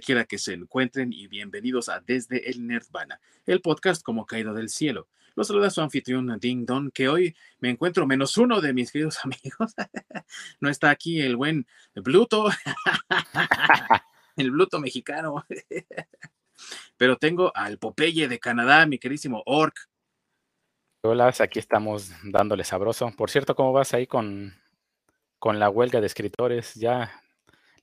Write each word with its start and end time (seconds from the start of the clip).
quiera 0.00 0.24
que 0.24 0.38
se 0.38 0.52
encuentren 0.52 1.12
y 1.12 1.26
bienvenidos 1.26 1.88
a 1.88 2.00
Desde 2.00 2.50
el 2.50 2.66
Nerdvana, 2.66 3.20
el 3.46 3.60
podcast 3.60 4.02
como 4.02 4.26
caído 4.26 4.54
del 4.54 4.68
cielo. 4.68 5.08
Los 5.36 5.48
saluda 5.48 5.70
su 5.70 5.80
anfitrión 5.80 6.38
Ding 6.38 6.64
Don, 6.64 6.90
que 6.92 7.08
hoy 7.08 7.36
me 7.58 7.70
encuentro 7.70 8.06
menos 8.06 8.36
uno 8.36 8.60
de 8.60 8.72
mis 8.72 8.92
queridos 8.92 9.18
amigos. 9.24 9.74
no 10.60 10.68
está 10.68 10.90
aquí 10.90 11.20
el 11.20 11.36
buen 11.36 11.66
Bluto, 11.94 12.48
el 14.36 14.50
Bluto 14.50 14.78
mexicano. 14.78 15.44
Pero 16.96 17.16
tengo 17.16 17.50
al 17.56 17.78
Popeye 17.78 18.28
de 18.28 18.38
Canadá, 18.38 18.86
mi 18.86 18.98
querísimo 18.98 19.42
Orc. 19.44 19.88
Hola, 21.02 21.34
aquí 21.38 21.58
estamos 21.58 22.12
dándole 22.22 22.62
sabroso. 22.62 23.12
Por 23.16 23.28
cierto, 23.28 23.56
¿cómo 23.56 23.72
vas 23.72 23.92
ahí 23.92 24.06
con, 24.06 24.54
con 25.38 25.58
la 25.58 25.68
huelga 25.68 26.00
de 26.00 26.06
escritores? 26.06 26.74
¿Ya 26.74 27.23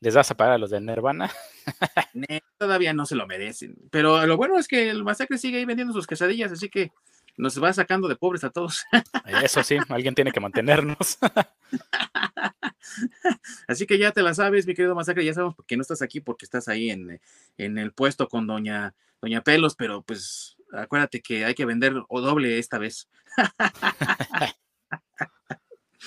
les 0.01 0.15
vas 0.15 0.31
a 0.31 0.35
pagar 0.35 0.55
a 0.55 0.57
los 0.57 0.71
de 0.71 0.81
Nirvana? 0.81 1.31
todavía 2.57 2.93
no 2.93 3.05
se 3.05 3.15
lo 3.15 3.27
merecen. 3.27 3.75
Pero 3.91 4.25
lo 4.25 4.35
bueno 4.35 4.57
es 4.57 4.67
que 4.67 4.89
el 4.89 5.03
masacre 5.03 5.37
sigue 5.37 5.59
ahí 5.59 5.65
vendiendo 5.65 5.93
sus 5.93 6.07
quesadillas, 6.07 6.51
así 6.51 6.69
que 6.69 6.91
nos 7.37 7.63
va 7.63 7.71
sacando 7.71 8.07
de 8.07 8.15
pobres 8.15 8.43
a 8.43 8.49
todos. 8.49 8.83
Eso 9.43 9.63
sí, 9.63 9.77
alguien 9.89 10.15
tiene 10.15 10.31
que 10.31 10.39
mantenernos. 10.39 11.19
Así 13.67 13.85
que 13.85 13.97
ya 13.97 14.11
te 14.11 14.21
la 14.21 14.33
sabes, 14.33 14.67
mi 14.67 14.73
querido 14.73 14.95
Masacre, 14.95 15.23
ya 15.23 15.33
sabemos 15.33 15.55
que 15.65 15.77
no 15.77 15.81
estás 15.81 16.01
aquí 16.01 16.19
porque 16.19 16.45
estás 16.45 16.67
ahí 16.67 16.89
en, 16.89 17.21
en 17.57 17.77
el 17.77 17.93
puesto 17.93 18.27
con 18.27 18.47
doña, 18.47 18.93
doña 19.21 19.43
Pelos, 19.43 19.75
pero 19.75 20.01
pues 20.01 20.57
acuérdate 20.73 21.21
que 21.21 21.45
hay 21.45 21.53
que 21.53 21.65
vender 21.65 21.93
o 22.09 22.21
doble 22.21 22.59
esta 22.59 22.79
vez. 22.79 23.07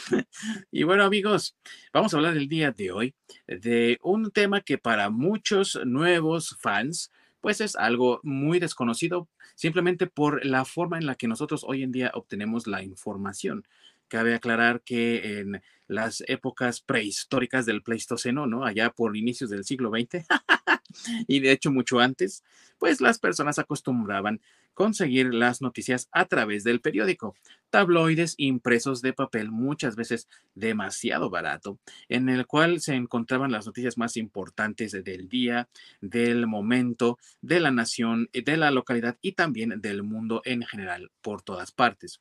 y 0.71 0.83
bueno, 0.85 1.05
amigos, 1.05 1.57
vamos 1.93 2.13
a 2.13 2.17
hablar 2.17 2.37
el 2.37 2.49
día 2.49 2.73
de 2.73 2.91
hoy 2.91 3.15
de 3.47 3.99
un 4.03 4.31
tema 4.31 4.61
que 4.61 4.79
para 4.79 5.11
muchos 5.11 5.79
nuevos 5.85 6.57
fans, 6.61 7.11
pues 7.41 7.61
es 7.61 7.77
algo 7.77 8.21
muy 8.23 8.59
desconocido 8.59 9.29
simplemente 9.55 10.07
por 10.07 10.45
la 10.45 10.65
forma 10.65 10.99
en 10.99 11.07
la 11.07 11.15
que 11.15 11.29
nosotros 11.29 11.65
hoy 11.67 11.83
en 11.83 11.93
día 11.93 12.11
obtenemos 12.15 12.67
la 12.67 12.83
información. 12.83 13.67
Cabe 14.15 14.37
aclarar 14.37 14.81
que 14.83 15.41
en 15.41 15.61
las 15.89 16.23
épocas 16.29 16.81
prehistóricas 16.81 17.67
del 17.67 17.83
Pleistoceno, 17.83 18.47
¿no? 18.47 18.65
Allá 18.65 18.91
por 18.91 19.17
inicios 19.17 19.51
del 19.51 19.65
siglo 19.65 19.91
XX, 19.91 20.25
y 21.27 21.41
de 21.41 21.51
hecho 21.51 21.73
mucho 21.73 21.99
antes, 21.99 22.45
pues 22.79 23.01
las 23.01 23.19
personas 23.19 23.59
acostumbraban 23.59 24.41
conseguir 24.73 25.35
las 25.35 25.61
noticias 25.63 26.09
a 26.13 26.27
través 26.27 26.63
del 26.63 26.81
periódico, 26.81 27.35
tabloides 27.71 28.35
impresos 28.37 29.03
de 29.03 29.15
papel 29.15 29.51
muchas 29.51 29.97
veces 29.97 30.29
demasiado 30.55 31.29
barato, 31.29 31.81
en 32.09 32.29
el 32.29 32.47
cual 32.47 32.81
se 32.81 32.95
encontraban 32.95 33.51
las 33.51 33.67
noticias 33.67 33.99
más 33.99 34.17
importantes 34.17 34.93
del 34.93 35.29
día, 35.29 35.69
del 36.01 36.47
momento, 36.47 37.19
de 37.41 37.59
la 37.59 37.73
nación, 37.73 38.31
de 38.33 38.57
la 38.57 38.71
localidad 38.71 39.19
y 39.21 39.33
también 39.33 39.81
del 39.81 40.05
mundo 40.05 40.41
en 40.45 40.63
general 40.63 41.11
por 41.21 41.43
todas 41.43 41.73
partes. 41.73 42.21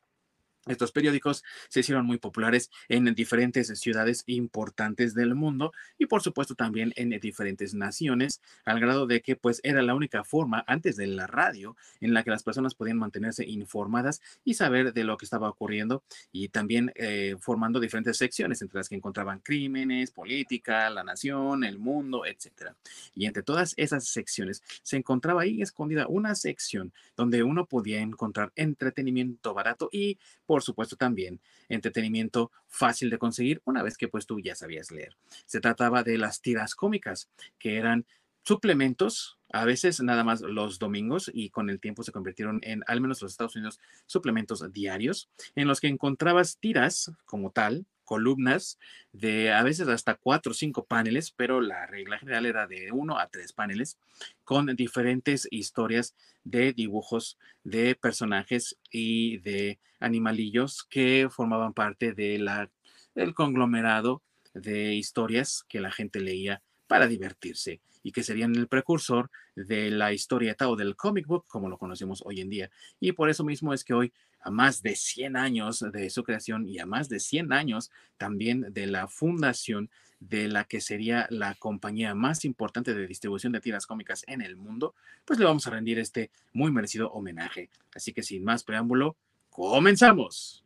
Estos 0.68 0.94
periódicos 0.94 1.44
se 1.68 1.82
hicieron 1.82 2.06
muy 2.06 2.18
populares 2.18 2.72
en 2.88 3.14
diferentes 3.16 3.68
ciudades 3.80 4.24
importantes 4.28 5.14
del 5.14 5.36
mundo 5.36 5.74
y 5.98 6.06
por 6.06 6.22
supuesto 6.22 6.56
también 6.56 6.94
en 6.96 7.10
diferentes 7.20 7.74
naciones, 7.74 8.42
al 8.64 8.80
grado 8.80 9.06
de 9.06 9.22
que 9.22 9.36
pues 9.36 9.60
era 9.64 9.82
la 9.82 9.94
única 9.94 10.24
forma 10.24 10.64
antes 10.68 10.96
de 10.96 11.08
la 11.08 11.28
radio 11.28 11.76
en 12.00 12.14
la 12.14 12.24
que 12.24 12.30
las 12.30 12.44
personas 12.44 12.76
podían 12.76 12.98
mantenerse 12.98 13.46
informadas 13.46 14.22
y 14.46 14.54
saber 14.54 14.94
de 14.94 15.04
lo 15.04 15.18
que 15.18 15.26
estaba 15.26 15.50
ocurriendo 15.50 16.04
y 16.32 16.48
también 16.48 16.94
eh, 16.96 17.36
formando 17.40 17.82
diferentes 17.82 18.18
secciones 18.18 18.62
entre 18.62 18.78
las 18.78 18.88
que 18.88 18.96
encontraban 18.96 19.40
crímenes, 19.40 20.12
política, 20.12 20.90
la 20.90 21.04
nación, 21.04 21.64
el 21.66 21.78
mundo, 21.78 22.26
etcétera. 22.26 22.76
Y 23.14 23.26
entre 23.26 23.44
todas 23.44 23.74
esas 23.76 24.08
secciones 24.08 24.64
se 24.82 24.96
encontraba 24.96 25.42
ahí 25.42 25.62
escondida 25.62 26.08
una 26.08 26.36
sección 26.36 26.94
donde 27.18 27.44
uno 27.44 27.66
podía 27.66 28.00
encontrar 28.00 28.52
entretenimiento 28.56 29.54
barato 29.54 29.90
y 29.92 30.18
supuesto 30.62 30.96
también 30.96 31.42
entretenimiento 31.70 32.52
fácil 32.68 33.10
de 33.10 33.18
conseguir 33.18 33.62
una 33.66 33.82
vez 33.82 33.98
que 33.98 34.08
pues 34.08 34.26
tú 34.26 34.40
ya 34.40 34.56
sabías 34.56 34.92
leer. 34.92 35.16
Se 35.46 35.60
trataba 35.60 36.04
de 36.04 36.18
las 36.18 36.42
tiras 36.42 36.76
cómicas, 36.76 37.30
que 37.58 37.78
eran 37.78 38.06
suplementos, 38.44 39.40
a 39.52 39.66
veces 39.66 40.02
nada 40.02 40.24
más 40.24 40.42
los 40.42 40.80
domingos 40.80 41.32
y 41.34 41.50
con 41.50 41.70
el 41.70 41.80
tiempo 41.80 42.04
se 42.04 42.12
convirtieron 42.12 42.60
en, 42.64 42.84
al 42.88 43.02
menos 43.02 43.22
los 43.22 43.32
Estados 43.32 43.56
Unidos, 43.56 43.80
suplementos 44.06 44.64
diarios, 44.72 45.30
en 45.56 45.68
los 45.68 45.80
que 45.80 45.88
encontrabas 45.88 46.58
tiras 46.58 47.12
como 47.26 47.52
tal, 47.52 47.86
columnas 48.14 48.78
de 49.12 49.52
a 49.52 49.64
veces 49.64 49.88
hasta 49.88 50.14
cuatro 50.14 50.52
o 50.52 50.54
cinco 50.54 50.86
paneles, 50.86 51.32
pero 51.32 51.62
la 51.62 51.88
regla 51.88 52.20
general 52.20 52.46
era 52.46 52.68
de 52.68 52.92
uno 52.92 53.18
a 53.18 53.28
tres 53.28 53.54
paneles 53.54 53.98
con 54.44 54.68
diferentes 54.76 55.48
historias 55.50 56.16
de 56.44 56.74
dibujos 56.74 57.40
de 57.64 57.96
personajes 57.96 58.78
y 58.92 59.40
de 59.40 59.80
animalillos 60.00 60.84
que 60.92 61.28
formaban 61.32 61.74
parte 61.74 62.14
de 62.14 62.38
la, 62.38 62.70
del 63.16 63.34
conglomerado 63.34 64.22
de 64.54 64.94
historias 64.94 65.66
que 65.68 65.82
la 65.82 65.92
gente 65.92 66.20
leía 66.20 66.62
para 66.86 67.08
divertirse 67.08 67.82
y 68.04 68.12
que 68.12 68.22
serían 68.22 68.56
el 68.56 68.68
precursor 68.68 69.32
de 69.56 69.90
la 69.90 70.14
historieta 70.14 70.70
o 70.70 70.76
del 70.76 70.96
comic 70.96 71.26
book 71.26 71.46
como 71.48 71.68
lo 71.68 71.80
conocemos 71.80 72.22
hoy 72.28 72.42
en 72.42 72.50
día. 72.52 72.70
Y 73.00 73.14
por 73.14 73.32
eso 73.32 73.44
mismo 73.44 73.74
es 73.74 73.84
que 73.84 73.96
hoy 73.96 74.14
a 74.44 74.52
más 74.52 74.82
de 74.82 74.96
100 74.96 75.38
años 75.38 75.86
de 75.92 76.10
su 76.10 76.24
creación 76.24 76.68
y 76.68 76.80
a 76.80 76.86
más 76.86 77.10
de 77.10 77.20
100 77.20 77.54
años 77.54 77.92
también 78.18 78.74
de 78.74 78.88
la 78.88 79.08
fundación 79.08 79.90
de 80.20 80.48
la 80.48 80.64
que 80.66 80.82
sería 80.82 81.28
la 81.30 81.56
compañía 81.56 82.16
más 82.16 82.46
importante 82.46 82.94
de 82.94 83.08
distribución 83.08 83.52
de 83.52 83.60
tiras 83.60 83.86
cómicas 83.86 84.24
en 84.28 84.42
el 84.42 84.56
mundo, 84.56 84.96
pues 85.26 85.40
le 85.40 85.46
vamos 85.46 85.68
a 85.68 85.72
rendir 85.72 86.00
este 86.00 86.32
muy 86.54 86.72
merecido 86.72 87.12
homenaje. 87.12 87.70
Así 87.94 88.14
que 88.14 88.24
sin 88.24 88.44
más 88.44 88.64
preámbulo, 88.64 89.18
comenzamos. 89.50 90.64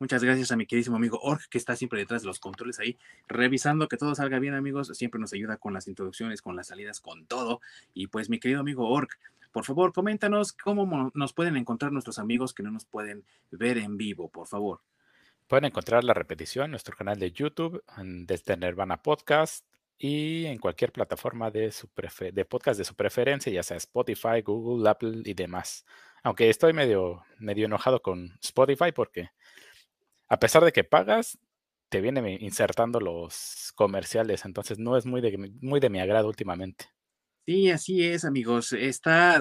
Muchas 0.00 0.22
gracias 0.22 0.52
a 0.52 0.56
mi 0.56 0.64
queridísimo 0.64 0.96
amigo 0.96 1.18
Org, 1.20 1.48
que 1.50 1.58
está 1.58 1.74
siempre 1.74 1.98
detrás 1.98 2.22
de 2.22 2.28
los 2.28 2.38
controles 2.38 2.78
ahí, 2.78 2.96
revisando 3.26 3.88
que 3.88 3.96
todo 3.96 4.14
salga 4.14 4.38
bien, 4.38 4.54
amigos. 4.54 4.96
Siempre 4.96 5.20
nos 5.20 5.32
ayuda 5.32 5.56
con 5.56 5.74
las 5.74 5.88
introducciones, 5.88 6.40
con 6.40 6.54
las 6.54 6.68
salidas, 6.68 7.00
con 7.00 7.26
todo. 7.26 7.60
Y 7.94 8.06
pues, 8.06 8.30
mi 8.30 8.38
querido 8.38 8.60
amigo 8.60 8.88
Org, 8.88 9.08
por 9.50 9.64
favor, 9.64 9.92
coméntanos 9.92 10.52
cómo 10.52 11.10
nos 11.14 11.32
pueden 11.32 11.56
encontrar 11.56 11.90
nuestros 11.90 12.20
amigos 12.20 12.54
que 12.54 12.62
no 12.62 12.70
nos 12.70 12.84
pueden 12.84 13.24
ver 13.50 13.76
en 13.78 13.96
vivo, 13.96 14.28
por 14.28 14.46
favor. 14.46 14.82
Pueden 15.48 15.64
encontrar 15.64 16.04
la 16.04 16.14
repetición 16.14 16.66
en 16.66 16.70
nuestro 16.72 16.94
canal 16.94 17.18
de 17.18 17.32
YouTube, 17.32 17.82
desde 17.96 18.56
Nirvana 18.56 19.02
Podcast 19.02 19.64
y 19.98 20.46
en 20.46 20.58
cualquier 20.58 20.92
plataforma 20.92 21.50
de, 21.50 21.72
su 21.72 21.88
de 22.32 22.44
podcast 22.44 22.78
de 22.78 22.84
su 22.84 22.94
preferencia, 22.94 23.50
ya 23.50 23.64
sea 23.64 23.78
Spotify, 23.78 24.42
Google, 24.44 24.88
Apple 24.88 25.22
y 25.24 25.34
demás. 25.34 25.84
Aunque 26.22 26.50
estoy 26.50 26.72
medio, 26.72 27.24
medio 27.38 27.66
enojado 27.66 28.00
con 28.00 28.38
Spotify 28.40 28.92
porque 28.92 29.30
a 30.28 30.38
pesar 30.38 30.64
de 30.64 30.72
que 30.72 30.84
pagas, 30.84 31.38
te 31.88 32.00
viene 32.00 32.38
insertando 32.40 33.00
los 33.00 33.72
comerciales, 33.74 34.44
entonces 34.44 34.78
no 34.78 34.96
es 34.96 35.06
muy 35.06 35.20
de, 35.20 35.52
muy 35.60 35.80
de 35.80 35.90
mi 35.90 36.00
agrado 36.00 36.28
últimamente. 36.28 36.86
Sí, 37.46 37.70
así 37.70 38.04
es, 38.04 38.26
amigos. 38.26 38.72
Está, 38.74 39.40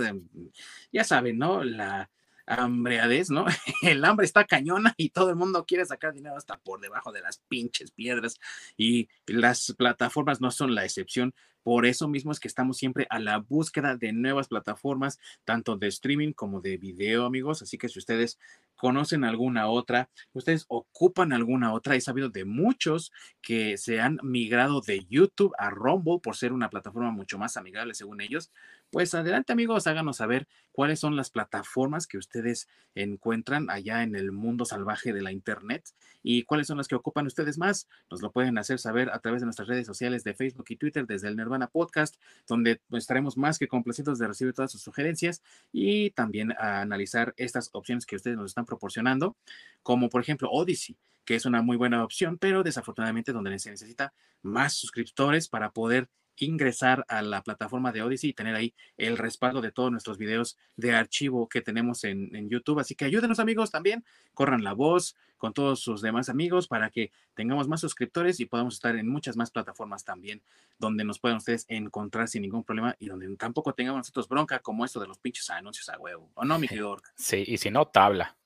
ya 0.93 1.03
saben, 1.03 1.37
¿no? 1.37 1.63
La 1.63 2.09
hambreadez, 2.45 3.29
¿no? 3.29 3.45
El 3.81 4.03
hambre 4.05 4.25
está 4.25 4.45
cañona 4.45 4.93
y 4.95 5.09
todo 5.09 5.29
el 5.29 5.35
mundo 5.35 5.65
quiere 5.65 5.85
sacar 5.85 6.13
dinero 6.13 6.37
hasta 6.37 6.57
por 6.57 6.79
debajo 6.79 7.11
de 7.11 7.21
las 7.21 7.39
pinches 7.49 7.91
piedras 7.91 8.39
y 8.77 9.09
las 9.25 9.75
plataformas 9.77 10.39
no 10.39 10.51
son 10.51 10.73
la 10.73 10.85
excepción. 10.85 11.35
Por 11.63 11.85
eso 11.85 12.07
mismo 12.07 12.31
es 12.31 12.39
que 12.39 12.47
estamos 12.47 12.77
siempre 12.77 13.07
a 13.09 13.19
la 13.19 13.39
búsqueda 13.39 13.97
de 13.97 14.13
nuevas 14.13 14.47
plataformas, 14.47 15.19
tanto 15.43 15.75
de 15.75 15.87
streaming 15.87 16.31
como 16.31 16.61
de 16.61 16.77
video, 16.77 17.25
amigos. 17.25 17.61
Así 17.61 17.77
que 17.77 17.89
si 17.89 17.99
ustedes 17.99 18.39
conocen 18.77 19.23
alguna 19.23 19.67
otra, 19.67 20.09
ustedes 20.33 20.65
ocupan 20.69 21.33
alguna 21.33 21.73
otra, 21.73 21.95
he 21.95 22.01
sabido 22.01 22.29
de 22.29 22.45
muchos 22.45 23.11
que 23.41 23.77
se 23.77 23.99
han 23.99 24.19
migrado 24.23 24.81
de 24.81 25.05
YouTube 25.05 25.53
a 25.57 25.69
Rumble 25.69 26.19
por 26.21 26.35
ser 26.35 26.53
una 26.53 26.69
plataforma 26.69 27.11
mucho 27.11 27.37
más 27.37 27.57
amigable 27.57 27.93
según 27.93 28.21
ellos. 28.21 28.51
Pues 28.89 29.13
adelante 29.13 29.51
amigos, 29.51 29.85
háganos 29.85 30.17
saber 30.17 30.47
cuáles 30.71 30.99
son 30.99 31.17
las 31.17 31.29
plataformas 31.29 32.07
que 32.07 32.17
ustedes 32.17 32.69
encuentran 32.95 33.69
allá 33.69 34.03
en 34.03 34.15
el 34.15 34.31
mundo 34.31 34.63
salvaje 34.63 35.11
de 35.11 35.21
la 35.21 35.31
Internet 35.31 35.83
y 36.23 36.43
cuáles 36.43 36.67
son 36.67 36.77
las 36.77 36.87
que 36.87 36.95
ocupan 36.95 37.27
ustedes 37.27 37.57
más. 37.57 37.89
Nos 38.09 38.21
lo 38.21 38.31
pueden 38.31 38.57
hacer 38.57 38.79
saber 38.79 39.09
a 39.09 39.19
través 39.19 39.41
de 39.41 39.45
nuestras 39.45 39.67
redes 39.67 39.87
sociales 39.87 40.23
de 40.23 40.33
Facebook 40.33 40.65
y 40.69 40.77
Twitter 40.77 41.05
desde 41.05 41.27
el 41.27 41.35
Nirvana 41.35 41.67
Podcast, 41.67 42.15
donde 42.47 42.79
estaremos 42.91 43.37
más 43.37 43.59
que 43.59 43.67
complacidos 43.67 44.19
de 44.19 44.27
recibir 44.27 44.53
todas 44.53 44.71
sus 44.71 44.81
sugerencias 44.81 45.41
y 45.71 46.11
también 46.11 46.53
a 46.53 46.81
analizar 46.81 47.33
estas 47.37 47.69
opciones 47.73 48.05
que 48.05 48.15
ustedes 48.15 48.37
nos 48.37 48.51
están 48.51 48.65
proporcionando, 48.67 49.35
como 49.81 50.09
por 50.09 50.21
ejemplo 50.21 50.51
Odyssey 50.51 50.95
que 51.27 51.35
es 51.35 51.45
una 51.45 51.61
muy 51.61 51.75
buena 51.75 52.05
opción, 52.05 52.37
pero 52.37 52.63
desafortunadamente 52.63 53.33
donde 53.33 53.59
se 53.59 53.69
necesita 53.69 54.13
más 54.43 54.75
suscriptores 54.75 55.49
para 55.49 55.71
poder 55.71 56.07
ingresar 56.37 57.03
a 57.09 57.21
la 57.21 57.41
plataforma 57.41 57.91
de 57.91 58.01
Odyssey 58.01 58.29
y 58.29 58.33
tener 58.33 58.55
ahí 58.55 58.73
el 58.95 59.17
respaldo 59.17 59.59
de 59.59 59.73
todos 59.73 59.91
nuestros 59.91 60.17
videos 60.17 60.57
de 60.77 60.95
archivo 60.95 61.49
que 61.49 61.61
tenemos 61.61 62.05
en, 62.05 62.33
en, 62.33 62.47
YouTube. 62.49 62.79
Así 62.79 62.95
que 62.95 63.03
ayúdenos 63.03 63.39
amigos 63.39 63.71
también, 63.71 64.05
corran 64.33 64.63
la 64.63 64.71
voz 64.71 65.17
con 65.37 65.53
todos 65.53 65.81
sus 65.81 66.01
demás 66.01 66.29
amigos 66.29 66.69
para 66.69 66.89
que 66.91 67.11
tengamos 67.33 67.67
más 67.67 67.81
suscriptores 67.81 68.39
y 68.39 68.45
podamos 68.45 68.75
estar 68.75 68.95
en 68.95 69.09
muchas 69.09 69.35
más 69.35 69.51
plataformas 69.51 70.05
también 70.05 70.41
donde 70.79 71.03
nos 71.03 71.19
puedan 71.19 71.39
ustedes 71.39 71.65
encontrar 71.67 72.29
sin 72.29 72.43
ningún 72.43 72.63
problema 72.63 72.95
y 72.99 73.07
donde 73.07 73.35
tampoco 73.35 73.73
tengamos 73.73 73.99
nosotros 73.99 74.29
bronca 74.29 74.59
como 74.59 74.85
esto 74.85 75.01
de 75.01 75.07
los 75.07 75.19
pinches 75.19 75.49
anuncios 75.49 75.89
a 75.89 75.97
huevo. 75.99 76.31
¿O 76.35 76.45
no, 76.45 76.57
mi 76.57 76.67
querido 76.69 76.97
Sí, 77.15 77.43
y 77.45 77.57
si 77.57 77.69
no, 77.69 77.85
tabla. 77.87 78.36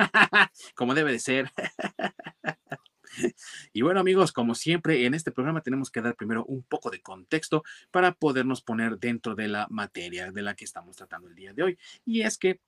como 0.74 0.94
debe 0.94 1.12
de 1.12 1.18
ser. 1.18 1.50
Y 3.72 3.82
bueno 3.82 3.98
amigos, 3.98 4.30
como 4.32 4.54
siempre 4.54 5.04
en 5.04 5.14
este 5.14 5.32
programa 5.32 5.62
tenemos 5.62 5.90
que 5.90 6.00
dar 6.00 6.14
primero 6.14 6.44
un 6.44 6.62
poco 6.62 6.90
de 6.90 7.00
contexto 7.00 7.64
para 7.90 8.12
podernos 8.12 8.62
poner 8.62 8.98
dentro 8.98 9.34
de 9.34 9.48
la 9.48 9.66
materia 9.68 10.30
de 10.30 10.42
la 10.42 10.54
que 10.54 10.64
estamos 10.64 10.96
tratando 10.96 11.28
el 11.28 11.34
día 11.34 11.52
de 11.52 11.62
hoy. 11.64 11.78
Y 12.04 12.22
es 12.22 12.38
que 12.38 12.60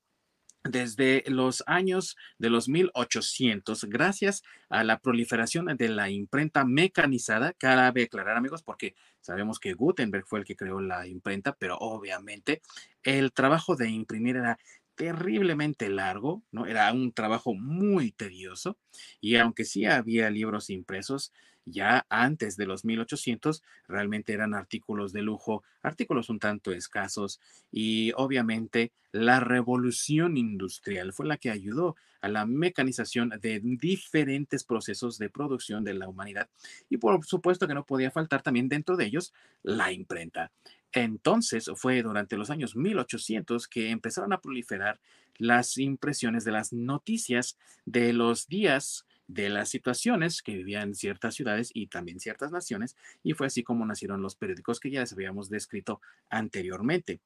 desde 0.64 1.24
los 1.26 1.64
años 1.66 2.16
de 2.38 2.50
los 2.50 2.68
1800, 2.68 3.84
gracias 3.84 4.42
a 4.68 4.84
la 4.84 5.00
proliferación 5.00 5.66
de 5.76 5.88
la 5.88 6.10
imprenta 6.10 6.64
mecanizada, 6.64 7.52
cabe 7.54 8.04
aclarar 8.04 8.36
amigos, 8.36 8.62
porque 8.62 8.94
sabemos 9.20 9.58
que 9.58 9.74
Gutenberg 9.74 10.24
fue 10.26 10.38
el 10.38 10.44
que 10.44 10.56
creó 10.56 10.80
la 10.80 11.06
imprenta, 11.06 11.56
pero 11.58 11.76
obviamente 11.78 12.62
el 13.02 13.32
trabajo 13.32 13.74
de 13.74 13.90
imprimir 13.90 14.36
era 14.36 14.58
terriblemente 14.94 15.88
largo, 15.88 16.42
¿no? 16.52 16.66
Era 16.66 16.92
un 16.92 17.12
trabajo 17.12 17.54
muy 17.54 18.12
tedioso 18.12 18.78
y 19.20 19.36
aunque 19.36 19.64
sí 19.64 19.84
había 19.86 20.30
libros 20.30 20.70
impresos, 20.70 21.32
ya 21.64 22.06
antes 22.08 22.56
de 22.56 22.66
los 22.66 22.84
1800 22.84 23.62
realmente 23.86 24.32
eran 24.32 24.54
artículos 24.54 25.12
de 25.12 25.22
lujo, 25.22 25.62
artículos 25.82 26.28
un 26.28 26.38
tanto 26.38 26.72
escasos 26.72 27.40
y 27.70 28.12
obviamente 28.16 28.92
la 29.12 29.40
revolución 29.40 30.36
industrial 30.36 31.12
fue 31.12 31.26
la 31.26 31.36
que 31.36 31.50
ayudó 31.50 31.96
a 32.20 32.28
la 32.28 32.46
mecanización 32.46 33.30
de 33.40 33.60
diferentes 33.60 34.64
procesos 34.64 35.18
de 35.18 35.28
producción 35.30 35.84
de 35.84 35.94
la 35.94 36.08
humanidad 36.08 36.48
y 36.88 36.96
por 36.96 37.24
supuesto 37.24 37.66
que 37.66 37.74
no 37.74 37.84
podía 37.84 38.10
faltar 38.10 38.42
también 38.42 38.68
dentro 38.68 38.96
de 38.96 39.06
ellos 39.06 39.32
la 39.62 39.92
imprenta. 39.92 40.52
Entonces 40.92 41.70
fue 41.76 42.02
durante 42.02 42.36
los 42.36 42.50
años 42.50 42.76
1800 42.76 43.66
que 43.68 43.90
empezaron 43.90 44.32
a 44.32 44.40
proliferar 44.40 45.00
las 45.38 45.78
impresiones 45.78 46.44
de 46.44 46.52
las 46.52 46.72
noticias 46.72 47.58
de 47.86 48.12
los 48.12 48.46
días 48.46 49.06
de 49.26 49.48
las 49.48 49.70
situaciones 49.70 50.42
que 50.42 50.54
vivían 50.54 50.94
ciertas 50.94 51.34
ciudades 51.34 51.70
y 51.72 51.86
también 51.86 52.20
ciertas 52.20 52.52
naciones, 52.52 52.96
y 53.22 53.32
fue 53.32 53.46
así 53.46 53.62
como 53.62 53.86
nacieron 53.86 54.20
los 54.20 54.36
periódicos 54.36 54.78
que 54.78 54.90
ya 54.90 55.00
les 55.00 55.12
habíamos 55.12 55.48
descrito 55.48 56.00
anteriormente. 56.28 57.20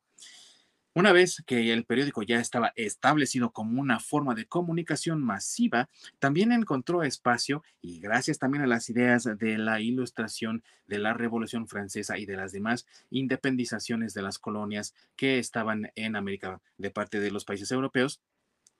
Una 0.97 1.13
vez 1.13 1.43
que 1.47 1.75
el 1.75 1.85
periódico 1.85 2.23
ya 2.23 2.41
estaba 2.41 2.73
establecido 2.75 3.51
como 3.51 3.83
una 3.83 4.01
forma 4.01 4.35
de 4.35 4.47
comunicación 4.47 5.23
masiva, 5.23 5.91
también 6.19 6.53
encontró 6.53 7.03
espacio 7.03 7.63
y 7.83 8.01
gracias 8.01 8.39
también 8.39 8.65
a 8.65 8.67
las 8.67 8.89
ideas 8.89 9.25
de 9.25 9.59
la 9.59 9.83
ilustración 9.83 10.65
de 10.87 10.99
la 10.99 11.13
Revolución 11.13 11.69
Francesa 11.69 12.17
y 12.17 12.25
de 12.25 12.37
las 12.37 12.53
demás 12.53 12.87
independizaciones 13.11 14.15
de 14.15 14.23
las 14.23 14.39
colonias 14.39 14.95
que 15.17 15.39
estaban 15.39 15.93
en 15.97 16.17
América 16.17 16.63
de 16.79 16.91
parte 16.91 17.21
de 17.21 17.31
los 17.31 17.45
países 17.45 17.71
europeos, 17.73 18.23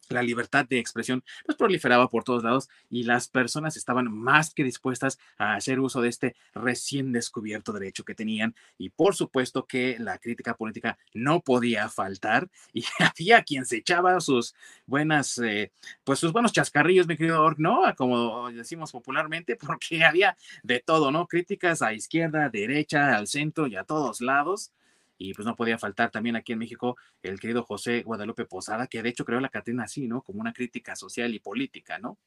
la 0.09 0.23
libertad 0.23 0.67
de 0.67 0.79
expresión 0.79 1.23
pues 1.45 1.57
proliferaba 1.57 2.09
por 2.09 2.25
todos 2.25 2.43
lados 2.43 2.69
y 2.91 3.05
las 3.05 3.29
personas 3.29 3.77
estaban 3.77 4.11
más 4.13 4.53
que 4.55 4.65
dispuestas 4.65 5.19
a 5.39 5.55
hacer 5.55 5.81
uso 5.81 6.01
de 6.01 6.09
este 6.09 6.37
recién 6.55 7.13
descubierto 7.13 7.73
derecho 7.73 8.05
que 8.05 8.15
tenían 8.15 8.55
y 8.79 8.91
por 8.91 9.15
supuesto 9.15 9.67
que 9.67 9.97
la 9.99 10.19
crítica 10.19 10.55
política 10.55 10.99
no 11.15 11.41
podía 11.41 11.89
faltar 11.89 12.49
y 12.73 12.85
había 12.99 13.43
quien 13.43 13.67
se 13.67 13.79
echaba 13.79 14.21
sus 14.21 14.55
buenas 14.87 15.39
eh, 15.39 15.73
pues 16.05 16.19
sus 16.19 16.33
buenos 16.33 16.53
chascarrillos 16.53 17.07
mi 17.07 17.17
querido 17.17 17.43
Org, 17.43 17.59
¿no? 17.59 17.83
Como 17.97 18.51
decimos 18.51 18.93
popularmente 18.93 19.57
porque 19.67 20.05
había 20.05 20.37
de 20.63 20.81
todo, 20.81 21.11
¿no? 21.11 21.27
Críticas 21.27 21.83
a 21.83 21.93
izquierda, 21.93 22.49
derecha, 22.49 23.17
al 23.17 23.27
centro 23.27 23.67
y 23.67 23.77
a 23.77 23.85
todos 23.85 24.21
lados 24.21 24.73
y 25.19 25.35
pues 25.35 25.47
no 25.47 25.57
podía 25.57 25.79
faltar 25.79 26.11
también 26.11 26.37
aquí 26.37 26.53
en 26.53 26.59
México 26.59 26.97
el 27.23 27.41
querido 27.41 27.63
José 27.63 28.03
Guadalupe 28.03 28.45
Posada, 28.45 28.87
que 28.87 29.03
de 29.03 29.09
hecho 29.09 29.25
creó 29.25 29.41
la 29.41 29.49
Catrina 29.49 29.85
así, 29.85 30.07
¿no? 30.09 30.23
Como 30.23 30.41
una 30.41 30.53
crítica 30.53 30.97
social 30.97 31.35
y 31.35 31.41
política, 31.41 31.99
¿no? 31.99 32.19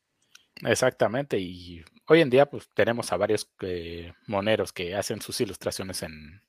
Exactamente, 0.62 1.40
y 1.40 1.84
hoy 2.08 2.22
en 2.22 2.30
día 2.30 2.46
pues 2.46 2.70
tenemos 2.74 3.12
a 3.14 3.18
varios 3.18 3.50
eh, 3.62 4.14
moneros 4.28 4.74
que 4.74 4.96
hacen 4.96 5.22
sus 5.22 5.40
ilustraciones 5.40 6.04
en, 6.04 6.42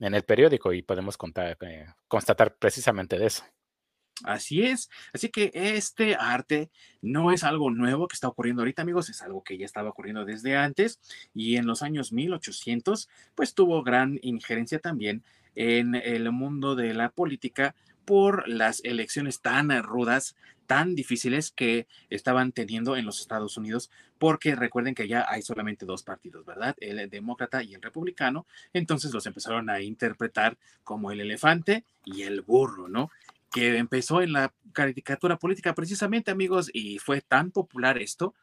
en 0.00 0.14
el 0.14 0.24
periódico 0.24 0.72
y 0.72 0.82
podemos 0.82 1.16
contar, 1.16 1.56
eh, 1.60 1.86
constatar 2.08 2.56
precisamente 2.56 3.18
de 3.18 3.26
eso. 3.26 3.44
Así 4.24 4.62
es. 4.62 4.90
Así 5.12 5.28
que 5.28 5.50
este 5.54 6.16
arte 6.16 6.70
no 7.02 7.30
es 7.30 7.44
algo 7.44 7.70
nuevo 7.70 8.08
que 8.08 8.14
está 8.14 8.28
ocurriendo 8.28 8.62
ahorita, 8.62 8.82
amigos, 8.82 9.08
es 9.10 9.22
algo 9.22 9.44
que 9.44 9.56
ya 9.56 9.64
estaba 9.64 9.90
ocurriendo 9.90 10.24
desde 10.24 10.56
antes 10.56 10.98
y 11.34 11.56
en 11.56 11.66
los 11.66 11.82
años 11.82 12.12
1800, 12.12 13.08
pues 13.34 13.54
tuvo 13.54 13.82
gran 13.82 14.18
injerencia 14.22 14.80
también 14.80 15.22
en 15.54 15.94
el 15.94 16.30
mundo 16.32 16.74
de 16.74 16.94
la 16.94 17.10
política 17.10 17.74
por 18.04 18.48
las 18.48 18.82
elecciones 18.84 19.40
tan 19.40 19.70
rudas, 19.82 20.34
tan 20.66 20.94
difíciles 20.94 21.50
que 21.50 21.86
estaban 22.10 22.52
teniendo 22.52 22.96
en 22.96 23.04
los 23.04 23.20
Estados 23.20 23.56
Unidos, 23.56 23.90
porque 24.18 24.56
recuerden 24.56 24.94
que 24.94 25.08
ya 25.08 25.26
hay 25.28 25.42
solamente 25.42 25.84
dos 25.84 26.02
partidos, 26.02 26.44
¿verdad? 26.44 26.74
El 26.80 27.08
demócrata 27.10 27.62
y 27.62 27.74
el 27.74 27.82
republicano. 27.82 28.46
Entonces 28.72 29.12
los 29.12 29.26
empezaron 29.26 29.68
a 29.68 29.80
interpretar 29.80 30.56
como 30.84 31.12
el 31.12 31.20
elefante 31.20 31.84
y 32.04 32.22
el 32.22 32.40
burro, 32.40 32.88
¿no? 32.88 33.10
Que 33.50 33.78
empezó 33.78 34.22
en 34.22 34.32
la 34.32 34.52
caricatura 34.72 35.38
política 35.38 35.74
precisamente, 35.74 36.30
amigos, 36.30 36.70
y 36.72 36.98
fue 36.98 37.20
tan 37.20 37.50
popular 37.50 37.98
esto 37.98 38.34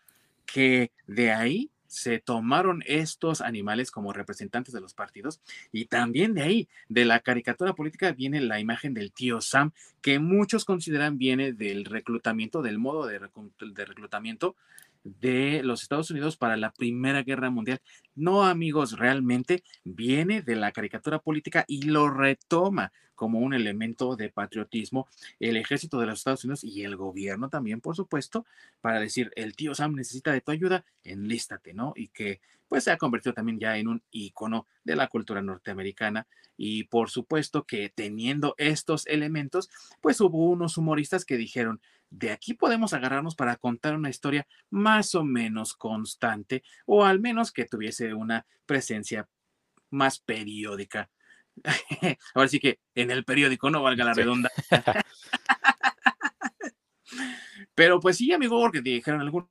que 0.45 0.91
de 1.07 1.31
ahí 1.31 1.71
se 1.87 2.19
tomaron 2.19 2.83
estos 2.85 3.41
animales 3.41 3.89
como 3.89 4.11
representantes 4.11 4.73
de 4.73 4.81
los 4.81 4.93
partidos 4.93 5.39
y 5.71 5.85
también 5.85 6.33
de 6.33 6.41
ahí, 6.41 6.67
de 6.89 7.05
la 7.05 7.21
caricatura 7.21 7.73
política, 7.73 8.11
viene 8.11 8.41
la 8.41 8.59
imagen 8.59 8.93
del 8.93 9.13
tío 9.13 9.39
Sam, 9.39 9.71
que 10.01 10.19
muchos 10.19 10.65
consideran 10.65 11.17
viene 11.17 11.53
del 11.53 11.85
reclutamiento, 11.85 12.61
del 12.61 12.79
modo 12.79 13.07
de, 13.07 13.19
reclutamiento 13.85 14.55
de 15.05 15.61
los 15.63 15.83
Estados 15.83 16.11
Unidos 16.11 16.35
para 16.35 16.57
la 16.57 16.71
Primera 16.71 17.23
Guerra 17.23 17.49
Mundial. 17.49 17.79
No, 18.15 18.43
amigos, 18.43 18.97
realmente 18.97 19.63
viene 19.83 20.41
de 20.41 20.55
la 20.55 20.71
caricatura 20.71 21.19
política 21.19 21.63
y 21.67 21.83
lo 21.83 22.09
retoma 22.09 22.91
como 23.13 23.39
un 23.39 23.53
elemento 23.53 24.17
de 24.17 24.29
patriotismo 24.29 25.07
el 25.39 25.55
ejército 25.55 25.99
de 25.99 26.07
los 26.07 26.19
Estados 26.19 26.43
Unidos 26.43 26.63
y 26.65 26.83
el 26.83 26.97
gobierno 26.97 27.49
también, 27.49 27.79
por 27.79 27.95
supuesto, 27.95 28.45
para 28.81 28.99
decir, 28.99 29.31
el 29.35 29.55
tío 29.55 29.73
Sam 29.73 29.95
necesita 29.95 30.33
de 30.33 30.41
tu 30.41 30.51
ayuda, 30.51 30.83
enlístate, 31.03 31.73
¿no? 31.73 31.93
Y 31.95 32.09
que 32.09 32.41
pues 32.67 32.83
se 32.83 32.91
ha 32.91 32.97
convertido 32.97 33.33
también 33.33 33.59
ya 33.59 33.77
en 33.77 33.87
un 33.87 34.03
icono 34.11 34.67
de 34.83 34.95
la 34.95 35.07
cultura 35.07 35.41
norteamericana 35.41 36.27
y 36.57 36.85
por 36.85 37.09
supuesto 37.09 37.65
que 37.65 37.89
teniendo 37.89 38.55
estos 38.57 39.05
elementos, 39.07 39.69
pues 40.01 40.21
hubo 40.21 40.49
unos 40.49 40.77
humoristas 40.77 41.25
que 41.25 41.37
dijeron, 41.37 41.81
de 42.09 42.31
aquí 42.31 42.53
podemos 42.53 42.93
agarrarnos 42.93 43.35
para 43.35 43.57
contar 43.57 43.95
una 43.95 44.09
historia 44.09 44.47
más 44.69 45.15
o 45.15 45.23
menos 45.23 45.73
constante 45.73 46.63
o 46.85 47.03
al 47.03 47.19
menos 47.19 47.51
que 47.51 47.65
tuviese 47.65 48.13
una 48.13 48.45
presencia 48.65 49.27
más 49.89 50.19
periódica. 50.19 51.09
Ahora 52.33 52.47
sí 52.47 52.59
que 52.59 52.79
en 52.93 53.11
el 53.11 53.23
periódico 53.25 53.69
no 53.69 53.83
valga 53.83 54.05
la 54.05 54.13
redonda. 54.13 54.49
Pero 57.75 57.99
pues 57.99 58.17
sí, 58.17 58.31
amigo, 58.31 58.59
porque 58.59 58.81
dijeron 58.81 59.21
algunos 59.21 59.49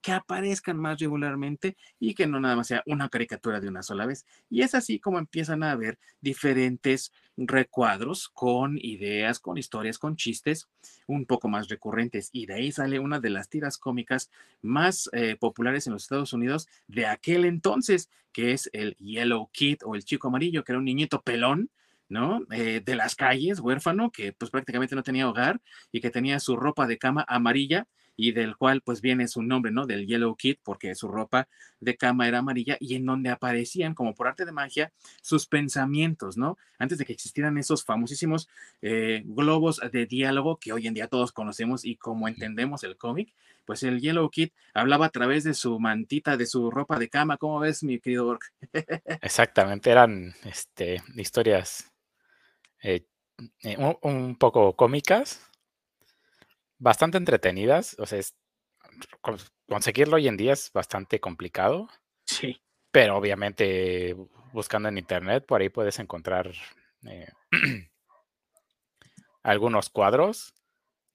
que 0.00 0.12
aparezcan 0.12 0.78
más 0.78 0.98
regularmente 0.98 1.76
y 1.98 2.14
que 2.14 2.26
no 2.26 2.40
nada 2.40 2.56
más 2.56 2.68
sea 2.68 2.82
una 2.86 3.08
caricatura 3.08 3.60
de 3.60 3.68
una 3.68 3.82
sola 3.82 4.06
vez. 4.06 4.26
Y 4.50 4.62
es 4.62 4.74
así 4.74 4.98
como 4.98 5.18
empiezan 5.18 5.62
a 5.62 5.72
haber 5.72 5.98
diferentes 6.20 7.12
recuadros 7.36 8.28
con 8.28 8.78
ideas, 8.78 9.40
con 9.40 9.58
historias, 9.58 9.98
con 9.98 10.16
chistes 10.16 10.68
un 11.06 11.26
poco 11.26 11.48
más 11.48 11.68
recurrentes. 11.68 12.30
Y 12.32 12.46
de 12.46 12.54
ahí 12.54 12.72
sale 12.72 12.98
una 12.98 13.20
de 13.20 13.30
las 13.30 13.48
tiras 13.48 13.78
cómicas 13.78 14.30
más 14.62 15.08
eh, 15.12 15.36
populares 15.38 15.86
en 15.86 15.94
los 15.94 16.02
Estados 16.02 16.32
Unidos 16.32 16.68
de 16.86 17.06
aquel 17.06 17.44
entonces, 17.44 18.08
que 18.32 18.52
es 18.52 18.70
el 18.72 18.96
Yellow 18.96 19.48
Kid 19.52 19.78
o 19.84 19.94
el 19.94 20.04
chico 20.04 20.28
amarillo, 20.28 20.64
que 20.64 20.72
era 20.72 20.78
un 20.78 20.84
niñito 20.84 21.22
pelón. 21.22 21.70
¿no? 22.06 22.42
Eh, 22.50 22.82
de 22.84 22.96
las 22.96 23.16
calles, 23.16 23.60
huérfano, 23.60 24.12
que 24.12 24.34
pues 24.34 24.50
prácticamente 24.50 24.94
no 24.94 25.02
tenía 25.02 25.28
hogar 25.28 25.60
y 25.90 26.02
que 26.02 26.10
tenía 26.10 26.38
su 26.38 26.54
ropa 26.54 26.86
de 26.86 26.98
cama 26.98 27.24
amarilla 27.26 27.88
y 28.16 28.32
del 28.32 28.56
cual 28.56 28.80
pues 28.82 29.00
viene 29.00 29.28
su 29.28 29.42
nombre, 29.42 29.72
¿no? 29.72 29.86
Del 29.86 30.06
Yellow 30.06 30.34
Kid, 30.36 30.56
porque 30.62 30.94
su 30.94 31.08
ropa 31.08 31.48
de 31.80 31.96
cama 31.96 32.28
era 32.28 32.38
amarilla 32.38 32.76
y 32.80 32.94
en 32.94 33.06
donde 33.06 33.30
aparecían 33.30 33.94
como 33.94 34.14
por 34.14 34.28
arte 34.28 34.44
de 34.44 34.52
magia 34.52 34.92
sus 35.22 35.46
pensamientos, 35.46 36.36
¿no? 36.36 36.56
Antes 36.78 36.98
de 36.98 37.04
que 37.04 37.12
existieran 37.12 37.58
esos 37.58 37.84
famosísimos 37.84 38.48
eh, 38.82 39.22
globos 39.24 39.80
de 39.92 40.06
diálogo 40.06 40.58
que 40.58 40.72
hoy 40.72 40.86
en 40.86 40.94
día 40.94 41.08
todos 41.08 41.32
conocemos 41.32 41.84
y 41.84 41.96
como 41.96 42.28
entendemos 42.28 42.84
el 42.84 42.96
cómic, 42.96 43.32
pues 43.64 43.82
el 43.82 44.00
Yellow 44.00 44.30
Kid 44.30 44.50
hablaba 44.74 45.06
a 45.06 45.10
través 45.10 45.44
de 45.44 45.54
su 45.54 45.78
mantita, 45.80 46.36
de 46.36 46.46
su 46.46 46.70
ropa 46.70 46.98
de 46.98 47.08
cama. 47.08 47.36
¿Cómo 47.36 47.58
ves, 47.60 47.82
mi 47.82 47.98
querido 47.98 48.26
Ork? 48.26 48.52
Exactamente, 49.22 49.90
eran 49.90 50.34
este, 50.44 51.02
historias 51.16 51.90
eh, 52.82 53.06
eh, 53.62 53.76
un, 54.02 54.36
poco 54.36 54.76
cómicas, 54.76 55.40
bastante 56.84 57.16
entretenidas. 57.16 57.96
O 57.98 58.06
sea, 58.06 58.20
conseguirlo 59.66 60.16
hoy 60.16 60.28
en 60.28 60.36
día 60.36 60.52
es 60.52 60.70
bastante 60.72 61.18
complicado. 61.18 61.88
Sí. 62.26 62.60
Pero 62.92 63.16
obviamente 63.16 64.14
buscando 64.52 64.88
en 64.88 64.98
internet, 64.98 65.44
por 65.46 65.60
ahí 65.60 65.70
puedes 65.70 65.98
encontrar 65.98 66.52
eh, 67.06 67.28
algunos 69.42 69.88
cuadros 69.88 70.54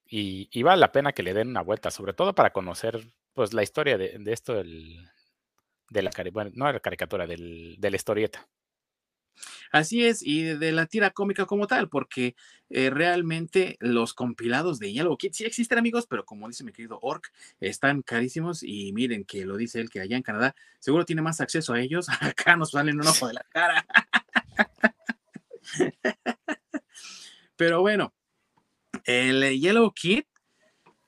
y, 0.05 0.63
vale 0.63 0.79
la 0.79 0.91
pena 0.91 1.13
que 1.13 1.23
le 1.23 1.35
den 1.35 1.49
una 1.49 1.61
vuelta, 1.61 1.91
sobre 1.91 2.13
todo 2.13 2.33
para 2.33 2.51
conocer 2.51 2.99
pues 3.33 3.53
la 3.53 3.61
historia 3.61 3.97
de, 3.97 4.19
esto 4.25 4.55
del, 4.55 5.07
de 5.89 6.01
la 6.01 6.11
bueno, 6.33 6.51
no 6.55 6.65
de 6.65 6.73
la 6.73 6.79
caricatura, 6.79 7.27
del, 7.27 7.75
de 7.77 7.89
la 7.91 7.95
historieta. 7.95 8.49
Así 9.71 10.05
es, 10.05 10.21
y 10.25 10.43
de 10.43 10.71
la 10.71 10.85
tira 10.85 11.11
cómica 11.11 11.45
como 11.45 11.67
tal, 11.67 11.89
porque 11.89 12.35
eh, 12.69 12.89
realmente 12.89 13.77
los 13.79 14.13
compilados 14.13 14.79
de 14.79 14.91
Yellow 14.91 15.17
Kid 15.17 15.31
sí 15.33 15.45
existen, 15.45 15.77
amigos, 15.77 16.07
pero 16.07 16.25
como 16.25 16.47
dice 16.47 16.63
mi 16.63 16.71
querido 16.71 16.99
Orc, 17.01 17.31
están 17.59 18.01
carísimos 18.01 18.63
y 18.63 18.91
miren 18.93 19.25
que 19.25 19.45
lo 19.45 19.57
dice 19.57 19.79
él 19.79 19.89
que 19.89 20.01
allá 20.01 20.17
en 20.17 20.23
Canadá 20.23 20.55
seguro 20.79 21.05
tiene 21.05 21.21
más 21.21 21.41
acceso 21.41 21.73
a 21.73 21.79
ellos. 21.79 22.07
Acá 22.21 22.55
nos 22.55 22.71
salen 22.71 22.99
un 22.99 23.07
ojo 23.07 23.27
de 23.27 23.33
la 23.33 23.45
cara. 23.49 23.85
pero 27.55 27.81
bueno, 27.81 28.13
el 29.05 29.59
Yellow 29.59 29.91
Kid 29.93 30.23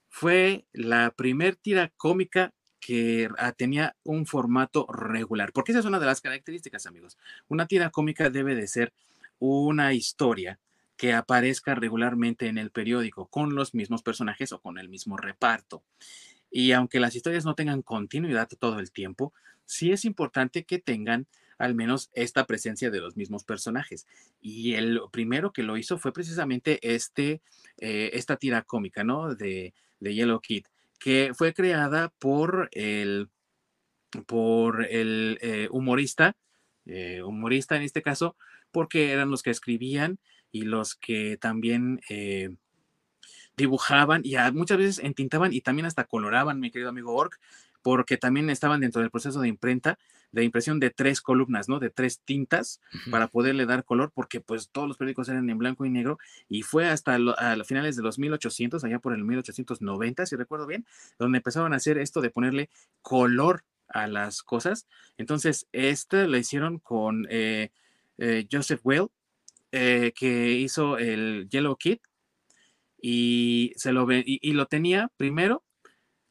fue 0.09 0.65
la 0.71 1.11
primer 1.11 1.55
tira 1.55 1.91
cómica 1.97 2.53
que 2.81 3.29
ah, 3.37 3.53
tenía 3.53 3.95
un 4.03 4.25
formato 4.25 4.87
regular, 4.91 5.53
porque 5.53 5.71
esa 5.71 5.79
es 5.79 5.85
una 5.85 5.99
de 5.99 6.07
las 6.07 6.19
características, 6.19 6.87
amigos. 6.87 7.17
Una 7.47 7.67
tira 7.67 7.91
cómica 7.91 8.29
debe 8.29 8.55
de 8.55 8.67
ser 8.67 8.91
una 9.39 9.93
historia 9.93 10.59
que 10.97 11.13
aparezca 11.13 11.75
regularmente 11.75 12.47
en 12.47 12.57
el 12.57 12.71
periódico 12.71 13.27
con 13.27 13.55
los 13.55 13.73
mismos 13.73 14.03
personajes 14.03 14.51
o 14.51 14.59
con 14.59 14.77
el 14.77 14.89
mismo 14.89 15.15
reparto. 15.15 15.83
Y 16.51 16.73
aunque 16.73 16.99
las 16.99 17.15
historias 17.15 17.45
no 17.45 17.55
tengan 17.55 17.81
continuidad 17.81 18.49
todo 18.59 18.79
el 18.79 18.91
tiempo, 18.91 19.33
sí 19.65 19.91
es 19.91 20.03
importante 20.03 20.63
que 20.63 20.79
tengan 20.79 21.27
al 21.57 21.75
menos 21.75 22.09
esta 22.13 22.45
presencia 22.47 22.89
de 22.89 22.99
los 22.99 23.15
mismos 23.15 23.43
personajes. 23.43 24.07
Y 24.41 24.73
el 24.73 24.99
primero 25.11 25.53
que 25.53 25.63
lo 25.63 25.77
hizo 25.77 25.99
fue 25.99 26.11
precisamente 26.11 26.79
este, 26.81 27.41
eh, 27.77 28.09
esta 28.13 28.37
tira 28.37 28.63
cómica, 28.63 29.03
¿no? 29.03 29.35
De, 29.35 29.73
de 29.99 30.15
Yellow 30.15 30.39
Kid 30.39 30.65
que 31.01 31.33
fue 31.33 31.51
creada 31.55 32.13
por 32.19 32.69
el, 32.73 33.29
por 34.27 34.85
el 34.85 35.39
eh, 35.41 35.67
humorista, 35.71 36.35
eh, 36.85 37.23
humorista 37.23 37.75
en 37.75 37.81
este 37.81 38.03
caso, 38.03 38.37
porque 38.69 39.11
eran 39.11 39.31
los 39.31 39.41
que 39.41 39.49
escribían 39.49 40.19
y 40.51 40.61
los 40.61 40.93
que 40.93 41.37
también 41.37 42.01
eh, 42.07 42.55
dibujaban 43.57 44.21
y 44.23 44.35
muchas 44.53 44.77
veces 44.77 44.99
entintaban 45.03 45.53
y 45.53 45.61
también 45.61 45.87
hasta 45.87 46.03
coloraban, 46.03 46.59
mi 46.59 46.69
querido 46.69 46.89
amigo 46.89 47.15
Ork, 47.15 47.39
porque 47.81 48.17
también 48.17 48.49
estaban 48.49 48.81
dentro 48.81 49.01
del 49.01 49.11
proceso 49.11 49.41
de 49.41 49.47
imprenta 49.47 49.97
de 50.31 50.43
impresión 50.43 50.79
de 50.79 50.89
tres 50.89 51.21
columnas, 51.21 51.67
¿no? 51.67 51.79
De 51.79 51.89
tres 51.89 52.19
tintas 52.19 52.79
para 53.09 53.27
poderle 53.27 53.65
dar 53.65 53.83
color, 53.83 54.11
porque 54.13 54.39
pues 54.39 54.69
todos 54.69 54.87
los 54.87 54.97
periódicos 54.97 55.29
eran 55.29 55.49
en 55.49 55.57
blanco 55.57 55.85
y 55.85 55.89
negro 55.89 56.19
y 56.47 56.63
fue 56.63 56.87
hasta 56.87 57.15
a 57.15 57.63
finales 57.63 57.95
de 57.95 58.03
los 58.03 58.17
1800, 58.17 58.83
allá 58.83 58.99
por 58.99 59.13
el 59.13 59.23
1890, 59.23 60.25
si 60.25 60.35
recuerdo 60.35 60.67
bien, 60.67 60.85
donde 61.19 61.37
empezaron 61.37 61.73
a 61.73 61.77
hacer 61.77 61.97
esto 61.97 62.21
de 62.21 62.29
ponerle 62.29 62.69
color 63.01 63.63
a 63.87 64.07
las 64.07 64.41
cosas. 64.41 64.87
Entonces, 65.17 65.67
este 65.73 66.27
lo 66.27 66.37
hicieron 66.37 66.79
con 66.79 67.27
eh, 67.29 67.71
eh, 68.17 68.47
Joseph 68.49 68.81
Well, 68.83 69.07
eh, 69.71 70.13
que 70.15 70.51
hizo 70.53 70.97
el 70.97 71.47
Yellow 71.49 71.75
Kid 71.75 71.99
y 73.01 73.73
se 73.75 73.91
lo 73.91 74.05
ve, 74.05 74.23
y 74.25 74.53
lo 74.53 74.65
tenía 74.67 75.09
primero 75.17 75.63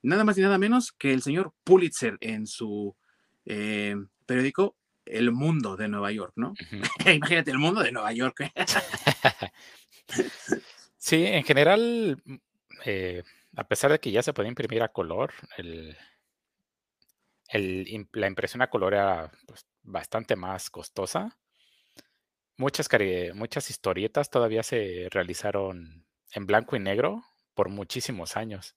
nada 0.02 0.24
más 0.24 0.38
y 0.38 0.42
nada 0.42 0.58
menos 0.58 0.92
que 0.92 1.12
el 1.12 1.22
señor 1.22 1.52
Pulitzer 1.64 2.16
en 2.20 2.46
su 2.46 2.96
eh, 3.44 3.96
periódico 4.26 4.76
El 5.04 5.32
Mundo 5.32 5.76
de 5.76 5.88
Nueva 5.88 6.12
York, 6.12 6.32
¿no? 6.36 6.54
Imagínate 7.06 7.50
el 7.50 7.58
mundo 7.58 7.82
de 7.82 7.92
Nueva 7.92 8.12
York. 8.12 8.52
sí, 10.96 11.24
en 11.26 11.44
general, 11.44 12.22
mm, 12.24 12.36
eh, 12.84 13.22
a 13.56 13.64
pesar 13.64 13.90
de 13.92 14.00
que 14.00 14.10
ya 14.10 14.22
se 14.22 14.32
puede 14.32 14.48
imprimir 14.48 14.82
a 14.82 14.88
color, 14.88 15.32
el, 15.56 15.96
la 18.12 18.26
impresión 18.26 18.62
a 18.62 18.70
color 18.70 18.94
era 18.94 19.30
pues, 19.46 19.66
bastante 19.82 20.36
más 20.36 20.70
costosa. 20.70 21.36
Muchas, 22.56 22.88
muchas 23.34 23.70
historietas 23.70 24.30
todavía 24.30 24.62
se 24.62 25.08
realizaron 25.10 26.04
en 26.32 26.46
blanco 26.46 26.76
y 26.76 26.78
negro 26.78 27.24
por 27.54 27.68
muchísimos 27.68 28.36
años, 28.36 28.76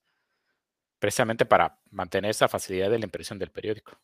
precisamente 1.04 1.44
para 1.44 1.78
mantener 1.90 2.30
esa 2.30 2.48
facilidad 2.48 2.88
de 2.90 2.98
la 2.98 3.04
impresión 3.04 3.38
del 3.38 3.50
periódico. 3.50 4.00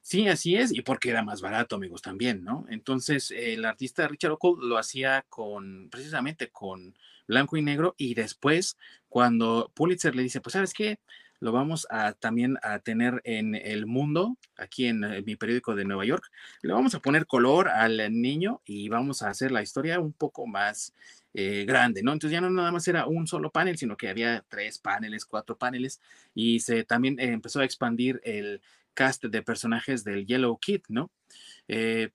Sí, 0.00 0.26
así 0.26 0.56
es, 0.56 0.72
y 0.72 0.80
porque 0.80 1.10
era 1.10 1.22
más 1.22 1.42
barato, 1.42 1.76
amigos, 1.76 2.00
también, 2.00 2.42
¿no? 2.42 2.64
Entonces, 2.70 3.30
el 3.30 3.66
artista 3.66 4.08
Richard 4.08 4.32
O'Connell 4.32 4.70
lo 4.70 4.78
hacía 4.78 5.26
con, 5.28 5.90
precisamente 5.90 6.48
con 6.48 6.96
blanco 7.28 7.58
y 7.58 7.62
negro, 7.62 7.94
y 7.98 8.14
después, 8.14 8.78
cuando 9.10 9.70
Pulitzer 9.74 10.16
le 10.16 10.22
dice, 10.22 10.40
pues, 10.40 10.54
¿sabes 10.54 10.72
qué? 10.72 10.98
Lo 11.40 11.52
vamos 11.52 11.86
a 11.90 12.12
también 12.12 12.58
a 12.62 12.78
tener 12.78 13.20
en 13.24 13.54
El 13.54 13.86
Mundo, 13.86 14.36
aquí 14.56 14.86
en, 14.86 15.02
en 15.02 15.24
mi 15.24 15.36
periódico 15.36 15.74
de 15.74 15.84
Nueva 15.84 16.04
York. 16.04 16.24
Le 16.62 16.72
vamos 16.72 16.94
a 16.94 17.00
poner 17.00 17.26
color 17.26 17.68
al 17.68 17.98
niño 18.20 18.60
y 18.64 18.88
vamos 18.88 19.22
a 19.22 19.30
hacer 19.30 19.50
la 19.50 19.62
historia 19.62 19.98
un 20.00 20.12
poco 20.12 20.46
más 20.46 20.92
eh, 21.32 21.64
grande, 21.64 22.02
¿no? 22.02 22.12
Entonces 22.12 22.32
ya 22.32 22.40
no 22.40 22.50
nada 22.50 22.72
más 22.72 22.88
era 22.88 23.06
un 23.06 23.28
solo 23.28 23.50
panel, 23.50 23.78
sino 23.78 23.96
que 23.96 24.08
había 24.08 24.44
tres 24.48 24.78
paneles, 24.78 25.24
cuatro 25.24 25.56
paneles, 25.56 26.00
y 26.34 26.58
se 26.58 26.82
también 26.82 27.20
eh, 27.20 27.26
empezó 27.26 27.60
a 27.60 27.64
expandir 27.64 28.20
el 28.24 28.60
cast 28.94 29.24
de 29.24 29.42
personajes 29.42 30.02
del 30.02 30.26
Yellow 30.26 30.58
Kid, 30.58 30.82
¿no? 30.88 31.12
Eh, 31.68 32.10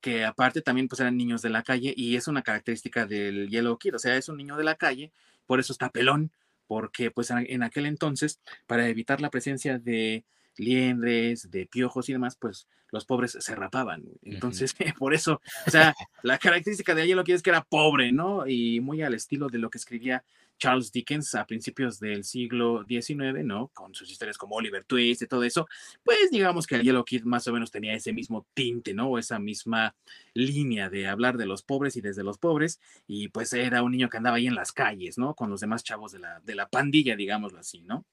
que 0.00 0.24
aparte 0.24 0.62
también 0.62 0.88
pues 0.88 1.00
eran 1.00 1.18
niños 1.18 1.42
de 1.42 1.50
la 1.50 1.62
calle 1.62 1.92
y 1.94 2.16
es 2.16 2.26
una 2.26 2.42
característica 2.42 3.04
del 3.04 3.50
Yellow 3.50 3.76
Kid, 3.76 3.96
o 3.96 3.98
sea, 3.98 4.16
es 4.16 4.30
un 4.30 4.38
niño 4.38 4.56
de 4.56 4.64
la 4.64 4.76
calle, 4.76 5.12
por 5.46 5.60
eso 5.60 5.74
está 5.74 5.90
pelón, 5.90 6.32
porque 6.68 7.10
pues 7.10 7.30
en 7.30 7.62
aquel 7.64 7.86
entonces, 7.86 8.40
para 8.68 8.88
evitar 8.88 9.20
la 9.20 9.30
presencia 9.30 9.78
de 9.80 10.24
liendres, 10.58 11.50
de 11.50 11.66
piojos 11.66 12.08
y 12.08 12.12
demás, 12.12 12.36
pues 12.36 12.68
los 12.90 13.04
pobres 13.04 13.36
se 13.38 13.54
rapaban. 13.54 14.04
Entonces, 14.22 14.74
por 14.98 15.14
eso, 15.14 15.40
o 15.66 15.70
sea, 15.70 15.94
la 16.22 16.38
característica 16.38 16.94
de 16.94 17.06
Yellow 17.06 17.24
Kid 17.24 17.34
es 17.34 17.42
que 17.42 17.50
era 17.50 17.64
pobre, 17.64 18.12
¿no? 18.12 18.46
Y 18.46 18.80
muy 18.80 19.02
al 19.02 19.14
estilo 19.14 19.48
de 19.48 19.58
lo 19.58 19.70
que 19.70 19.78
escribía 19.78 20.24
Charles 20.58 20.90
Dickens 20.90 21.34
a 21.34 21.46
principios 21.46 22.00
del 22.00 22.24
siglo 22.24 22.84
XIX, 22.86 23.44
¿no? 23.44 23.68
Con 23.68 23.94
sus 23.94 24.10
historias 24.10 24.36
como 24.36 24.56
Oliver 24.56 24.84
Twist 24.84 25.22
y 25.22 25.26
todo 25.26 25.44
eso, 25.44 25.68
pues 26.02 26.30
digamos 26.30 26.66
que 26.66 26.74
el 26.74 26.82
Yellow 26.82 27.04
Kid 27.04 27.22
más 27.22 27.46
o 27.46 27.52
menos 27.52 27.70
tenía 27.70 27.94
ese 27.94 28.12
mismo 28.12 28.46
tinte, 28.54 28.92
¿no? 28.92 29.08
O 29.08 29.18
esa 29.18 29.38
misma 29.38 29.94
línea 30.34 30.90
de 30.90 31.06
hablar 31.06 31.36
de 31.36 31.46
los 31.46 31.62
pobres 31.62 31.96
y 31.96 32.00
desde 32.00 32.24
los 32.24 32.38
pobres, 32.38 32.80
y 33.06 33.28
pues 33.28 33.52
era 33.52 33.82
un 33.82 33.92
niño 33.92 34.08
que 34.08 34.16
andaba 34.16 34.36
ahí 34.36 34.46
en 34.46 34.54
las 34.54 34.72
calles, 34.72 35.16
¿no? 35.16 35.34
Con 35.34 35.48
los 35.50 35.60
demás 35.60 35.84
chavos 35.84 36.12
de 36.12 36.18
la, 36.18 36.40
de 36.40 36.54
la 36.54 36.68
pandilla, 36.68 37.16
digámoslo 37.16 37.60
así, 37.60 37.82
¿no? 37.82 38.04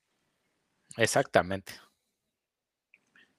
Exactamente. 0.97 1.73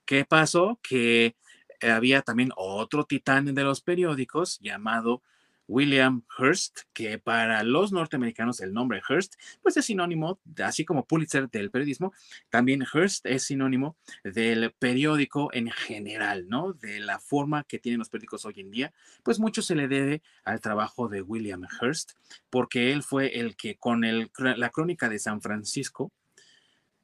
¿Qué 0.06 0.24
pasó? 0.24 0.78
Que 0.82 1.36
había 1.82 2.22
también 2.22 2.50
otro 2.56 3.04
titán 3.04 3.54
de 3.54 3.62
los 3.62 3.82
periódicos 3.82 4.58
llamado 4.60 5.22
William 5.68 6.22
Hearst, 6.38 6.82
que 6.92 7.18
para 7.18 7.62
los 7.64 7.92
norteamericanos 7.92 8.60
el 8.60 8.72
nombre 8.72 9.02
Hearst, 9.08 9.34
pues 9.62 9.76
es 9.76 9.84
sinónimo, 9.84 10.38
así 10.62 10.84
como 10.84 11.04
Pulitzer 11.04 11.50
del 11.50 11.70
periodismo, 11.70 12.12
también 12.50 12.84
Hearst 12.84 13.26
es 13.26 13.44
sinónimo 13.44 13.96
del 14.22 14.72
periódico 14.78 15.52
en 15.52 15.70
general, 15.70 16.48
¿no? 16.48 16.72
De 16.72 17.00
la 17.00 17.18
forma 17.18 17.64
que 17.64 17.78
tienen 17.78 17.98
los 17.98 18.08
periódicos 18.08 18.44
hoy 18.44 18.60
en 18.60 18.70
día, 18.70 18.92
pues 19.22 19.40
mucho 19.40 19.60
se 19.60 19.74
le 19.74 19.88
debe 19.88 20.22
al 20.44 20.60
trabajo 20.60 21.08
de 21.08 21.22
William 21.22 21.66
Hearst, 21.80 22.12
porque 22.48 22.92
él 22.92 23.02
fue 23.02 23.40
el 23.40 23.56
que 23.56 23.76
con 23.76 24.04
el, 24.04 24.30
la 24.38 24.70
crónica 24.70 25.08
de 25.08 25.18
San 25.18 25.40
Francisco 25.40 26.12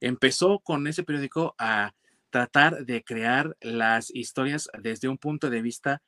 empezó 0.00 0.60
con 0.60 0.86
ese 0.86 1.02
periódico 1.02 1.54
a 1.58 1.94
tratar 2.32 2.84
de 2.86 3.04
crear 3.04 3.56
las 3.60 4.10
historias 4.10 4.68
desde 4.80 5.08
un 5.08 5.18
punto 5.18 5.50
de 5.50 5.62
vista 5.62 6.02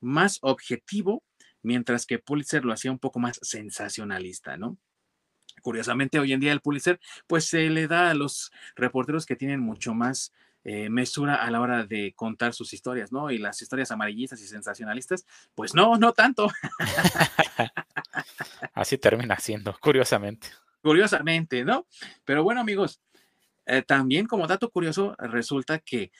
más 0.00 0.38
objetivo 0.42 1.24
mientras 1.62 2.06
que 2.06 2.18
Pulitzer 2.18 2.64
lo 2.64 2.72
hacía 2.72 2.90
un 2.90 2.98
poco 2.98 3.18
más 3.18 3.38
sensacionalista, 3.42 4.56
¿no? 4.56 4.76
Curiosamente, 5.62 6.18
hoy 6.18 6.32
en 6.32 6.40
día 6.40 6.52
el 6.52 6.60
Pulitzer, 6.60 7.00
pues 7.26 7.46
se 7.46 7.70
le 7.70 7.86
da 7.86 8.10
a 8.10 8.14
los 8.14 8.50
reporteros 8.74 9.26
que 9.26 9.36
tienen 9.36 9.60
mucho 9.60 9.94
más 9.94 10.32
eh, 10.64 10.88
mesura 10.90 11.36
a 11.36 11.50
la 11.50 11.60
hora 11.60 11.84
de 11.84 12.12
contar 12.14 12.52
sus 12.52 12.72
historias, 12.72 13.12
¿no? 13.12 13.30
Y 13.30 13.38
las 13.38 13.62
historias 13.62 13.90
amarillistas 13.90 14.40
y 14.42 14.46
sensacionalistas, 14.46 15.24
pues 15.54 15.74
no, 15.74 15.96
no 15.96 16.12
tanto. 16.12 16.48
Así 18.74 18.98
termina 18.98 19.38
siendo, 19.38 19.76
curiosamente. 19.80 20.48
Curiosamente, 20.82 21.64
¿no? 21.64 21.86
Pero 22.24 22.42
bueno, 22.42 22.60
amigos, 22.60 23.00
eh, 23.66 23.82
también 23.82 24.26
como 24.26 24.46
dato 24.46 24.70
curioso, 24.70 25.14
resulta 25.18 25.78
que 25.78 26.10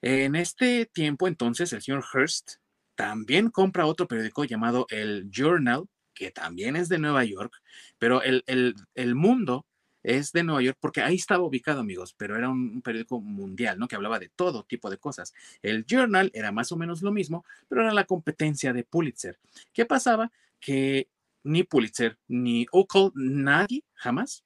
en 0.00 0.34
este 0.34 0.86
tiempo 0.86 1.28
entonces 1.28 1.72
el 1.72 1.82
señor 1.82 2.04
Hearst 2.12 2.56
también 2.94 3.50
compra 3.50 3.86
otro 3.86 4.06
periódico 4.06 4.44
llamado 4.44 4.86
el 4.90 5.30
Journal, 5.30 5.84
que 6.14 6.30
también 6.30 6.76
es 6.76 6.88
de 6.88 6.98
Nueva 6.98 7.24
York, 7.24 7.54
pero 7.98 8.22
el, 8.22 8.44
el, 8.46 9.14
mundo 9.14 9.66
es 10.02 10.32
de 10.32 10.42
Nueva 10.42 10.62
York 10.62 10.78
porque 10.80 11.00
ahí 11.00 11.14
estaba 11.14 11.44
ubicado, 11.44 11.80
amigos, 11.80 12.14
pero 12.16 12.36
era 12.36 12.48
un, 12.48 12.82
periódico 12.82 13.20
mundial, 13.20 13.78
¿no? 13.78 13.88
Que 13.88 13.96
hablaba 13.96 14.18
de 14.18 14.28
todo 14.28 14.64
tipo 14.64 14.90
de 14.90 14.98
cosas. 14.98 15.32
El 15.62 15.86
Journal 15.86 16.30
era 16.34 16.52
más 16.52 16.72
o 16.72 16.76
menos 16.76 17.02
lo 17.02 17.12
mismo, 17.12 17.44
pero 17.68 17.82
era 17.82 17.94
la 17.94 18.04
competencia 18.04 18.72
de 18.72 18.84
Pulitzer. 18.84 19.38
¿Qué 19.72 19.86
pasaba? 19.86 20.30
Que 20.60 21.08
ni 21.44 21.62
Pulitzer 21.62 22.18
ni 22.28 22.66
Ockel, 22.70 23.10
nadie 23.14 23.84
jamás 23.94 24.44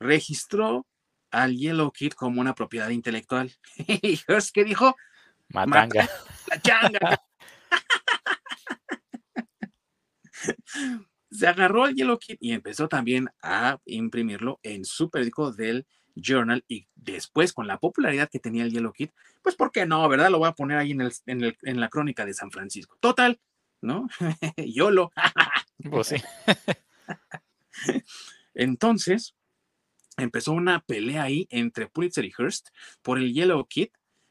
registró 0.00 0.86
al 1.30 1.56
Yellow 1.56 1.90
Kid 1.92 2.12
como 2.12 2.40
una 2.40 2.54
propiedad 2.54 2.90
intelectual. 2.90 3.52
¿Y 3.76 4.18
qué 4.52 4.64
dijo? 4.64 4.96
Matanga. 5.48 6.08
La 6.48 6.60
changa. 6.60 7.22
Se 11.30 11.46
agarró 11.46 11.84
al 11.84 11.94
Yellow 11.94 12.18
Kid 12.18 12.38
y 12.40 12.52
empezó 12.52 12.88
también 12.88 13.28
a 13.42 13.78
imprimirlo 13.84 14.58
en 14.62 14.84
su 14.84 15.10
periódico 15.10 15.52
del 15.52 15.86
Journal 16.16 16.64
y 16.68 16.88
después 16.94 17.52
con 17.52 17.66
la 17.66 17.78
popularidad 17.78 18.28
que 18.28 18.40
tenía 18.40 18.64
el 18.64 18.72
Yellow 18.72 18.92
Kid, 18.92 19.10
pues 19.42 19.54
¿por 19.54 19.70
qué 19.70 19.86
no, 19.86 20.08
verdad? 20.08 20.30
Lo 20.30 20.38
voy 20.38 20.48
a 20.48 20.52
poner 20.52 20.78
ahí 20.78 20.90
en, 20.92 21.00
el, 21.02 21.12
en, 21.26 21.80
la 21.80 21.88
crónica 21.88 22.26
de 22.26 22.34
San 22.34 22.50
Francisco. 22.50 22.96
Total, 23.00 23.40
¿no? 23.80 24.08
YOLO. 24.56 25.12
pues 25.90 26.08
sí. 26.08 26.16
Entonces, 28.54 29.34
empezó 30.22 30.52
una 30.52 30.80
pelea 30.80 31.22
ahí 31.22 31.46
entre 31.50 31.88
Pulitzer 31.88 32.24
y 32.24 32.32
Hearst 32.36 32.68
por 33.02 33.18
el 33.18 33.32
Yellow 33.32 33.64
Kid, 33.66 33.88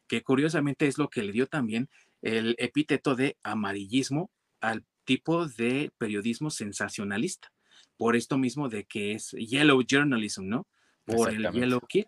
que 0.08 0.24
curiosamente 0.24 0.88
es 0.88 0.98
lo 0.98 1.10
que 1.10 1.24
le 1.24 1.32
dio 1.32 1.48
también 1.48 1.90
el 2.22 2.56
epíteto 2.60 3.16
de 3.16 3.38
amarillismo 3.44 4.32
al 4.60 4.86
tipo 5.06 5.48
de 5.48 5.92
periodismo 5.98 6.50
sensacionalista. 6.50 7.52
Por 7.98 8.16
esto 8.16 8.38
mismo 8.38 8.70
de 8.70 8.86
que 8.86 9.14
es 9.14 9.32
Yellow 9.32 9.82
Journalism, 9.88 10.48
¿no? 10.48 10.68
Por 11.06 11.30
el 11.30 11.52
Yellow 11.52 11.82
Kid. 11.82 12.06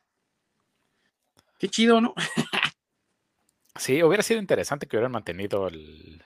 Qué 1.59 1.67
chido, 1.67 2.01
¿no? 2.01 2.13
sí, 3.75 4.01
hubiera 4.03 4.23
sido 4.23 4.39
interesante 4.39 4.87
que 4.87 4.97
hubieran 4.97 5.11
mantenido 5.11 5.67
el, 5.67 6.23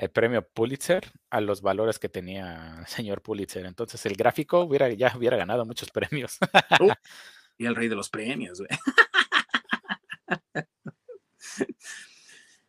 el 0.00 0.10
premio 0.10 0.48
Pulitzer 0.48 1.12
a 1.28 1.42
los 1.42 1.60
valores 1.60 1.98
que 1.98 2.08
tenía 2.08 2.78
el 2.80 2.86
señor 2.86 3.20
Pulitzer. 3.20 3.66
Entonces 3.66 4.06
el 4.06 4.14
gráfico 4.14 4.60
hubiera, 4.60 4.90
ya 4.90 5.12
hubiera 5.14 5.36
ganado 5.36 5.66
muchos 5.66 5.90
premios. 5.90 6.38
Uh, 6.80 6.90
y 7.58 7.66
el 7.66 7.76
rey 7.76 7.88
de 7.88 7.96
los 7.96 8.08
premios. 8.08 8.62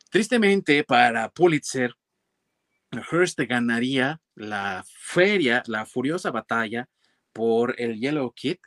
Tristemente 0.09 0.83
para 0.83 1.29
Pulitzer, 1.29 1.95
Hearst 2.91 3.39
ganaría 3.39 4.19
la 4.35 4.83
feria, 4.85 5.63
la 5.67 5.85
furiosa 5.85 6.31
batalla 6.31 6.89
por 7.31 7.75
el 7.77 7.97
Yellow 7.97 8.29
Kid 8.33 8.57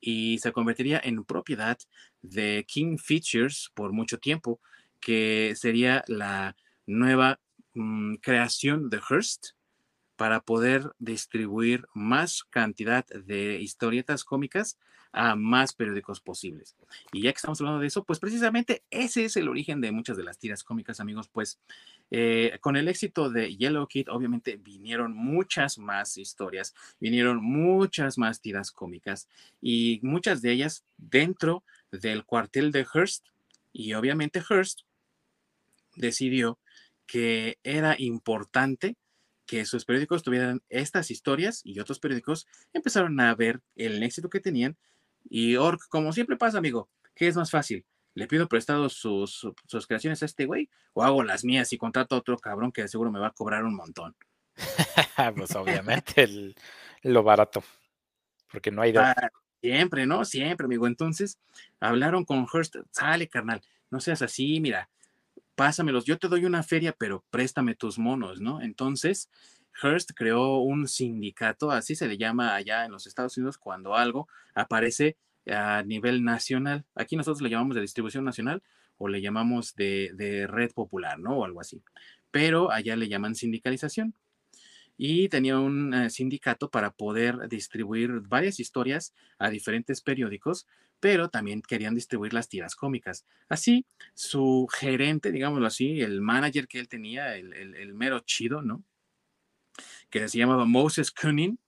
y 0.00 0.38
se 0.38 0.52
convertiría 0.52 1.02
en 1.04 1.22
propiedad 1.22 1.76
de 2.22 2.64
King 2.66 2.96
Features 2.96 3.70
por 3.74 3.92
mucho 3.92 4.16
tiempo, 4.16 4.58
que 5.00 5.52
sería 5.54 6.02
la 6.06 6.56
nueva 6.86 7.40
Mm, 7.76 8.14
creación 8.22 8.88
de 8.88 9.02
Hearst 9.06 9.48
para 10.16 10.40
poder 10.40 10.92
distribuir 10.98 11.84
más 11.92 12.42
cantidad 12.44 13.04
de 13.04 13.60
historietas 13.60 14.24
cómicas 14.24 14.78
a 15.12 15.36
más 15.36 15.74
periódicos 15.74 16.22
posibles. 16.22 16.74
Y 17.12 17.20
ya 17.20 17.32
que 17.32 17.36
estamos 17.36 17.60
hablando 17.60 17.80
de 17.80 17.88
eso, 17.88 18.02
pues 18.04 18.18
precisamente 18.18 18.82
ese 18.88 19.26
es 19.26 19.36
el 19.36 19.48
origen 19.48 19.82
de 19.82 19.92
muchas 19.92 20.16
de 20.16 20.24
las 20.24 20.38
tiras 20.38 20.64
cómicas, 20.64 21.00
amigos, 21.00 21.28
pues 21.28 21.58
eh, 22.10 22.56
con 22.62 22.76
el 22.76 22.88
éxito 22.88 23.28
de 23.28 23.54
Yellow 23.54 23.86
Kid, 23.88 24.08
obviamente 24.08 24.56
vinieron 24.56 25.12
muchas 25.12 25.76
más 25.76 26.16
historias, 26.16 26.74
vinieron 26.98 27.44
muchas 27.44 28.16
más 28.16 28.40
tiras 28.40 28.70
cómicas 28.70 29.28
y 29.60 30.00
muchas 30.02 30.40
de 30.40 30.52
ellas 30.52 30.82
dentro 30.96 31.62
del 31.92 32.24
cuartel 32.24 32.72
de 32.72 32.86
Hearst. 32.90 33.26
Y 33.70 33.92
obviamente 33.92 34.42
Hearst 34.48 34.80
decidió 35.94 36.58
que 37.06 37.58
era 37.62 37.96
importante 37.98 38.96
que 39.46 39.64
sus 39.64 39.84
periódicos 39.84 40.22
tuvieran 40.22 40.60
estas 40.68 41.10
historias 41.10 41.60
y 41.64 41.78
otros 41.78 42.00
periódicos 42.00 42.46
empezaron 42.72 43.18
a 43.20 43.34
ver 43.34 43.60
el 43.76 44.02
éxito 44.02 44.28
que 44.28 44.40
tenían. 44.40 44.76
Y 45.28 45.56
Ork, 45.56 45.88
como 45.88 46.12
siempre 46.12 46.36
pasa, 46.36 46.58
amigo, 46.58 46.88
¿qué 47.14 47.28
es 47.28 47.36
más 47.36 47.50
fácil? 47.50 47.86
¿Le 48.14 48.26
pido 48.26 48.48
prestado 48.48 48.88
sus, 48.88 49.46
sus 49.66 49.86
creaciones 49.86 50.22
a 50.22 50.26
este 50.26 50.46
güey? 50.46 50.68
¿O 50.94 51.04
hago 51.04 51.22
las 51.22 51.44
mías 51.44 51.72
y 51.72 51.78
contrato 51.78 52.14
a 52.14 52.18
otro 52.18 52.38
cabrón 52.38 52.72
que 52.72 52.88
seguro 52.88 53.12
me 53.12 53.20
va 53.20 53.28
a 53.28 53.32
cobrar 53.32 53.64
un 53.64 53.76
montón? 53.76 54.16
pues 55.36 55.54
obviamente 55.54 56.54
lo 57.02 57.22
barato, 57.22 57.62
porque 58.50 58.70
no 58.70 58.82
hay 58.82 58.92
de... 58.92 58.98
Ah, 59.00 59.30
siempre, 59.60 60.06
¿no? 60.06 60.24
Siempre, 60.24 60.64
amigo. 60.64 60.86
Entonces, 60.86 61.38
hablaron 61.78 62.24
con 62.24 62.46
Hearst, 62.52 62.76
sale, 62.90 63.28
carnal, 63.28 63.62
no 63.90 64.00
seas 64.00 64.22
así, 64.22 64.60
mira, 64.60 64.88
pásamelos, 65.56 66.04
yo 66.04 66.18
te 66.18 66.28
doy 66.28 66.44
una 66.44 66.62
feria, 66.62 66.94
pero 66.96 67.24
préstame 67.30 67.74
tus 67.74 67.98
monos, 67.98 68.40
¿no? 68.40 68.60
Entonces, 68.60 69.30
Hearst 69.82 70.12
creó 70.14 70.58
un 70.58 70.86
sindicato, 70.86 71.70
así 71.70 71.96
se 71.96 72.06
le 72.06 72.18
llama 72.18 72.54
allá 72.54 72.84
en 72.84 72.92
los 72.92 73.06
Estados 73.06 73.36
Unidos, 73.36 73.58
cuando 73.58 73.94
algo 73.94 74.28
aparece 74.54 75.16
a 75.46 75.82
nivel 75.82 76.24
nacional. 76.24 76.84
Aquí 76.94 77.16
nosotros 77.16 77.42
le 77.42 77.50
llamamos 77.50 77.74
de 77.74 77.82
distribución 77.82 78.24
nacional 78.24 78.62
o 78.98 79.08
le 79.08 79.20
llamamos 79.20 79.74
de, 79.74 80.46
red 80.48 80.72
popular, 80.72 81.18
¿no? 81.18 81.38
O 81.38 81.44
algo 81.44 81.60
así. 81.60 81.82
Pero 82.30 82.70
allá 82.70 82.96
le 82.96 83.08
llaman 83.08 83.34
sindicalización. 83.34 84.14
Y 84.98 85.28
tenía 85.28 85.58
un 85.58 85.92
eh, 85.92 86.08
sindicato 86.08 86.70
para 86.70 86.90
poder 86.90 87.48
distribuir 87.50 88.20
varias 88.20 88.58
historias 88.60 89.12
a 89.38 89.50
diferentes 89.50 90.00
periódicos 90.00 90.66
pero 91.00 91.28
también 91.28 91.62
querían 91.62 91.94
distribuir 91.94 92.32
las 92.32 92.48
tiras 92.48 92.74
cómicas. 92.74 93.26
Así, 93.48 93.86
su 94.14 94.66
gerente, 94.72 95.32
digámoslo 95.32 95.66
así, 95.66 96.00
el 96.00 96.20
manager 96.20 96.68
que 96.68 96.80
él 96.80 96.88
tenía, 96.88 97.36
el, 97.36 97.94
mero 97.94 98.20
chido, 98.20 98.62
¿no? 98.62 98.82
Que 100.10 100.28
se 100.28 100.38
llamaba 100.38 100.64
Moses 100.64 101.10
Kunin, 101.10 101.58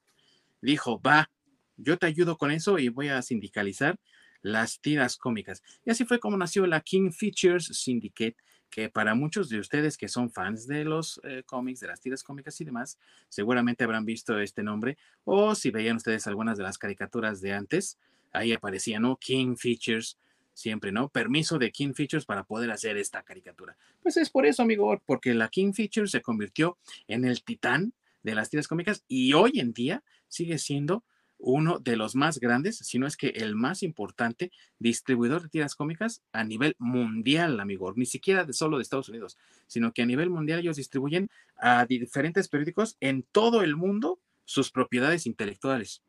dijo, 0.61 1.01
va, 1.01 1.31
yo 1.77 1.99
te 1.99 2.07
ayudo 2.07 2.37
con 2.37 2.51
eso 2.51 2.79
y 2.79 2.89
voy 2.89 3.09
a 3.09 3.23
sindicalizar 3.23 3.99
las 4.41 4.81
tiras 4.81 5.17
cómicas. 5.17 5.63
Y 5.85 5.91
así 5.91 6.05
fue 6.05 6.21
como 6.21 6.37
nació 6.37 6.67
la 6.67 6.81
King 6.81 7.11
Features 7.11 7.67
Syndicate, 7.67 8.37
que 8.71 8.89
para 8.89 9.15
muchos 9.15 9.49
de 9.49 9.59
ustedes 9.59 9.97
que 9.97 10.09
son 10.09 10.31
fans 10.31 10.67
de 10.67 10.85
los 10.85 11.21
eh, 11.25 11.43
cómics, 11.47 11.81
de 11.81 11.89
las 11.89 12.01
tiras 12.01 12.23
cómicas 12.23 12.61
y 12.61 12.65
demás, 12.65 12.99
seguramente 13.29 13.85
habrán 13.85 14.05
visto 14.05 14.39
este 14.39 14.63
nombre, 14.63 14.99
o 15.25 15.55
si 15.55 15.71
veían 15.71 15.97
ustedes 15.97 16.27
algunas 16.27 16.59
de 16.59 16.65
las 16.65 16.79
caricaturas 16.79 17.41
de 17.41 17.53
antes, 17.53 17.99
ahí 18.33 18.53
aparecía, 18.53 19.01
¿no? 19.01 19.17
King 19.17 19.57
Features, 19.57 20.19
siempre, 20.55 20.93
¿no? 20.93 21.09
Permiso 21.09 21.59
de 21.59 21.71
King 21.71 21.93
Features 21.95 22.25
para 22.25 22.45
poder 22.45 22.71
hacer 22.71 22.97
esta 22.97 23.23
caricatura. 23.23 23.77
Pues 24.03 24.17
es 24.17 24.31
por 24.31 24.47
eso, 24.47 24.63
amigo, 24.63 25.01
porque 25.07 25.35
la 25.35 25.49
King 25.49 25.73
Features 25.73 26.11
se 26.11 26.23
convirtió 26.23 26.79
en 27.07 27.25
el 27.25 27.43
titán 27.43 27.93
de 28.23 28.35
las 28.35 28.51
tiras 28.51 28.69
cómicas 28.69 29.05
y 29.09 29.33
hoy 29.33 29.61
en 29.61 29.73
día 29.73 30.03
sigue 30.29 30.59
siendo 30.59 31.05
uno 31.39 31.79
de 31.79 31.97
los 31.97 32.17
más 32.17 32.41
grandes, 32.41 32.79
si 32.79 32.99
no 32.99 33.07
es 33.07 33.17
que 33.17 33.29
el 33.29 33.55
más 33.55 33.83
importante 33.83 34.51
distribuidor 34.79 35.43
de 35.43 35.49
tiras 35.49 35.75
cómicas 35.75 36.23
a 36.33 36.45
nivel 36.45 36.75
mundial, 36.79 37.61
amigo, 37.61 37.93
ni 37.95 38.07
siquiera 38.07 38.45
de 38.45 38.53
solo 38.53 38.77
de 38.77 38.83
Estados 38.83 39.09
Unidos, 39.09 39.39
sino 39.67 39.93
que 39.93 40.03
a 40.03 40.07
nivel 40.07 40.31
mundial 40.31 40.61
ellos 40.61 40.77
distribuyen 40.77 41.31
a 41.57 41.87
diferentes 41.87 42.49
periódicos 42.49 42.97
en 43.01 43.23
todo 43.23 43.63
el 43.63 43.77
mundo 43.77 44.19
sus 44.45 44.71
propiedades 44.71 45.27
intelectuales. 45.27 46.03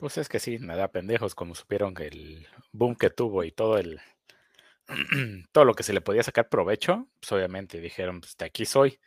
Pues 0.00 0.16
es 0.16 0.30
que 0.30 0.40
sí, 0.40 0.58
me 0.58 0.76
da 0.76 0.88
pendejos 0.88 1.34
como 1.34 1.54
supieron 1.54 1.92
que 1.92 2.06
el 2.06 2.48
boom 2.72 2.96
que 2.96 3.10
tuvo 3.10 3.44
y 3.44 3.52
todo 3.52 3.76
el 3.76 4.00
todo 5.52 5.66
lo 5.66 5.74
que 5.74 5.82
se 5.82 5.92
le 5.92 6.00
podía 6.00 6.22
sacar 6.22 6.48
provecho, 6.48 7.06
pues 7.20 7.30
obviamente 7.32 7.80
dijeron, 7.82 8.22
pues 8.22 8.34
de 8.38 8.46
aquí 8.46 8.64
soy. 8.64 8.98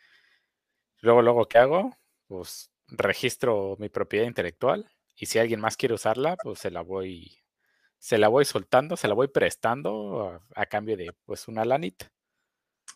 Luego, 1.00 1.20
luego, 1.20 1.48
¿qué 1.48 1.58
hago? 1.58 1.98
Pues 2.28 2.70
registro 2.86 3.76
mi 3.80 3.88
propiedad 3.88 4.26
intelectual 4.26 4.88
y 5.16 5.26
si 5.26 5.40
alguien 5.40 5.58
más 5.58 5.76
quiere 5.76 5.94
usarla, 5.94 6.36
pues 6.36 6.60
se 6.60 6.70
la 6.70 6.82
voy, 6.82 7.38
se 7.98 8.16
la 8.16 8.28
voy 8.28 8.44
soltando, 8.44 8.96
se 8.96 9.08
la 9.08 9.14
voy 9.14 9.26
prestando 9.26 10.40
a, 10.54 10.66
cambio 10.66 10.96
de 10.96 11.12
pues 11.24 11.48
una 11.48 11.64
lanita. 11.64 12.12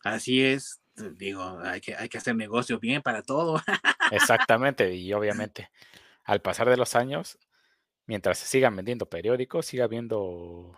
Así 0.04 0.44
es, 0.44 0.80
digo, 1.16 1.58
hay 1.64 1.80
que, 1.80 1.96
hay 1.96 2.08
que 2.08 2.18
hacer 2.18 2.36
negocio 2.36 2.78
bien 2.78 3.02
para 3.02 3.22
todo. 3.22 3.60
Exactamente, 4.12 4.94
y 4.94 5.12
obviamente 5.12 5.68
al 6.28 6.42
pasar 6.42 6.68
de 6.68 6.76
los 6.76 6.94
años, 6.94 7.38
mientras 8.08 8.38
se 8.38 8.46
sigan 8.46 8.74
vendiendo 8.74 9.08
periódicos, 9.08 9.66
siga 9.66 9.84
habiendo 9.84 10.76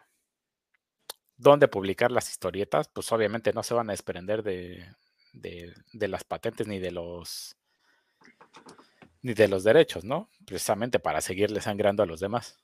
dónde 1.37 1.69
publicar 1.69 2.11
las 2.11 2.29
historietas, 2.29 2.89
pues 2.89 3.11
obviamente 3.13 3.53
no 3.55 3.63
se 3.63 3.73
van 3.73 3.89
a 3.89 3.93
desprender 3.95 4.43
de, 4.43 4.85
de, 5.33 6.09
las 6.09 6.25
patentes 6.25 6.67
ni 6.67 6.81
de 6.81 6.91
los 6.91 7.57
ni 9.23 9.33
de 9.35 9.49
los 9.49 9.65
derechos, 9.65 10.05
¿no? 10.05 10.29
Precisamente 10.45 10.99
para 10.99 11.21
seguirle 11.21 11.61
sangrando 11.61 12.03
a 12.03 12.07
los 12.07 12.21
demás. 12.21 12.59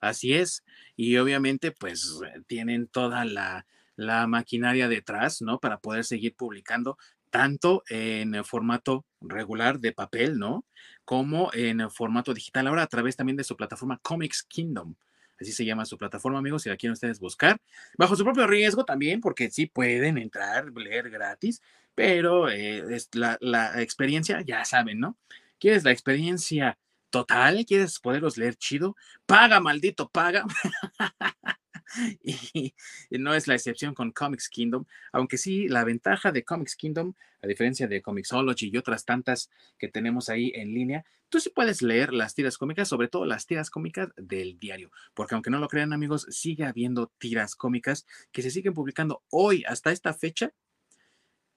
Así 0.00 0.34
es. 0.34 0.62
Y 0.96 1.16
obviamente, 1.16 1.72
pues 1.72 2.20
tienen 2.46 2.86
toda 2.86 3.24
la, 3.24 3.66
la 3.96 4.26
maquinaria 4.26 4.88
detrás, 4.88 5.42
¿no? 5.42 5.58
Para 5.58 5.78
poder 5.78 6.04
seguir 6.04 6.36
publicando 6.36 6.98
tanto 7.30 7.82
en 7.88 8.44
formato 8.44 9.06
regular 9.20 9.80
de 9.80 9.92
papel, 9.92 10.38
¿no? 10.38 10.66
Como 11.12 11.50
en 11.52 11.90
formato 11.90 12.32
digital. 12.32 12.68
Ahora 12.68 12.84
a 12.84 12.86
través 12.86 13.16
también 13.16 13.36
de 13.36 13.44
su 13.44 13.54
plataforma 13.54 13.98
Comics 14.00 14.44
Kingdom. 14.44 14.94
Así 15.38 15.52
se 15.52 15.66
llama 15.66 15.84
su 15.84 15.98
plataforma, 15.98 16.38
amigos, 16.38 16.62
si 16.62 16.70
la 16.70 16.78
quieren 16.78 16.94
ustedes 16.94 17.20
buscar. 17.20 17.60
Bajo 17.98 18.16
su 18.16 18.24
propio 18.24 18.46
riesgo 18.46 18.86
también, 18.86 19.20
porque 19.20 19.50
sí 19.50 19.66
pueden 19.66 20.16
entrar, 20.16 20.72
leer 20.74 21.10
gratis, 21.10 21.60
pero 21.94 22.48
eh, 22.48 22.96
es 22.96 23.10
la, 23.12 23.36
la 23.42 23.82
experiencia, 23.82 24.40
ya 24.40 24.64
saben, 24.64 25.00
¿no? 25.00 25.18
¿Quieres 25.58 25.84
la 25.84 25.90
experiencia 25.90 26.78
total? 27.10 27.66
¿Quieres 27.66 27.98
poderlos 27.98 28.38
leer 28.38 28.56
chido? 28.56 28.96
Paga, 29.26 29.60
maldito, 29.60 30.08
paga. 30.08 30.46
y 32.22 32.74
no 33.10 33.34
es 33.34 33.46
la 33.46 33.54
excepción 33.54 33.94
con 33.94 34.12
Comics 34.12 34.48
Kingdom, 34.48 34.84
aunque 35.12 35.38
sí 35.38 35.68
la 35.68 35.84
ventaja 35.84 36.32
de 36.32 36.44
Comics 36.44 36.76
Kingdom, 36.76 37.14
a 37.42 37.46
diferencia 37.46 37.88
de 37.88 38.02
Comixology 38.02 38.70
y 38.72 38.76
otras 38.76 39.04
tantas 39.04 39.50
que 39.78 39.88
tenemos 39.88 40.28
ahí 40.28 40.52
en 40.54 40.72
línea, 40.72 41.04
tú 41.28 41.40
sí 41.40 41.50
puedes 41.50 41.82
leer 41.82 42.12
las 42.12 42.34
tiras 42.34 42.58
cómicas, 42.58 42.88
sobre 42.88 43.08
todo 43.08 43.24
las 43.24 43.46
tiras 43.46 43.70
cómicas 43.70 44.10
del 44.16 44.58
diario, 44.58 44.90
porque 45.14 45.34
aunque 45.34 45.50
no 45.50 45.58
lo 45.58 45.68
crean 45.68 45.92
amigos, 45.92 46.26
sigue 46.28 46.64
habiendo 46.64 47.10
tiras 47.18 47.56
cómicas 47.56 48.06
que 48.32 48.42
se 48.42 48.50
siguen 48.50 48.74
publicando 48.74 49.22
hoy 49.30 49.64
hasta 49.66 49.92
esta 49.92 50.12
fecha 50.14 50.52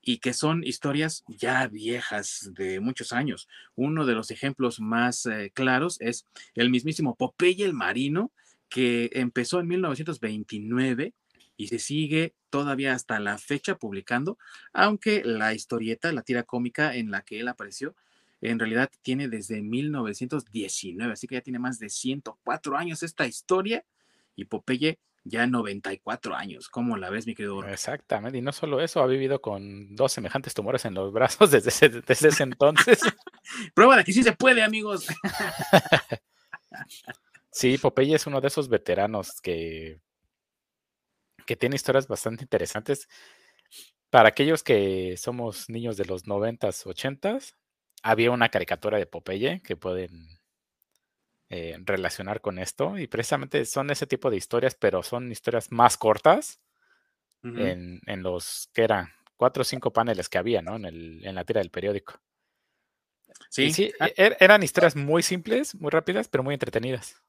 y 0.01 0.19
que 0.19 0.33
son 0.33 0.63
historias 0.63 1.23
ya 1.27 1.67
viejas 1.67 2.51
de 2.53 2.79
muchos 2.79 3.11
años. 3.11 3.49
Uno 3.75 4.05
de 4.05 4.13
los 4.13 4.31
ejemplos 4.31 4.79
más 4.79 5.25
eh, 5.25 5.51
claros 5.53 5.99
es 5.99 6.25
el 6.53 6.69
mismísimo 6.69 7.15
Popeye 7.15 7.65
el 7.65 7.73
Marino, 7.73 8.31
que 8.69 9.09
empezó 9.13 9.59
en 9.59 9.67
1929 9.67 11.13
y 11.57 11.67
se 11.67 11.79
sigue 11.79 12.33
todavía 12.49 12.93
hasta 12.93 13.19
la 13.19 13.37
fecha 13.37 13.77
publicando, 13.77 14.37
aunque 14.73 15.23
la 15.23 15.53
historieta, 15.53 16.11
la 16.11 16.21
tira 16.21 16.43
cómica 16.43 16.95
en 16.95 17.11
la 17.11 17.21
que 17.21 17.39
él 17.39 17.47
apareció, 17.47 17.95
en 18.41 18.59
realidad 18.59 18.91
tiene 19.01 19.27
desde 19.27 19.61
1919, 19.61 21.13
así 21.13 21.27
que 21.27 21.35
ya 21.35 21.41
tiene 21.41 21.59
más 21.59 21.79
de 21.79 21.89
104 21.89 22.77
años 22.77 23.03
esta 23.03 23.25
historia 23.25 23.85
y 24.35 24.45
Popeye 24.45 24.99
ya 25.23 25.47
94 25.47 26.35
años. 26.35 26.69
¿Cómo 26.69 26.97
la 26.97 27.09
ves, 27.09 27.25
mi 27.25 27.33
querido? 27.33 27.65
Exactamente, 27.65 28.37
y 28.37 28.41
no 28.41 28.51
solo 28.51 28.79
eso, 28.81 29.01
ha 29.01 29.07
vivido 29.07 29.41
con 29.41 29.95
dos 29.95 30.11
semejantes 30.11 30.53
tumores 30.53 30.85
en 30.85 30.93
los 30.93 31.11
brazos 31.11 31.51
desde 31.51 31.69
ese, 31.69 31.89
desde 31.89 32.29
ese 32.29 32.43
entonces. 32.43 32.99
Prueba 33.73 33.97
de 33.97 34.03
que 34.03 34.13
sí 34.13 34.23
se 34.23 34.33
puede, 34.33 34.63
amigos. 34.63 35.07
Sí, 37.55 37.77
Popeye 37.77 38.15
es 38.15 38.27
uno 38.27 38.41
de 38.41 38.49
esos 38.49 38.67
veteranos 38.67 39.39
que, 39.39 40.01
que 41.45 41.55
tiene 41.55 41.77
historias 41.77 42.05
bastante 42.05 42.43
interesantes. 42.43 43.07
Para 44.09 44.27
aquellos 44.27 44.61
que 44.61 45.15
somos 45.15 45.69
niños 45.69 45.95
de 45.95 46.03
los 46.03 46.27
noventas, 46.27 46.85
ochentas, 46.85 47.55
había 48.03 48.31
una 48.31 48.49
caricatura 48.49 48.97
de 48.97 49.05
Popeye 49.05 49.61
que 49.61 49.77
pueden 49.77 50.37
eh, 51.47 51.77
relacionar 51.85 52.41
con 52.41 52.59
esto. 52.59 52.97
Y 52.97 53.07
precisamente 53.07 53.63
son 53.63 53.89
ese 53.89 54.05
tipo 54.05 54.29
de 54.29 54.35
historias, 54.35 54.75
pero 54.75 55.01
son 55.01 55.31
historias 55.31 55.71
más 55.71 55.95
cortas 55.95 56.59
en, 57.41 58.01
en, 58.05 58.21
los 58.21 58.69
que 58.73 58.83
eran 58.83 59.13
cuatro 59.37 59.61
o 59.61 59.63
cinco 59.63 59.93
paneles 59.93 60.27
que 60.27 60.39
había, 60.39 60.61
¿no? 60.61 60.75
En, 60.75 60.83
el, 60.83 61.25
en 61.25 61.35
la 61.35 61.45
tira 61.45 61.61
del 61.61 61.71
periódico. 61.71 62.19
Sí, 63.49 63.71
sí 63.71 63.93
ah 64.01 64.09
er, 64.17 64.35
eran 64.41 64.61
historias 64.61 64.97
muy 64.97 65.23
simples, 65.23 65.73
muy 65.75 65.89
rápidas, 65.89 66.27
pero 66.27 66.43
muy 66.43 66.53
entretenidas 66.53 67.21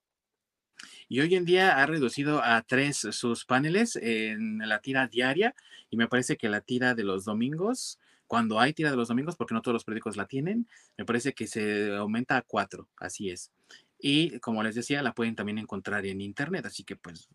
y 1.08 1.20
hoy 1.20 1.34
en 1.34 1.44
día 1.44 1.82
ha 1.82 1.86
reducido 1.86 2.42
a 2.42 2.62
tres 2.62 2.98
sus 3.10 3.44
paneles 3.44 3.96
en 3.96 4.58
la 4.58 4.80
tira 4.80 5.06
diaria 5.06 5.54
y 5.90 5.96
me 5.96 6.08
parece 6.08 6.36
que 6.36 6.48
la 6.48 6.60
tira 6.60 6.94
de 6.94 7.04
los 7.04 7.24
domingos, 7.24 7.98
cuando 8.26 8.60
hay 8.60 8.72
tira 8.72 8.90
de 8.90 8.96
los 8.96 9.08
domingos, 9.08 9.36
porque 9.36 9.54
no 9.54 9.62
todos 9.62 9.74
los 9.74 9.84
periódicos 9.84 10.16
la 10.16 10.26
tienen, 10.26 10.68
me 10.96 11.04
parece 11.04 11.32
que 11.32 11.46
se 11.46 11.94
aumenta 11.94 12.36
a 12.36 12.42
cuatro, 12.42 12.88
así 12.96 13.30
es. 13.30 13.52
Y 13.98 14.38
como 14.40 14.62
les 14.62 14.74
decía, 14.74 15.02
la 15.02 15.14
pueden 15.14 15.36
también 15.36 15.58
encontrar 15.58 16.04
en 16.06 16.20
internet, 16.20 16.66
así 16.66 16.84
que 16.84 16.96
pues 16.96 17.28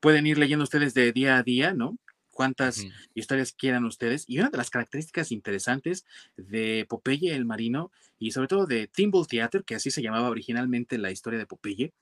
pueden 0.00 0.26
ir 0.26 0.38
leyendo 0.38 0.64
ustedes 0.64 0.94
de 0.94 1.12
día 1.12 1.36
a 1.36 1.42
día, 1.42 1.72
¿no? 1.72 1.98
cuántas 2.40 2.86
historias 3.14 3.52
quieran 3.52 3.84
ustedes. 3.84 4.24
Y 4.26 4.38
una 4.38 4.48
de 4.48 4.56
las 4.56 4.70
características 4.70 5.30
interesantes 5.30 6.06
de 6.38 6.86
Popeye 6.88 7.34
el 7.34 7.44
Marino 7.44 7.92
y 8.18 8.30
sobre 8.30 8.48
todo 8.48 8.66
de 8.66 8.86
Thimble 8.86 9.26
Theater, 9.28 9.62
que 9.62 9.74
así 9.74 9.90
se 9.90 10.00
llamaba 10.00 10.30
originalmente 10.30 10.96
la 10.96 11.10
historia 11.10 11.38
de 11.38 11.44
Popeye, 11.44 11.92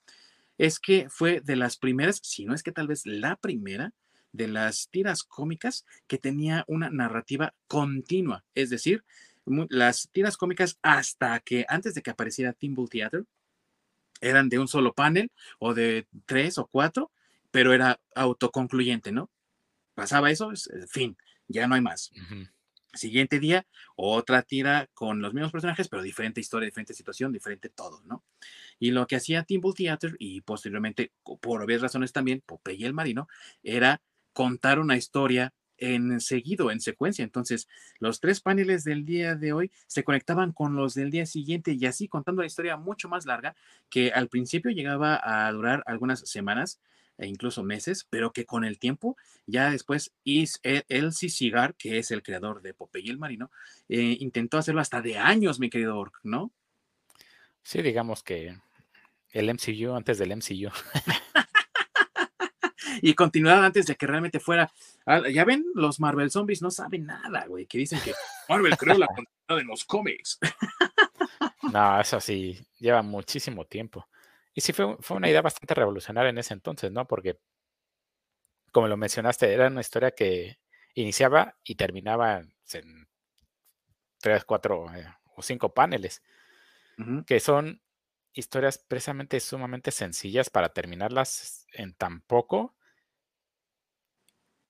es 0.59 0.79
que 0.81 1.09
fue 1.09 1.40
de 1.40 1.57
las 1.57 1.77
primeras, 1.79 2.21
si 2.23 2.44
no 2.44 2.55
es 2.55 2.62
que 2.62 2.73
tal 2.73 2.88
vez 2.88 3.07
la 3.07 3.37
primera, 3.37 3.92
de 4.33 4.49
las 4.49 4.88
tiras 4.90 5.25
cómicas 5.25 5.87
que 6.07 6.18
tenía 6.18 6.64
una 6.68 6.90
narrativa 6.90 7.55
continua. 7.66 8.44
Es 8.55 8.68
decir, 8.68 9.05
las 9.71 10.11
tiras 10.12 10.37
cómicas 10.37 10.79
hasta 10.83 11.40
que 11.40 11.64
antes 11.68 11.94
de 11.94 12.03
que 12.03 12.11
apareciera 12.11 12.53
Timble 12.53 12.88
Theater 12.88 13.25
eran 14.21 14.49
de 14.49 14.59
un 14.59 14.68
solo 14.68 14.92
panel 14.92 15.31
o 15.59 15.75
de 15.75 16.07
tres 16.27 16.59
o 16.59 16.66
cuatro, 16.66 17.11
pero 17.51 17.73
era 17.73 18.01
autoconcluyente, 18.14 19.12
¿no? 19.12 19.31
Pasaba 19.94 20.31
eso, 20.31 20.53
fin, 20.88 21.16
ya 21.47 21.66
no 21.66 21.75
hay 21.75 21.81
más. 21.81 22.11
Siguiente 22.98 23.38
día, 23.38 23.66
otra 23.96 24.42
tira 24.42 24.88
con 24.92 25.22
los 25.22 25.32
mismos 25.32 25.52
personajes, 25.52 25.88
pero 25.88 26.02
diferente 26.02 26.40
historia, 26.40 26.66
diferente 26.66 26.94
situación, 26.94 27.32
diferente 27.32 27.68
todo, 27.68 28.02
¿no? 28.04 28.24
Y 28.78 28.90
lo 28.90 29.06
que 29.06 29.16
hacía 29.16 29.44
Timble 29.44 29.72
Theater 29.74 30.16
y 30.18 30.40
posteriormente, 30.42 31.12
por 31.40 31.62
obvias 31.62 31.80
razones 31.80 32.12
también, 32.12 32.42
Popeye 32.44 32.87
el 32.87 32.94
Marino, 32.94 33.28
era 33.62 34.02
contar 34.32 34.78
una 34.78 34.96
historia 34.96 35.52
en 35.78 36.20
seguido, 36.20 36.70
en 36.70 36.80
secuencia. 36.80 37.24
Entonces, 37.24 37.68
los 38.00 38.20
tres 38.20 38.40
paneles 38.40 38.84
del 38.84 39.04
día 39.04 39.37
de 39.37 39.52
hoy 39.52 39.70
se 39.87 40.04
conectaban 40.04 40.52
con 40.52 40.74
los 40.74 40.94
del 40.94 41.11
día 41.11 41.24
siguiente 41.24 41.72
y 41.72 41.87
así 41.87 42.08
contando 42.08 42.42
la 42.42 42.46
historia 42.46 42.76
mucho 42.76 43.08
más 43.08 43.26
larga 43.26 43.54
que 43.88 44.11
al 44.11 44.28
principio 44.28 44.70
llegaba 44.70 45.20
a 45.22 45.50
durar 45.52 45.82
algunas 45.87 46.20
semanas 46.28 46.80
e 47.18 47.26
incluso 47.26 47.62
meses, 47.62 48.07
pero 48.09 48.33
que 48.33 48.46
con 48.46 48.64
el 48.64 48.78
tiempo, 48.78 49.16
ya 49.46 49.70
después 49.70 50.12
Is 50.24 50.61
Elsie 50.62 51.28
Cigar, 51.28 51.74
que 51.74 51.98
es 51.98 52.11
el 52.11 52.22
creador 52.22 52.62
de 52.62 52.74
Popeye 52.74 53.11
el 53.11 53.18
Marino, 53.18 53.50
eh, 53.88 54.16
intentó 54.20 54.57
hacerlo 54.57 54.81
hasta 54.81 55.02
de 55.02 55.18
años, 55.18 55.59
mi 55.59 55.68
querido 55.68 55.98
Ork, 55.98 56.18
¿no? 56.22 56.52
Sí, 57.62 57.83
digamos 57.83 58.22
que 58.22 58.57
el 59.33 59.52
MCU 59.52 59.94
antes 59.94 60.18
del 60.18 60.35
MCU. 60.35 60.70
y 63.02 63.14
continuar 63.14 63.64
antes 63.64 63.87
de 63.87 63.96
que 63.96 64.07
realmente 64.07 64.40
fuera. 64.40 64.70
Ah, 65.04 65.22
ya 65.28 65.44
ven, 65.44 65.64
los 65.74 66.00
Marvel 66.00 66.31
Zombies 66.31 66.62
no 66.62 66.70
saben 66.70 67.07
nada, 67.07 67.46
güey, 67.46 67.66
que 67.66 67.78
dicen 67.78 68.00
que 68.04 68.14
Marvel 68.48 68.76
creó 68.76 68.96
la 68.96 69.07
continuidad 69.07 69.57
de 69.57 69.64
los 69.64 69.85
cómics. 69.85 70.38
no, 71.72 72.00
eso 72.00 72.20
sí, 72.20 72.59
lleva 72.78 73.02
muchísimo 73.02 73.64
tiempo. 73.64 74.07
Y 74.59 74.61
sí 74.61 74.73
fue, 74.73 74.97
fue 74.99 75.16
una 75.18 75.29
idea 75.29 75.40
bastante 75.40 75.73
revolucionaria 75.73 76.31
en 76.31 76.38
ese 76.38 76.53
entonces, 76.53 76.90
¿no? 76.90 77.07
Porque, 77.07 77.38
como 78.73 78.88
lo 78.88 78.97
mencionaste, 78.97 79.53
era 79.53 79.68
una 79.68 79.83
historia 79.83 80.11
que 80.11 80.59
iniciaba 80.94 81.57
y 81.62 81.77
terminaba 81.77 82.38
en 82.38 83.09
tres, 84.21 84.44
cuatro 84.44 84.92
eh, 84.92 85.07
o 85.37 85.42
cinco 85.42 85.73
paneles, 85.73 86.25
que 87.25 87.38
son 87.38 87.81
historias 88.33 88.79
precisamente 88.79 89.38
sumamente 89.38 89.92
sencillas 89.92 90.51
para 90.51 90.71
terminarlas 90.73 91.64
en 91.73 91.94
tan 91.94 92.23
poco. 92.23 92.75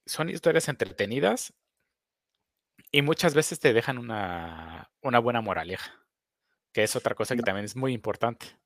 Son 0.04 0.28
historias 0.28 0.68
entretenidas 0.68 1.54
y 2.92 3.00
muchas 3.00 3.32
veces 3.32 3.58
te 3.58 3.72
dejan 3.72 3.96
una, 3.96 4.90
una 5.00 5.18
buena 5.18 5.40
moraleja, 5.40 6.06
que 6.74 6.82
es 6.82 6.94
otra 6.94 7.14
cosa 7.14 7.36
que 7.36 7.42
también 7.42 7.64
es 7.64 7.74
muy 7.74 7.94
importante. 7.94 8.58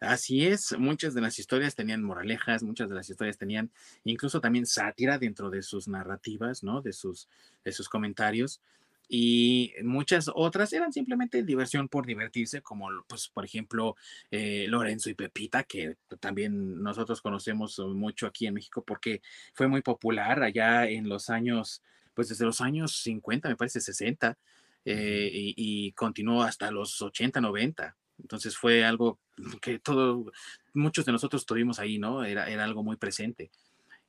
Así 0.00 0.46
es, 0.46 0.76
muchas 0.78 1.14
de 1.14 1.20
las 1.20 1.38
historias 1.38 1.74
tenían 1.74 2.02
moralejas, 2.02 2.62
muchas 2.62 2.88
de 2.88 2.94
las 2.94 3.10
historias 3.10 3.36
tenían 3.36 3.70
incluso 4.04 4.40
también 4.40 4.66
sátira 4.66 5.18
dentro 5.18 5.50
de 5.50 5.62
sus 5.62 5.88
narrativas, 5.88 6.62
¿no? 6.62 6.82
De 6.82 6.92
sus, 6.92 7.28
de 7.64 7.72
sus 7.72 7.88
comentarios 7.88 8.60
y 9.08 9.72
muchas 9.82 10.30
otras 10.34 10.72
eran 10.74 10.92
simplemente 10.92 11.42
diversión 11.42 11.88
por 11.88 12.04
divertirse, 12.06 12.60
como 12.60 12.88
pues 13.06 13.28
por 13.28 13.44
ejemplo 13.44 13.96
eh, 14.30 14.66
Lorenzo 14.68 15.08
y 15.08 15.14
Pepita, 15.14 15.64
que 15.64 15.96
también 16.20 16.82
nosotros 16.82 17.22
conocemos 17.22 17.78
mucho 17.78 18.26
aquí 18.26 18.46
en 18.46 18.54
México 18.54 18.84
porque 18.86 19.22
fue 19.54 19.66
muy 19.66 19.80
popular 19.80 20.42
allá 20.42 20.86
en 20.86 21.08
los 21.08 21.30
años, 21.30 21.82
pues 22.14 22.28
desde 22.28 22.44
los 22.44 22.60
años 22.60 23.00
50, 23.02 23.48
me 23.48 23.56
parece 23.56 23.80
60, 23.80 24.36
eh, 24.84 25.30
y, 25.32 25.54
y, 25.56 25.92
continuó 25.92 26.42
hasta 26.42 26.70
los 26.70 27.00
80, 27.02 27.40
90. 27.40 27.96
Entonces 28.20 28.56
fue 28.56 28.84
algo 28.84 29.18
que 29.62 29.78
todo, 29.78 30.30
muchos 30.74 31.04
de 31.04 31.12
nosotros 31.12 31.46
tuvimos 31.46 31.78
ahí, 31.78 31.98
¿no? 31.98 32.24
Era, 32.24 32.48
era 32.48 32.64
algo 32.64 32.82
muy 32.82 32.96
presente. 32.96 33.50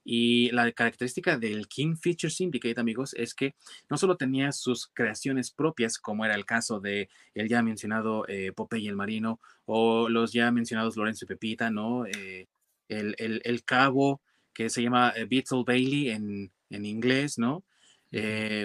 Y 0.04 0.50
la 0.52 0.72
característica 0.72 1.38
del 1.38 1.67
King 1.67 1.95
Feature 1.95 2.32
Syndicate, 2.32 2.80
amigos, 2.80 3.13
es 3.13 3.36
que 3.36 3.54
no 3.89 3.98
solo 3.98 4.17
tenía 4.17 4.52
sus 4.52 4.88
creaciones 4.88 5.52
propias, 5.52 5.98
como 5.98 6.26
era 6.26 6.36
el 6.36 6.45
caso 6.45 6.80
de 6.80 7.10
el 7.36 7.48
ya 7.48 7.62
mencionado 7.62 8.28
eh, 8.28 8.52
Popeye 8.54 8.89
el 8.89 8.95
Marino 8.95 9.39
o 9.65 10.10
los 10.10 10.34
ya 10.34 10.52
mencionados 10.52 10.95
Lorenzo 10.98 11.26
y 11.26 11.28
Pepita, 11.28 11.69
¿no? 11.69 12.06
Eh, 12.06 12.48
el, 12.88 13.15
el, 13.19 13.63
cabo 13.65 14.22
que 14.52 14.69
se 14.72 14.82
llama 14.82 15.13
eh, 15.15 15.26
Beetle 15.26 15.63
Bailey 15.63 16.10
en, 16.10 16.52
en, 16.72 16.86
inglés, 16.86 17.38
¿no? 17.38 17.63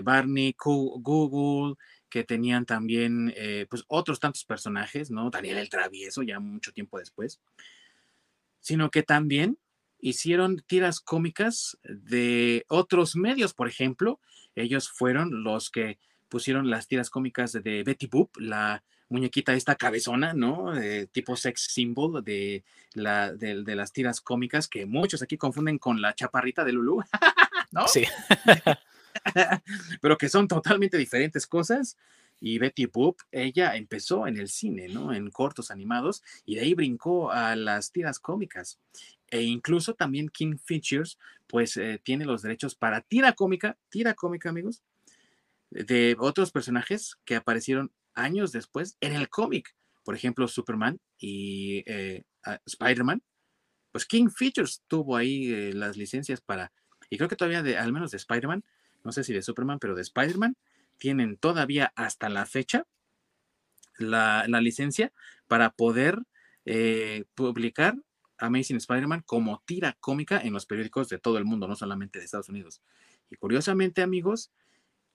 Barney, 0.02 0.56
Google, 0.58 1.74
que 2.14 2.22
tenían 2.22 2.64
también 2.64 3.34
pues 3.68 3.82
otros 3.88 4.20
tantos 4.20 4.44
personajes, 4.44 5.10
¿no? 5.10 5.30
Daniel 5.30 5.58
el 5.58 5.68
Travieso, 5.68 6.22
ya 6.22 6.38
mucho 6.38 6.72
tiempo 6.72 7.00
después, 7.00 7.40
sino 8.60 8.88
que 8.88 9.02
también 9.02 9.58
hicieron 9.98 10.62
tiras 10.64 11.00
cómicas 11.00 11.76
de 11.82 12.66
otros 12.68 13.16
medios, 13.16 13.52
por 13.52 13.66
ejemplo, 13.66 14.20
ellos 14.54 14.88
fueron 14.88 15.42
los 15.42 15.70
que 15.70 15.98
pusieron 16.28 16.70
las 16.70 16.86
tiras 16.86 17.10
cómicas 17.10 17.50
de 17.50 17.82
Betty 17.82 18.06
Boop, 18.06 18.36
la 18.36 18.84
muñequita 19.08 19.52
esta 19.52 19.74
cabezona, 19.74 20.34
¿no? 20.34 20.72
tipo 21.10 21.34
sex 21.34 21.62
symbol 21.62 22.22
de, 22.22 22.62
la, 22.92 23.32
de, 23.32 23.74
las 23.74 23.92
tiras 23.92 24.20
cómicas 24.20 24.68
que 24.68 24.86
muchos 24.86 25.20
aquí 25.20 25.36
confunden 25.36 25.78
con 25.78 26.00
la 26.00 26.14
chaparrita 26.14 26.64
de 26.64 26.74
Lulu, 26.74 27.02
¿no? 27.72 27.88
Sí. 27.88 28.04
Pero 30.00 30.18
que 30.18 30.28
son 30.28 30.48
totalmente 30.48 30.96
diferentes 30.98 31.46
cosas. 31.46 31.96
Y 32.40 32.58
Betty 32.58 32.86
Boop, 32.86 33.16
ella 33.30 33.76
empezó 33.76 34.26
en 34.26 34.36
el 34.36 34.48
cine, 34.48 34.88
¿no? 34.88 35.14
En 35.14 35.30
cortos 35.30 35.70
animados 35.70 36.22
y 36.44 36.56
de 36.56 36.62
ahí 36.62 36.74
brincó 36.74 37.30
a 37.30 37.56
las 37.56 37.92
tiras 37.92 38.18
cómicas 38.18 38.78
e 39.34 39.42
incluso 39.42 39.94
también 39.94 40.28
King 40.28 40.56
Features, 40.64 41.18
pues 41.48 41.76
eh, 41.76 42.00
tiene 42.04 42.24
los 42.24 42.42
derechos 42.42 42.76
para 42.76 43.00
tira 43.00 43.32
cómica, 43.32 43.76
tira 43.88 44.14
cómica, 44.14 44.48
amigos, 44.48 44.84
de 45.70 46.14
otros 46.20 46.52
personajes 46.52 47.16
que 47.24 47.34
aparecieron 47.34 47.92
años 48.14 48.52
después 48.52 48.96
en 49.00 49.12
el 49.14 49.28
cómic. 49.28 49.74
Por 50.04 50.14
ejemplo, 50.14 50.46
Superman 50.46 51.00
y 51.18 51.82
eh, 51.86 52.22
Spider-Man. 52.66 53.24
Pues 53.90 54.06
King 54.06 54.28
Features 54.28 54.84
tuvo 54.86 55.16
ahí 55.16 55.52
eh, 55.52 55.72
las 55.72 55.96
licencias 55.96 56.40
para, 56.40 56.72
y 57.10 57.16
creo 57.16 57.28
que 57.28 57.34
todavía 57.34 57.64
de, 57.64 57.76
al 57.76 57.92
menos 57.92 58.12
de 58.12 58.18
Spider-Man, 58.18 58.64
no 59.04 59.12
sé 59.12 59.22
si 59.24 59.32
de 59.32 59.42
Superman, 59.42 59.78
pero 59.78 59.94
de 59.94 60.02
Spider-Man, 60.02 60.56
tienen 60.98 61.36
todavía 61.36 61.92
hasta 61.96 62.28
la 62.28 62.46
fecha 62.46 62.86
la, 63.98 64.46
licencia 64.60 65.12
para 65.46 65.70
poder 65.70 66.22
publicar 67.34 67.96
Amazing 68.38 68.78
Spider-Man 68.78 69.22
como 69.26 69.62
tira 69.66 69.96
cómica 70.00 70.40
en 70.40 70.52
los 70.52 70.66
periódicos 70.66 71.08
de 71.08 71.18
todo 71.18 71.38
el 71.38 71.44
mundo, 71.44 71.68
no 71.68 71.76
solamente 71.76 72.18
de 72.18 72.24
Estados 72.24 72.48
Unidos. 72.48 72.82
Y 73.30 73.36
curiosamente, 73.36 74.02
amigos, 74.02 74.50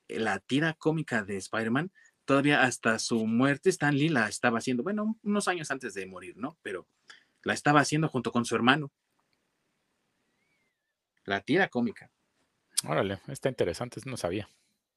la 0.08 0.40
tira 0.40 0.74
cómica 0.74 1.24
de 1.24 1.38
Spider-Man, 1.38 1.92
todavía 2.26 2.64
hasta 2.64 3.00
su 3.00 3.26
muerte, 3.26 3.70
Stan 3.70 3.96
Lee 3.96 4.10
la 4.10 4.28
estaba 4.28 4.60
haciendo, 4.60 4.84
bueno, 4.84 5.18
unos 5.24 5.48
años 5.48 5.72
antes 5.72 5.94
de 5.94 6.06
morir, 6.06 6.38
¿no? 6.38 6.58
Pero 6.62 6.88
la 7.44 7.54
estaba 7.54 7.82
haciendo 7.82 8.08
junto 8.08 8.32
con 8.32 8.46
su 8.46 8.56
hermano. 8.56 8.92
La 11.26 11.42
tira 11.42 11.68
cómica. 11.70 12.12
Órale, 12.88 13.20
está 13.28 13.50
interesante, 13.50 14.00
no 14.06 14.18
sabía. 14.18 14.50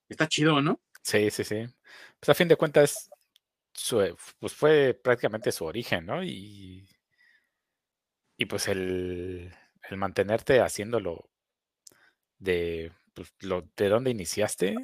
Está 0.08 0.28
chido, 0.28 0.60
¿no? 0.60 0.80
Sí, 1.02 1.30
sí, 1.30 1.44
sí. 1.44 1.66
Pues 2.20 2.28
a 2.28 2.34
fin 2.34 2.48
de 2.48 2.56
cuentas, 2.56 3.10
pues 4.38 4.54
fue 4.54 4.94
prácticamente 4.94 5.50
su 5.50 5.64
origen, 5.64 6.06
¿no? 6.06 6.22
Y 6.22 6.86
y 8.42 8.46
pues 8.46 8.66
el, 8.68 9.52
mantenerte 9.92 10.60
haciéndolo 10.60 11.30
de, 12.38 12.90
pues, 13.14 13.32
lo, 13.40 13.68
de 13.76 13.88
dónde 13.88 14.10
iniciaste, 14.10 14.74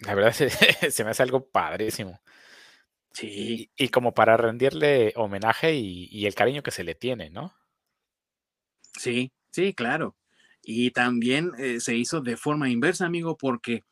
la 0.00 0.14
verdad 0.14 0.32
se, 0.32 0.48
se, 0.90 1.04
me 1.04 1.10
hace 1.10 1.22
algo 1.22 1.48
padrísimo. 1.48 2.20
Sí. 3.12 3.72
Y, 3.76 3.88
como 3.88 4.14
para 4.14 4.36
rendirle 4.36 5.12
homenaje 5.16 5.74
y, 5.74 6.26
el 6.26 6.34
cariño 6.36 6.62
que 6.62 6.70
se 6.70 6.84
le 6.84 6.94
tiene, 6.94 7.30
¿no? 7.30 7.52
Sí, 8.96 9.32
sí, 9.50 9.74
claro. 9.74 10.14
Y 10.70 10.90
también 10.90 11.52
eh, 11.56 11.80
se 11.80 11.96
hizo 11.96 12.20
de 12.20 12.36
forma 12.36 12.68
inversa, 12.68 13.06
amigo, 13.06 13.38
porque 13.38 13.84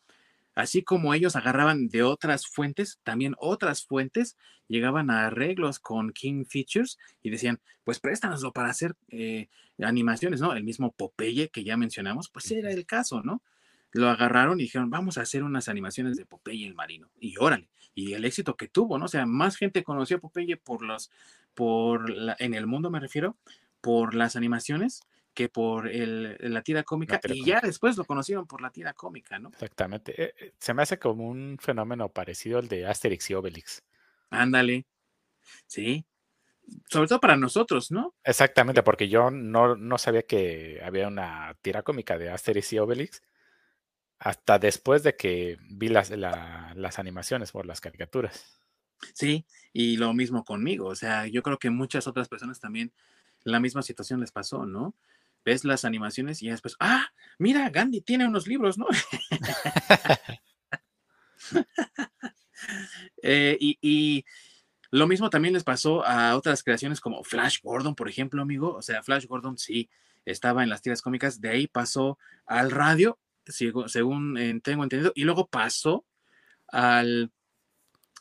Así 0.57 0.83
como 0.83 1.13
ellos 1.13 1.37
agarraban 1.37 1.89
de 1.89 2.03
otras 2.03 2.47
fuentes, 2.47 2.99
también 3.03 3.35
otras 3.39 3.85
fuentes 3.85 4.39
llegaban 4.69 5.11
a 5.11 5.27
arreglos 5.27 5.79
con 5.79 6.15
King 6.15 6.47
Features 6.47 6.99
y 7.23 7.29
decían, 7.29 7.61
pues 7.85 8.01
préstanoslo 8.01 8.55
para 8.55 8.71
hacer 8.71 8.97
eh, 9.09 9.49
animaciones, 9.79 10.41
¿no? 10.41 10.55
El 10.55 10.65
mismo 10.65 10.93
Popeye 10.93 11.51
que 11.51 11.63
ya 11.63 11.77
mencionamos, 11.77 12.31
pues 12.31 12.51
era 12.51 12.71
el 12.71 12.87
caso, 12.87 13.23
¿no? 13.23 13.43
Lo 13.93 14.09
agarraron 14.09 14.59
y 14.59 14.63
dijeron, 14.63 14.89
vamos 14.89 15.19
a 15.19 15.23
hacer 15.23 15.45
unas 15.45 15.69
animaciones 15.69 16.17
de 16.17 16.25
Popeye 16.25 16.67
el 16.67 16.75
marino. 16.75 17.11
Y 17.21 17.37
órale, 17.37 17.69
y 17.95 18.15
el 18.15 18.25
éxito 18.25 18.57
que 18.57 18.67
tuvo, 18.67 18.99
¿no? 18.99 19.05
O 19.05 19.09
sea, 19.09 19.27
más 19.27 19.59
gente 19.59 19.85
conoció 19.85 20.17
a 20.17 20.21
Popeye 20.21 20.57
por 20.57 20.81
los, 20.81 21.11
por 21.55 22.09
la, 22.09 22.35
en 22.39 22.55
el 22.55 22.67
mundo 22.67 22.91
me 22.91 22.99
refiero, 22.99 23.37
por 23.83 24.15
las 24.15 24.37
animaciones 24.37 25.03
que 25.37 25.51
por 25.51 25.87
el, 25.87 26.39
la 26.41 26.63
tira 26.63 26.83
cómica 26.83 27.21
y 27.29 27.45
ya 27.45 27.61
después 27.61 27.99
lo 27.99 28.07
conocieron 28.07 28.47
por 28.47 28.63
la 28.63 28.71
tira 28.71 28.95
cómica, 28.95 29.39
¿no? 29.39 29.51
Exactamente. 29.51 30.21
Eh, 30.21 30.35
eh, 30.41 30.55
se 30.59 30.73
me 30.73 30.83
hace 30.83 30.99
como 30.99 31.29
un 31.29 31.59
fenómeno 31.61 32.09
parecido 32.09 32.59
al 32.59 32.69
de 32.69 32.87
Asterix 32.87 33.29
y 33.29 33.35
Obelix. 33.35 33.85
Ándale. 34.31 34.87
Sí. 35.67 36.07
Sobre 36.89 37.07
todo 37.07 37.21
para 37.21 37.37
nosotros, 37.37 37.91
¿no? 37.91 38.15
Exactamente, 38.25 38.83
porque 38.83 39.11
yo 39.11 39.31
no, 39.31 39.77
no 39.77 39.99
sabía 39.99 40.23
que 40.23 40.81
había 40.83 41.07
una 41.07 41.55
tira 41.61 41.83
cómica 41.83 42.17
de 42.17 42.31
Asterix 42.31 42.73
y 42.73 42.79
Obelix 42.79 43.23
hasta 44.19 44.59
después 44.59 45.03
de 45.03 45.17
que 45.17 45.59
vi 45.69 45.91
las, 45.91 46.09
las 46.11 46.99
animaciones 46.99 47.53
por 47.53 47.67
las 47.67 47.83
caricaturas. 47.83 48.59
Sí, 49.13 49.45
y 49.75 49.99
lo 49.99 50.15
mismo 50.15 50.47
conmigo. 50.47 50.87
O 50.87 50.95
sea, 50.95 51.27
yo 51.27 51.43
creo 51.43 51.59
que 51.59 51.69
muchas 51.69 52.07
otras 52.07 52.27
personas 52.27 52.59
también 52.59 52.91
la 53.45 53.61
misma 53.61 53.83
situación 53.83 54.21
les 54.21 54.33
pasó, 54.33 54.65
¿no? 54.65 54.95
Ves 55.47 55.65
las 55.65 55.85
animaciones 55.85 56.43
y 56.43 56.51
después, 56.51 56.77
ah, 56.81 57.07
mira, 57.39 57.71
Gandhi 57.71 58.01
tiene 58.01 58.27
unos 58.27 58.47
libros, 58.47 58.77
¿no? 58.77 58.87
Eh, 63.23 63.57
y, 63.61 64.25
lo 64.91 65.07
mismo 65.07 65.31
también 65.31 65.55
les 65.55 65.63
pasó 65.63 66.05
a 66.05 66.37
otras 66.37 66.63
creaciones 66.63 67.01
como 67.01 67.23
Flash 67.23 67.59
Gordon, 67.63 67.95
por 67.95 68.09
ejemplo, 68.09 68.41
amigo. 68.41 68.75
O 68.75 68.83
sea, 68.83 69.03
Flash 69.03 69.27
Gordon 69.27 69.59
sí 69.59 69.91
estaba 70.25 70.63
en 70.63 70.69
las 70.69 70.81
tiras 70.81 71.03
cómicas, 71.03 71.41
de 71.41 71.51
ahí 71.51 71.67
pasó 71.67 72.19
al 72.47 72.71
radio, 72.71 73.19
según 73.47 74.61
tengo 74.63 74.83
entendido, 74.85 75.13
y 75.15 75.25
luego 75.25 75.49
pasó 75.49 76.07
al, 76.69 77.31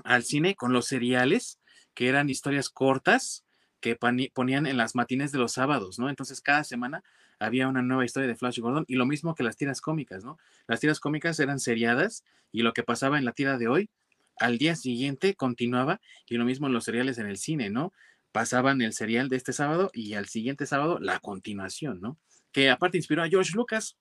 al 0.04 0.24
cine 0.24 0.56
con 0.56 0.74
los 0.74 0.88
seriales, 0.88 1.60
que 1.94 2.10
eran 2.10 2.30
historias 2.30 2.70
cortas 2.70 3.46
que 3.80 3.96
ponían 3.96 4.66
en 4.66 4.78
las 4.78 4.96
matines 4.96 5.32
de 5.32 5.38
los 5.38 5.54
sábados, 5.54 6.00
¿no? 6.00 6.10
Entonces 6.10 6.42
cada 6.42 6.64
semana 6.64 7.04
había 7.40 7.68
una 7.68 7.82
nueva 7.82 8.06
historia 8.06 8.28
de 8.28 8.36
Flash 8.36 8.60
Gordon 8.60 8.86
y 8.88 8.96
lo 8.96 9.06
mismo 9.06 9.36
que 9.36 9.44
las 9.44 9.58
tiras 9.58 9.82
cómicas, 9.82 10.24
¿no? 10.24 10.38
Las 10.68 10.80
tiras 10.80 11.00
cómicas 11.00 11.40
eran 11.40 11.60
seriadas 11.60 12.24
y 12.52 12.62
lo 12.62 12.74
que 12.74 12.84
pasaba 12.84 13.18
en 13.18 13.26
la 13.26 13.34
tira 13.34 13.58
de 13.58 13.68
hoy, 13.68 13.90
al 14.38 14.58
día 14.58 14.76
siguiente 14.76 15.36
continuaba 15.36 16.02
y 16.28 16.38
lo 16.38 16.46
mismo 16.46 16.68
en 16.68 16.74
los 16.74 16.84
seriales 16.84 17.18
en 17.18 17.28
el 17.28 17.38
cine, 17.38 17.70
¿no? 17.70 17.94
Pasaban 18.32 18.82
el 18.82 18.94
serial 18.94 19.30
de 19.30 19.38
este 19.38 19.54
sábado 19.54 19.90
y 19.94 20.14
al 20.14 20.28
siguiente 20.28 20.66
sábado 20.66 21.00
la 21.00 21.20
continuación, 21.20 22.02
¿no? 22.02 22.18
Que 22.52 22.70
aparte 22.70 22.98
inspiró 22.98 23.24
a 23.24 23.30
George 23.30 23.52
Lucas. 23.56 23.98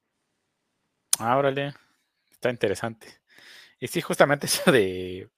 Ah, 1.18 1.40
está 2.30 2.50
interesante. 2.50 3.06
Y 3.78 3.88
sí, 3.88 4.00
justamente 4.00 4.46
eso 4.46 4.72
de 4.72 5.28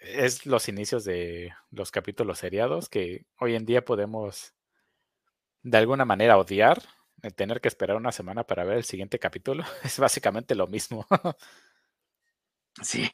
es 0.00 0.46
los 0.46 0.68
inicios 0.68 1.04
de 1.04 1.52
los 1.70 1.90
capítulos 1.90 2.38
seriados 2.38 2.88
que 2.88 3.26
hoy 3.38 3.54
en 3.54 3.66
día 3.66 3.84
podemos 3.84 4.54
de 5.62 5.78
alguna 5.78 6.04
manera 6.04 6.38
odiar 6.38 6.82
el 7.22 7.34
tener 7.34 7.60
que 7.60 7.68
esperar 7.68 7.96
una 7.96 8.12
semana 8.12 8.44
para 8.44 8.64
ver 8.64 8.78
el 8.78 8.84
siguiente 8.84 9.18
capítulo. 9.18 9.64
Es 9.84 9.98
básicamente 9.98 10.54
lo 10.54 10.66
mismo. 10.66 11.06
Sí. 12.82 13.10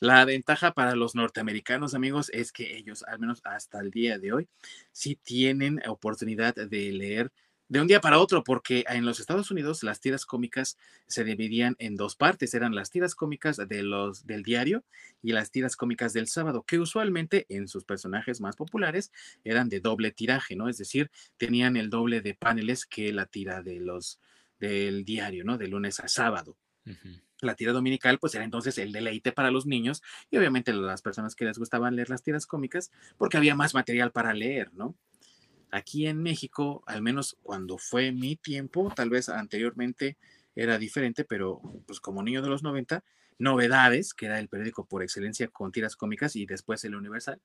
La 0.00 0.24
ventaja 0.24 0.72
para 0.72 0.94
los 0.94 1.14
norteamericanos, 1.14 1.94
amigos, 1.94 2.30
es 2.30 2.52
que 2.52 2.76
ellos, 2.76 3.02
al 3.06 3.18
menos 3.18 3.40
hasta 3.44 3.80
el 3.80 3.90
día 3.90 4.18
de 4.18 4.32
hoy, 4.32 4.48
sí 4.92 5.16
tienen 5.16 5.80
oportunidad 5.88 6.54
de 6.54 6.92
leer 6.92 7.32
de 7.72 7.80
un 7.80 7.86
día 7.86 8.02
para 8.02 8.18
otro, 8.18 8.44
porque 8.44 8.84
en 8.86 9.06
los 9.06 9.18
Estados 9.18 9.50
Unidos 9.50 9.82
las 9.82 9.98
tiras 9.98 10.26
cómicas 10.26 10.76
se 11.06 11.24
dividían 11.24 11.74
en 11.78 11.96
dos 11.96 12.16
partes, 12.16 12.52
eran 12.52 12.74
las 12.74 12.90
tiras 12.90 13.14
cómicas 13.14 13.56
de 13.56 13.82
los, 13.82 14.26
del 14.26 14.42
diario 14.42 14.84
y 15.22 15.32
las 15.32 15.50
tiras 15.50 15.74
cómicas 15.74 16.12
del 16.12 16.28
sábado, 16.28 16.64
que 16.66 16.78
usualmente 16.78 17.46
en 17.48 17.68
sus 17.68 17.84
personajes 17.86 18.42
más 18.42 18.56
populares 18.56 19.10
eran 19.42 19.70
de 19.70 19.80
doble 19.80 20.10
tiraje, 20.10 20.54
¿no? 20.54 20.68
Es 20.68 20.76
decir, 20.76 21.10
tenían 21.38 21.78
el 21.78 21.88
doble 21.88 22.20
de 22.20 22.34
paneles 22.34 22.84
que 22.84 23.10
la 23.10 23.24
tira 23.24 23.62
de 23.62 23.80
los 23.80 24.20
del 24.60 25.06
diario, 25.06 25.42
¿no? 25.42 25.56
De 25.56 25.66
lunes 25.66 25.98
a 26.00 26.08
sábado. 26.08 26.58
la 27.40 27.54
tira 27.54 27.72
dominical, 27.72 28.18
pues 28.18 28.34
era 28.34 28.44
entonces 28.44 28.76
el 28.76 28.92
deleite 28.92 29.32
para 29.32 29.50
los 29.50 29.64
niños 29.64 30.02
y 30.30 30.36
obviamente 30.36 30.74
las 30.74 31.00
personas 31.00 31.34
que 31.34 31.46
les 31.46 31.58
gustaban 31.58 31.96
leer 31.96 32.10
las 32.10 32.22
tiras 32.22 32.46
cómicas, 32.46 32.92
porque 33.16 33.38
había 33.38 33.54
más 33.54 33.72
material 33.72 34.12
para 34.12 34.34
leer, 34.34 34.74
¿no? 34.74 34.94
Aquí 35.72 36.06
en 36.06 36.22
México, 36.22 36.84
al 36.86 37.02
menos 37.02 37.36
cuando 37.42 37.78
fue 37.78 38.12
mi 38.12 38.36
tiempo, 38.36 38.92
tal 38.94 39.10
vez 39.10 39.28
anteriormente 39.28 40.16
era 40.54 40.78
diferente, 40.78 41.24
pero 41.24 41.60
pues 41.86 41.98
como 41.98 42.22
niño 42.22 42.42
de 42.42 42.48
los 42.48 42.62
90, 42.62 43.02
Novedades, 43.38 44.14
que 44.14 44.26
era 44.26 44.38
el 44.38 44.48
periódico 44.48 44.84
por 44.84 45.02
excelencia 45.02 45.48
con 45.48 45.72
tiras 45.72 45.96
cómicas 45.96 46.36
y 46.36 46.46
después 46.46 46.84
el 46.84 46.94
Universal, 46.94 47.40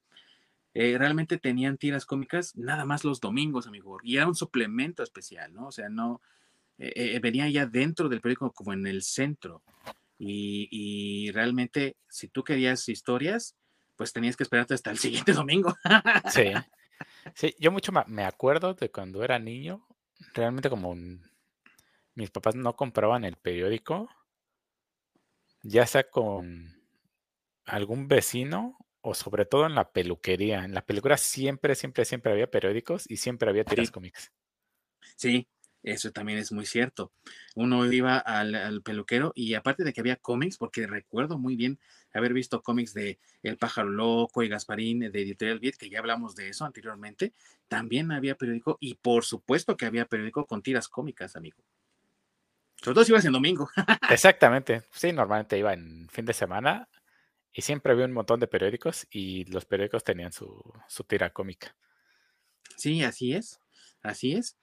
eh, 0.73 0.95
realmente 0.97 1.37
tenían 1.37 1.77
tiras 1.77 2.05
cómicas 2.05 2.55
nada 2.55 2.85
más 2.85 3.03
los 3.03 3.19
domingos, 3.19 3.65
amigo, 3.65 3.97
y 4.03 4.17
era 4.17 4.27
un 4.27 4.35
suplemento 4.35 5.01
especial, 5.01 5.53
¿no? 5.53 5.67
O 5.67 5.71
sea, 5.71 5.89
no, 5.89 6.21
eh, 6.77 6.93
eh, 6.95 7.19
venía 7.19 7.49
ya 7.49 7.65
dentro 7.65 8.09
del 8.09 8.21
periódico 8.21 8.51
como 8.51 8.73
en 8.73 8.85
el 8.85 9.01
centro. 9.01 9.63
Y, 10.19 11.31
realmente, 11.31 11.95
si 12.09 12.27
tú 12.27 12.43
querías 12.43 12.89
historias, 12.89 13.55
pues 13.95 14.13
tenías 14.13 14.35
que 14.35 14.43
esperarte 14.43 14.73
hasta 14.73 14.91
el 14.91 14.97
siguiente 14.97 15.33
domingo. 15.33 15.75
Sí. 16.29 16.51
Sí, 17.33 17.55
yo 17.59 17.71
mucho 17.71 17.91
me 18.07 18.23
acuerdo 18.25 18.73
de 18.73 18.91
cuando 18.91 19.23
era 19.23 19.39
niño, 19.39 19.85
realmente 20.33 20.69
como 20.69 20.95
mis 22.15 22.31
papás 22.31 22.53
no 22.55 22.75
compraban 22.75 23.23
el 23.23 23.37
periódico, 23.37 24.09
ya 25.63 25.85
sea 25.85 26.09
con 26.09 26.81
algún 27.65 28.07
vecino 28.07 28.77
o 29.01 29.13
sobre 29.13 29.45
todo 29.45 29.65
en 29.65 29.75
la 29.75 29.91
peluquería. 29.91 30.65
En 30.65 30.73
la 30.73 30.85
peluquería 30.85 31.17
siempre, 31.17 31.75
siempre, 31.75 32.05
siempre 32.05 32.31
había 32.31 32.51
periódicos 32.51 33.05
y 33.09 33.17
siempre 33.17 33.49
había 33.49 33.65
tiras 33.65 33.91
cómics. 33.91 34.31
Sí, 35.15 35.47
eso 35.83 36.11
también 36.11 36.39
es 36.39 36.51
muy 36.51 36.65
cierto. 36.65 37.11
Uno 37.55 37.91
iba 37.91 38.17
al, 38.17 38.81
peluquero 38.81 39.31
y 39.35 39.53
aparte 39.53 39.83
de 39.83 39.93
que 39.93 40.01
había 40.01 40.15
cómics, 40.15 40.57
porque 40.57 40.87
recuerdo 40.87 41.37
muy 41.37 41.55
bien 41.55 41.79
haber 42.13 42.33
visto 42.33 42.61
cómics 42.61 42.93
de 42.93 43.19
El 43.43 43.57
pájaro 43.57 43.89
loco 43.89 44.43
y 44.43 44.49
Gasparín 44.49 44.99
de 44.99 45.21
Editorial 45.21 45.59
Beat, 45.59 45.75
que 45.75 45.89
ya 45.89 45.99
hablamos 45.99 46.35
de 46.35 46.49
eso 46.49 46.65
anteriormente, 46.65 47.33
también 47.67 48.11
había 48.11 48.35
periódico 48.35 48.77
y 48.79 48.95
por 48.95 49.23
supuesto 49.23 49.77
que 49.77 49.85
había 49.85 50.05
periódico 50.05 50.45
con 50.45 50.61
tiras 50.61 50.87
cómicas, 50.87 51.35
amigo. 51.35 51.63
Sobre 52.81 52.93
todo 52.93 53.05
si 53.05 53.11
ibas 53.11 53.25
en 53.25 53.31
domingo. 53.33 53.69
Exactamente. 54.09 54.83
Sí, 54.91 55.11
normalmente 55.11 55.57
iba 55.57 55.73
en 55.73 56.07
fin 56.09 56.25
de 56.25 56.33
semana 56.33 56.89
y 57.51 57.61
siempre 57.61 57.91
había 57.91 58.05
un 58.05 58.13
montón 58.13 58.39
de 58.39 58.47
periódicos 58.47 59.07
y 59.09 59.45
los 59.45 59.65
periódicos 59.65 60.03
tenían 60.03 60.31
su, 60.31 60.61
su 60.87 61.03
tira 61.03 61.31
cómica. 61.31 61.75
Sí, 62.75 63.03
así 63.03 63.33
es. 63.33 63.59
Así 64.07 64.33
es. 64.33 64.55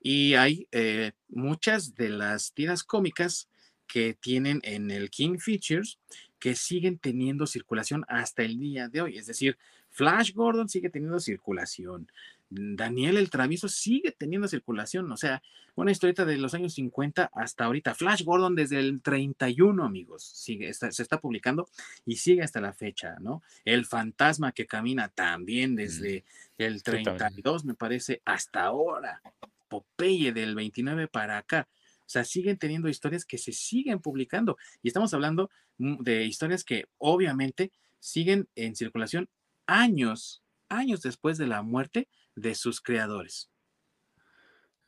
Y 0.00 0.34
hay 0.34 0.68
eh, 0.70 1.12
muchas 1.28 1.94
de 1.94 2.08
las 2.08 2.52
tiras 2.52 2.84
cómicas 2.84 3.48
que 3.86 4.14
tienen 4.14 4.60
en 4.62 4.90
el 4.90 5.10
King 5.10 5.38
Features 5.38 5.98
que 6.38 6.54
siguen 6.54 6.98
teniendo 6.98 7.46
circulación 7.46 8.04
hasta 8.08 8.42
el 8.42 8.58
día 8.58 8.88
de 8.88 9.00
hoy. 9.00 9.18
Es 9.18 9.26
decir, 9.26 9.58
Flash 9.90 10.32
Gordon 10.32 10.68
sigue 10.68 10.88
teniendo 10.88 11.20
circulación. 11.20 12.10
Daniel 12.54 13.16
el 13.16 13.30
Travieso 13.30 13.68
sigue 13.68 14.12
teniendo 14.12 14.46
circulación, 14.46 15.10
o 15.10 15.16
sea, 15.16 15.42
una 15.74 15.90
historieta 15.90 16.26
de 16.26 16.36
los 16.36 16.52
años 16.52 16.74
50 16.74 17.30
hasta 17.32 17.64
ahorita. 17.64 17.94
Flash 17.94 18.24
Gordon 18.24 18.54
desde 18.54 18.78
el 18.78 19.00
31, 19.00 19.82
amigos, 19.82 20.22
sigue, 20.22 20.72
se 20.74 20.88
está 21.02 21.18
publicando 21.18 21.68
y 22.04 22.16
sigue 22.16 22.42
hasta 22.42 22.60
la 22.60 22.74
fecha, 22.74 23.16
¿no? 23.20 23.42
El 23.64 23.86
fantasma 23.86 24.52
que 24.52 24.66
camina 24.66 25.08
también 25.08 25.74
desde 25.74 26.24
el 26.58 26.82
32, 26.82 27.64
me 27.64 27.74
parece, 27.74 28.20
hasta 28.24 28.64
ahora. 28.64 29.22
Popeye 29.68 30.32
del 30.32 30.54
29 30.54 31.08
para 31.08 31.38
acá. 31.38 31.66
O 32.00 32.10
sea, 32.12 32.24
siguen 32.24 32.58
teniendo 32.58 32.90
historias 32.90 33.24
que 33.24 33.38
se 33.38 33.52
siguen 33.52 34.00
publicando. 34.00 34.58
Y 34.82 34.88
estamos 34.88 35.14
hablando 35.14 35.48
mm, 35.78 36.02
de 36.02 36.26
historias 36.26 36.64
que 36.64 36.84
obviamente 36.98 37.72
siguen 37.98 38.46
en 38.56 38.76
circulación 38.76 39.30
años, 39.66 40.42
años 40.68 41.00
después 41.00 41.38
de 41.38 41.46
la 41.46 41.62
muerte 41.62 42.08
de 42.34 42.54
sus 42.54 42.80
creadores. 42.80 43.50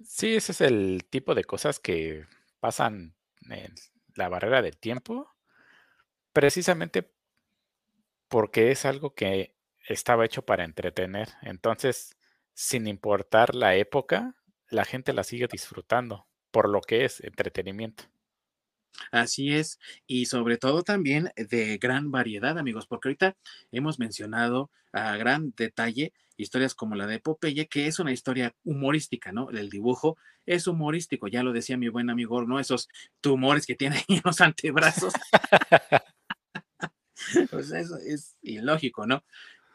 Sí, 0.02 0.36
ese 0.36 0.52
es 0.52 0.60
el 0.60 1.06
tipo 1.08 1.34
de 1.34 1.44
cosas 1.44 1.78
que 1.78 2.26
pasan 2.60 3.16
en 3.48 3.74
la 4.14 4.28
barrera 4.28 4.62
del 4.62 4.76
tiempo, 4.76 5.30
precisamente 6.32 7.12
porque 8.28 8.70
es 8.70 8.84
algo 8.84 9.14
que 9.14 9.56
estaba 9.88 10.24
hecho 10.24 10.42
para 10.42 10.64
entretener. 10.64 11.28
Entonces, 11.42 12.16
sin 12.52 12.86
importar 12.86 13.54
la 13.54 13.76
época, 13.76 14.34
la 14.68 14.84
gente 14.84 15.12
la 15.12 15.24
sigue 15.24 15.46
disfrutando 15.50 16.26
por 16.50 16.68
lo 16.68 16.80
que 16.80 17.04
es 17.04 17.20
entretenimiento. 17.20 18.04
Así 19.10 19.52
es, 19.52 19.78
y 20.06 20.26
sobre 20.26 20.56
todo 20.56 20.82
también 20.82 21.30
de 21.36 21.78
gran 21.78 22.10
variedad, 22.10 22.58
amigos, 22.58 22.86
porque 22.86 23.08
ahorita 23.08 23.36
hemos 23.72 23.98
mencionado 23.98 24.70
a 24.92 25.16
gran 25.16 25.52
detalle 25.56 26.12
historias 26.36 26.74
como 26.74 26.96
la 26.96 27.06
de 27.06 27.20
Popeye, 27.20 27.68
que 27.68 27.86
es 27.86 27.98
una 27.98 28.12
historia 28.12 28.54
humorística, 28.64 29.32
¿no? 29.32 29.50
El 29.50 29.70
dibujo 29.70 30.16
es 30.46 30.66
humorístico, 30.66 31.28
ya 31.28 31.42
lo 31.42 31.52
decía 31.52 31.76
mi 31.76 31.88
buen 31.88 32.10
amigo, 32.10 32.44
¿no? 32.44 32.58
Esos 32.58 32.88
tumores 33.20 33.66
que 33.66 33.76
tiene 33.76 34.04
en 34.08 34.20
los 34.24 34.40
antebrazos. 34.40 35.12
pues 37.50 37.70
eso 37.70 37.96
es 37.98 38.36
ilógico, 38.42 39.06
¿no? 39.06 39.24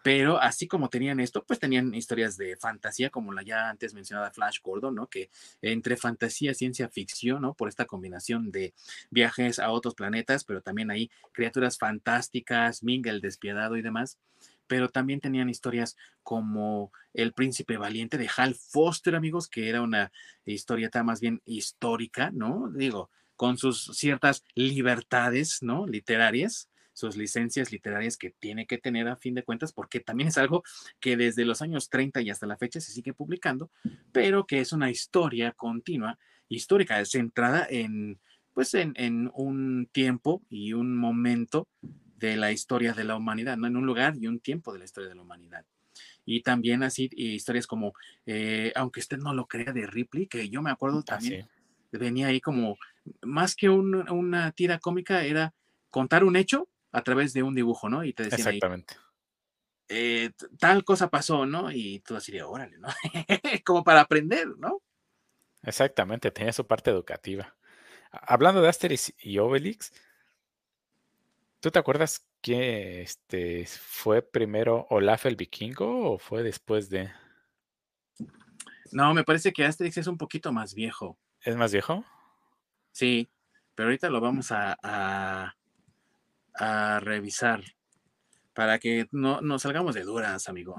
Pero 0.01 0.39
así 0.39 0.67
como 0.67 0.89
tenían 0.89 1.19
esto, 1.19 1.43
pues 1.45 1.59
tenían 1.59 1.93
historias 1.93 2.37
de 2.37 2.55
fantasía, 2.55 3.09
como 3.09 3.33
la 3.33 3.43
ya 3.43 3.69
antes 3.69 3.93
mencionada 3.93 4.31
Flash 4.31 4.59
Gordon, 4.63 4.95
¿no? 4.95 5.07
Que 5.07 5.29
entre 5.61 5.97
fantasía 5.97 6.53
ciencia 6.53 6.87
ficción, 6.89 7.41
¿no? 7.41 7.53
Por 7.53 7.67
esta 7.67 7.85
combinación 7.85 8.51
de 8.51 8.73
viajes 9.09 9.59
a 9.59 9.71
otros 9.71 9.95
planetas, 9.95 10.45
pero 10.45 10.61
también 10.61 10.89
hay 10.89 11.11
criaturas 11.33 11.77
fantásticas, 11.77 12.81
Ming 12.83 13.07
el 13.07 13.21
despiadado 13.21 13.75
y 13.75 13.81
demás. 13.81 14.17
Pero 14.67 14.89
también 14.89 15.19
tenían 15.19 15.49
historias 15.49 15.97
como 16.23 16.91
El 17.13 17.33
Príncipe 17.33 17.77
Valiente 17.77 18.17
de 18.17 18.29
Hal 18.37 18.55
Foster, 18.55 19.15
amigos, 19.15 19.47
que 19.49 19.67
era 19.67 19.81
una 19.81 20.11
historieta 20.45 21.03
más 21.03 21.19
bien 21.19 21.41
histórica, 21.43 22.29
¿no? 22.31 22.69
Digo, 22.73 23.09
con 23.35 23.57
sus 23.57 23.85
ciertas 23.97 24.43
libertades, 24.53 25.63
¿no? 25.63 25.87
Literarias 25.87 26.68
sus 26.99 27.15
licencias 27.15 27.71
literarias 27.71 28.17
que 28.17 28.31
tiene 28.31 28.67
que 28.67 28.77
tener 28.77 29.07
a 29.07 29.15
fin 29.15 29.33
de 29.33 29.43
cuentas, 29.43 29.71
porque 29.71 30.01
también 30.01 30.27
es 30.27 30.37
algo 30.37 30.63
que 30.99 31.15
desde 31.15 31.45
los 31.45 31.61
años 31.61 31.89
30 31.89 32.21
y 32.21 32.29
hasta 32.29 32.45
la 32.45 32.57
fecha 32.57 32.81
se 32.81 32.91
sigue 32.91 33.13
publicando, 33.13 33.71
pero 34.11 34.45
que 34.45 34.59
es 34.59 34.73
una 34.73 34.91
historia 34.91 35.53
continua, 35.53 36.19
histórica, 36.49 37.03
centrada 37.05 37.65
en, 37.69 38.19
pues 38.53 38.73
en, 38.73 39.31
un 39.33 39.87
tiempo 39.91 40.43
y 40.49 40.73
un 40.73 40.97
momento 40.97 41.69
de 42.17 42.35
la 42.35 42.51
historia 42.51 42.91
de 42.91 43.05
la 43.05 43.15
humanidad, 43.15 43.55
¿no? 43.55 43.67
En 43.67 43.77
un 43.77 43.85
lugar 43.85 44.15
y 44.19 44.27
un 44.27 44.41
tiempo 44.41 44.73
de 44.73 44.79
la 44.79 44.85
historia 44.85 45.07
de 45.07 45.15
la 45.15 45.21
humanidad. 45.21 45.65
Y 46.25 46.41
también 46.41 46.83
así 46.83 47.09
historias 47.13 47.65
como, 47.65 47.93
eh, 48.25 48.73
aunque 48.75 48.99
usted 48.99 49.17
no 49.17 49.33
lo 49.33 49.47
crea, 49.47 49.71
de 49.71 49.87
Ripley, 49.87 50.27
que 50.27 50.49
yo 50.49 50.61
me 50.61 50.69
acuerdo 50.69 50.99
ah, 50.99 51.05
también, 51.05 51.47
venía 51.93 52.27
ahí 52.27 52.41
como, 52.41 52.77
más 53.21 53.55
que 53.55 53.69
una 53.69 54.51
tira 54.51 54.79
cómica, 54.79 55.23
era 55.23 55.53
contar 55.89 56.25
un 56.25 56.35
hecho 56.35 56.67
a 56.91 57.03
través 57.03 57.33
de 57.33 57.43
un 57.43 57.55
dibujo, 57.55 57.89
¿no? 57.89 58.03
Y 58.03 58.13
te 58.13 58.23
decían 58.23 58.39
Exactamente. 58.39 58.95
Eh, 59.87 60.31
tal 60.59 60.83
cosa 60.83 61.09
pasó, 61.09 61.45
¿no? 61.45 61.71
Y 61.71 61.99
tú 62.01 62.15
así 62.15 62.31
de, 62.31 62.43
órale, 62.43 62.77
¿no? 62.77 62.87
Como 63.65 63.83
para 63.83 64.01
aprender, 64.01 64.47
¿no? 64.57 64.81
Exactamente, 65.63 66.31
tenía 66.31 66.53
su 66.53 66.65
parte 66.67 66.91
educativa. 66.91 67.55
Hablando 68.11 68.61
de 68.61 68.69
Asterix 68.69 69.13
y 69.19 69.39
Obelix, 69.39 69.91
¿tú 71.59 71.71
te 71.71 71.79
acuerdas 71.79 72.27
que 72.41 73.01
este 73.01 73.65
fue 73.65 74.21
primero 74.21 74.87
Olaf 74.89 75.25
el 75.25 75.35
vikingo 75.35 76.13
o 76.13 76.19
fue 76.19 76.43
después 76.43 76.89
de? 76.89 77.11
No, 78.91 79.13
me 79.13 79.23
parece 79.23 79.51
que 79.51 79.65
Asterix 79.65 79.97
es 79.97 80.07
un 80.07 80.17
poquito 80.17 80.51
más 80.51 80.73
viejo. 80.73 81.17
¿Es 81.41 81.55
más 81.55 81.71
viejo? 81.71 82.05
Sí, 82.91 83.29
pero 83.75 83.89
ahorita 83.89 84.09
lo 84.09 84.21
vamos 84.21 84.51
a, 84.51 84.77
a 84.81 85.55
revisar 86.99 87.63
para 88.53 88.79
que 88.79 89.07
no 89.11 89.41
nos 89.41 89.61
salgamos 89.61 89.95
de 89.95 90.03
duras, 90.03 90.49
amigo. 90.49 90.75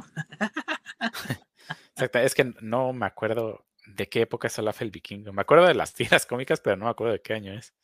Exacto, 1.94 2.18
es 2.18 2.34
que 2.34 2.54
no 2.60 2.92
me 2.92 3.06
acuerdo 3.06 3.66
de 3.86 4.08
qué 4.08 4.22
época 4.22 4.48
es 4.48 4.58
Olaf 4.58 4.82
el 4.82 4.90
Vikingo. 4.90 5.32
Me 5.32 5.42
acuerdo 5.42 5.66
de 5.66 5.74
las 5.74 5.94
tiras 5.94 6.26
cómicas, 6.26 6.60
pero 6.60 6.76
no 6.76 6.84
me 6.84 6.90
acuerdo 6.90 7.14
de 7.14 7.22
qué 7.22 7.34
año 7.34 7.52
es. 7.52 7.74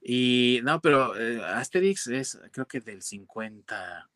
Y 0.00 0.60
no, 0.62 0.80
pero 0.80 1.18
eh, 1.18 1.44
Asterix 1.44 2.06
es 2.06 2.40
creo 2.50 2.66
que 2.66 2.80
del 2.80 3.02
50 3.02 4.08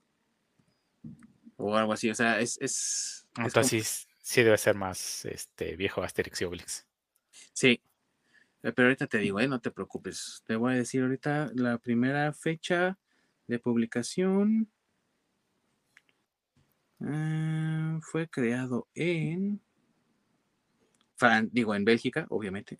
o 1.56 1.76
algo 1.76 1.92
así, 1.92 2.10
o 2.10 2.14
sea, 2.14 2.40
es... 2.40 2.58
es, 2.60 3.28
Entonces 3.36 4.08
sí, 4.22 4.42
debe 4.42 4.56
ser 4.56 4.74
más 4.74 5.26
este 5.26 5.76
viejo 5.76 6.02
Asterix 6.02 6.40
y 6.40 6.44
Obelix. 6.44 6.86
Sí, 7.52 7.82
pero 8.62 8.84
ahorita 8.84 9.08
te 9.08 9.18
digo, 9.18 9.40
eh, 9.40 9.48
no 9.48 9.60
te 9.60 9.72
preocupes. 9.72 10.42
Te 10.46 10.54
voy 10.54 10.74
a 10.74 10.76
decir 10.76 11.02
ahorita 11.02 11.50
la 11.54 11.78
primera 11.78 12.32
fecha 12.32 12.96
de 13.48 13.58
publicación. 13.58 14.70
Ah, 17.00 17.98
fue 18.02 18.28
creado 18.28 18.86
en. 18.94 19.60
digo, 21.50 21.74
en 21.74 21.84
Bélgica, 21.84 22.26
obviamente. 22.28 22.76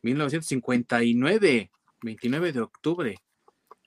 1959, 0.00 1.70
29 2.02 2.52
de 2.52 2.60
octubre 2.60 3.22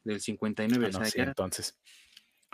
del 0.04 0.22
59. 0.22 0.92
Ah, 0.94 1.06
sí, 1.06 1.20
entonces. 1.20 1.80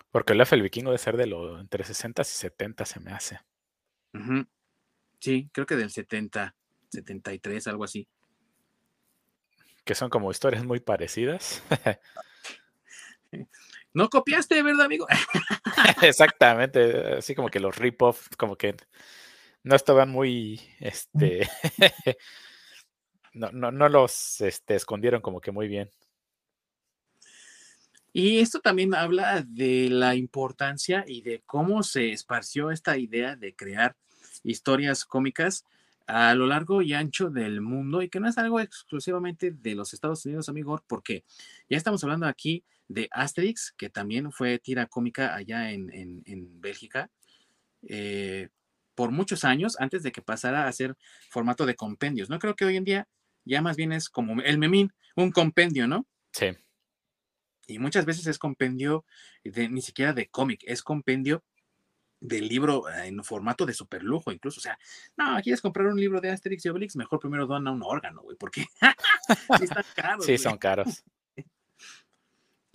Porque 0.09 0.31
el 0.31 0.41
el 0.49 0.61
vikingo 0.61 0.91
debe 0.91 0.97
ser 0.99 1.17
de 1.17 1.27
lo 1.27 1.59
entre 1.59 1.83
60 1.83 2.21
y 2.21 2.25
70 2.25 2.85
se 2.85 2.99
me 3.01 3.11
hace. 3.11 3.41
Sí, 5.19 5.49
creo 5.51 5.65
que 5.65 5.75
del 5.75 5.91
70, 5.91 6.55
73, 6.89 7.67
algo 7.67 7.83
así. 7.83 8.07
Que 9.83 9.95
son 9.95 10.09
como 10.09 10.31
historias 10.31 10.65
muy 10.65 10.79
parecidas. 10.79 11.63
No 13.93 14.09
copiaste, 14.09 14.61
¿verdad, 14.61 14.87
amigo? 14.87 15.07
Exactamente, 16.01 17.15
así 17.15 17.33
como 17.33 17.47
que 17.47 17.61
los 17.61 17.77
rip-off, 17.77 18.27
como 18.37 18.57
que 18.57 18.75
no 19.63 19.73
estaban 19.73 20.09
muy, 20.09 20.59
este, 20.81 21.49
no, 23.33 23.51
no, 23.53 23.71
no 23.71 23.87
los 23.87 24.41
este, 24.41 24.75
escondieron 24.75 25.21
como 25.21 25.39
que 25.39 25.51
muy 25.51 25.69
bien. 25.69 25.89
Y 28.11 28.39
esto 28.39 28.59
también 28.59 28.93
habla 28.93 29.45
de 29.47 29.89
la 29.89 30.15
importancia 30.15 31.05
y 31.07 31.21
de 31.21 31.41
cómo 31.45 31.81
se 31.81 32.11
esparció 32.11 32.71
esta 32.71 32.97
idea 32.97 33.37
de 33.37 33.55
crear 33.55 33.95
historias 34.45 35.05
cómicas 35.05 35.65
a 36.07 36.35
lo 36.35 36.45
largo 36.45 36.81
y 36.81 36.93
ancho 36.93 37.29
del 37.29 37.61
mundo 37.61 38.01
y 38.01 38.09
que 38.09 38.19
no 38.19 38.29
es 38.29 38.37
algo 38.37 38.59
exclusivamente 38.59 39.51
de 39.51 39.75
los 39.75 39.93
Estados 39.93 40.25
Unidos, 40.25 40.49
amigo, 40.49 40.81
porque 40.87 41.23
ya 41.69 41.77
estamos 41.77 42.03
hablando 42.03 42.27
aquí 42.27 42.63
de 42.87 43.07
Asterix, 43.11 43.73
que 43.75 43.89
también 43.89 44.31
fue 44.31 44.59
tira 44.59 44.85
cómica 44.85 45.35
allá 45.35 45.71
en, 45.71 45.89
en, 45.93 46.61
Bélgica, 46.61 47.09
eh, 47.87 48.49
por 48.93 49.11
muchos 49.11 49.43
años 49.43 49.75
antes 49.79 50.03
de 50.03 50.11
que 50.11 50.21
pasara 50.21 50.67
a 50.67 50.71
ser 50.71 50.95
formato 51.29 51.65
de 51.65 51.75
compendios. 51.75 52.29
No 52.29 52.39
creo 52.39 52.55
que 52.55 52.65
hoy 52.65 52.77
en 52.77 52.83
día 52.83 53.07
ya 53.43 53.61
más 53.61 53.75
bien 53.75 53.91
es 53.91 54.09
como 54.09 54.41
el 54.41 54.57
memín, 54.57 54.93
un 55.15 55.31
compendio, 55.31 55.87
¿no? 55.87 56.05
Sí. 56.31 56.47
Y 57.67 57.79
muchas 57.79 58.05
veces 58.05 58.27
es 58.27 58.37
compendio 58.37 59.05
de, 59.43 59.69
ni 59.69 59.81
siquiera 59.81 60.13
de 60.13 60.27
cómic, 60.27 60.61
es 60.65 60.83
compendio 60.83 61.43
del 62.19 62.47
libro 62.47 62.89
eh, 62.89 63.07
en 63.07 63.23
formato 63.23 63.65
de 63.65 63.73
superlujo, 63.73 64.31
incluso. 64.31 64.59
O 64.59 64.61
sea, 64.61 64.77
no, 65.17 65.39
quieres 65.41 65.61
comprar 65.61 65.87
un 65.87 65.99
libro 65.99 66.21
de 66.21 66.31
Asterix 66.31 66.65
y 66.65 66.69
Obelix, 66.69 66.95
mejor 66.95 67.19
primero 67.19 67.45
dona 67.45 67.71
un 67.71 67.83
órgano, 67.83 68.21
güey, 68.21 68.37
porque 68.37 68.65
sí 69.57 69.63
están 69.63 69.83
caros. 69.95 70.25
Sí, 70.25 70.37
son 70.37 70.57
caros. 70.57 71.03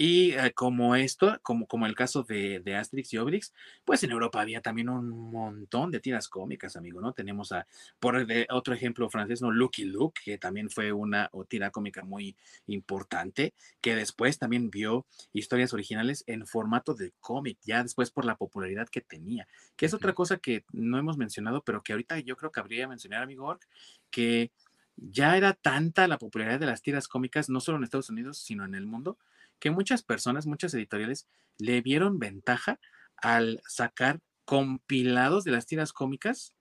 Y 0.03 0.33
eh, 0.33 0.55
como 0.55 0.97
esto, 0.97 1.39
como, 1.43 1.67
como 1.67 1.85
el 1.85 1.95
caso 1.95 2.23
de, 2.23 2.61
de, 2.61 2.75
Asterix 2.75 3.13
y 3.13 3.19
Obelix, 3.19 3.53
pues 3.85 4.03
en 4.03 4.13
Europa 4.13 4.41
había 4.41 4.63
también 4.63 4.89
un 4.89 5.11
montón 5.31 5.91
de 5.91 6.01
tiras 6.01 6.27
cómicas, 6.27 6.75
amigo, 6.75 7.03
¿no? 7.03 7.13
Tenemos 7.13 7.53
a, 7.53 7.67
por 7.99 8.17
otro 8.49 8.73
ejemplo 8.73 9.11
francés, 9.11 9.43
¿no? 9.43 9.51
Lucky 9.51 9.85
Luke, 9.85 10.19
que 10.25 10.39
también 10.39 10.71
fue 10.71 10.91
una 10.91 11.31
tira 11.49 11.71
cómica 11.71 12.03
muy 12.03 12.35
importante, 12.67 13.53
que 13.83 13.95
después 13.95 14.39
también 14.39 14.71
vio 14.71 15.05
historias 15.35 15.75
originales 15.75 16.25
en 16.27 16.47
formato 16.47 16.95
de 16.95 17.13
cómic, 17.21 17.59
ya 17.63 17.83
después 17.83 18.11
por 18.11 18.25
la 18.25 18.37
popularidad 18.37 18.89
que 18.89 19.03
tenía, 19.03 19.47
que 19.77 19.85
es 19.85 19.93
otra 19.93 20.15
cosa 20.15 20.39
que 20.39 20.65
no 20.73 20.99
hemos 20.99 21.19
mencionado, 21.19 21.63
pero 21.63 21.83
que 21.83 21.93
ahorita 21.93 22.19
yo 22.21 22.37
creo 22.39 22.51
que 22.51 22.61
habría 22.61 22.89
mencionar, 22.89 23.23
amigo 23.23 23.45
Ork, 23.45 23.69
que 24.11 24.51
ya 24.97 25.37
era 25.37 25.53
tanta 25.53 26.09
la 26.09 26.17
popularidad 26.17 26.59
de 26.59 26.67
las 26.67 26.81
tiras 26.81 27.07
cómicas, 27.07 27.51
no 27.51 27.61
solo 27.61 27.77
en 27.77 27.85
Estados 27.85 28.09
Unidos, 28.09 28.39
sino 28.39 28.65
en 28.65 28.75
el 28.75 28.87
mundo, 28.87 29.19
que 29.61 29.71
muchas 29.71 30.03
personas, 30.03 30.47
muchas 30.47 30.75
editoriales 30.75 31.29
le 31.59 31.81
vieron 31.83 32.19
ventaja 32.19 32.81
al 33.17 33.61
sacar 33.69 34.21
compilados 34.45 35.45
de 35.45 35.53
las 35.53 35.67
tiras 35.67 35.93
cómicas, 35.93 36.55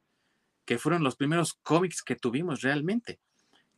que 0.66 0.78
fueron 0.78 1.04
los 1.04 1.16
primeros 1.16 1.56
cómics 1.64 2.04
que 2.04 2.16
tuvimos 2.16 2.62
realmente. 2.62 3.20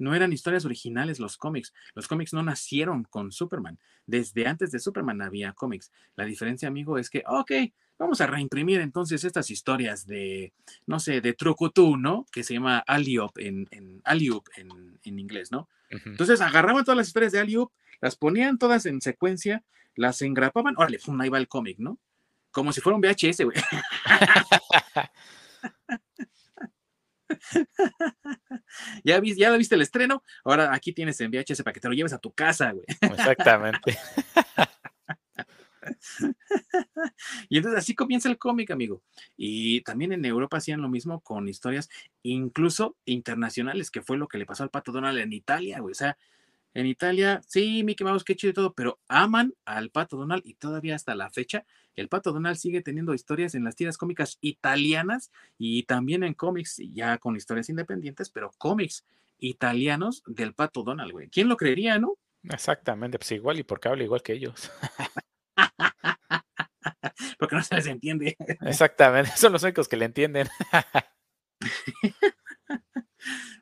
No 0.02 0.16
eran 0.16 0.34
historias 0.34 0.66
originales 0.66 1.20
los 1.20 1.38
cómics. 1.38 1.74
Los 1.96 2.08
cómics 2.08 2.34
no 2.34 2.44
nacieron 2.44 3.04
con 3.04 3.32
Superman. 3.32 3.80
Desde 4.06 4.48
antes 4.48 4.72
de 4.72 4.80
Superman 4.80 5.22
había 5.22 5.54
cómics. 5.54 5.92
La 6.16 6.26
diferencia, 6.26 6.68
amigo, 6.68 6.98
es 6.98 7.10
que, 7.10 7.24
ok, 7.28 7.52
vamos 7.98 8.20
a 8.20 8.28
reimprimir 8.28 8.82
entonces 8.82 9.24
estas 9.24 9.50
historias 9.50 10.08
de, 10.08 10.54
no 10.88 11.00
sé, 11.00 11.22
de 11.22 11.34
Trucutú, 11.34 11.98
¿no? 11.98 12.26
Que 12.32 12.44
se 12.44 12.56
llama 12.56 12.80
Aliop 12.80 13.38
en, 13.38 13.68
en, 13.72 14.02
en, 14.06 15.00
en 15.04 15.20
inglés, 15.20 15.52
¿no? 15.52 15.70
Entonces 15.90 16.42
agarraban 16.42 16.86
todas 16.86 16.98
las 16.98 17.08
historias 17.08 17.34
de 17.34 17.40
Aliop 17.40 17.72
las 18.02 18.16
ponían 18.16 18.58
todas 18.58 18.88
en 18.88 19.00
secuencia, 19.00 19.64
las 19.96 20.24
engrapaban, 20.24 20.74
órale, 20.78 20.98
ahí 21.20 21.30
va 21.30 21.38
el 21.38 21.48
cómic, 21.48 21.78
¿no? 21.78 22.00
Como 22.50 22.74
si 22.74 22.82
fuera 22.82 22.96
un 22.96 23.02
VHS, 23.02 23.46
güey. 23.46 23.58
ya, 29.04 29.20
viste, 29.20 29.42
ya 29.42 29.52
viste 29.58 29.76
el 29.76 29.82
estreno, 29.82 30.24
ahora 30.44 30.74
aquí 30.74 30.94
tienes 30.94 31.20
en 31.22 31.32
VHS 31.32 31.64
para 31.64 31.74
que 31.74 31.80
te 31.80 31.88
lo 31.88 31.94
lleves 31.94 32.14
a 32.14 32.20
tu 32.20 32.32
casa, 32.32 32.72
güey. 32.72 32.86
Exactamente. 33.02 33.98
y 37.50 37.58
entonces 37.58 37.80
así 37.80 37.96
comienza 37.96 38.30
el 38.30 38.38
cómic, 38.38 38.72
amigo. 38.72 39.02
Y 39.36 39.82
también 39.82 40.12
en 40.14 40.26
Europa 40.26 40.58
hacían 40.58 40.82
lo 40.82 40.90
mismo 40.90 41.22
con 41.22 41.48
historias 41.48 41.90
incluso 42.24 42.98
internacionales, 43.06 43.92
que 43.92 44.02
fue 44.02 44.18
lo 44.18 44.28
que 44.28 44.38
le 44.38 44.46
pasó 44.46 44.64
al 44.64 44.70
Pato 44.70 44.92
Donald 44.92 45.18
en 45.20 45.34
Italia, 45.34 45.80
güey. 45.80 45.92
O 45.92 45.96
sea, 45.96 46.18
en 46.74 46.86
Italia, 46.86 47.42
sí, 47.48 47.84
Mickey 47.84 48.06
Mouse, 48.06 48.24
qué 48.24 48.36
chido 48.36 48.52
y 48.52 48.54
todo, 48.54 48.74
pero 48.74 49.00
aman 49.08 49.54
al 49.66 49.90
Pato 49.90 50.18
Donald 50.18 50.44
y 50.46 50.54
todavía 50.56 50.96
hasta 50.96 51.16
la 51.16 51.30
fecha, 51.30 51.66
el 51.96 52.08
Pato 52.08 52.32
Donald 52.32 52.56
sigue 52.56 52.82
teniendo 52.82 53.14
historias 53.14 53.56
en 53.56 53.64
las 53.64 53.76
tiras 53.76 53.98
cómicas 53.98 54.38
italianas 54.42 55.32
y 55.58 55.84
también 55.84 56.24
en 56.24 56.34
cómics, 56.34 56.82
ya 56.94 57.18
con 57.18 57.36
historias 57.36 57.70
independientes, 57.70 58.30
pero 58.30 58.52
cómics 58.58 59.06
italianos 59.40 60.24
del 60.26 60.54
Pato 60.54 60.84
Donald, 60.84 61.12
güey. 61.12 61.30
¿Quién 61.30 61.50
lo 61.50 61.58
creería, 61.58 62.00
no? 62.00 62.18
Exactamente, 62.44 63.20
pues 63.20 63.32
igual 63.34 63.60
y 63.60 63.64
porque 63.64 63.90
habla 63.90 64.04
igual 64.04 64.24
que 64.24 64.34
ellos. 64.34 64.72
porque 67.40 67.56
no 67.56 67.64
se 67.64 67.76
les 67.76 67.88
entiende. 67.88 68.38
Exactamente, 68.62 69.32
son 69.36 69.54
los 69.54 69.64
únicos 69.64 69.88
que 69.88 69.98
le 69.98 70.06
entienden. 70.06 70.48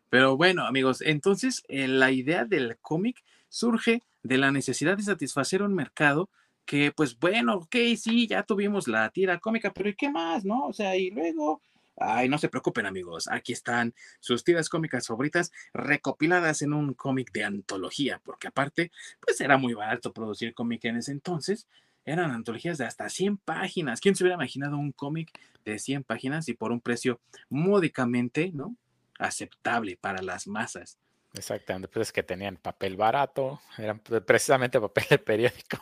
Pero 0.09 0.37
bueno, 0.37 0.65
amigos, 0.65 1.01
entonces 1.01 1.63
eh, 1.67 1.87
la 1.87 2.11
idea 2.11 2.45
del 2.45 2.77
cómic 2.81 3.23
surge 3.47 4.01
de 4.23 4.37
la 4.37 4.51
necesidad 4.51 4.97
de 4.97 5.03
satisfacer 5.03 5.61
un 5.61 5.73
mercado 5.73 6.29
que, 6.65 6.91
pues 6.91 7.17
bueno, 7.17 7.55
ok, 7.55 7.75
sí, 7.97 8.27
ya 8.27 8.43
tuvimos 8.43 8.87
la 8.87 9.09
tira 9.09 9.39
cómica, 9.39 9.73
pero 9.73 9.89
¿y 9.89 9.95
qué 9.95 10.09
más, 10.11 10.45
no? 10.45 10.67
O 10.67 10.73
sea, 10.73 10.95
y 10.95 11.09
luego, 11.09 11.61
ay, 11.97 12.29
no 12.29 12.37
se 12.37 12.49
preocupen, 12.49 12.85
amigos, 12.85 13.27
aquí 13.27 13.53
están 13.53 13.93
sus 14.19 14.43
tiras 14.43 14.69
cómicas 14.69 15.07
favoritas 15.07 15.51
recopiladas 15.73 16.61
en 16.61 16.73
un 16.73 16.93
cómic 16.93 17.31
de 17.31 17.43
antología, 17.43 18.21
porque 18.23 18.47
aparte, 18.47 18.91
pues 19.19 19.41
era 19.41 19.57
muy 19.57 19.73
barato 19.73 20.13
producir 20.13 20.53
cómic 20.53 20.85
en 20.85 20.97
ese 20.97 21.11
entonces. 21.11 21.67
Eran 22.05 22.31
antologías 22.31 22.77
de 22.77 22.85
hasta 22.85 23.09
100 23.09 23.37
páginas. 23.37 23.99
¿Quién 23.99 24.15
se 24.15 24.23
hubiera 24.23 24.35
imaginado 24.35 24.77
un 24.77 24.91
cómic 24.91 25.31
de 25.65 25.77
100 25.79 26.03
páginas 26.03 26.49
y 26.49 26.53
por 26.53 26.71
un 26.71 26.81
precio 26.81 27.19
módicamente, 27.49 28.51
¿no? 28.53 28.75
Aceptable 29.19 29.97
para 29.97 30.23
las 30.23 30.47
masas. 30.47 30.97
Exactamente, 31.33 31.87
pues 31.87 32.07
es 32.07 32.11
que 32.11 32.23
tenían 32.23 32.57
papel 32.57 32.97
barato, 32.97 33.61
eran 33.77 33.99
precisamente 33.99 34.81
papel 34.81 35.05
de 35.09 35.19
periódico. 35.19 35.77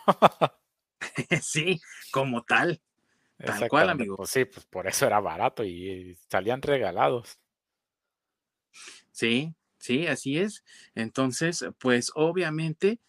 sí, 1.42 1.80
como 2.12 2.44
tal. 2.44 2.82
Tal 3.38 3.70
cual, 3.70 3.92
amigo. 3.92 4.18
Pues 4.18 4.32
sí, 4.32 4.46
pues 4.46 4.66
por 4.66 4.88
eso 4.88 5.06
era 5.06 5.20
barato 5.20 5.64
y 5.64 6.18
salían 6.30 6.62
regalados. 6.62 7.40
Sí, 9.12 9.56
sí, 9.78 10.08
así 10.08 10.40
es. 10.40 10.64
Entonces, 10.96 11.66
pues 11.80 12.12
obviamente 12.16 13.00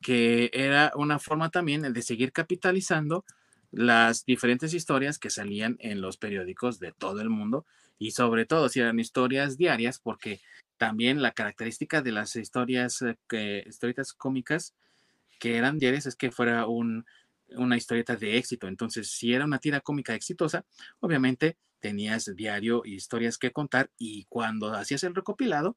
que 0.00 0.50
era 0.52 0.92
una 0.96 1.18
forma 1.18 1.50
también 1.50 1.90
de 1.90 2.02
seguir 2.02 2.32
capitalizando 2.32 3.24
las 3.70 4.26
diferentes 4.26 4.74
historias 4.74 5.18
que 5.18 5.30
salían 5.30 5.76
en 5.80 6.02
los 6.02 6.18
periódicos 6.18 6.78
de 6.78 6.92
todo 6.92 7.22
el 7.22 7.30
mundo 7.30 7.64
y 7.98 8.12
sobre 8.12 8.46
todo 8.46 8.68
si 8.68 8.80
eran 8.80 8.98
historias 9.00 9.56
diarias, 9.56 9.98
porque 9.98 10.40
también 10.76 11.22
la 11.22 11.32
característica 11.32 12.02
de 12.02 12.12
las 12.12 12.36
historias, 12.36 13.02
eh, 13.32 13.64
historietas 13.66 14.12
cómicas 14.12 14.74
que 15.38 15.56
eran 15.56 15.78
diarias 15.78 16.06
es 16.06 16.16
que 16.16 16.30
fuera 16.30 16.66
un, 16.66 17.04
una 17.56 17.76
historieta 17.76 18.16
de 18.16 18.36
éxito. 18.36 18.68
Entonces, 18.68 19.10
si 19.10 19.34
era 19.34 19.44
una 19.44 19.58
tira 19.58 19.80
cómica 19.80 20.14
exitosa, 20.14 20.64
obviamente 21.00 21.56
tenías 21.80 22.34
diario 22.34 22.82
historias 22.84 23.38
que 23.38 23.52
contar 23.52 23.90
y 23.98 24.24
cuando 24.24 24.72
hacías 24.72 25.04
el 25.04 25.14
recopilado, 25.14 25.76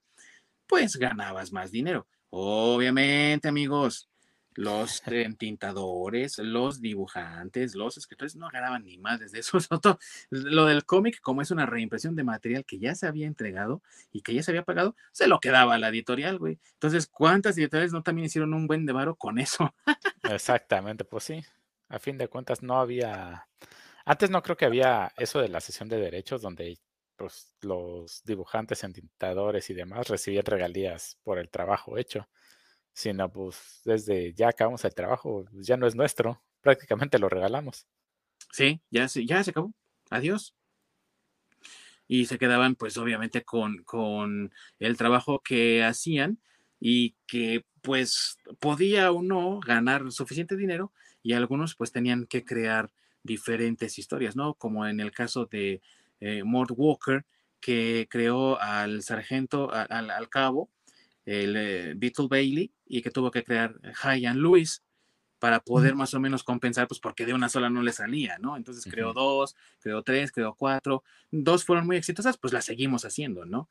pues 0.67 0.95
ganabas 0.95 1.51
más 1.51 1.71
dinero. 1.71 2.07
Obviamente, 2.29 3.47
amigos, 3.47 4.09
los 4.57 5.03
entintadores, 5.05 6.39
los 6.39 6.81
dibujantes, 6.81 7.75
los 7.75 7.95
escritores 7.95 8.35
no 8.35 8.49
ganaban 8.49 8.83
ni 8.85 8.97
más 8.97 9.19
desde 9.19 9.39
eso. 9.39 9.59
Lo 10.31 10.65
del 10.65 10.83
cómic, 10.83 11.21
como 11.21 11.43
es 11.43 11.51
una 11.51 11.67
reimpresión 11.67 12.15
de 12.15 12.23
material 12.23 12.65
que 12.65 12.79
ya 12.79 12.95
se 12.95 13.05
había 13.05 13.27
entregado 13.27 13.83
y 14.11 14.21
que 14.21 14.33
ya 14.33 14.41
se 14.41 14.51
había 14.51 14.63
pagado, 14.63 14.95
se 15.11 15.27
lo 15.27 15.39
quedaba 15.39 15.75
a 15.75 15.77
la 15.77 15.89
editorial, 15.89 16.39
güey. 16.39 16.59
Entonces, 16.73 17.07
¿cuántas 17.07 17.55
editoriales 17.57 17.93
no 17.93 18.01
también 18.01 18.25
hicieron 18.25 18.55
un 18.55 18.65
buen 18.65 18.87
devaro 18.87 19.15
con 19.15 19.37
eso? 19.37 19.73
Exactamente, 20.23 21.05
pues 21.05 21.23
sí. 21.23 21.43
A 21.89 21.99
fin 21.99 22.17
de 22.17 22.27
cuentas, 22.27 22.63
no 22.63 22.79
había. 22.79 23.47
Antes 24.05 24.31
no 24.31 24.41
creo 24.41 24.57
que 24.57 24.65
había 24.65 25.13
eso 25.17 25.39
de 25.39 25.49
la 25.49 25.61
sesión 25.61 25.87
de 25.87 25.97
derechos 25.97 26.41
donde 26.41 26.79
pues 27.15 27.55
los 27.61 28.23
dibujantes, 28.23 28.83
entintadores 28.83 29.69
y 29.69 29.73
demás 29.73 30.07
recibían 30.07 30.45
regalías 30.45 31.17
por 31.23 31.37
el 31.39 31.49
trabajo 31.49 31.97
hecho, 31.97 32.27
sino 32.97 33.31
pues 33.31 33.81
desde 33.85 34.33
ya 34.33 34.49
acabamos 34.49 34.83
el 34.83 34.95
trabajo, 34.95 35.45
pues, 35.51 35.67
ya 35.67 35.77
no 35.77 35.85
es 35.85 35.93
nuestro, 35.93 36.41
prácticamente 36.61 37.19
lo 37.19 37.29
regalamos. 37.29 37.85
Sí, 38.51 38.81
ya 38.89 39.07
se, 39.07 39.23
ya 39.23 39.43
se 39.43 39.51
acabó. 39.51 39.71
Adiós. 40.09 40.55
Y 42.07 42.25
se 42.25 42.39
quedaban, 42.39 42.73
pues, 42.73 42.97
obviamente, 42.97 43.43
con, 43.43 43.83
con 43.83 44.51
el 44.79 44.97
trabajo 44.97 45.41
que 45.43 45.83
hacían 45.83 46.39
y 46.79 47.15
que, 47.27 47.65
pues, 47.83 48.39
podía 48.59 49.11
o 49.11 49.21
no 49.21 49.59
ganar 49.59 50.11
suficiente 50.11 50.55
dinero 50.55 50.91
y 51.21 51.33
algunos, 51.33 51.75
pues, 51.75 51.91
tenían 51.91 52.25
que 52.25 52.45
crear 52.45 52.89
diferentes 53.21 53.99
historias, 53.99 54.35
¿no? 54.35 54.55
Como 54.55 54.87
en 54.87 55.01
el 55.01 55.11
caso 55.11 55.45
de 55.45 55.83
eh, 56.19 56.43
Mort 56.43 56.71
Walker, 56.75 57.27
que 57.59 58.07
creó 58.09 58.59
al 58.59 59.03
sargento, 59.03 59.71
al, 59.71 60.09
al 60.09 60.29
cabo, 60.29 60.71
el 61.27 61.57
eh, 61.57 61.93
Beetle 61.95 62.27
Bailey, 62.29 62.71
y 62.85 63.01
que 63.01 63.11
tuvo 63.11 63.29
que 63.29 63.43
crear 63.43 63.75
Hyan 64.01 64.41
Lewis 64.41 64.81
para 65.39 65.59
poder 65.59 65.93
más 65.93 66.13
o 66.13 66.19
menos 66.19 66.43
compensar, 66.43 66.87
pues 66.87 66.99
porque 66.99 67.25
de 67.25 67.33
una 67.33 67.49
sola 67.49 67.69
no 67.69 67.83
le 67.83 67.91
salía, 67.91 68.37
¿no? 68.39 68.55
Entonces 68.55 68.85
creó 68.89 69.13
dos, 69.13 69.55
creó 69.79 70.01
tres, 70.01 70.31
creó 70.31 70.55
cuatro, 70.55 71.03
dos 71.29 71.65
fueron 71.65 71.85
muy 71.85 71.97
exitosas, 71.97 72.37
pues 72.37 72.53
las 72.53 72.65
seguimos 72.65 73.03
haciendo, 73.05 73.45
¿no? 73.45 73.69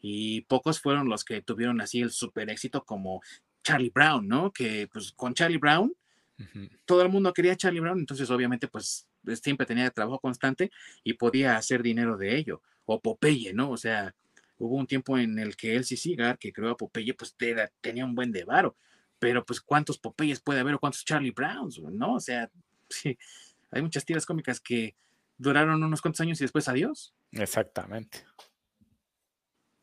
Y 0.00 0.42
pocos 0.42 0.80
fueron 0.80 1.08
los 1.08 1.24
que 1.24 1.40
tuvieron 1.40 1.80
así 1.80 2.00
el 2.00 2.10
super 2.10 2.50
éxito 2.50 2.84
como 2.84 3.22
Charlie 3.62 3.92
Brown, 3.94 4.26
¿no? 4.26 4.52
Que 4.52 4.88
pues 4.92 5.12
con 5.12 5.32
Charlie 5.32 5.58
Brown, 5.58 5.94
todo 6.84 7.00
el 7.02 7.08
mundo 7.08 7.32
quería 7.32 7.56
Charlie 7.56 7.80
Brown, 7.80 8.00
entonces 8.00 8.28
obviamente 8.30 8.68
pues 8.68 9.06
siempre 9.40 9.64
tenía 9.64 9.90
trabajo 9.90 10.18
constante 10.18 10.70
y 11.04 11.14
podía 11.14 11.56
hacer 11.56 11.82
dinero 11.82 12.16
de 12.16 12.36
ello. 12.36 12.62
O 12.84 13.00
Popeye, 13.00 13.54
¿no? 13.54 13.70
O 13.70 13.76
sea, 13.76 14.14
hubo 14.58 14.76
un 14.76 14.86
tiempo 14.86 15.18
en 15.18 15.38
el 15.38 15.56
que 15.56 15.76
Elsie 15.76 15.96
Seagar, 15.96 16.38
que 16.38 16.52
creó 16.52 16.70
a 16.70 16.76
Popeye, 16.76 17.14
pues 17.14 17.36
tenía 17.80 18.04
un 18.04 18.14
buen 18.14 18.32
de 18.32 18.44
varo 18.44 18.76
pero 19.18 19.44
pues 19.44 19.60
cuántos 19.60 19.98
Popeyes 19.98 20.40
puede 20.40 20.60
haber 20.60 20.74
o 20.74 20.78
cuántos 20.78 21.04
Charlie 21.04 21.30
Browns, 21.30 21.78
¿no? 21.78 22.14
O 22.14 22.20
sea, 22.20 22.50
sí, 22.88 23.18
hay 23.70 23.82
muchas 23.82 24.04
tiras 24.04 24.26
cómicas 24.26 24.60
que 24.60 24.96
duraron 25.38 25.82
unos 25.82 26.00
cuantos 26.00 26.20
años 26.20 26.40
y 26.40 26.44
después 26.44 26.68
adiós. 26.68 27.14
Exactamente. 27.32 28.24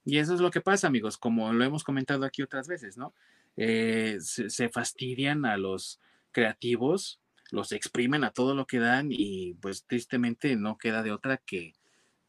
Y 0.05 0.17
eso 0.17 0.33
es 0.33 0.41
lo 0.41 0.51
que 0.51 0.61
pasa, 0.61 0.87
amigos, 0.87 1.17
como 1.17 1.53
lo 1.53 1.63
hemos 1.63 1.83
comentado 1.83 2.25
aquí 2.25 2.41
otras 2.41 2.67
veces, 2.67 2.97
¿no? 2.97 3.13
Eh, 3.55 4.17
se, 4.19 4.69
fastidian 4.69 5.45
a 5.45 5.57
los 5.57 6.01
creativos, 6.31 7.21
los 7.51 7.71
exprimen 7.71 8.23
a 8.23 8.31
todo 8.31 8.55
lo 8.55 8.65
que 8.65 8.79
dan 8.79 9.09
y 9.11 9.53
pues 9.55 9.85
tristemente 9.85 10.55
no 10.55 10.77
queda 10.77 11.03
de 11.03 11.11
otra 11.11 11.37
que 11.37 11.73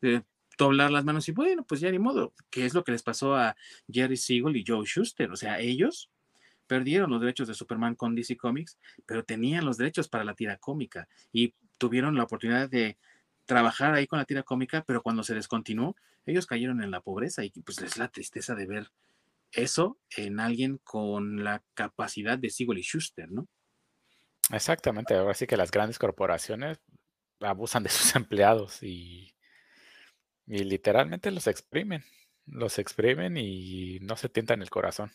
eh, 0.02 0.22
doblar 0.58 0.90
las 0.90 1.04
manos 1.04 1.28
y 1.28 1.32
bueno, 1.32 1.64
pues 1.64 1.80
ya 1.80 1.90
ni 1.90 1.98
modo, 1.98 2.32
¿Qué 2.50 2.64
es 2.64 2.74
lo 2.74 2.84
que 2.84 2.92
les 2.92 3.02
pasó 3.02 3.34
a 3.34 3.56
Jerry 3.90 4.16
Siegel 4.16 4.56
y 4.56 4.64
Joe 4.66 4.86
Schuster, 4.86 5.30
o 5.30 5.36
sea, 5.36 5.58
ellos 5.60 6.10
perdieron 6.66 7.10
los 7.10 7.20
derechos 7.20 7.48
de 7.48 7.54
Superman 7.54 7.94
con 7.94 8.14
DC 8.14 8.36
Comics, 8.36 8.78
pero 9.06 9.24
tenían 9.24 9.64
los 9.64 9.76
derechos 9.76 10.08
para 10.08 10.24
la 10.24 10.34
tira 10.34 10.56
cómica 10.56 11.08
y 11.32 11.54
tuvieron 11.78 12.16
la 12.16 12.24
oportunidad 12.24 12.68
de 12.68 12.96
trabajar 13.44 13.94
ahí 13.94 14.06
con 14.06 14.18
la 14.18 14.24
tira 14.24 14.42
cómica, 14.42 14.84
pero 14.86 15.02
cuando 15.02 15.22
se 15.22 15.34
descontinuó, 15.34 15.96
ellos 16.26 16.46
cayeron 16.46 16.82
en 16.82 16.90
la 16.90 17.00
pobreza 17.00 17.44
y 17.44 17.50
pues 17.50 17.78
es 17.82 17.98
la 17.98 18.08
tristeza 18.08 18.54
de 18.54 18.66
ver 18.66 18.90
eso 19.52 19.98
en 20.16 20.40
alguien 20.40 20.78
con 20.78 21.44
la 21.44 21.62
capacidad 21.74 22.38
de 22.38 22.50
Siegel 22.50 22.78
y 22.78 22.82
Schuster, 22.82 23.30
¿no? 23.30 23.46
Exactamente, 24.50 25.14
ahora 25.14 25.34
sí 25.34 25.46
que 25.46 25.56
las 25.56 25.70
grandes 25.70 25.98
corporaciones 25.98 26.80
abusan 27.40 27.82
de 27.82 27.90
sus 27.90 28.14
empleados 28.16 28.82
y, 28.82 29.33
y 30.46 30.64
literalmente 30.64 31.30
los 31.30 31.46
exprimen, 31.46 32.04
los 32.46 32.78
exprimen 32.78 33.36
y 33.36 33.98
no 34.00 34.16
se 34.16 34.28
tientan 34.28 34.62
el 34.62 34.70
corazón. 34.70 35.12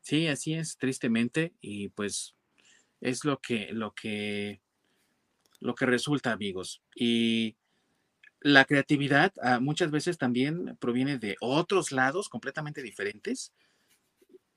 Sí, 0.00 0.26
así 0.26 0.54
es, 0.54 0.76
tristemente, 0.78 1.54
y 1.60 1.88
pues 1.88 2.34
es 3.00 3.24
lo 3.24 3.40
que, 3.40 3.68
lo 3.72 3.94
que, 3.94 4.60
lo 5.60 5.74
que 5.74 5.86
resulta, 5.86 6.32
amigos. 6.32 6.82
Y 6.94 7.56
la 8.40 8.64
creatividad 8.64 9.32
ah, 9.42 9.60
muchas 9.60 9.90
veces 9.90 10.18
también 10.18 10.76
proviene 10.80 11.18
de 11.18 11.36
otros 11.40 11.92
lados 11.92 12.28
completamente 12.28 12.82
diferentes 12.82 13.52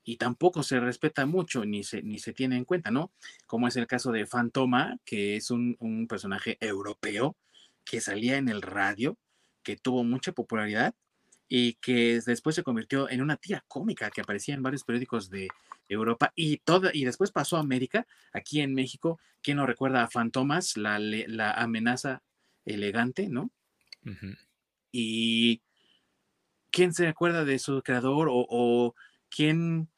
y 0.04 0.16
tampoco 0.16 0.62
se 0.62 0.80
respeta 0.80 1.26
mucho 1.26 1.64
ni 1.64 1.84
se, 1.84 2.02
ni 2.02 2.18
se 2.18 2.32
tiene 2.32 2.56
en 2.56 2.64
cuenta, 2.64 2.90
¿no? 2.90 3.12
Como 3.46 3.68
es 3.68 3.76
el 3.76 3.86
caso 3.86 4.10
de 4.10 4.26
Fantoma, 4.26 4.98
que 5.04 5.36
es 5.36 5.50
un, 5.50 5.76
un 5.78 6.08
personaje 6.08 6.58
europeo 6.60 7.36
que 7.84 8.00
salía 8.00 8.36
en 8.36 8.48
el 8.48 8.62
radio, 8.62 9.18
que 9.62 9.76
tuvo 9.76 10.04
mucha 10.04 10.32
popularidad 10.32 10.94
y 11.48 11.74
que 11.74 12.20
después 12.24 12.56
se 12.56 12.62
convirtió 12.62 13.10
en 13.10 13.20
una 13.20 13.36
tía 13.36 13.62
cómica 13.68 14.10
que 14.10 14.22
aparecía 14.22 14.54
en 14.54 14.62
varios 14.62 14.84
periódicos 14.84 15.28
de 15.28 15.48
Europa 15.88 16.32
y 16.34 16.58
toda, 16.58 16.90
y 16.94 17.04
después 17.04 17.30
pasó 17.30 17.56
a 17.56 17.60
América, 17.60 18.06
aquí 18.32 18.60
en 18.60 18.74
México, 18.74 19.20
¿quién 19.42 19.58
no 19.58 19.66
recuerda 19.66 20.02
a 20.02 20.08
Fantomas, 20.08 20.76
la, 20.76 20.98
la 20.98 21.52
amenaza 21.52 22.22
elegante, 22.64 23.28
¿no? 23.28 23.50
Y 24.90 25.62
quién 26.70 26.92
se 26.94 27.06
acuerda 27.06 27.44
de 27.44 27.58
su 27.58 27.82
creador 27.82 28.28
o, 28.30 28.94
quién 29.28 29.88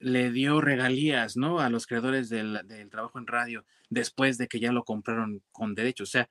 le 0.00 0.30
dio 0.30 0.60
regalías, 0.60 1.36
¿no? 1.36 1.60
A 1.60 1.70
los 1.70 1.86
creadores 1.86 2.28
del, 2.28 2.60
del, 2.64 2.88
trabajo 2.88 3.18
en 3.18 3.26
radio 3.26 3.64
después 3.90 4.38
de 4.38 4.48
que 4.48 4.60
ya 4.60 4.72
lo 4.72 4.84
compraron 4.84 5.42
con 5.52 5.74
derecho. 5.74 6.04
O 6.04 6.06
sea, 6.06 6.28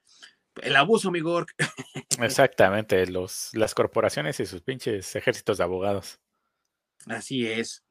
el 0.61 0.75
abuso, 0.75 1.11
mi 1.11 1.19
Gork. 1.19 1.53
Exactamente, 2.19 3.05
los, 3.07 3.51
las 3.53 3.73
corporaciones 3.73 4.39
y 4.39 4.45
sus 4.45 4.61
pinches 4.61 5.15
ejércitos 5.15 5.57
de 5.57 5.63
abogados. 5.63 6.19
Así 7.05 7.47
es. 7.47 7.83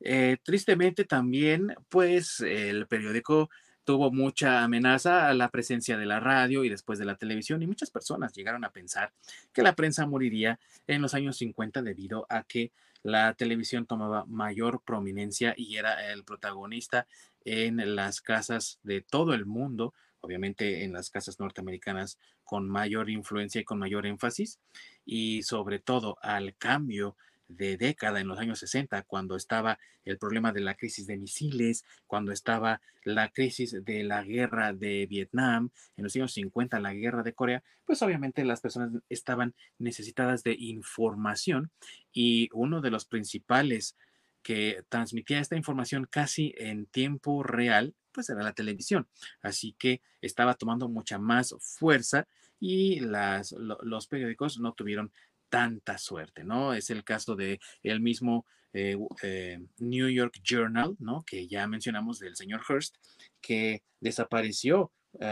Eh, 0.00 0.36
tristemente 0.42 1.04
también, 1.04 1.74
pues 1.88 2.40
el 2.40 2.86
periódico 2.86 3.50
tuvo 3.84 4.12
mucha 4.12 4.62
amenaza 4.62 5.28
a 5.28 5.34
la 5.34 5.48
presencia 5.48 5.96
de 5.96 6.04
la 6.04 6.20
radio 6.20 6.62
y 6.62 6.68
después 6.68 6.98
de 6.98 7.06
la 7.06 7.16
televisión 7.16 7.62
y 7.62 7.66
muchas 7.66 7.90
personas 7.90 8.34
llegaron 8.34 8.64
a 8.64 8.70
pensar 8.70 9.14
que 9.52 9.62
la 9.62 9.74
prensa 9.74 10.06
moriría 10.06 10.60
en 10.86 11.00
los 11.00 11.14
años 11.14 11.38
50 11.38 11.80
debido 11.80 12.26
a 12.28 12.42
que 12.44 12.70
la 13.02 13.32
televisión 13.34 13.86
tomaba 13.86 14.26
mayor 14.26 14.82
prominencia 14.84 15.54
y 15.56 15.76
era 15.76 16.12
el 16.12 16.24
protagonista 16.24 17.06
en 17.46 17.96
las 17.96 18.20
casas 18.20 18.78
de 18.82 19.00
todo 19.00 19.32
el 19.32 19.46
mundo 19.46 19.94
obviamente 20.20 20.84
en 20.84 20.92
las 20.92 21.10
casas 21.10 21.38
norteamericanas 21.40 22.18
con 22.44 22.68
mayor 22.68 23.10
influencia 23.10 23.60
y 23.60 23.64
con 23.64 23.78
mayor 23.78 24.06
énfasis, 24.06 24.58
y 25.04 25.42
sobre 25.42 25.78
todo 25.78 26.16
al 26.22 26.56
cambio 26.56 27.16
de 27.48 27.78
década 27.78 28.20
en 28.20 28.28
los 28.28 28.38
años 28.38 28.58
60, 28.58 29.02
cuando 29.04 29.34
estaba 29.34 29.78
el 30.04 30.18
problema 30.18 30.52
de 30.52 30.60
la 30.60 30.74
crisis 30.74 31.06
de 31.06 31.16
misiles, 31.16 31.84
cuando 32.06 32.32
estaba 32.32 32.80
la 33.04 33.30
crisis 33.30 33.84
de 33.84 34.04
la 34.04 34.22
guerra 34.22 34.72
de 34.72 35.06
Vietnam, 35.06 35.70
en 35.96 36.04
los 36.04 36.14
años 36.14 36.32
50 36.32 36.78
la 36.80 36.92
guerra 36.92 37.22
de 37.22 37.32
Corea, 37.32 37.62
pues 37.84 38.02
obviamente 38.02 38.44
las 38.44 38.60
personas 38.60 38.92
estaban 39.08 39.54
necesitadas 39.78 40.42
de 40.42 40.54
información 40.58 41.70
y 42.12 42.48
uno 42.52 42.80
de 42.80 42.90
los 42.90 43.06
principales 43.06 43.96
que 44.42 44.84
transmitía 44.88 45.40
esta 45.40 45.56
información 45.56 46.06
casi 46.08 46.54
en 46.58 46.86
tiempo 46.86 47.42
real 47.42 47.94
pues 48.18 48.30
era 48.30 48.42
la 48.42 48.52
televisión. 48.52 49.06
Así 49.42 49.76
que 49.78 50.02
estaba 50.20 50.54
tomando 50.54 50.88
mucha 50.88 51.20
más 51.20 51.54
fuerza 51.60 52.26
y 52.58 52.98
las, 52.98 53.52
los 53.52 54.08
periódicos 54.08 54.58
no 54.58 54.72
tuvieron 54.72 55.12
tanta 55.48 55.98
suerte, 55.98 56.42
¿no? 56.42 56.74
Es 56.74 56.90
el 56.90 57.04
caso 57.04 57.36
de 57.36 57.60
el 57.84 58.00
mismo 58.00 58.44
eh, 58.72 58.96
eh, 59.22 59.60
New 59.78 60.08
York 60.08 60.40
Journal, 60.42 60.96
¿no? 60.98 61.22
Que 61.24 61.46
ya 61.46 61.68
mencionamos 61.68 62.18
del 62.18 62.34
señor 62.34 62.62
Hearst, 62.68 62.96
que 63.40 63.84
desapareció 64.00 64.90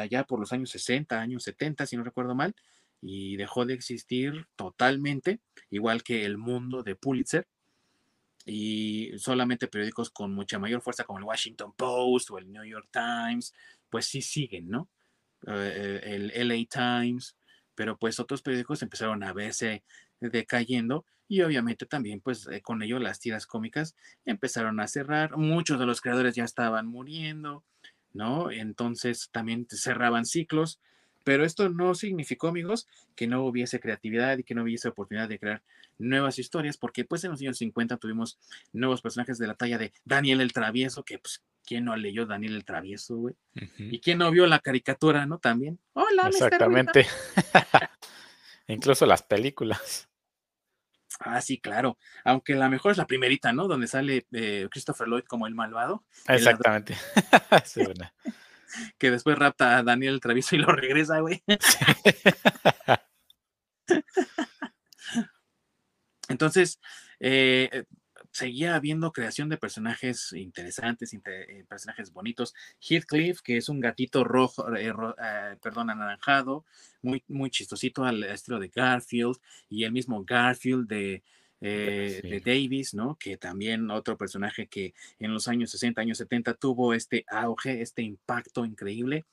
ya 0.09 0.25
por 0.25 0.39
los 0.39 0.53
años 0.53 0.71
60, 0.71 1.21
años 1.21 1.43
70, 1.43 1.87
si 1.87 1.97
no 1.97 2.05
recuerdo 2.05 2.37
mal, 2.37 2.55
y 3.01 3.37
dejó 3.37 3.67
de 3.67 3.75
existir 3.75 4.47
totalmente, 4.55 5.41
igual 5.71 6.05
que 6.05 6.25
el 6.25 6.39
mundo 6.39 6.85
de 6.85 6.95
Pulitzer, 6.95 7.49
y 8.47 9.11
solamente 9.19 9.67
periódicos 9.67 10.11
con 10.11 10.33
mucha 10.33 10.59
mayor 10.59 10.81
fuerza 10.81 11.05
como 11.05 11.19
el 11.19 11.25
Washington 11.25 11.73
Post 11.77 12.31
o 12.31 12.39
el 12.39 12.51
New 12.51 12.65
York 12.65 12.89
Times, 12.93 13.53
pues 13.91 14.07
sí 14.07 14.23
siguen, 14.23 14.71
¿no? 14.71 14.89
Eh, 15.49 16.01
el 16.05 16.49
LA 16.49 16.65
Times, 16.71 17.37
pero 17.75 17.99
pues 17.99 18.21
otros 18.21 18.43
periódicos 18.43 18.83
empezaron 18.83 19.23
a 19.25 19.33
verse 19.33 19.83
decayendo 20.21 21.05
y 21.29 21.43
obviamente 21.43 21.87
también 21.87 22.21
pues 22.21 22.47
eh, 22.47 22.63
con 22.63 22.83
ello 22.83 23.01
las 23.01 23.19
tiras 23.19 23.47
cómicas 23.47 23.97
empezaron 24.25 24.79
a 24.81 24.87
cerrar, 24.87 25.37
muchos 25.37 25.79
de 25.79 25.87
los 25.87 26.01
creadores 26.01 26.37
ya 26.37 26.45
estaban 26.45 26.87
muriendo, 26.87 27.65
¿no? 28.13 28.51
Entonces 28.53 29.29
también 29.33 29.67
cerraban 29.69 30.25
ciclos 30.25 30.81
pero 31.27 31.45
esto 31.45 31.69
no 31.69 31.97
significó, 31.97 32.47
amigos, 32.47 32.87
que 33.17 33.27
no 33.27 33.45
hubiese 33.45 33.81
creatividad 33.81 34.39
y 34.39 34.45
que 34.45 34.55
no 34.55 34.63
hubiese 34.63 34.87
oportunidad 34.87 35.29
de 35.29 35.41
crear 35.41 35.61
nuevas 35.99 36.39
historias, 36.39 36.77
porque 36.77 37.05
pues 37.05 37.25
en 37.25 37.31
los 37.31 37.41
años 37.41 37.59
50 37.59 37.97
tuvimos 37.97 38.39
nuevos 38.73 39.03
personajes 39.03 39.39
de 39.39 39.47
la 39.47 39.55
talla 39.55 39.79
de 39.79 39.93
Daniel 40.05 40.41
el 40.41 40.53
Travieso, 40.53 41.05
que 41.05 41.19
pues, 41.19 41.43
¿quién 41.65 41.85
no 41.85 41.97
leyó 41.97 42.27
Daniel 42.27 42.55
el 42.55 42.65
Travieso, 42.65 43.17
güey? 43.17 43.35
¿Y 43.79 44.01
quién 44.01 44.19
no 44.19 44.31
vio 44.31 44.47
la 44.47 44.59
caricatura, 44.61 45.27
no? 45.27 45.39
También. 45.39 45.79
Hola, 45.95 46.29
Exactamente. 46.29 47.07
Incluso 48.69 49.07
las 49.07 49.23
películas. 49.23 50.09
Ah, 51.21 51.41
sí, 51.41 51.59
claro. 51.59 51.99
Aunque 52.25 52.55
la 52.55 52.69
mejor 52.69 52.93
es 52.93 52.99
la 52.99 53.07
primerita, 53.07 53.53
¿no? 53.53 53.69
Donde 53.69 53.87
sale 53.87 54.27
eh, 54.33 54.69
Christopher 54.71 55.09
Lloyd 55.09 55.25
como 55.25 55.47
el 55.47 55.55
malvado. 55.55 56.05
Exactamente. 56.29 56.97
que 58.99 59.11
después 59.11 59.39
rapta 59.39 59.79
a 59.79 59.83
Daniel 59.83 60.21
Travieso 60.21 60.57
y 60.57 60.59
lo 60.59 60.73
regresa, 60.73 61.21
güey. 61.21 61.43
Entonces, 66.29 66.81
eh, 67.21 67.85
seguía 68.31 68.75
habiendo 68.75 69.13
creación 69.13 69.49
de 69.49 69.57
personajes 69.57 70.33
interesantes, 70.33 71.13
eh, 71.15 71.65
personajes 71.69 72.13
bonitos. 72.13 72.55
Heathcliff, 72.81 73.41
que 73.41 73.57
es 73.57 73.69
un 73.69 73.81
gatito 73.81 74.25
rojo, 74.25 74.67
eh, 74.77 74.93
perdón, 75.63 75.91
anaranjado, 75.91 76.65
muy, 77.03 77.23
muy 77.29 77.51
chistosito 77.51 78.05
al 78.05 78.23
estilo 78.25 78.59
de 78.59 78.69
Garfield, 78.69 79.37
y 79.69 79.85
el 79.85 79.93
mismo 79.93 80.25
Garfield 80.25 80.89
de, 80.89 81.23
de 81.61 82.43
Davis, 82.45 82.93
¿no? 82.93 83.17
Que 83.17 83.39
también 83.39 83.91
otro 83.91 84.19
personaje 84.19 84.67
que 84.67 84.93
en 85.19 85.33
los 85.33 85.49
años 85.49 85.71
60, 85.71 86.01
años 86.01 86.19
70 86.19 86.55
tuvo 86.55 86.93
este 86.93 87.25
auge, 87.29 87.81
este 87.81 88.03
impacto 88.03 88.65
increíble 88.65 89.25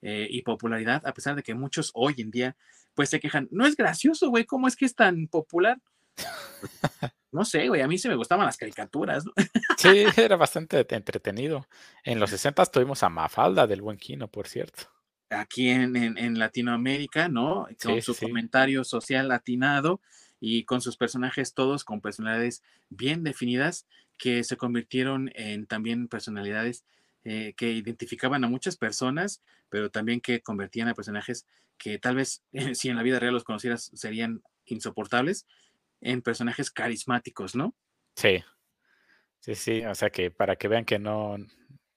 y 0.00 0.42
popularidad, 0.42 1.06
a 1.06 1.14
pesar 1.14 1.36
de 1.36 1.42
que 1.44 1.54
muchos 1.54 1.90
hoy 1.94 2.14
en 2.18 2.30
día 2.30 2.56
pues 2.94 3.08
se 3.10 3.20
quejan, 3.20 3.48
no 3.50 3.66
es 3.66 3.76
gracioso, 3.76 4.28
güey, 4.30 4.44
¿cómo 4.44 4.68
es 4.68 4.76
que 4.76 4.84
es 4.84 4.94
tan 4.94 5.26
popular? 5.28 5.78
No 7.32 7.46
sé, 7.46 7.66
güey, 7.66 7.80
a 7.80 7.88
mí 7.88 7.96
sí 7.96 8.08
me 8.08 8.14
gustaban 8.14 8.44
las 8.44 8.58
caricaturas. 8.58 9.24
Sí, 9.78 10.04
era 10.16 10.36
bastante 10.36 10.86
entretenido. 10.94 11.66
En 12.04 12.20
los 12.20 12.30
60 12.30 12.66
tuvimos 12.66 13.02
a 13.02 13.08
Mafalda 13.08 13.66
del 13.66 13.80
Buen 13.80 13.96
Quino, 13.96 14.28
por 14.28 14.46
cierto. 14.46 14.84
Aquí 15.30 15.70
en, 15.70 16.38
Latinoamérica, 16.38 17.28
¿no? 17.28 17.66
Con 17.82 18.02
su 18.02 18.14
comentario 18.14 18.84
social 18.84 19.28
latinado 19.28 20.00
y 20.40 20.64
con 20.64 20.82
sus 20.82 20.96
personajes 20.96 21.54
todos 21.54 21.84
con 21.84 22.00
personalidades 22.00 22.62
bien 22.90 23.24
definidas 23.24 23.86
que 24.18 24.44
se 24.44 24.56
convirtieron 24.56 25.32
en 25.34 25.66
también 25.66 26.06
personalidades 26.06 26.84
eh, 27.24 27.54
que 27.56 27.72
identificaban 27.72 28.44
a 28.44 28.48
muchas 28.48 28.76
personas, 28.76 29.42
pero 29.68 29.90
también 29.90 30.20
que 30.20 30.42
convertían 30.42 30.88
a 30.88 30.94
personajes 30.94 31.46
que 31.78 31.98
tal 31.98 32.16
vez 32.16 32.42
si 32.74 32.88
en 32.88 32.96
la 32.96 33.02
vida 33.02 33.18
real 33.18 33.32
los 33.32 33.44
conocieras 33.44 33.90
serían 33.94 34.42
insoportables, 34.66 35.46
en 36.02 36.22
personajes 36.22 36.70
carismáticos, 36.70 37.54
¿no? 37.54 37.74
Sí, 38.16 38.42
sí, 39.40 39.54
sí, 39.54 39.84
o 39.84 39.94
sea 39.94 40.10
que 40.10 40.30
para 40.30 40.56
que 40.56 40.68
vean 40.68 40.84
que 40.84 40.98
no, 40.98 41.36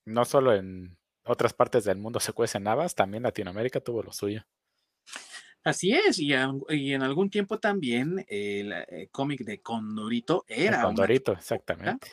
no 0.06 0.26
solo 0.26 0.56
en 0.56 0.98
otras 1.26 1.54
partes 1.54 1.84
del 1.84 1.98
mundo 1.98 2.20
se 2.20 2.34
cuecen 2.34 2.68
habas, 2.68 2.96
también 2.96 3.24
Latinoamérica 3.24 3.80
tuvo 3.80 4.04
lo 4.04 4.14
suyo. 4.14 4.46
Así 5.64 5.94
es, 5.94 6.20
y, 6.20 6.32
en 6.32 7.02
algún 7.02 7.32
tiempo 7.32 7.60
también 7.60 8.24
el, 8.28 8.72
eh, 8.72 9.10
cómic 9.12 9.42
de 9.44 9.62
Condorito 9.62 10.46
era. 10.48 10.84
Condorito, 10.84 11.32
exactamente. 11.32 12.08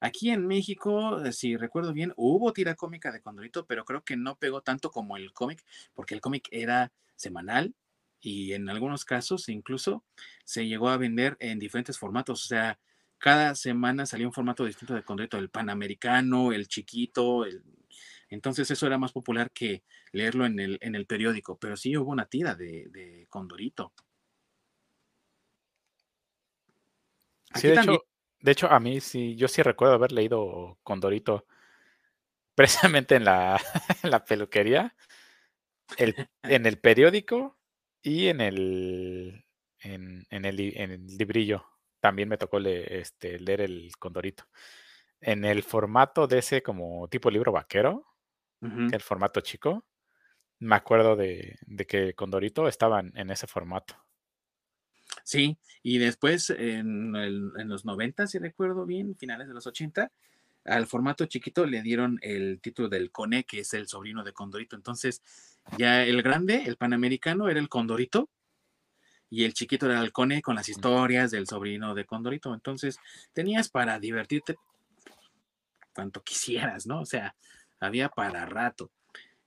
Aquí 0.00 0.30
en 0.30 0.46
México, 0.46 1.20
si 1.30 1.56
recuerdo 1.56 1.92
bien, 1.92 2.12
hubo 2.16 2.52
tira 2.52 2.74
cómica 2.74 3.12
de 3.12 3.20
Condorito, 3.20 3.64
pero 3.66 3.84
creo 3.84 4.02
que 4.02 4.16
no 4.16 4.36
pegó 4.36 4.62
tanto 4.62 4.90
como 4.90 5.16
el 5.16 5.32
cómic, 5.32 5.62
porque 5.94 6.14
el 6.14 6.20
cómic 6.20 6.48
era 6.50 6.90
semanal 7.14 7.74
y 8.20 8.52
en 8.52 8.68
algunos 8.68 9.04
casos 9.04 9.48
incluso 9.48 10.04
se 10.44 10.66
llegó 10.66 10.88
a 10.88 10.96
vender 10.96 11.36
en 11.40 11.58
diferentes 11.58 11.98
formatos. 11.98 12.44
O 12.44 12.48
sea, 12.48 12.78
cada 13.18 13.54
semana 13.54 14.06
salía 14.06 14.26
un 14.26 14.32
formato 14.32 14.64
distinto 14.64 14.94
de 14.94 15.02
Condorito, 15.02 15.38
el 15.38 15.50
panamericano, 15.50 16.52
el 16.52 16.68
chiquito, 16.68 17.44
el... 17.44 17.62
entonces 18.28 18.70
eso 18.70 18.86
era 18.86 18.98
más 18.98 19.12
popular 19.12 19.50
que 19.52 19.84
leerlo 20.12 20.46
en 20.46 20.58
el, 20.58 20.78
en 20.80 20.94
el 20.94 21.06
periódico, 21.06 21.58
pero 21.58 21.76
sí 21.76 21.96
hubo 21.96 22.10
una 22.10 22.26
tira 22.26 22.54
de, 22.54 23.26
Condorito. 23.28 23.92
sí, 27.54 27.68
de, 27.68 27.74
hecho, 27.74 28.04
de 28.40 28.52
hecho, 28.52 28.70
a 28.70 28.80
mí 28.80 29.00
sí, 29.00 29.36
yo 29.36 29.48
sí 29.48 29.62
recuerdo 29.62 29.94
haber 29.94 30.12
leído 30.12 30.78
Condorito 30.82 31.46
precisamente 32.54 33.16
en 33.16 33.24
la, 33.24 33.60
en 34.02 34.10
la 34.10 34.24
peluquería, 34.24 34.94
el, 35.96 36.28
en 36.42 36.66
el 36.66 36.78
periódico 36.78 37.59
y 38.02 38.28
en 38.28 38.40
el, 38.40 39.44
en, 39.80 40.26
el, 40.30 40.60
en 40.76 40.90
el 40.90 41.06
librillo 41.16 41.64
también 42.00 42.28
me 42.28 42.38
tocó 42.38 42.58
este, 42.58 43.38
leer 43.38 43.60
el 43.62 43.92
Condorito. 43.98 44.44
En 45.20 45.44
el 45.44 45.62
formato 45.62 46.26
de 46.26 46.38
ese 46.38 46.62
como 46.62 47.08
tipo 47.08 47.30
libro 47.30 47.52
vaquero, 47.52 48.06
el 48.62 49.00
formato 49.00 49.40
chico, 49.40 49.86
me 50.58 50.76
acuerdo 50.76 51.16
de, 51.16 51.58
de 51.62 51.86
que 51.86 52.14
Condorito 52.14 52.68
estaban 52.68 53.12
en 53.16 53.30
ese 53.30 53.46
formato. 53.46 53.96
Sí, 55.24 55.58
y 55.82 55.98
después 55.98 56.50
en, 56.50 57.14
en, 57.16 57.68
los 57.68 57.84
90, 57.84 58.26
si 58.26 58.38
recuerdo 58.38 58.86
bien, 58.86 59.16
finales 59.16 59.48
de 59.48 59.54
los 59.54 59.66
80, 59.66 60.12
al 60.64 60.86
formato 60.86 61.26
chiquito 61.26 61.66
le 61.66 61.82
dieron 61.82 62.18
el 62.22 62.60
título 62.60 62.88
del 62.88 63.10
Cone, 63.10 63.44
que 63.44 63.60
es 63.60 63.74
el 63.74 63.88
sobrino 63.88 64.24
de 64.24 64.32
Condorito. 64.32 64.76
Entonces, 64.76 65.22
ya 65.78 66.04
el 66.04 66.22
grande, 66.22 66.64
el 66.66 66.76
panamericano, 66.76 67.48
era 67.48 67.60
el 67.60 67.68
Condorito, 67.68 68.28
y 69.30 69.44
el 69.44 69.54
chiquito 69.54 69.86
era 69.86 70.00
el 70.00 70.12
Cone 70.12 70.42
con 70.42 70.56
las 70.56 70.68
historias 70.68 71.30
del 71.30 71.46
sobrino 71.46 71.94
de 71.94 72.04
Condorito. 72.04 72.52
Entonces, 72.52 72.98
tenías 73.32 73.68
para 73.68 74.00
divertirte 74.00 74.56
cuanto 75.94 76.22
quisieras, 76.22 76.86
¿no? 76.86 77.00
O 77.00 77.06
sea, 77.06 77.34
había 77.78 78.08
para 78.08 78.44
rato. 78.46 78.90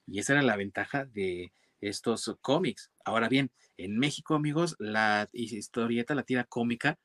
Y 0.06 0.18
esa 0.18 0.34
era 0.34 0.42
la 0.42 0.56
ventaja 0.56 1.04
de 1.04 1.52
estos 1.80 2.34
cómics. 2.40 2.90
Ahora 3.04 3.28
bien, 3.28 3.50
en 3.76 3.98
México, 3.98 4.34
amigos, 4.34 4.76
la 4.78 5.28
historieta, 5.32 6.14
la 6.14 6.22
tira 6.22 6.44
cómica, 6.44 6.98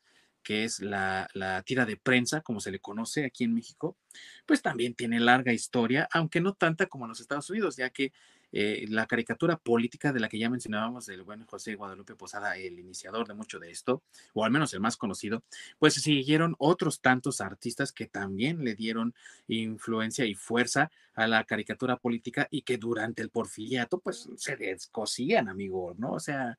que 0.44 0.64
es 0.64 0.80
la, 0.80 1.30
tira 1.66 1.86
de 1.86 1.98
prensa, 1.98 2.42
como 2.42 2.60
se 2.60 2.72
le 2.72 2.80
conoce 2.80 3.26
aquí 3.26 3.44
en 3.44 3.54
México, 3.54 3.98
pues 4.46 4.62
también 4.62 4.96
tiene 4.96 5.20
larga 5.20 5.54
historia, 5.54 6.08
aunque 6.12 6.42
no 6.42 6.54
tanta 6.54 6.88
como 6.88 7.06
en 7.06 7.10
los 7.10 7.20
Estados 7.20 7.50
Unidos, 7.50 7.76
ya 7.76 7.90
que 7.90 8.12
eh, 8.52 8.86
la 8.90 9.06
caricatura 9.06 9.58
política 9.58 10.12
de 10.12 10.20
la 10.20 10.28
que 10.28 10.40
ya 10.40 10.50
mencionábamos 10.50 11.06
del 11.06 11.22
buen 11.22 11.46
José 11.46 11.76
Guadalupe 11.76 12.16
Posada, 12.16 12.58
el 12.58 12.80
iniciador 12.80 13.28
de 13.28 13.36
mucho 13.36 13.60
de 13.60 13.70
esto, 13.70 14.02
o 14.34 14.44
al 14.44 14.52
menos 14.52 14.74
el 14.74 14.80
más 14.80 14.98
conocido, 14.98 15.44
pues 15.78 15.94
siguieron 15.96 16.56
otros 16.58 17.00
tantos 17.00 17.42
artistas 17.42 17.92
que 17.92 18.08
también 18.08 18.64
le 18.64 18.74
dieron 18.74 19.14
influencia 19.48 20.26
y 20.26 20.34
fuerza 20.34 20.90
a 21.14 21.28
la 21.28 21.44
caricatura 21.44 21.98
política 21.98 22.48
y 22.50 22.64
que 22.64 22.78
durante 22.78 23.22
el 23.22 23.30
porfiriato 23.30 24.00
pues 24.00 24.28
se 24.36 24.56
descosían, 24.56 25.48
amigo, 25.48 25.94
¿no? 26.00 26.14
O 26.14 26.20
sea, 26.20 26.58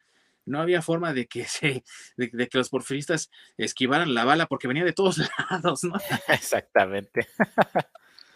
no 0.50 0.60
había 0.60 0.82
forma 0.82 1.14
de 1.14 1.26
que 1.26 1.44
se, 1.44 1.84
de, 2.16 2.30
que 2.30 2.58
los 2.58 2.68
porfiristas 2.68 3.30
esquivaran 3.56 4.14
la 4.14 4.24
bala 4.24 4.46
porque 4.46 4.68
venía 4.68 4.84
de 4.84 4.92
todos 4.92 5.18
lados, 5.50 5.84
¿no? 5.84 5.94
Exactamente. 6.28 7.26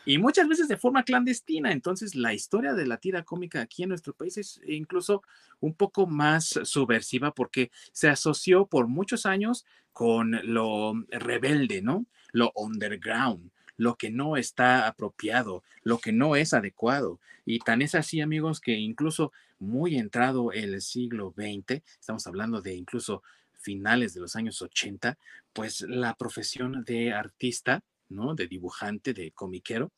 y 0.06 0.18
muchas 0.18 0.48
veces 0.48 0.68
de 0.68 0.76
forma 0.76 1.02
clandestina. 1.02 1.72
Entonces, 1.72 2.14
la 2.14 2.32
historia 2.32 2.74
de 2.74 2.86
la 2.86 2.98
tira 2.98 3.22
cómica 3.24 3.60
aquí 3.60 3.82
en 3.82 3.90
nuestro 3.90 4.14
país 4.14 4.38
es 4.38 4.60
incluso 4.66 5.22
un 5.60 5.74
poco 5.74 6.06
más 6.06 6.60
subversiva 6.62 7.34
porque 7.34 7.70
se 7.92 8.08
asoció 8.08 8.66
por 8.66 8.86
muchos 8.86 9.26
años 9.26 9.66
con 9.92 10.40
lo 10.44 10.94
rebelde, 11.08 11.82
¿no? 11.82 12.06
Lo 12.32 12.52
underground, 12.54 13.50
lo 13.76 13.96
que 13.96 14.10
no 14.10 14.36
está 14.36 14.86
apropiado, 14.86 15.62
lo 15.82 15.98
que 15.98 16.12
no 16.12 16.36
es 16.36 16.52
adecuado. 16.52 17.20
Y 17.44 17.58
tan 17.60 17.82
es 17.82 17.94
así, 17.94 18.20
amigos, 18.20 18.60
que 18.60 18.72
incluso 18.72 19.32
muy 19.58 19.96
entrado 19.96 20.52
el 20.52 20.80
siglo 20.80 21.34
XX, 21.36 21.82
estamos 22.00 22.26
hablando 22.26 22.60
de 22.60 22.74
incluso 22.74 23.22
finales 23.52 24.14
de 24.14 24.20
los 24.20 24.36
años 24.36 24.60
80, 24.60 25.18
pues 25.52 25.80
la 25.82 26.14
profesión 26.14 26.84
de 26.84 27.12
artista, 27.12 27.82
¿no? 28.08 28.34
De 28.34 28.46
dibujante, 28.46 29.14
de 29.14 29.32
comiquero, 29.32 29.90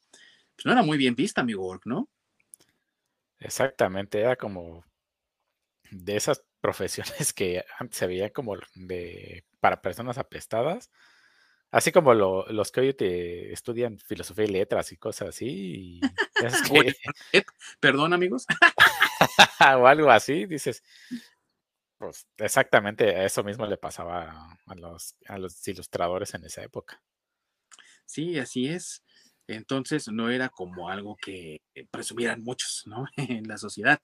pues 0.55 0.67
no 0.67 0.73
era 0.73 0.83
muy 0.83 0.99
bien 0.99 1.15
vista, 1.15 1.41
amigo 1.41 1.79
¿no? 1.85 2.09
Exactamente, 3.39 4.21
era 4.21 4.37
como 4.37 4.85
de 5.91 6.17
esas 6.17 6.43
profesiones 6.61 7.33
que 7.33 7.65
antes 7.79 7.99
se 7.99 8.07
veían 8.07 8.31
como 8.31 8.57
de 8.75 9.45
para 9.61 9.83
personas 9.83 10.19
apestadas, 10.19 10.91
así 11.71 11.93
como 11.93 12.15
los 12.15 12.73
que 12.73 12.81
hoy 12.81 12.95
te 12.95 13.53
estudian 13.53 13.99
filosofía 13.99 14.45
y 14.45 14.49
letras 14.49 14.93
y 14.93 14.97
cosas 14.97 15.29
así. 15.29 16.01
Perdón, 17.81 18.13
amigos. 18.13 18.47
o 19.79 19.87
algo 19.87 20.11
así, 20.11 20.47
dices, 20.47 20.83
pues 21.99 22.27
exactamente 22.37 23.25
eso 23.25 23.43
mismo 23.43 23.67
le 23.67 23.77
pasaba 23.77 24.59
a 24.67 24.75
los, 24.75 25.17
a 25.27 25.39
los 25.39 25.67
ilustradores 25.67 26.35
en 26.35 26.45
esa 26.45 26.63
época. 26.63 27.03
Sí, 28.05 28.39
así 28.39 28.69
es. 28.69 29.03
Entonces 29.49 30.09
no 30.09 30.31
era 30.31 30.49
como 30.49 30.89
algo 30.89 31.17
que 31.17 31.63
presumieran 31.91 32.43
muchos, 32.43 32.85
¿no? 32.87 33.07
en 33.17 33.47
la 33.49 33.59
sociedad. 33.59 34.01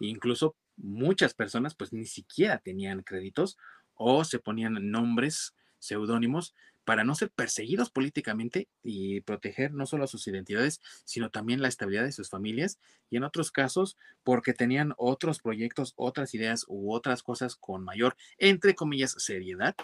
Incluso 0.00 0.56
muchas 0.76 1.34
personas 1.34 1.74
pues 1.74 1.92
ni 1.92 2.04
siquiera 2.04 2.58
tenían 2.58 3.02
créditos 3.02 3.58
o 3.94 4.24
se 4.24 4.38
ponían 4.38 4.90
nombres, 4.90 5.54
seudónimos, 5.78 6.54
para 6.88 7.04
no 7.04 7.14
ser 7.14 7.28
perseguidos 7.28 7.90
políticamente 7.90 8.66
y 8.82 9.20
proteger 9.20 9.74
no 9.74 9.84
solo 9.84 10.06
sus 10.06 10.26
identidades, 10.26 10.80
sino 11.04 11.28
también 11.28 11.60
la 11.60 11.68
estabilidad 11.68 12.04
de 12.04 12.12
sus 12.12 12.30
familias 12.30 12.78
y 13.10 13.18
en 13.18 13.24
otros 13.24 13.50
casos 13.50 13.98
porque 14.24 14.54
tenían 14.54 14.94
otros 14.96 15.40
proyectos, 15.40 15.92
otras 15.96 16.32
ideas 16.32 16.64
u 16.66 16.94
otras 16.94 17.22
cosas 17.22 17.56
con 17.56 17.84
mayor, 17.84 18.16
entre 18.38 18.74
comillas, 18.74 19.14
seriedad 19.18 19.76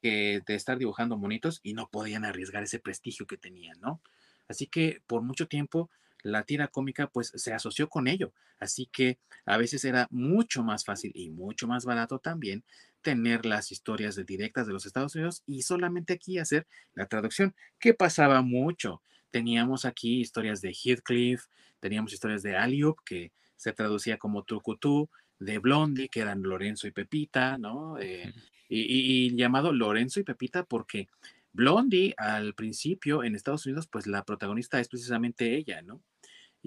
que 0.00 0.40
de 0.46 0.54
estar 0.54 0.78
dibujando 0.78 1.16
monitos 1.16 1.58
y 1.64 1.72
no 1.72 1.88
podían 1.88 2.24
arriesgar 2.24 2.62
ese 2.62 2.78
prestigio 2.78 3.26
que 3.26 3.36
tenían, 3.36 3.80
¿no? 3.80 4.00
Así 4.46 4.68
que 4.68 5.02
por 5.08 5.22
mucho 5.22 5.48
tiempo 5.48 5.90
la 6.26 6.42
tira 6.42 6.68
cómica 6.68 7.06
pues 7.08 7.32
se 7.34 7.52
asoció 7.52 7.88
con 7.88 8.08
ello. 8.08 8.32
Así 8.58 8.86
que 8.86 9.18
a 9.44 9.56
veces 9.56 9.84
era 9.84 10.08
mucho 10.10 10.62
más 10.62 10.84
fácil 10.84 11.12
y 11.14 11.30
mucho 11.30 11.66
más 11.66 11.84
barato 11.84 12.18
también 12.18 12.64
tener 13.00 13.46
las 13.46 13.70
historias 13.70 14.16
de 14.16 14.24
directas 14.24 14.66
de 14.66 14.72
los 14.72 14.84
Estados 14.84 15.14
Unidos 15.14 15.42
y 15.46 15.62
solamente 15.62 16.14
aquí 16.14 16.38
hacer 16.38 16.66
la 16.94 17.06
traducción, 17.06 17.54
que 17.78 17.94
pasaba 17.94 18.42
mucho. 18.42 19.02
Teníamos 19.30 19.84
aquí 19.84 20.20
historias 20.20 20.60
de 20.60 20.74
Heathcliff, 20.74 21.44
teníamos 21.78 22.12
historias 22.12 22.42
de 22.42 22.56
Aliup, 22.56 22.98
que 23.04 23.32
se 23.54 23.72
traducía 23.72 24.18
como 24.18 24.42
Trucutú, 24.42 25.08
de 25.38 25.58
Blondie, 25.58 26.08
que 26.08 26.20
eran 26.20 26.42
Lorenzo 26.42 26.88
y 26.88 26.90
Pepita, 26.90 27.58
¿no? 27.58 27.98
Eh, 27.98 28.32
y, 28.68 29.26
y, 29.28 29.36
llamado 29.36 29.72
Lorenzo 29.72 30.18
y 30.18 30.24
Pepita 30.24 30.64
porque 30.64 31.08
Blondie 31.52 32.14
al 32.16 32.54
principio 32.54 33.22
en 33.22 33.36
Estados 33.36 33.66
Unidos, 33.66 33.86
pues 33.86 34.06
la 34.06 34.24
protagonista 34.24 34.80
es 34.80 34.88
precisamente 34.88 35.56
ella, 35.56 35.80
¿no? 35.82 36.02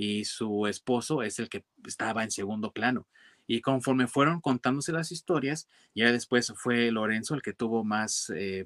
Y 0.02 0.24
su 0.24 0.66
esposo 0.66 1.24
es 1.24 1.39
el 1.39 1.50
que 1.50 1.66
estaba 1.86 2.24
en 2.24 2.32
segundo 2.32 2.72
plano. 2.72 3.06
Y 3.47 3.60
conforme 3.60 4.08
fueron 4.08 4.39
contándose 4.39 4.93
las 4.93 5.12
historias, 5.12 5.68
ya 5.93 6.10
después 6.14 6.54
fue 6.56 6.89
Lorenzo 6.89 7.36
el 7.36 7.41
que 7.41 7.52
tuvo 7.52 7.84
más 7.84 8.32
eh, 8.34 8.66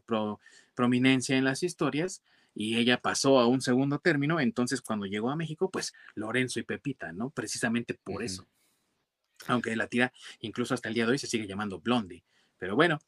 prominencia 0.76 1.36
en 1.36 1.44
las 1.44 1.64
historias 1.64 2.22
y 2.54 2.78
ella 2.78 3.02
pasó 3.02 3.40
a 3.40 3.48
un 3.48 3.62
segundo 3.62 3.98
término. 3.98 4.40
Entonces, 4.40 4.84
cuando 4.84 5.08
llegó 5.08 5.32
a 5.32 5.36
México, 5.36 5.72
pues 5.72 5.96
Lorenzo 6.14 6.60
y 6.60 6.64
Pepita, 6.64 7.14
¿no? 7.14 7.32
Precisamente 7.32 7.96
por 7.96 8.22
eso. 8.22 8.46
Aunque 9.48 9.76
la 9.76 9.88
tira, 9.88 10.14
incluso 10.40 10.76
hasta 10.76 10.90
el 10.90 10.94
día 10.94 11.08
de 11.08 11.14
hoy, 11.14 11.18
se 11.18 11.26
sigue 11.26 11.48
llamando 11.48 11.80
Blondie. 11.80 12.24
Pero 12.60 12.76
bueno, 12.76 13.00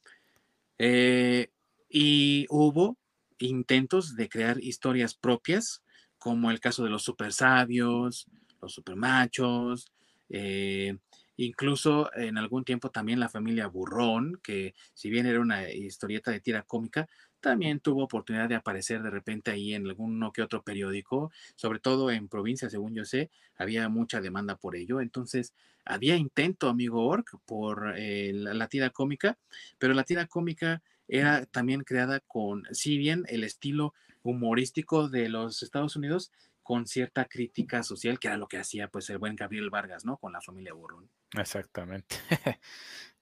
eh, 0.80 1.51
y 1.88 2.47
hubo 2.49 2.97
intentos 3.38 4.15
de 4.15 4.30
crear 4.30 4.59
historias 4.63 5.13
propias, 5.13 5.84
como 6.26 6.49
el 6.49 6.59
caso 6.59 6.84
de 6.84 6.89
los 6.89 7.03
super 7.03 7.32
sabios, 7.32 8.26
los 8.59 8.73
super 8.73 8.95
machos, 8.95 9.91
eh, 10.28 10.97
Incluso 11.38 12.09
en 12.15 12.38
algún 12.38 12.63
tiempo 12.63 12.89
también 12.91 13.19
la 13.19 13.28
familia 13.28 13.67
Burrón, 13.67 14.39
que 14.41 14.73
si 14.93 15.09
bien 15.09 15.26
era 15.26 15.41
una 15.41 15.69
historieta 15.69 16.32
de 16.32 16.39
tira 16.39 16.63
cómica, 16.63 17.09
también 17.41 17.82
tuvo 17.82 18.03
oportunidad 18.03 18.47
de 18.47 18.55
aparecer 18.55 19.03
de 19.03 19.09
repente 19.09 19.51
ahí 19.51 19.73
en 19.73 19.86
alguno 19.86 20.32
que 20.32 20.41
otro 20.41 20.63
periódico, 20.63 21.32
sobre 21.55 21.80
todo 21.80 22.09
en 22.09 22.30
provincia, 22.30 22.69
según 22.69 22.95
yo 22.95 23.03
sé, 23.03 23.30
había 23.57 23.89
mucha 23.89 24.21
demanda 24.21 24.55
por 24.55 24.78
ello. 24.78 25.01
Entonces, 25.01 25.53
había 25.84 26.15
intento, 26.15 26.69
amigo 26.69 27.05
Orc, 27.05 27.38
por 27.45 27.93
eh, 27.97 28.32
la, 28.34 28.67
tira 28.69 28.89
cómica, 28.89 29.38
pero 29.78 29.93
la 29.93 30.05
tira 30.05 30.28
cómica 30.28 30.82
era 31.08 31.45
también 31.45 31.84
creada 31.84 32.20
con, 32.22 32.64
si 32.72 32.97
bien 32.97 33.26
el 33.28 33.43
estilo 33.43 33.93
humorístico 34.24 35.08
de 35.08 35.30
los 35.30 35.62
Estados 35.64 35.95
Unidos, 35.95 36.32
con 36.66 36.88
cierta 36.88 37.26
crítica 37.26 37.84
social, 37.84 38.18
que 38.18 38.28
era 38.28 38.38
lo 38.38 38.47
que 38.47 38.58
hacía 38.58 38.88
pues 38.88 39.08
el 39.12 39.20
buen 39.20 39.36
Gabriel 39.36 39.70
Vargas, 39.70 40.03
¿no? 40.03 40.18
Con 40.18 40.34
la 40.34 40.41
familia 40.41 40.74
Burrón. 40.74 41.10
Exactamente. 41.38 42.16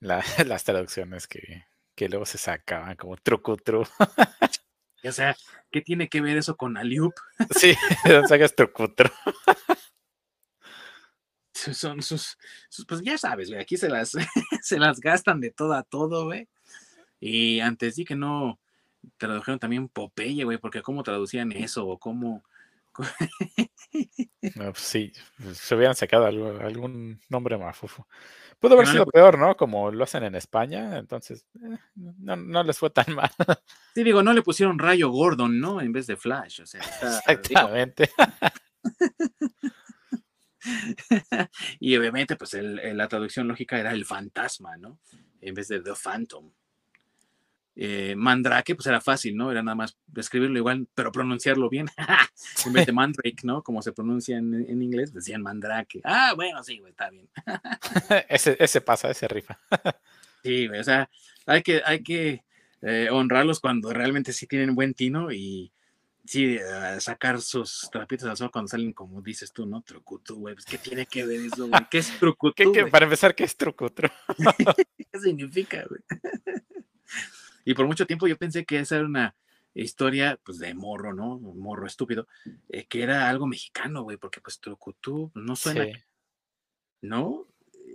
las 0.00 0.64
traducciones 0.64 1.26
que, 1.26 1.66
que, 1.94 2.08
luego 2.08 2.24
se 2.24 2.38
sacaban 2.38 2.96
como 2.96 3.16
truco 3.16 3.56
tru. 3.56 3.86
o 5.04 5.12
sea, 5.12 5.36
¿qué 5.70 5.82
tiene 5.82 6.08
que 6.08 6.22
ver 6.22 6.38
eso 6.38 6.56
con 6.56 6.78
Aliup? 6.78 7.12
sí, 7.50 7.74
no 8.06 8.26
sacas 8.26 8.54
trucutru. 8.54 9.10
Son 11.52 12.02
sus, 12.02 12.36
pues 12.88 13.02
ya 13.02 13.16
sabes, 13.16 13.48
güey, 13.48 13.60
aquí 13.60 13.76
se 13.76 13.88
las, 13.88 14.12
se 14.62 14.78
las 14.78 15.00
gastan 15.00 15.40
de 15.40 15.50
todo 15.50 15.74
a 15.74 15.82
todo, 15.82 16.24
güey. 16.24 16.48
Y 17.26 17.60
antes 17.60 17.94
sí 17.94 18.04
que 18.04 18.16
no 18.16 18.60
tradujeron 19.16 19.58
también 19.58 19.88
Popeye, 19.88 20.44
güey, 20.44 20.58
porque 20.58 20.82
cómo 20.82 21.02
traducían 21.02 21.52
eso 21.52 21.86
o 21.86 21.98
cómo 21.98 22.44
pues 24.54 24.78
sí, 24.78 25.10
se 25.54 25.74
hubieran 25.74 25.94
sacado 25.94 26.26
algún 26.26 27.18
nombre 27.30 27.56
más. 27.56 27.78
Pudo 28.60 28.74
haber 28.74 28.88
sido 28.88 29.06
peor, 29.06 29.38
¿no? 29.38 29.56
Como 29.56 29.90
lo 29.90 30.04
hacen 30.04 30.24
en 30.24 30.34
España, 30.34 30.98
entonces 30.98 31.46
eh, 31.54 31.78
no, 31.94 32.62
les 32.62 32.78
fue 32.78 32.90
tan 32.90 33.06
mal. 33.16 33.30
Sí, 33.94 34.04
digo, 34.04 34.22
no 34.22 34.34
le 34.34 34.42
pusieron 34.42 34.78
Rayo 34.78 35.08
Gordon, 35.08 35.58
¿no? 35.58 35.80
En 35.80 35.92
vez 35.92 36.06
de 36.06 36.18
Flash, 36.18 36.60
o 36.60 36.66
sea. 36.66 36.82
Exactamente. 37.26 38.10
y 41.80 41.96
obviamente, 41.96 42.36
pues 42.36 42.52
la 42.52 43.08
traducción 43.08 43.48
lógica 43.48 43.80
era 43.80 43.92
el 43.92 44.04
fantasma, 44.04 44.76
¿no? 44.76 45.00
En 45.40 45.54
vez 45.54 45.68
de 45.68 45.80
The 45.80 45.94
Phantom. 45.94 46.52
Eh, 47.76 48.14
mandrake, 48.16 48.76
pues 48.76 48.86
era 48.86 49.00
fácil, 49.00 49.36
¿no? 49.36 49.50
Era 49.50 49.62
nada 49.62 49.74
más 49.74 49.98
escribirlo 50.16 50.58
igual, 50.58 50.86
pero 50.94 51.10
pronunciarlo 51.10 51.68
bien. 51.68 51.88
en 52.66 52.72
vez 52.72 52.86
de 52.86 52.92
mandrake, 52.92 53.42
¿no? 53.42 53.62
Como 53.62 53.82
se 53.82 53.92
pronuncia 53.92 54.38
en, 54.38 54.82
inglés, 54.82 55.12
decían 55.12 55.42
mandrake. 55.42 56.00
Ah, 56.04 56.34
bueno, 56.36 56.62
sí, 56.62 56.78
güey, 56.78 56.92
está 56.92 57.10
bien. 57.10 57.28
ese, 58.28 58.56
ese 58.60 58.80
pasa, 58.80 59.10
ese 59.10 59.26
rifa. 59.26 59.58
sí, 60.44 60.68
güey, 60.68 60.80
o 60.80 60.84
sea, 60.84 61.10
hay 61.46 61.62
que, 61.62 61.82
hay 61.84 62.02
que 62.04 62.44
eh, 62.82 63.08
honrarlos 63.10 63.58
cuando 63.58 63.92
realmente 63.92 64.32
sí 64.32 64.46
tienen 64.46 64.76
buen 64.76 64.94
tino 64.94 65.32
y 65.32 65.72
sí, 66.24 66.56
eh, 66.56 67.00
sacar 67.00 67.40
sus 67.40 67.88
trapitos 67.90 68.28
al 68.28 68.36
sol 68.36 68.52
cuando 68.52 68.68
salen, 68.68 68.92
como 68.92 69.20
dices 69.20 69.52
tú, 69.52 69.66
¿no? 69.66 69.82
Trucutu, 69.82 70.36
güey. 70.36 70.54
Pues, 70.54 70.64
¿Qué 70.64 70.78
tiene 70.78 71.06
que 71.06 71.26
ver 71.26 71.40
eso, 71.40 71.66
güey? 71.66 71.86
¿Qué 71.90 71.98
es 71.98 72.18
trucutu? 72.20 72.72
para 72.88 73.04
empezar, 73.04 73.34
¿qué 73.34 73.42
es 73.42 73.56
trucutru? 73.56 74.08
¿Qué 75.10 75.18
significa, 75.18 75.84
güey? 75.88 76.00
Y 77.64 77.74
por 77.74 77.86
mucho 77.86 78.06
tiempo 78.06 78.26
yo 78.26 78.36
pensé 78.36 78.64
que 78.64 78.78
esa 78.78 78.96
era 78.96 79.06
una 79.06 79.34
historia, 79.74 80.38
pues, 80.44 80.58
de 80.58 80.72
morro, 80.74 81.12
¿no? 81.12 81.38
morro 81.38 81.86
estúpido, 81.86 82.28
eh, 82.68 82.86
que 82.86 83.02
era 83.02 83.28
algo 83.28 83.46
mexicano, 83.46 84.02
güey, 84.02 84.16
porque 84.16 84.40
pues 84.40 84.60
Trucutú 84.60 85.32
no 85.34 85.56
suena, 85.56 85.86
¿no? 87.00 87.46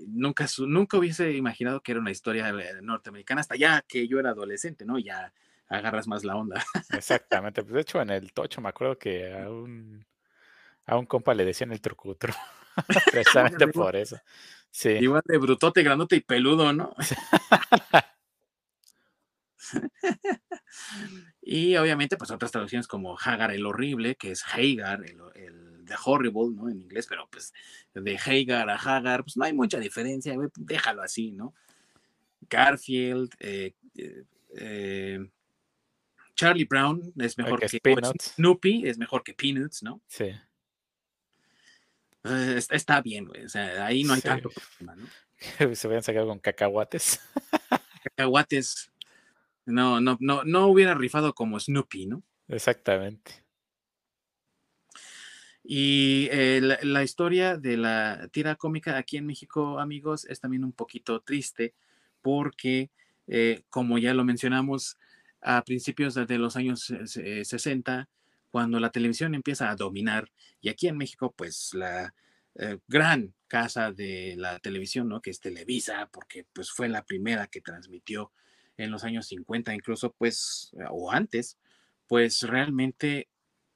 Nunca, 0.07 0.45
nunca 0.59 0.97
hubiese 0.97 1.31
imaginado 1.33 1.81
que 1.81 1.91
era 1.91 2.01
una 2.01 2.11
historia 2.11 2.49
eh, 2.49 2.81
norteamericana, 2.81 3.41
hasta 3.41 3.55
ya 3.55 3.83
que 3.87 4.07
yo 4.07 4.19
era 4.19 4.31
adolescente, 4.31 4.85
¿no? 4.85 4.99
Ya 4.99 5.33
agarras 5.67 6.07
más 6.07 6.23
la 6.23 6.35
onda. 6.35 6.63
Exactamente, 6.93 7.63
pues 7.63 7.73
de 7.73 7.81
hecho 7.81 8.01
en 8.01 8.09
el 8.09 8.33
Tocho 8.33 8.61
me 8.61 8.69
acuerdo 8.69 8.97
que 8.97 9.31
a 9.33 9.49
un, 9.49 10.05
a 10.85 10.97
un 10.97 11.05
compa 11.05 11.33
le 11.33 11.45
decían 11.45 11.71
el 11.71 11.81
trucutro, 11.81 12.33
precisamente 13.11 13.67
por 13.67 13.95
eso. 13.95 14.19
Sí. 14.71 14.89
Igual 14.89 15.23
de 15.25 15.37
brutote, 15.37 15.81
grandote 15.81 16.15
y 16.17 16.21
peludo, 16.21 16.73
¿no? 16.73 16.93
y 21.41 21.75
obviamente, 21.75 22.17
pues 22.17 22.31
otras 22.31 22.51
traducciones 22.51 22.87
como 22.87 23.17
Hagar 23.17 23.51
el 23.51 23.65
horrible, 23.65 24.15
que 24.15 24.31
es 24.31 24.43
Hagar, 24.43 25.03
el, 25.05 25.19
el 25.35 25.85
The 25.85 25.95
Horrible, 26.05 26.55
¿no? 26.55 26.69
En 26.69 26.81
inglés, 26.81 27.07
pero 27.07 27.27
pues 27.29 27.53
de 27.93 28.17
Hagar 28.17 28.69
a 28.69 28.75
Hagar, 28.75 29.23
pues 29.23 29.35
no 29.35 29.43
hay 29.43 29.53
mucha 29.53 29.79
diferencia, 29.79 30.35
déjalo 30.55 31.01
así, 31.01 31.31
¿no? 31.31 31.53
Garfield, 32.49 33.33
eh, 33.39 33.73
eh, 33.95 34.23
eh, 34.55 35.29
Charlie 36.35 36.65
Brown 36.65 37.13
es 37.17 37.37
mejor 37.37 37.59
que, 37.59 37.67
Snoopy, 38.21 38.87
es 38.87 38.97
mejor 38.97 39.23
que 39.23 39.33
Peanuts, 39.33 39.83
¿no? 39.83 40.01
Sí. 40.07 40.31
está 42.23 43.01
bien, 43.01 43.25
güey. 43.25 43.43
O 43.45 43.49
sea, 43.49 43.85
ahí 43.85 44.03
no 44.03 44.13
hay 44.13 44.21
tanto 44.21 44.49
problema, 44.49 44.95
¿no? 44.95 45.07
Se 45.75 45.87
habían 45.87 46.03
sacado 46.03 46.27
con 46.27 46.39
cacahuates. 46.39 47.19
Cacahuates, 48.03 48.88
no, 49.69 50.01
no, 50.01 50.17
no, 50.19 50.43
no 50.43 50.67
hubiera 50.67 50.93
rifado 50.93 51.33
como 51.33 51.59
Snoopy, 51.59 52.07
¿no? 52.07 52.23
Exactamente. 52.47 53.43
Y 55.63 56.29
eh, 56.31 56.61
la, 56.81 57.03
historia 57.03 57.55
de 57.55 57.77
la 57.77 58.27
tira 58.31 58.55
cómica 58.55 58.97
aquí 58.97 59.17
en 59.17 59.27
México, 59.27 59.79
amigos, 59.79 60.25
es 60.25 60.39
también 60.39 60.63
un 60.63 60.71
poquito 60.71 61.21
triste 61.21 61.75
porque, 62.21 62.89
eh, 63.27 63.61
como 63.69 63.99
ya 63.99 64.15
lo 64.15 64.23
mencionamos, 64.23 64.97
a 65.41 65.63
principios 65.63 66.15
de 66.15 66.37
los 66.39 66.55
años 66.55 66.91
60, 67.05 68.01
eh, 68.01 68.05
cuando 68.49 68.79
la 68.79 68.89
televisión 68.91 69.35
empieza 69.35 69.69
a 69.69 69.75
dominar, 69.75 70.31
y 70.59 70.69
aquí 70.69 70.87
en 70.87 70.97
México, 70.97 71.33
pues 71.37 71.73
la 71.73 72.13
gran 72.87 73.33
casa 73.47 73.91
de 73.93 74.35
la 74.37 74.59
televisión, 74.59 75.07
¿no? 75.07 75.21
Que 75.21 75.29
es 75.29 75.39
Televisa, 75.39 76.09
porque 76.11 76.45
pues 76.51 76.71
fue 76.71 76.89
la 76.89 77.05
primera 77.05 77.47
que 77.47 77.61
transmitió 77.61 78.33
en 78.79 78.91
los 78.91 79.03
años 79.03 79.27
50, 79.27 79.73
incluso 79.75 80.13
pues, 80.17 80.71
o 80.89 81.11
antes, 81.11 81.57
pues 82.07 82.41
realmente 82.43 83.27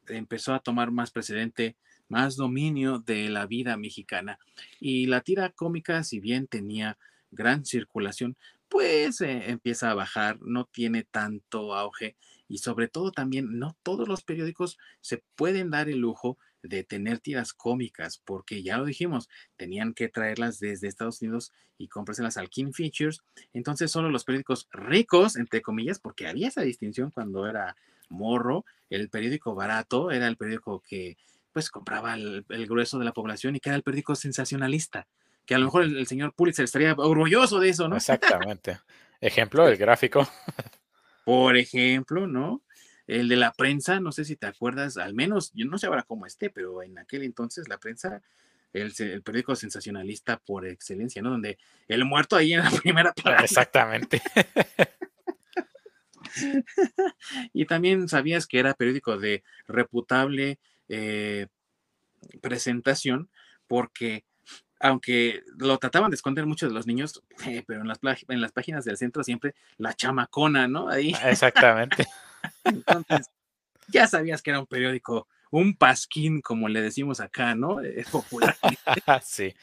empezó 0.08 0.54
a 0.54 0.60
tomar 0.60 0.92
más 0.92 1.12
precedente, 1.12 1.76
más 2.08 2.36
dominio 2.36 3.00
de 3.00 3.30
la 3.30 3.46
vida 3.46 3.76
mexicana. 3.78 4.40
Y 4.80 5.06
la 5.08 5.22
tira 5.22 5.50
cómica, 5.50 6.04
si 6.04 6.20
bien 6.20 6.48
tenía 6.48 6.98
gran 7.32 7.66
circulación, 7.66 8.38
pues 8.70 9.22
eh, 9.22 9.50
empieza 9.50 9.92
a 9.92 9.96
bajar, 9.96 10.42
no 10.42 10.66
tiene 10.66 11.04
tanto 11.04 11.76
auge 11.76 12.16
y 12.48 12.60
sobre 12.60 12.88
todo 12.88 13.12
también 13.12 13.60
no 13.60 13.76
todos 13.84 14.08
los 14.08 14.24
periódicos 14.24 14.78
se 15.02 15.24
pueden 15.36 15.70
dar 15.70 15.90
el 15.90 16.00
lujo 16.00 16.38
de 16.64 16.84
tener 16.84 17.20
tiras 17.20 17.54
cómicas, 17.54 18.20
porque 18.24 18.64
ya 18.64 18.78
lo 18.78 18.86
dijimos, 18.86 19.30
tenían 19.58 19.94
que 19.94 20.10
traerlas 20.10 20.60
desde 20.60 20.88
Estados 20.88 21.22
Unidos 21.22 21.54
y 21.78 21.90
comprárselas 21.90 22.38
al 22.38 22.50
King 22.50 22.72
Features. 22.72 23.22
Entonces, 23.54 23.92
solo 23.92 24.10
los 24.10 24.24
periódicos 24.24 24.68
ricos, 24.72 25.36
entre 25.36 25.62
comillas, 25.62 26.00
porque 26.00 26.28
había 26.28 26.48
esa 26.48 26.62
distinción 26.62 27.12
cuando 27.12 27.48
era 27.48 27.76
morro, 28.10 28.66
el 28.90 29.10
periódico 29.10 29.54
barato 29.54 30.10
era 30.12 30.28
el 30.28 30.38
periódico 30.38 30.82
que 30.88 31.18
pues 31.52 31.70
compraba 31.70 32.16
el, 32.16 32.44
grueso 32.68 32.98
de 32.98 33.06
la 33.06 33.14
población 33.14 33.56
y 33.56 33.60
que 33.60 33.70
era 33.70 33.76
el 33.76 33.84
periódico 33.84 34.16
sensacionalista, 34.16 35.08
que 35.46 35.54
a 35.54 35.60
lo 35.60 35.66
mejor 35.66 35.84
el, 35.84 36.08
señor 36.08 36.34
Pulitzer 36.34 36.66
estaría 36.66 36.94
orgulloso 36.94 37.60
de 37.60 37.70
eso, 37.70 37.88
¿no? 37.88 37.96
Exactamente. 37.96 38.80
Ejemplo, 39.22 39.68
el 39.68 39.78
gráfico. 39.78 40.28
Por 41.24 41.56
ejemplo, 41.56 42.28
¿no? 42.28 42.63
El 43.08 43.28
de 43.28 43.36
la 43.36 43.52
prensa, 43.52 44.00
no 44.00 44.12
sé 44.12 44.26
si 44.26 44.36
te 44.36 44.48
acuerdas, 44.48 44.98
al 44.98 45.14
menos, 45.14 45.52
yo 45.54 45.66
no 45.66 45.78
sé 45.78 45.88
ahora 45.88 46.04
cómo 46.04 46.26
esté, 46.26 46.50
pero 46.50 46.82
en 46.84 46.98
aquel 46.98 47.24
entonces 47.24 47.68
la 47.68 47.78
prensa, 47.78 48.22
el, 48.72 48.94
periódico 49.24 49.56
sensacionalista 49.56 50.38
por 50.38 50.66
excelencia, 50.66 51.22
¿no? 51.22 51.32
Donde 51.32 51.58
el 51.88 52.06
muerto 52.06 52.36
ahí 52.36 52.54
en 52.54 52.64
la 52.64 52.72
primera 52.82 53.14
plana. 53.14 53.44
Exactamente. 53.44 54.22
y 57.54 57.66
también 57.66 58.08
sabías 58.08 58.48
que 58.48 58.60
era 58.60 58.74
periódico 58.74 59.18
de 59.18 59.44
reputable 59.68 60.60
eh, 60.88 61.48
presentación, 62.42 63.30
porque 63.68 64.24
aunque 64.84 65.44
lo 65.58 65.78
trataban 65.78 66.12
de 66.12 66.16
esconder 66.16 66.46
muchos 66.46 66.70
de 66.70 66.76
los 66.76 66.86
niños, 66.86 67.24
eh, 67.48 67.64
pero 67.68 67.82
en 67.82 67.88
las, 67.88 68.00
en 68.04 68.42
las 68.42 68.52
páginas 68.52 68.86
del 68.86 68.98
centro 68.98 69.24
siempre 69.24 69.56
la 69.78 69.94
chamacona, 69.94 70.68
¿no? 70.68 70.90
Ahí. 70.90 71.16
Exactamente. 71.24 72.06
Entonces, 72.64 73.30
ya 73.88 74.08
sabías 74.08 74.42
que 74.42 74.52
era 74.52 74.60
un 74.60 74.66
periódico, 74.66 75.28
un 75.52 75.76
pasquín, 75.76 76.42
como 76.42 76.70
le 76.70 76.82
decimos 76.82 77.20
acá, 77.20 77.56
¿no? 77.56 77.80
Es 77.82 78.08
popular. 78.10 78.56
sí. 79.24 79.54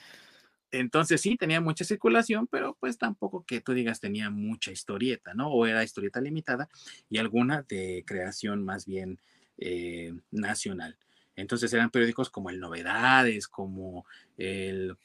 Entonces 0.73 1.21
sí, 1.21 1.37
tenía 1.37 1.61
mucha 1.61 1.85
circulación, 1.85 2.47
pero 2.47 2.77
pues 2.79 2.97
tampoco 2.97 3.45
que 3.45 3.61
tú 3.61 3.73
digas 3.73 3.99
tenía 3.99 4.31
mucha 4.31 4.71
historieta, 4.71 5.35
¿no? 5.35 5.49
O 5.49 5.67
era 5.67 5.83
historieta 5.83 6.21
limitada 6.21 6.69
y 7.09 7.19
alguna 7.19 7.63
de 7.63 8.05
creación 8.07 8.65
más 8.65 8.87
bien 8.87 9.19
eh, 9.59 10.15
nacional. 10.31 10.97
Entonces 11.35 11.73
eran 11.73 11.91
periódicos 11.91 12.31
como 12.31 12.51
el 12.51 12.61
Novedades, 12.61 13.49
como 13.49 14.07
el 14.37 14.97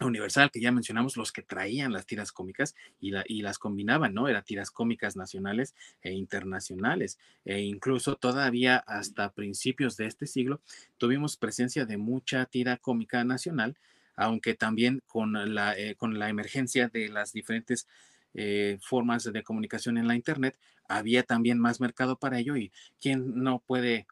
Universal, 0.00 0.50
que 0.50 0.60
ya 0.60 0.72
mencionamos, 0.72 1.16
los 1.16 1.32
que 1.32 1.42
traían 1.42 1.92
las 1.92 2.06
tiras 2.06 2.32
cómicas 2.32 2.74
y, 3.00 3.10
las 3.42 3.58
combinaban, 3.58 4.14
¿no? 4.14 4.28
Eran 4.28 4.44
tiras 4.44 4.70
cómicas 4.70 5.16
nacionales 5.16 5.74
e 6.02 6.12
internacionales. 6.12 7.18
E 7.44 7.60
incluso 7.60 8.16
todavía 8.16 8.76
hasta 8.76 9.32
principios 9.32 9.96
de 9.96 10.06
este 10.06 10.26
siglo 10.26 10.60
tuvimos 10.98 11.36
presencia 11.36 11.86
de 11.86 11.96
mucha 11.96 12.46
tira 12.46 12.76
cómica 12.76 13.24
nacional, 13.24 13.76
aunque 14.16 14.54
también 14.54 15.02
con 15.06 15.54
la, 15.54 15.76
eh, 15.78 15.94
con 15.94 16.18
la 16.18 16.28
emergencia 16.28 16.88
de 16.88 17.08
las 17.08 17.32
diferentes 17.32 17.86
eh, 18.34 18.78
formas 18.82 19.24
de 19.24 19.42
comunicación 19.42 19.98
en 19.98 20.08
la 20.08 20.14
Internet, 20.14 20.58
había 20.88 21.22
también 21.22 21.58
más 21.58 21.80
mercado 21.80 22.18
para 22.18 22.38
ello 22.38 22.56
y 22.56 22.72
quién 23.00 23.42
no 23.42 23.62
puede 23.66 24.06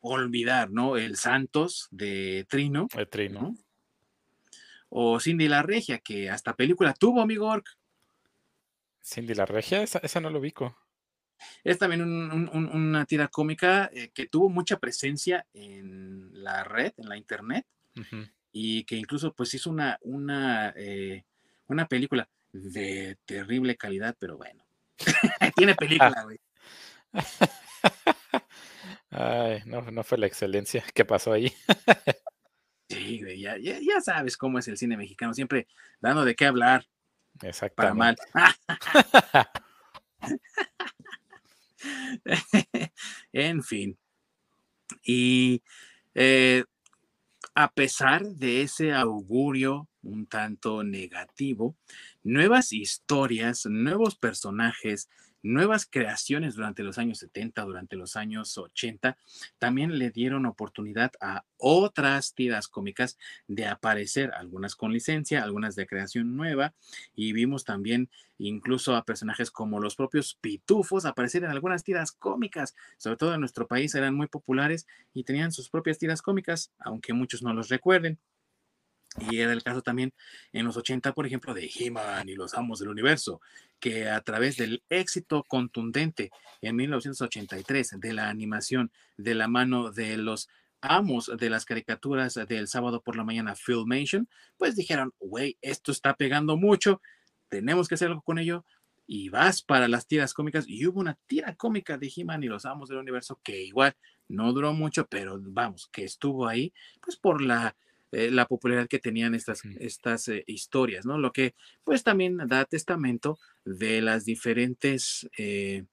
olvidar, 0.00 0.70
¿no? 0.70 0.96
El 0.96 1.16
Santos 1.16 1.88
de 1.90 2.46
Trino. 2.48 2.88
De 2.94 3.06
Trino. 3.06 3.56
O 4.98 5.20
Cindy 5.20 5.46
la 5.46 5.62
Regia, 5.62 5.98
que 5.98 6.30
hasta 6.30 6.56
película 6.56 6.94
tuvo, 6.94 7.20
amigo 7.20 7.46
Ork. 7.46 7.68
Cindy 9.04 9.34
la 9.34 9.44
Regia, 9.44 9.82
esa, 9.82 10.20
no 10.22 10.30
lo 10.30 10.38
ubico. 10.38 10.74
Es 11.62 11.78
también 11.78 12.00
una 12.00 13.04
tira 13.04 13.28
cómica 13.28 13.90
eh, 13.92 14.08
que 14.14 14.26
tuvo 14.26 14.48
mucha 14.48 14.78
presencia 14.78 15.46
en 15.52 16.30
la 16.42 16.64
red, 16.64 16.94
en 16.96 17.10
la 17.10 17.18
internet, 17.18 17.66
y 18.52 18.84
que 18.84 18.96
incluso 18.96 19.34
pues 19.34 19.52
hizo 19.52 19.68
una, 19.68 19.98
una, 20.00 20.72
eh, 20.74 21.26
una 21.66 21.86
película 21.88 22.30
de 22.52 23.18
terrible 23.26 23.76
calidad, 23.76 24.16
pero 24.18 24.38
bueno, 24.38 24.64
tiene 25.56 25.74
película, 25.74 26.22
güey. 26.24 26.40
Ay, 29.10 29.60
no, 29.66 29.82
no 29.82 30.02
fue 30.04 30.16
la 30.16 30.26
excelencia. 30.26 30.82
¿Qué 30.94 31.04
pasó 31.04 31.32
ahí? 31.32 31.52
Sí, 32.88 33.20
güey, 33.20 33.40
ya, 33.40 33.56
ya, 33.58 34.00
sabes 34.00 34.36
cómo 34.36 34.58
es 34.58 34.68
el 34.68 34.76
cine 34.76 34.96
mexicano, 34.96 35.34
siempre 35.34 35.66
dando 36.00 36.24
de 36.24 36.34
qué 36.36 36.46
hablar. 36.46 36.86
Para 37.74 37.94
mal. 37.94 38.16
en 43.32 43.62
fin. 43.62 43.98
Y 45.02 45.62
eh, 46.14 46.64
a 47.54 47.70
pesar 47.72 48.24
de 48.24 48.62
ese 48.62 48.92
augurio 48.92 49.88
un 50.02 50.26
tanto 50.26 50.84
negativo, 50.84 51.76
nuevas 52.22 52.72
historias, 52.72 53.66
nuevos 53.66 54.16
personajes, 54.16 55.08
nuevas 55.46 55.86
creaciones 55.86 56.54
durante 56.54 56.82
los 56.82 56.98
años 56.98 57.18
70, 57.18 57.62
durante 57.62 57.96
los 57.96 58.16
años 58.16 58.56
80, 58.58 59.16
también 59.58 59.98
le 59.98 60.10
dieron 60.10 60.46
oportunidad 60.46 61.12
a 61.20 61.44
otras 61.56 62.34
tiras 62.34 62.68
cómicas 62.68 63.18
de 63.46 63.66
aparecer, 63.66 64.32
algunas 64.34 64.74
con 64.76 64.92
licencia, 64.92 65.42
algunas 65.42 65.76
de 65.76 65.86
creación 65.86 66.36
nueva, 66.36 66.74
y 67.14 67.32
vimos 67.32 67.64
también 67.64 68.10
incluso 68.38 68.94
a 68.96 69.04
personajes 69.04 69.50
como 69.50 69.80
los 69.80 69.96
propios 69.96 70.36
pitufos 70.40 71.06
aparecer 71.06 71.44
en 71.44 71.50
algunas 71.50 71.84
tiras 71.84 72.12
cómicas, 72.12 72.74
sobre 72.98 73.16
todo 73.16 73.34
en 73.34 73.40
nuestro 73.40 73.66
país 73.66 73.94
eran 73.94 74.14
muy 74.14 74.26
populares 74.26 74.86
y 75.14 75.24
tenían 75.24 75.52
sus 75.52 75.70
propias 75.70 75.98
tiras 75.98 76.22
cómicas, 76.22 76.72
aunque 76.78 77.12
muchos 77.12 77.42
no 77.42 77.54
los 77.54 77.68
recuerden. 77.68 78.18
Y 79.18 79.38
era 79.38 79.52
el 79.52 79.62
caso 79.62 79.82
también 79.82 80.12
en 80.52 80.66
los 80.66 80.76
80, 80.76 81.12
por 81.12 81.26
ejemplo, 81.26 81.54
de 81.54 81.70
He-Man 81.74 82.28
y 82.28 82.34
los 82.34 82.54
Amos 82.54 82.78
del 82.78 82.88
Universo, 82.88 83.40
que 83.80 84.08
a 84.08 84.20
través 84.20 84.56
del 84.56 84.82
éxito 84.88 85.42
contundente 85.44 86.30
en 86.60 86.76
1983 86.76 87.94
de 87.98 88.12
la 88.12 88.28
animación 88.28 88.90
de 89.16 89.34
la 89.34 89.48
mano 89.48 89.90
de 89.90 90.16
los 90.16 90.48
amos 90.80 91.30
de 91.36 91.50
las 91.50 91.64
caricaturas 91.64 92.34
del 92.34 92.68
sábado 92.68 93.00
por 93.00 93.16
la 93.16 93.24
mañana 93.24 93.56
Filmation, 93.56 94.28
pues 94.56 94.76
dijeron, 94.76 95.12
güey, 95.18 95.56
esto 95.60 95.90
está 95.90 96.14
pegando 96.14 96.56
mucho, 96.56 97.00
tenemos 97.48 97.88
que 97.88 97.94
hacer 97.94 98.08
algo 98.08 98.22
con 98.22 98.38
ello, 98.38 98.64
y 99.06 99.28
vas 99.28 99.62
para 99.62 99.88
las 99.88 100.06
tiras 100.06 100.34
cómicas, 100.34 100.64
y 100.68 100.84
hubo 100.86 101.00
una 101.00 101.18
tira 101.26 101.54
cómica 101.54 101.96
de 101.96 102.12
He-Man 102.14 102.42
y 102.42 102.48
los 102.48 102.66
amos 102.66 102.88
del 102.88 102.98
universo 102.98 103.40
que 103.42 103.62
igual 103.62 103.96
no 104.28 104.52
duró 104.52 104.72
mucho, 104.72 105.06
pero 105.06 105.38
vamos, 105.40 105.88
que 105.92 106.04
estuvo 106.04 106.46
ahí, 106.48 106.72
pues 107.00 107.16
por 107.16 107.40
la 107.40 107.76
eh, 108.16 108.30
la 108.30 108.46
popularidad 108.46 108.88
que 108.88 108.98
tenían 108.98 109.34
estas, 109.34 109.60
estas 109.78 110.28
eh, 110.28 110.42
historias, 110.46 111.04
¿no? 111.04 111.18
Lo 111.18 111.32
que 111.32 111.54
pues 111.84 112.02
también 112.02 112.38
da 112.46 112.64
testamento 112.64 113.38
de 113.66 114.00
las 114.00 114.24
diferentes, 114.24 115.28
eh, 115.36 115.84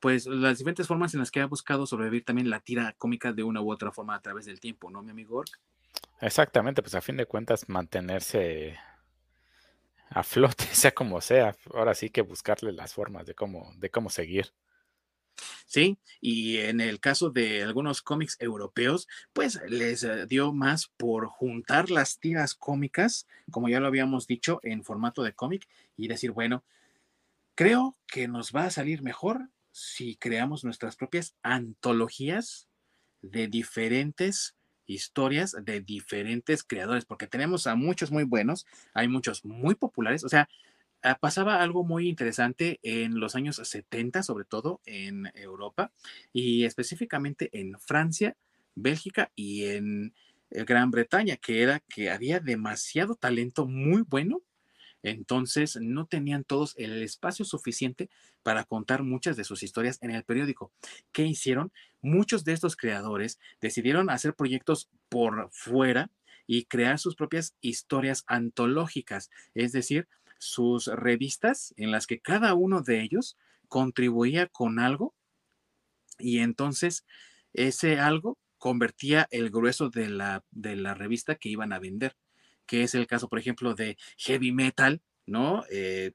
pues 0.00 0.26
las 0.26 0.58
diferentes 0.58 0.88
formas 0.88 1.14
en 1.14 1.20
las 1.20 1.30
que 1.30 1.38
ha 1.38 1.46
buscado 1.46 1.86
sobrevivir 1.86 2.24
también 2.24 2.50
la 2.50 2.58
tira 2.58 2.96
cómica 2.98 3.32
de 3.32 3.44
una 3.44 3.60
u 3.60 3.70
otra 3.70 3.92
forma 3.92 4.16
a 4.16 4.20
través 4.20 4.46
del 4.46 4.58
tiempo, 4.58 4.90
¿no, 4.90 5.04
mi 5.04 5.12
amigo 5.12 5.36
Ork? 5.36 5.60
Exactamente, 6.20 6.82
pues 6.82 6.96
a 6.96 7.00
fin 7.00 7.16
de 7.16 7.26
cuentas 7.26 7.68
mantenerse 7.68 8.76
a 10.10 10.24
flote, 10.24 10.64
sea 10.72 10.90
como 10.90 11.20
sea, 11.20 11.54
ahora 11.72 11.94
sí 11.94 12.10
que 12.10 12.22
buscarle 12.22 12.72
las 12.72 12.92
formas 12.92 13.24
de 13.24 13.36
cómo, 13.36 13.72
de 13.76 13.88
cómo 13.88 14.10
seguir. 14.10 14.52
¿Sí? 15.66 15.98
Y 16.20 16.58
en 16.58 16.80
el 16.80 17.00
caso 17.00 17.30
de 17.30 17.62
algunos 17.62 18.02
cómics 18.02 18.36
europeos, 18.40 19.08
pues 19.32 19.60
les 19.68 20.04
eh, 20.04 20.26
dio 20.26 20.52
más 20.52 20.88
por 20.96 21.26
juntar 21.26 21.90
las 21.90 22.18
tiras 22.18 22.54
cómicas, 22.54 23.26
como 23.50 23.68
ya 23.68 23.80
lo 23.80 23.86
habíamos 23.86 24.26
dicho, 24.26 24.60
en 24.62 24.84
formato 24.84 25.22
de 25.22 25.32
cómic 25.32 25.68
y 25.96 26.08
decir, 26.08 26.32
bueno, 26.32 26.64
creo 27.54 27.96
que 28.06 28.28
nos 28.28 28.52
va 28.52 28.64
a 28.64 28.70
salir 28.70 29.02
mejor 29.02 29.48
si 29.70 30.16
creamos 30.16 30.64
nuestras 30.64 30.96
propias 30.96 31.34
antologías 31.42 32.68
de 33.22 33.48
diferentes 33.48 34.54
historias 34.86 35.56
de 35.62 35.80
diferentes 35.80 36.62
creadores, 36.64 37.04
porque 37.04 37.26
tenemos 37.26 37.66
a 37.66 37.74
muchos 37.74 38.10
muy 38.10 38.24
buenos, 38.24 38.66
hay 38.94 39.08
muchos 39.08 39.44
muy 39.44 39.74
populares, 39.74 40.24
o 40.24 40.28
sea, 40.28 40.48
pasaba 41.20 41.62
algo 41.62 41.84
muy 41.84 42.08
interesante 42.08 42.78
en 42.82 43.18
los 43.18 43.34
años 43.34 43.56
70, 43.56 44.22
sobre 44.22 44.44
todo 44.44 44.80
en 44.86 45.30
Europa 45.34 45.92
y 46.32 46.64
específicamente 46.64 47.50
en 47.52 47.78
Francia, 47.80 48.36
Bélgica 48.74 49.30
y 49.34 49.64
en 49.64 50.14
eh, 50.50 50.64
Gran 50.64 50.90
Bretaña, 50.90 51.36
que 51.36 51.62
era 51.62 51.80
que 51.80 52.10
había 52.10 52.40
demasiado 52.40 53.14
talento 53.16 53.66
muy 53.66 54.02
bueno, 54.02 54.42
entonces 55.02 55.76
no 55.80 56.06
tenían 56.06 56.44
todos 56.44 56.74
el 56.76 57.02
espacio 57.02 57.44
suficiente 57.44 58.08
para 58.42 58.64
contar 58.64 59.02
muchas 59.02 59.36
de 59.36 59.44
sus 59.44 59.62
historias 59.62 59.98
en 60.00 60.12
el 60.12 60.24
periódico. 60.24 60.72
¿Qué 61.10 61.26
hicieron? 61.26 61.72
Muchos 62.00 62.44
de 62.44 62.52
estos 62.52 62.76
creadores 62.76 63.40
decidieron 63.60 64.10
hacer 64.10 64.34
proyectos 64.34 64.88
por 65.08 65.48
fuera 65.50 66.10
y 66.46 66.64
crear 66.64 66.98
sus 66.98 67.16
propias 67.16 67.54
historias 67.60 68.24
antológicas, 68.26 69.30
es 69.54 69.72
decir, 69.72 70.08
sus 70.42 70.86
revistas 70.86 71.72
en 71.76 71.92
las 71.92 72.08
que 72.08 72.18
cada 72.18 72.54
uno 72.54 72.82
de 72.82 73.00
ellos 73.00 73.36
contribuía 73.68 74.48
con 74.48 74.80
algo 74.80 75.14
Y 76.18 76.40
entonces 76.40 77.04
ese 77.52 78.00
algo 78.00 78.38
convertía 78.58 79.28
el 79.30 79.50
grueso 79.50 79.88
de 79.88 80.08
la, 80.08 80.44
de 80.50 80.74
la 80.74 80.94
revista 80.94 81.36
que 81.36 81.48
iban 81.48 81.72
a 81.72 81.78
vender, 81.78 82.16
que 82.66 82.82
es 82.82 82.94
el 82.94 83.06
caso, 83.06 83.28
por 83.28 83.38
ejemplo, 83.38 83.74
de 83.74 83.96
Heavy 84.18 84.52
Metal, 84.52 85.00
¿no? 85.26 85.64
Eh, 85.70 86.12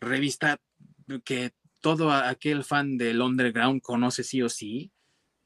revista 0.00 0.60
que 1.24 1.52
todo 1.80 2.10
aquel 2.12 2.64
fan 2.64 2.98
del 2.98 3.22
underground 3.22 3.80
conoce 3.80 4.24
sí 4.24 4.42
o 4.42 4.48
sí, 4.48 4.92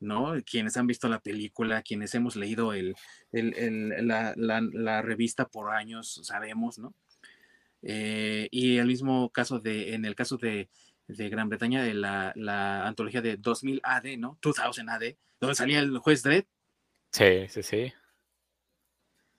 ¿no? 0.01 0.35
Quienes 0.45 0.77
han 0.77 0.87
visto 0.87 1.09
la 1.09 1.21
película, 1.21 1.83
quienes 1.83 2.15
hemos 2.15 2.37
leído 2.37 2.73
el, 2.73 2.95
la, 3.33 5.03
revista 5.03 5.49
por 5.49 5.71
años, 5.71 6.21
sabemos, 6.25 6.79
¿no? 6.79 6.95
Eh, 7.85 8.49
y 8.51 8.79
el 8.79 8.87
mismo 8.87 9.31
caso 9.31 9.61
de, 9.61 9.95
en 9.95 10.05
el 10.05 10.15
caso 10.15 10.37
de, 10.37 10.69
Gran 11.07 11.49
Bretaña, 11.49 11.83
de 11.83 11.95
la, 11.95 12.87
antología 12.87 13.21
de 13.21 13.37
2000 13.37 13.81
AD, 13.85 14.17
¿no? 14.19 14.39
2000 14.43 14.89
AD, 14.89 15.03
donde 15.41 15.55
salía 15.55 15.81
el 15.81 15.99
juez 15.99 16.23
Dredd. 16.23 16.45
Sí, 17.13 17.47
sí, 17.49 17.63
sí. 17.63 17.93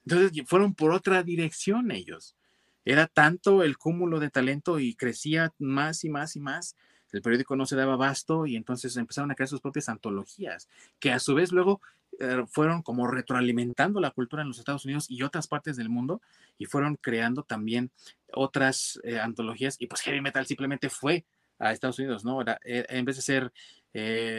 Entonces 0.06 0.42
fueron 0.46 0.74
por 0.74 0.92
otra 0.92 1.22
dirección 1.22 1.90
ellos. 1.90 2.36
Era 2.84 3.08
tanto 3.08 3.64
el 3.64 3.76
cúmulo 3.76 4.20
de 4.20 4.30
talento 4.30 4.78
y 4.78 4.94
crecía 4.94 5.52
más 5.58 6.04
y 6.04 6.08
más 6.08 6.36
y 6.36 6.40
más 6.40 6.76
el 7.12 7.22
periódico 7.22 7.56
no 7.56 7.66
se 7.66 7.76
daba 7.76 7.94
abasto 7.94 8.46
y 8.46 8.56
entonces 8.56 8.96
empezaron 8.96 9.30
a 9.30 9.34
crear 9.34 9.48
sus 9.48 9.60
propias 9.60 9.88
antologías, 9.88 10.68
que 10.98 11.12
a 11.12 11.18
su 11.18 11.34
vez 11.34 11.52
luego 11.52 11.80
eh, 12.20 12.44
fueron 12.50 12.82
como 12.82 13.06
retroalimentando 13.06 14.00
la 14.00 14.10
cultura 14.10 14.42
en 14.42 14.48
los 14.48 14.58
Estados 14.58 14.84
Unidos 14.84 15.06
y 15.08 15.22
otras 15.22 15.48
partes 15.48 15.76
del 15.76 15.88
mundo 15.88 16.20
y 16.58 16.66
fueron 16.66 16.96
creando 16.96 17.42
también 17.42 17.90
otras 18.32 19.00
eh, 19.04 19.18
antologías 19.18 19.76
y 19.78 19.86
pues 19.86 20.02
heavy 20.02 20.20
metal 20.20 20.46
simplemente 20.46 20.88
fue 20.88 21.24
a 21.58 21.72
Estados 21.72 21.98
Unidos, 21.98 22.24
¿no? 22.24 22.40
Era, 22.40 22.58
eh, 22.64 22.84
en 22.88 23.04
vez 23.04 23.16
de 23.16 23.22
ser 23.22 23.52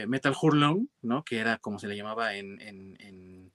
metal 0.08 0.36
hurlong, 0.40 0.86
¿no? 1.02 1.24
Que 1.24 1.40
era 1.40 1.58
como 1.58 1.80
se 1.80 1.88
le 1.88 1.98
llamaba 1.98 2.36
en, 2.36 2.62
en, 2.62 3.52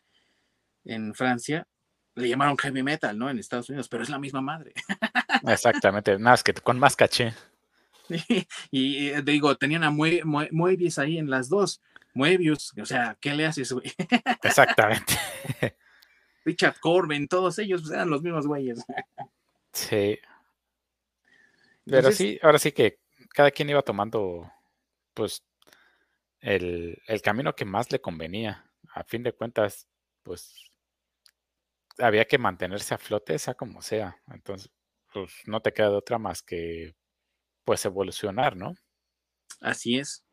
en 0.85 1.15
Francia, 1.15 1.69
le 2.17 2.29
llamaron 2.29 2.59
heavy 2.59 2.83
metal, 2.83 3.17
¿no? 3.17 3.31
En 3.31 3.39
Estados 3.39 3.69
Unidos, 3.69 3.89
pero 3.89 4.03
es 4.03 4.09
la 4.09 4.19
misma 4.19 4.41
madre. 4.41 4.73
Exactamente, 5.47 6.19
más 6.19 6.43
que 6.43 6.55
con 6.55 6.79
más 6.79 6.97
caché. 6.97 7.35
y 8.71 9.09
eh, 9.09 9.23
digo, 9.23 9.57
tenían 9.57 9.85
a 9.85 9.91
Moebius 9.91 10.99
ahí 10.99 11.19
en 11.19 11.31
las 11.31 11.49
dos. 11.49 11.81
Moebius, 12.15 12.73
o 12.81 12.85
sea, 12.85 13.17
¿qué 13.21 13.35
le 13.35 13.47
haces, 13.47 13.73
güey? 13.73 13.93
Exactamente. 14.43 15.15
Richard 16.45 16.79
Corbin, 16.81 17.29
todos 17.29 17.59
ellos 17.59 17.91
eran 17.91 18.11
los 18.11 18.23
mismos 18.23 18.47
güeyes. 18.47 18.85
Sí. 19.73 20.19
Pero 21.87 22.13
sí, 22.13 22.39
ahora 22.43 22.59
sí 22.59 22.73
que 22.73 23.01
cada 23.31 23.51
quien 23.51 23.71
iba 23.71 23.83
tomando, 23.83 24.53
pues, 25.15 25.45
el, 26.41 27.01
el 27.07 27.23
camino 27.23 27.55
que 27.55 27.65
más 27.65 27.91
le 27.91 28.01
convenía. 28.01 28.71
A 28.95 29.05
fin 29.05 29.23
de 29.23 29.33
cuentas, 29.33 29.89
pues, 30.23 30.71
había 31.99 32.27
que 32.27 32.39
mantenerse 32.39 32.95
a 32.95 32.99
flote, 32.99 33.39
sea 33.39 33.55
como 33.55 33.81
sea. 33.83 34.21
Entonces, 34.29 34.71
pues, 35.13 35.33
no 35.47 35.61
te 35.61 35.73
queda 35.73 35.91
de 35.91 35.97
otra 35.97 36.19
más 36.19 36.43
que 36.43 36.95
pues 37.65 37.85
evolucionar, 37.85 38.57
¿no? 38.57 38.75
Así 39.61 39.99
es. 39.99 40.25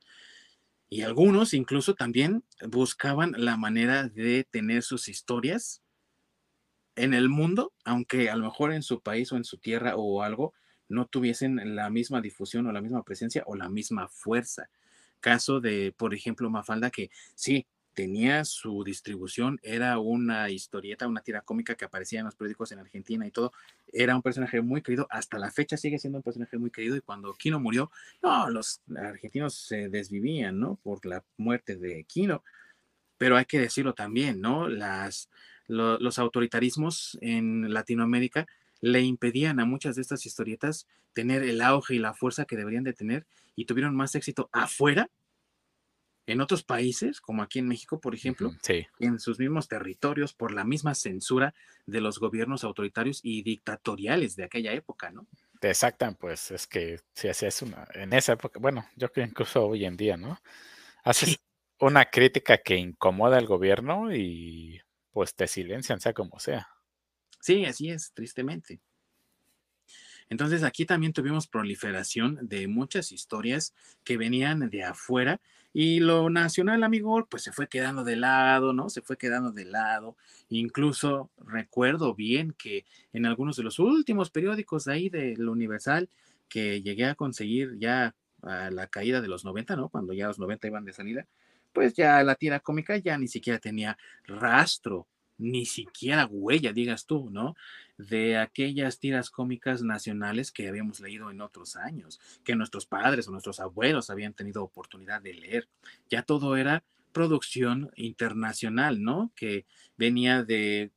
Y 0.90 1.04
algunos 1.04 1.54
incluso 1.54 1.94
también 1.94 2.44
buscaban 2.68 3.34
la 3.38 3.58
manera 3.58 4.08
de 4.08 4.44
tener 4.44 4.82
sus 4.82 5.08
historias 5.08 5.84
en 6.96 7.14
el 7.14 7.30
mundo, 7.30 7.74
aunque 7.86 8.30
a 8.30 8.36
lo 8.36 8.46
mejor 8.46 8.74
en 8.74 8.82
su 8.82 9.02
país 9.02 9.32
o 9.32 9.38
en 9.38 9.44
su 9.44 9.58
tierra 9.58 9.96
o 9.96 10.24
algo 10.24 10.54
no 10.90 11.06
tuviesen 11.06 11.76
la 11.76 11.90
misma 11.92 12.22
difusión 12.22 12.66
o 12.66 12.72
la 12.72 12.82
misma 12.82 13.04
presencia 13.04 13.44
o 13.46 13.56
la 13.56 13.70
misma 13.70 14.08
fuerza. 14.10 14.70
Caso 15.20 15.60
de, 15.62 15.94
por 15.96 16.16
ejemplo, 16.16 16.50
Mafalda, 16.50 16.90
que 16.90 17.12
sí, 17.36 17.68
tenía 18.00 18.46
su 18.46 18.86
distribución, 18.86 19.60
era 19.62 20.00
una 20.00 20.50
historieta, 20.50 21.06
una 21.06 21.20
tira 21.20 21.42
cómica 21.42 21.76
que 21.76 21.84
aparecía 21.84 22.20
en 22.20 22.28
los 22.28 22.36
periódicos 22.36 22.72
en 22.72 22.80
Argentina 22.80 23.28
y 23.28 23.32
todo. 23.32 23.52
Era 23.92 24.16
un 24.16 24.22
personaje 24.22 24.62
muy 24.62 24.82
querido, 24.82 25.06
hasta 25.10 25.38
la 25.38 25.52
fecha 25.52 25.76
sigue 25.76 26.00
siendo 26.00 26.20
un 26.20 26.24
personaje 26.24 26.58
muy 26.58 26.72
querido 26.72 26.96
y 26.96 27.02
cuando 27.02 27.34
Kino 27.34 27.60
murió, 27.60 27.92
no, 28.24 28.50
los 28.50 28.80
argentinos 28.96 29.54
se 29.54 29.90
desvivían, 29.90 30.62
¿no? 30.62 30.80
Por 30.82 31.06
la 31.06 31.26
muerte 31.36 31.76
de 31.76 32.06
Kino. 32.06 32.42
Pero 33.18 33.36
hay 33.36 33.44
que 33.44 33.60
decirlo 33.60 33.94
también, 33.94 34.40
¿no? 34.40 34.70
Las, 34.70 35.30
los 35.68 36.20
autoritarismos 36.20 37.18
en 37.20 37.74
Latinoamérica 37.74 38.48
le 38.80 39.02
impedían 39.02 39.60
a 39.60 39.66
muchas 39.66 39.98
de 39.98 40.04
estas 40.04 40.26
historietas 40.26 40.88
tener 41.12 41.44
el 41.44 41.60
auge 41.60 41.96
y 41.96 42.00
la 42.00 42.14
fuerza 42.14 42.46
que 42.46 42.56
deberían 42.56 42.86
de 42.86 42.94
tener 42.94 43.26
y 43.58 43.66
tuvieron 43.66 43.94
más 43.94 44.16
éxito 44.16 44.48
afuera 44.54 45.10
en 46.32 46.42
otros 46.42 46.64
países, 46.64 47.22
como 47.22 47.42
aquí 47.42 47.60
en 47.60 47.68
México, 47.68 48.00
por 48.00 48.14
ejemplo, 48.14 48.54
en 49.00 49.20
sus 49.20 49.40
mismos 49.40 49.68
territorios, 49.68 50.34
por 50.34 50.52
la 50.52 50.64
misma 50.64 50.94
censura 50.94 51.56
de 51.88 52.02
los 52.02 52.20
gobiernos 52.20 52.64
autoritarios 52.64 53.20
y 53.24 53.42
dictatoriales 53.42 54.36
de 54.36 54.44
aquella 54.44 54.74
época, 54.74 55.10
¿no? 55.10 55.28
Exacto, 55.62 56.06
pues 56.20 56.52
es 56.52 56.68
que 56.68 57.00
si 57.14 57.28
hacías 57.28 57.62
una, 57.64 57.88
en 57.94 58.14
esa 58.14 58.34
época, 58.34 58.60
bueno, 58.60 58.86
yo 58.96 59.12
creo 59.12 59.26
incluso 59.26 59.66
hoy 59.66 59.86
en 59.86 59.98
día, 59.98 60.18
¿no? 60.18 60.40
Haces 61.04 61.40
una 61.80 62.06
crítica 62.06 62.60
que 62.60 62.76
incomoda 62.76 63.38
al 63.38 63.48
gobierno 63.48 64.14
y 64.14 64.80
pues 65.12 65.36
te 65.36 65.48
silencian, 65.48 66.00
sea 66.00 66.14
como 66.14 66.40
sea. 66.40 66.68
Sí, 67.42 67.66
así 67.66 67.90
es, 67.90 68.14
tristemente. 68.14 68.82
Entonces 70.30 70.64
aquí 70.64 70.86
también 70.86 71.14
tuvimos 71.14 71.48
proliferación 71.48 72.40
de 72.42 72.68
muchas 72.68 73.12
historias 73.12 73.74
que 74.04 74.18
venían 74.18 74.70
de 74.70 74.84
afuera 74.84 75.42
y 75.74 76.00
lo 76.00 76.30
nacional, 76.30 76.84
amigo, 76.84 77.28
pues 77.30 77.44
se 77.44 77.52
fue 77.52 77.68
quedando 77.68 78.04
de 78.04 78.16
lado, 78.16 78.74
¿no? 78.74 78.90
Se 78.90 79.02
fue 79.02 79.18
quedando 79.18 79.52
de 79.52 79.66
lado. 79.66 80.18
Incluso 80.50 81.30
recuerdo 81.38 82.16
bien 82.16 82.54
que 82.58 82.86
en 83.14 83.26
algunos 83.26 83.56
de 83.58 83.64
los 83.64 83.78
últimos 83.80 84.32
periódicos 84.32 84.86
de 84.86 84.94
ahí 84.94 85.10
del 85.10 85.48
Universal 85.48 86.10
que 86.48 86.82
llegué 86.82 87.06
a 87.06 87.16
conseguir 87.16 87.78
ya 87.78 88.16
a 88.42 88.72
la 88.72 88.88
caída 88.88 89.22
de 89.22 89.28
los 89.28 89.46
90, 89.46 89.76
¿no? 89.76 89.90
Cuando 89.90 90.14
ya 90.14 90.28
los 90.28 90.40
90 90.40 90.68
iban 90.68 90.86
de 90.86 90.94
salida, 90.94 91.28
pues 91.74 91.94
ya 91.94 92.24
la 92.24 92.36
tira 92.36 92.60
cómica 92.60 92.98
ya 92.98 93.18
ni 93.18 93.28
siquiera 93.28 93.60
tenía 93.60 93.98
rastro 94.26 95.08
ni 95.40 95.66
siquiera 95.66 96.28
huella, 96.28 96.74
digas 96.74 97.06
tú, 97.06 97.30
¿no? 97.32 97.56
De 97.98 98.38
aquellas 98.38 99.00
tiras 99.00 99.30
cómicas 99.30 99.82
nacionales 99.82 100.52
que 100.52 100.68
habíamos 100.68 101.00
leído 101.00 101.32
en 101.32 101.42
otros 101.42 101.76
años, 101.76 102.20
que 102.44 102.56
nuestros 102.56 102.86
padres 102.86 103.28
o 103.28 103.32
nuestros 103.32 103.60
abuelos 103.60 104.10
habían 104.10 104.34
tenido 104.34 104.64
oportunidad 104.64 105.22
de 105.22 105.34
leer. 105.34 105.68
Ya 106.10 106.22
todo 106.24 106.56
era 106.56 106.84
producción 107.12 107.90
internacional, 107.96 109.02
¿no? 109.02 109.32
Que 109.36 109.66
venía 109.98 110.44
de, 110.44 110.92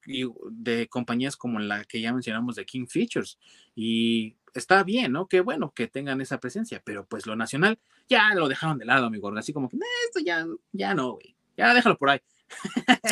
de 0.51 0.89
compañías 0.89 1.37
como 1.37 1.59
la 1.59 1.85
que 1.85 2.01
ya 2.01 2.13
mencionamos 2.13 2.57
de 2.57 2.67
King 2.67 2.87
Features. 2.87 3.39
Y 3.75 4.37
está 4.55 4.83
bien, 4.83 5.13
¿no? 5.13 5.29
Qué 5.29 5.41
bueno 5.41 5.73
que 5.75 5.89
tengan 5.89 6.21
esa 6.21 6.39
presencia, 6.39 6.83
pero 6.85 7.07
pues 7.07 7.27
lo 7.27 7.37
nacional 7.37 7.79
ya 8.09 8.35
lo 8.35 8.49
dejaron 8.49 8.79
de 8.79 8.85
lado, 8.85 9.07
amigo. 9.07 9.35
Así 9.37 9.53
como 9.53 9.69
que, 9.69 9.79
esto 10.07 10.21
ya, 10.25 10.47
ya 10.73 10.95
no, 10.95 11.13
güey. 11.13 11.35
Ya 11.57 11.73
déjalo 11.75 11.97
por 11.97 12.11
ahí. 12.11 12.21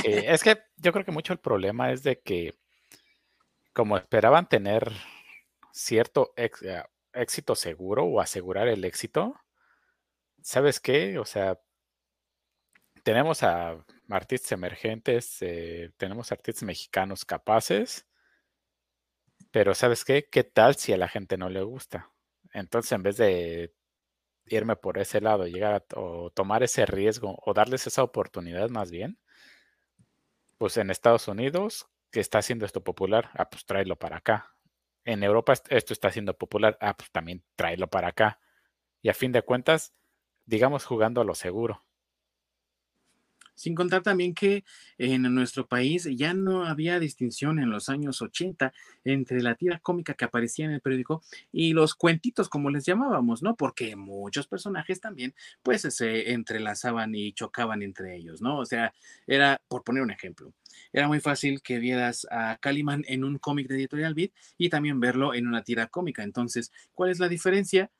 Es 0.05 0.43
que 0.43 0.59
yo 0.77 0.93
creo 0.93 1.05
que 1.05 1.13
mucho 1.13 1.33
el 1.33 1.39
problema 1.39 1.93
es 1.93 2.03
de 2.03 2.21
que 2.21 2.55
como 3.73 3.97
esperaban 3.97 4.49
tener 4.49 4.93
cierto 5.73 6.33
eh, 6.37 6.51
éxito 7.13 7.55
seguro 7.55 8.05
o 8.05 8.21
asegurar 8.21 8.69
el 8.69 8.85
éxito, 8.85 9.35
¿sabes 10.43 10.81
qué? 10.81 11.19
O 11.19 11.25
sea, 11.25 11.61
tenemos 13.03 13.43
a 13.43 13.85
artistas 14.09 14.53
emergentes, 14.53 15.39
eh, 15.41 15.91
tenemos 15.97 16.33
artistas 16.33 16.65
mexicanos 16.65 17.25
capaces, 17.25 18.07
pero 19.51 19.75
¿sabes 19.75 20.05
qué? 20.05 20.29
¿Qué 20.31 20.45
tal 20.45 20.77
si 20.77 20.93
a 20.93 20.97
la 20.97 21.09
gente 21.09 21.37
no 21.37 21.49
le 21.49 21.63
gusta? 21.63 22.11
Entonces, 22.53 22.93
en 22.93 23.03
vez 23.03 23.17
de 23.17 23.75
irme 24.47 24.77
por 24.77 24.99
ese 24.99 25.21
lado, 25.21 25.47
llegar 25.47 25.85
o 25.97 26.31
tomar 26.31 26.63
ese 26.63 26.87
riesgo 26.87 27.39
o 27.45 27.55
darles 27.55 27.87
esa 27.87 28.03
oportunidad 28.03 28.69
más 28.71 28.91
bien, 28.91 29.19
pues 30.61 30.77
en 30.77 30.91
Estados 30.91 31.27
Unidos, 31.27 31.89
que 32.13 32.21
está 32.21 32.37
haciendo 32.37 32.67
esto 32.67 32.85
popular, 32.85 33.31
ah, 33.33 33.49
pues 33.49 33.65
tráelo 33.65 33.97
para 33.97 34.19
acá. 34.19 34.55
En 35.07 35.23
Europa 35.23 35.55
esto 35.71 35.95
está 35.95 36.11
siendo 36.11 36.37
popular, 36.37 36.77
ah, 36.83 36.95
pues 36.99 37.11
también 37.11 37.43
tráelo 37.57 37.89
para 37.89 38.09
acá. 38.09 38.41
Y 39.01 39.09
a 39.09 39.15
fin 39.15 39.33
de 39.33 39.41
cuentas, 39.41 39.95
digamos 40.45 40.85
jugando 40.85 41.23
a 41.23 41.25
lo 41.25 41.35
seguro. 41.35 41.87
Sin 43.61 43.75
contar 43.75 44.03
también 44.03 44.33
que 44.33 44.65
en 44.97 45.23
nuestro 45.35 45.67
país 45.67 46.09
ya 46.17 46.33
no 46.33 46.65
había 46.65 46.99
distinción 46.99 47.59
en 47.59 47.69
los 47.69 47.91
años 47.91 48.23
80 48.23 48.73
entre 49.05 49.43
la 49.43 49.55
tira 49.55 49.79
cómica 49.81 50.15
que 50.15 50.25
aparecía 50.25 50.65
en 50.65 50.71
el 50.71 50.81
periódico 50.81 51.23
y 51.53 51.75
los 51.75 51.95
cuentitos, 51.95 52.49
como 52.49 52.71
les 52.71 52.87
llamábamos, 52.87 53.43
¿no? 53.43 53.57
Porque 53.57 53.97
muchos 53.97 54.47
personajes 54.47 55.03
también, 55.03 55.35
pues, 55.63 55.83
se 55.83 56.33
entrelazaban 56.33 57.15
y 57.15 57.35
chocaban 57.35 57.83
entre 57.83 58.17
ellos, 58.17 58.41
¿no? 58.41 58.61
O 58.61 58.65
sea, 58.65 58.95
era, 59.27 59.61
por 59.69 59.85
poner 59.85 60.03
un 60.05 60.11
ejemplo, 60.11 60.55
era 60.91 61.07
muy 61.07 61.21
fácil 61.21 61.61
que 61.61 61.79
vieras 61.79 62.27
a 62.31 62.57
Caliman 62.63 63.05
en 63.09 63.25
un 63.25 63.37
cómic 63.37 63.69
de 63.69 63.75
Editorial 63.75 64.15
Beat 64.15 64.31
y 64.57 64.71
también 64.71 65.01
verlo 65.01 65.35
en 65.35 65.47
una 65.47 65.65
tira 65.65 65.89
cómica. 65.89 66.23
Entonces, 66.23 66.73
¿cuál 66.95 67.11
es 67.11 67.19
la 67.19 67.29
diferencia? 67.29 67.91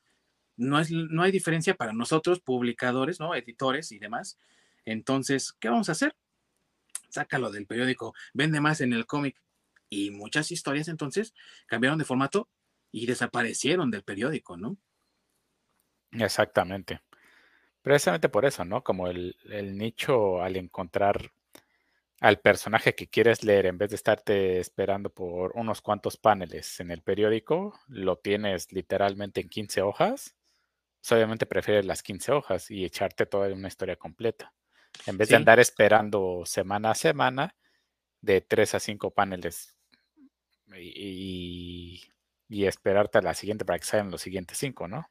no, 0.61 0.79
es, 0.79 0.91
no 0.91 1.23
hay 1.23 1.33
diferencia 1.33 1.75
para 1.75 1.93
nosotros, 1.93 2.41
publicadores, 2.41 3.19
¿no? 3.19 3.35
Editores 3.35 3.93
y 3.93 3.99
demás. 3.99 4.39
Entonces, 4.85 5.53
¿qué 5.61 5.69
vamos 5.69 5.89
a 5.89 5.93
hacer? 5.93 6.15
Sácalo 7.09 7.51
del 7.51 7.67
periódico, 7.67 8.15
vende 8.33 8.61
más 8.61 8.81
en 8.81 8.93
el 8.93 9.07
cómic. 9.07 9.41
Y 9.89 10.11
muchas 10.11 10.51
historias 10.53 10.89
entonces 10.89 11.35
cambiaron 11.67 11.99
de 11.99 12.05
formato 12.05 12.49
y 12.93 13.07
desaparecieron 13.07 13.91
del 13.91 14.05
periódico, 14.05 14.57
¿no? 14.57 14.77
Exactamente. 16.13 17.01
Precisamente 17.83 18.29
por 18.29 18.45
eso, 18.45 18.65
¿no? 18.65 18.83
Como 18.85 19.09
el, 19.09 19.37
nicho 19.77 20.43
al 20.43 20.57
encontrar 20.57 21.33
al 22.21 22.39
personaje 22.39 22.95
que 22.95 23.09
quieres 23.09 23.43
leer, 23.45 23.67
en 23.67 23.79
vez 23.79 23.91
de 23.91 23.97
estarte 23.97 24.59
esperando 24.61 25.09
por 25.11 25.53
unos 25.57 25.81
cuantos 25.81 26.19
paneles 26.19 26.79
en 26.81 26.91
el 26.91 27.03
periódico, 27.03 27.81
lo 27.89 28.19
tienes 28.19 28.73
literalmente 28.73 29.41
en 29.41 29.49
15 29.49 29.81
hojas, 29.81 30.37
pues, 31.01 31.13
obviamente 31.13 31.47
prefieres 31.47 31.87
las 31.87 32.03
15 32.03 32.33
hojas 32.33 32.71
y 32.71 32.85
echarte 32.85 33.25
toda 33.25 33.49
una 33.53 33.69
historia 33.69 33.97
completa. 33.97 34.53
En 35.07 35.17
vez 35.17 35.29
de 35.29 35.37
andar 35.37 35.61
esperando 35.61 36.43
semana 36.45 36.91
a 36.91 36.95
semana 36.95 37.55
de 38.21 38.41
3 38.41 38.75
a 38.75 38.81
5 38.81 39.11
paneles 39.11 39.75
y, 40.77 42.03
y 42.49 42.65
esperarte 42.65 43.19
a 43.19 43.23
la 43.23 43.35
siguiente 43.35 43.65
para 43.65 43.79
que 43.79 43.87
salgan 43.87 44.11
los 44.11 44.21
siguientes 44.21 44.59
5, 44.59 44.89
¿no? 44.89 45.09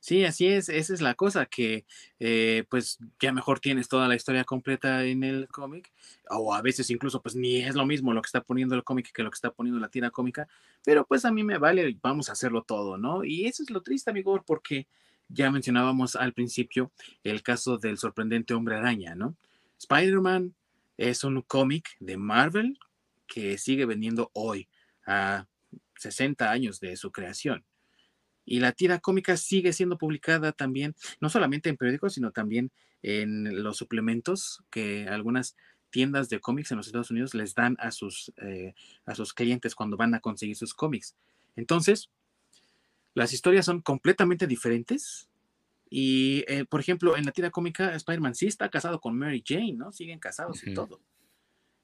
Sí, 0.00 0.24
así 0.24 0.48
es, 0.48 0.68
esa 0.68 0.92
es 0.92 1.00
la 1.00 1.14
cosa, 1.14 1.46
que 1.46 1.86
eh, 2.20 2.64
pues 2.68 2.98
ya 3.20 3.32
mejor 3.32 3.60
tienes 3.60 3.88
toda 3.88 4.06
la 4.06 4.14
historia 4.14 4.44
completa 4.44 5.04
en 5.04 5.24
el 5.24 5.48
cómic, 5.48 5.92
o 6.28 6.54
a 6.54 6.62
veces 6.62 6.90
incluso 6.90 7.22
pues 7.22 7.34
ni 7.34 7.62
es 7.62 7.74
lo 7.74 7.86
mismo 7.86 8.12
lo 8.12 8.20
que 8.20 8.26
está 8.26 8.42
poniendo 8.42 8.74
el 8.74 8.84
cómic 8.84 9.10
que 9.12 9.22
lo 9.22 9.30
que 9.30 9.36
está 9.36 9.50
poniendo 9.50 9.80
la 9.80 9.88
tira 9.88 10.10
cómica, 10.10 10.46
pero 10.84 11.06
pues 11.06 11.24
a 11.24 11.32
mí 11.32 11.42
me 11.42 11.58
vale, 11.58 11.96
vamos 12.02 12.28
a 12.28 12.32
hacerlo 12.32 12.62
todo, 12.62 12.98
¿no? 12.98 13.24
Y 13.24 13.46
eso 13.46 13.62
es 13.62 13.70
lo 13.70 13.82
triste, 13.82 14.10
amigo, 14.10 14.42
porque 14.46 14.86
ya 15.28 15.50
mencionábamos 15.50 16.16
al 16.16 16.32
principio 16.32 16.92
el 17.22 17.42
caso 17.42 17.78
del 17.78 17.98
sorprendente 17.98 18.54
hombre 18.54 18.76
araña, 18.76 19.14
¿no? 19.14 19.36
Spider-Man 19.78 20.54
es 20.96 21.24
un 21.24 21.42
cómic 21.42 21.88
de 22.00 22.16
Marvel 22.16 22.78
que 23.26 23.58
sigue 23.58 23.86
vendiendo 23.86 24.30
hoy 24.32 24.68
a 25.06 25.46
60 25.98 26.50
años 26.50 26.80
de 26.80 26.96
su 26.96 27.10
creación. 27.10 27.64
Y 28.44 28.60
la 28.60 28.72
tira 28.72 28.98
cómica 28.98 29.36
sigue 29.36 29.72
siendo 29.72 29.96
publicada 29.96 30.52
también, 30.52 30.94
no 31.20 31.30
solamente 31.30 31.70
en 31.70 31.76
periódicos, 31.76 32.14
sino 32.14 32.30
también 32.30 32.70
en 33.02 33.62
los 33.62 33.76
suplementos 33.76 34.62
que 34.70 35.08
algunas 35.08 35.56
tiendas 35.90 36.28
de 36.28 36.40
cómics 36.40 36.70
en 36.70 36.78
los 36.78 36.86
Estados 36.86 37.10
Unidos 37.10 37.34
les 37.34 37.54
dan 37.54 37.76
a 37.78 37.90
sus, 37.90 38.32
eh, 38.38 38.74
a 39.06 39.14
sus 39.14 39.32
clientes 39.32 39.74
cuando 39.74 39.96
van 39.96 40.14
a 40.14 40.20
conseguir 40.20 40.56
sus 40.56 40.74
cómics. 40.74 41.14
Entonces, 41.56 42.10
las 43.14 43.32
historias 43.32 43.64
son 43.64 43.80
completamente 43.80 44.46
diferentes. 44.46 45.28
Y, 45.88 46.44
eh, 46.48 46.64
por 46.64 46.80
ejemplo, 46.80 47.16
en 47.16 47.24
la 47.24 47.32
tira 47.32 47.50
cómica, 47.50 47.94
Spider-Man 47.94 48.34
sí 48.34 48.46
está 48.46 48.68
casado 48.68 49.00
con 49.00 49.16
Mary 49.16 49.42
Jane, 49.46 49.74
¿no? 49.74 49.92
Siguen 49.92 50.18
casados 50.18 50.66
y 50.66 50.74
todo. 50.74 51.00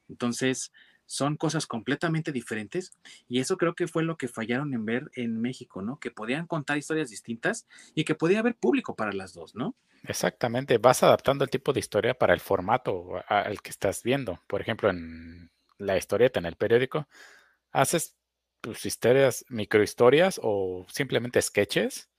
Entonces, 0.09 0.73
son 1.11 1.37
cosas 1.37 1.67
completamente 1.67 2.31
diferentes 2.31 2.97
y 3.27 3.41
eso 3.41 3.57
creo 3.57 3.75
que 3.75 3.89
fue 3.89 4.05
lo 4.05 4.17
que 4.17 4.29
fallaron 4.29 4.75
en 4.75 4.85
ver 4.85 5.11
en 5.15 5.41
México, 5.41 5.83
¿no? 5.83 5.99
Que 5.99 6.13
podían 6.13 6.47
contar 6.47 6.79
historias 6.79 7.11
distintas 7.11 7.67
y 7.97 8.05
que 8.05 8.15
podía 8.15 8.39
haber 8.39 8.55
público 8.55 8.95
para 8.95 9.13
las 9.13 9.35
dos, 9.35 9.57
¿no? 9.57 9.75
Exactamente, 10.05 10.79
vas 10.79 11.03
adaptando 11.03 11.43
el 11.43 11.51
tipo 11.51 11.73
de 11.73 11.81
historia 11.81 12.15
para 12.15 12.33
el 12.33 12.39
formato 12.39 13.21
al 13.27 13.61
que 13.61 13.71
estás 13.71 14.05
viendo. 14.05 14.41
Por 14.47 14.61
ejemplo, 14.61 14.89
en 14.89 15.51
la 15.79 15.97
historieta, 15.97 16.39
en 16.39 16.47
el 16.47 16.55
periódico, 16.55 17.09
haces 17.73 18.17
tus 18.61 18.87
historias, 18.87 19.45
microhistorias 19.49 20.41
o 20.43 20.87
simplemente 20.91 21.41
sketches 21.41 22.11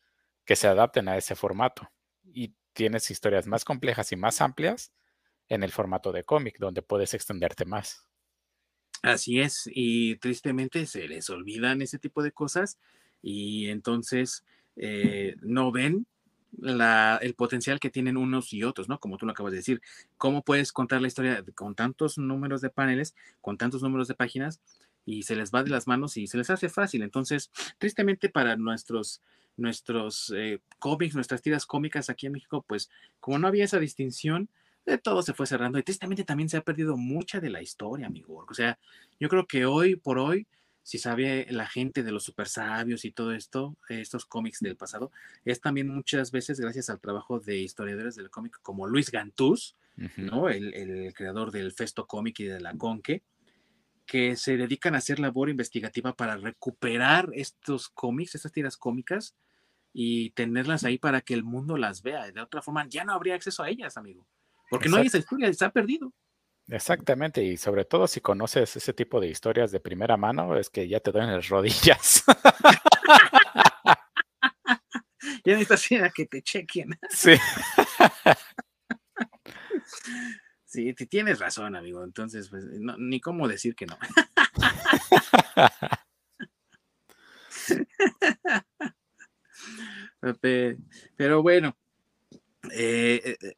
que 0.45 0.55
se 0.55 0.67
adapten 0.67 1.07
a 1.07 1.17
ese 1.17 1.35
formato. 1.35 1.89
Y 2.23 2.55
tienes 2.73 3.11
historias 3.11 3.47
más 3.47 3.65
complejas 3.65 4.11
y 4.11 4.15
más 4.15 4.41
amplias 4.41 4.91
en 5.49 5.63
el 5.63 5.71
formato 5.71 6.11
de 6.11 6.23
cómic, 6.23 6.57
donde 6.59 6.81
puedes 6.81 7.13
extenderte 7.13 7.65
más. 7.65 8.07
Así 9.03 9.39
es, 9.39 9.69
y 9.73 10.17
tristemente 10.17 10.85
se 10.85 11.07
les 11.07 11.29
olvidan 11.29 11.81
ese 11.81 11.97
tipo 11.97 12.21
de 12.21 12.31
cosas 12.31 12.77
y 13.21 13.67
entonces 13.69 14.45
eh, 14.75 15.35
no 15.41 15.71
ven 15.71 16.05
la, 16.57 17.17
el 17.21 17.33
potencial 17.33 17.79
que 17.79 17.89
tienen 17.89 18.15
unos 18.15 18.53
y 18.53 18.63
otros, 18.63 18.89
¿no? 18.89 18.99
Como 18.99 19.17
tú 19.17 19.25
lo 19.25 19.31
acabas 19.31 19.53
de 19.53 19.57
decir, 19.57 19.81
¿cómo 20.17 20.43
puedes 20.43 20.71
contar 20.71 21.01
la 21.01 21.07
historia 21.07 21.43
con 21.55 21.73
tantos 21.73 22.17
números 22.17 22.61
de 22.61 22.69
paneles, 22.69 23.15
con 23.41 23.57
tantos 23.57 23.81
números 23.81 24.07
de 24.07 24.15
páginas 24.15 24.61
y 25.05 25.23
se 25.23 25.35
les 25.35 25.51
va 25.51 25.63
de 25.63 25.69
las 25.69 25.87
manos 25.87 26.17
y 26.17 26.27
se 26.27 26.37
les 26.37 26.49
hace 26.49 26.69
fácil? 26.69 27.01
Entonces, 27.01 27.51
tristemente 27.77 28.29
para 28.29 28.55
nuestros 28.55 29.21
nuestros 29.57 30.33
eh, 30.35 30.59
cómics, 30.79 31.15
nuestras 31.15 31.41
tiras 31.41 31.65
cómicas 31.65 32.09
aquí 32.09 32.25
en 32.25 32.33
México, 32.33 32.63
pues 32.67 32.89
como 33.19 33.37
no 33.37 33.47
había 33.47 33.65
esa 33.65 33.79
distinción, 33.79 34.49
de 34.85 34.97
todo 34.97 35.21
se 35.21 35.33
fue 35.33 35.45
cerrando 35.45 35.77
y 35.77 35.83
tristemente 35.83 36.23
también 36.23 36.49
se 36.49 36.57
ha 36.57 36.61
perdido 36.61 36.97
mucha 36.97 37.39
de 37.39 37.49
la 37.49 37.61
historia, 37.61 38.07
amigo. 38.07 38.45
O 38.49 38.53
sea, 38.53 38.79
yo 39.19 39.29
creo 39.29 39.45
que 39.45 39.65
hoy 39.65 39.95
por 39.95 40.17
hoy, 40.17 40.47
si 40.83 40.97
sabe 40.97 41.45
la 41.51 41.67
gente 41.67 42.01
de 42.01 42.11
los 42.11 42.23
super 42.23 42.47
sabios 42.47 43.05
y 43.05 43.11
todo 43.11 43.33
esto, 43.33 43.77
estos 43.89 44.25
cómics 44.25 44.59
del 44.59 44.75
pasado, 44.75 45.11
es 45.45 45.61
también 45.61 45.87
muchas 45.87 46.31
veces 46.31 46.59
gracias 46.59 46.89
al 46.89 46.99
trabajo 46.99 47.39
de 47.39 47.57
historiadores 47.57 48.15
del 48.15 48.31
cómic 48.31 48.59
como 48.63 48.87
Luis 48.87 49.11
Gantús, 49.11 49.75
¿no? 50.17 50.49
El, 50.49 51.13
creador 51.13 51.51
del 51.51 51.71
Festo 51.73 52.07
Cómic 52.07 52.39
y 52.39 52.45
de 52.45 52.59
la 52.59 52.73
Conque, 52.75 53.21
que 54.11 54.35
se 54.35 54.57
dedican 54.57 54.93
a 54.93 54.97
hacer 54.97 55.21
labor 55.21 55.49
investigativa 55.49 56.11
para 56.11 56.35
recuperar 56.35 57.29
estos 57.31 57.87
cómics, 57.87 58.35
estas 58.35 58.51
tiras 58.51 58.75
cómicas 58.75 59.37
y 59.93 60.31
tenerlas 60.31 60.83
ahí 60.83 60.97
para 60.97 61.21
que 61.21 61.33
el 61.33 61.45
mundo 61.45 61.77
las 61.77 62.01
vea. 62.01 62.29
De 62.29 62.41
otra 62.41 62.61
forma, 62.61 62.85
ya 62.89 63.05
no 63.05 63.13
habría 63.13 63.35
acceso 63.35 63.63
a 63.63 63.69
ellas, 63.69 63.95
amigo. 63.95 64.27
Porque 64.69 64.89
no 64.89 64.97
hay 64.97 65.07
esa 65.07 65.17
historia, 65.17 65.53
se 65.53 65.63
ha 65.63 65.69
perdido. 65.69 66.11
Exactamente, 66.67 67.41
y 67.41 67.55
sobre 67.55 67.85
todo 67.85 68.05
si 68.05 68.19
conoces 68.19 68.75
ese 68.75 68.91
tipo 68.91 69.21
de 69.21 69.29
historias 69.29 69.71
de 69.71 69.79
primera 69.79 70.17
mano, 70.17 70.57
es 70.57 70.69
que 70.69 70.89
ya 70.89 70.99
te 70.99 71.13
duelen 71.13 71.31
las 71.31 71.47
rodillas. 71.47 72.25
ya 75.45 75.53
necesitas 75.53 75.89
ir 75.89 76.03
a 76.03 76.09
que 76.09 76.25
te 76.25 76.41
chequen. 76.41 76.99
Sí. 77.11 77.35
Sí, 80.71 80.93
tienes 80.93 81.39
razón, 81.39 81.75
amigo. 81.75 82.01
Entonces, 82.01 82.47
pues, 82.47 82.63
ni 82.97 83.19
cómo 83.19 83.45
decir 83.49 83.75
que 83.75 83.85
no. 83.87 83.97
Pero 91.17 91.41
bueno, 91.41 91.75
eh, 92.71 93.35
eh 93.41 93.55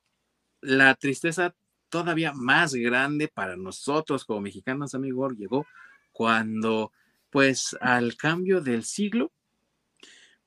la 0.61 0.95
tristeza 0.95 1.53
todavía 1.89 2.33
más 2.33 2.73
grande 2.73 3.27
para 3.27 3.57
nosotros 3.57 4.25
como 4.25 4.41
mexicanos, 4.41 4.95
amigo, 4.95 5.29
llegó 5.29 5.67
cuando, 6.11 6.93
pues, 7.29 7.77
al 7.79 8.17
cambio 8.17 8.59
del 8.59 8.85
siglo, 8.85 9.31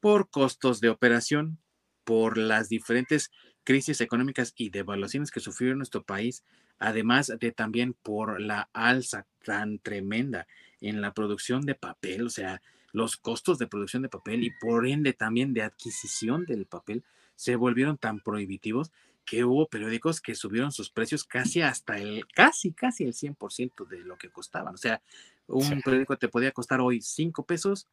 por 0.00 0.30
costos 0.30 0.80
de 0.80 0.88
operación, 0.88 1.60
por 2.02 2.38
las 2.38 2.68
diferentes 2.68 3.30
crisis 3.66 4.00
económicas 4.00 4.54
y 4.56 4.70
devaluaciones 4.70 5.30
que 5.30 5.40
sufrió 5.40 5.74
nuestro 5.74 6.04
país, 6.04 6.44
además 6.78 7.32
de 7.38 7.52
también 7.52 7.94
por 7.94 8.40
la 8.40 8.70
alza 8.72 9.26
tan 9.44 9.80
tremenda 9.80 10.46
en 10.80 11.00
la 11.00 11.12
producción 11.12 11.62
de 11.62 11.74
papel, 11.74 12.26
o 12.26 12.30
sea, 12.30 12.62
los 12.92 13.16
costos 13.16 13.58
de 13.58 13.66
producción 13.66 14.02
de 14.02 14.08
papel 14.08 14.44
y 14.44 14.50
por 14.52 14.86
ende 14.86 15.12
también 15.12 15.52
de 15.52 15.62
adquisición 15.62 16.46
del 16.46 16.64
papel 16.64 17.04
se 17.34 17.56
volvieron 17.56 17.98
tan 17.98 18.20
prohibitivos 18.20 18.92
que 19.26 19.44
hubo 19.44 19.68
periódicos 19.68 20.20
que 20.20 20.36
subieron 20.36 20.70
sus 20.70 20.88
precios 20.88 21.24
casi 21.24 21.60
hasta 21.60 21.98
el, 21.98 22.24
casi, 22.28 22.72
casi 22.72 23.04
el 23.04 23.12
100% 23.12 23.86
de 23.88 23.98
lo 23.98 24.16
que 24.16 24.30
costaban. 24.30 24.74
O 24.74 24.78
sea, 24.78 25.02
un 25.48 25.82
periódico 25.82 26.16
te 26.16 26.28
podía 26.28 26.52
costar 26.52 26.80
hoy 26.80 27.02
5 27.02 27.44
pesos 27.44 27.88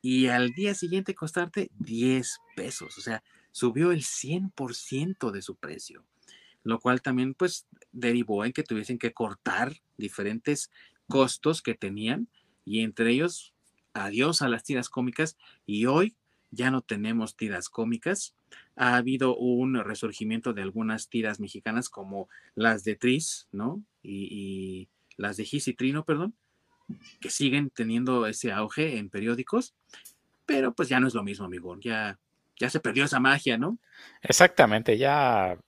y 0.00 0.28
al 0.28 0.50
día 0.50 0.74
siguiente 0.74 1.14
costarte 1.16 1.70
10 1.80 2.38
pesos. 2.54 2.96
O 2.96 3.00
sea, 3.00 3.24
subió 3.52 3.92
el 3.92 4.02
100% 4.02 5.30
de 5.30 5.42
su 5.42 5.56
precio, 5.56 6.04
lo 6.62 6.80
cual 6.80 7.02
también 7.02 7.34
pues 7.34 7.66
derivó 7.92 8.44
en 8.44 8.52
que 8.52 8.62
tuviesen 8.62 8.98
que 8.98 9.12
cortar 9.12 9.76
diferentes 9.96 10.70
costos 11.08 11.62
que 11.62 11.74
tenían 11.74 12.28
y 12.64 12.80
entre 12.80 13.10
ellos 13.10 13.54
adiós 13.94 14.42
a 14.42 14.48
las 14.48 14.64
tiras 14.64 14.88
cómicas 14.88 15.36
y 15.66 15.86
hoy 15.86 16.16
ya 16.50 16.70
no 16.70 16.82
tenemos 16.82 17.36
tiras 17.36 17.68
cómicas. 17.68 18.34
Ha 18.76 18.96
habido 18.96 19.36
un 19.36 19.74
resurgimiento 19.76 20.52
de 20.52 20.62
algunas 20.62 21.08
tiras 21.08 21.40
mexicanas 21.40 21.88
como 21.88 22.28
las 22.54 22.84
de 22.84 22.96
Tris, 22.96 23.48
¿no? 23.52 23.82
Y, 24.02 24.88
las 25.16 25.36
de 25.36 25.44
Gis 25.44 25.66
y 25.66 25.74
Trino, 25.74 26.04
perdón, 26.04 26.36
que 27.20 27.28
siguen 27.28 27.70
teniendo 27.70 28.24
ese 28.28 28.52
auge 28.52 28.98
en 28.98 29.10
periódicos, 29.10 29.74
pero 30.46 30.72
pues 30.72 30.88
ya 30.88 31.00
no 31.00 31.08
es 31.08 31.14
lo 31.14 31.24
mismo, 31.24 31.44
amigo. 31.44 31.76
Ya, 31.80 32.20
ya 32.58 32.70
se 32.70 32.80
perdió 32.80 33.04
esa 33.04 33.20
magia, 33.20 33.58
¿no? 33.58 33.78
Exactamente, 34.22 34.98
ya. 34.98 35.58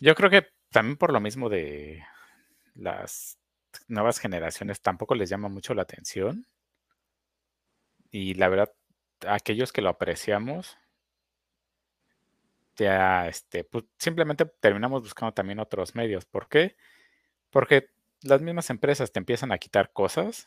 Yo 0.00 0.14
creo 0.14 0.30
que 0.30 0.48
también 0.70 0.96
por 0.96 1.12
lo 1.12 1.20
mismo 1.20 1.48
de 1.48 2.04
las 2.74 3.38
nuevas 3.88 4.18
generaciones 4.18 4.80
tampoco 4.80 5.14
les 5.14 5.28
llama 5.28 5.48
mucho 5.48 5.74
la 5.74 5.82
atención. 5.82 6.46
Y 8.10 8.34
la 8.34 8.48
verdad, 8.48 8.72
aquellos 9.26 9.72
que 9.72 9.82
lo 9.82 9.90
apreciamos, 9.90 10.78
ya 12.76 13.28
este, 13.28 13.64
pues, 13.64 13.84
simplemente 13.98 14.44
terminamos 14.60 15.02
buscando 15.02 15.32
también 15.32 15.58
otros 15.58 15.94
medios. 15.94 16.26
¿Por 16.26 16.48
qué? 16.48 16.76
Porque 17.50 17.90
las 18.22 18.42
mismas 18.42 18.70
empresas 18.70 19.12
te 19.12 19.18
empiezan 19.18 19.52
a 19.52 19.58
quitar 19.58 19.92
cosas. 19.92 20.46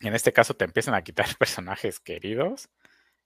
En 0.00 0.14
este 0.14 0.32
caso 0.32 0.54
te 0.54 0.64
empiezan 0.64 0.94
a 0.94 1.02
quitar 1.02 1.26
personajes 1.38 2.00
queridos. 2.00 2.68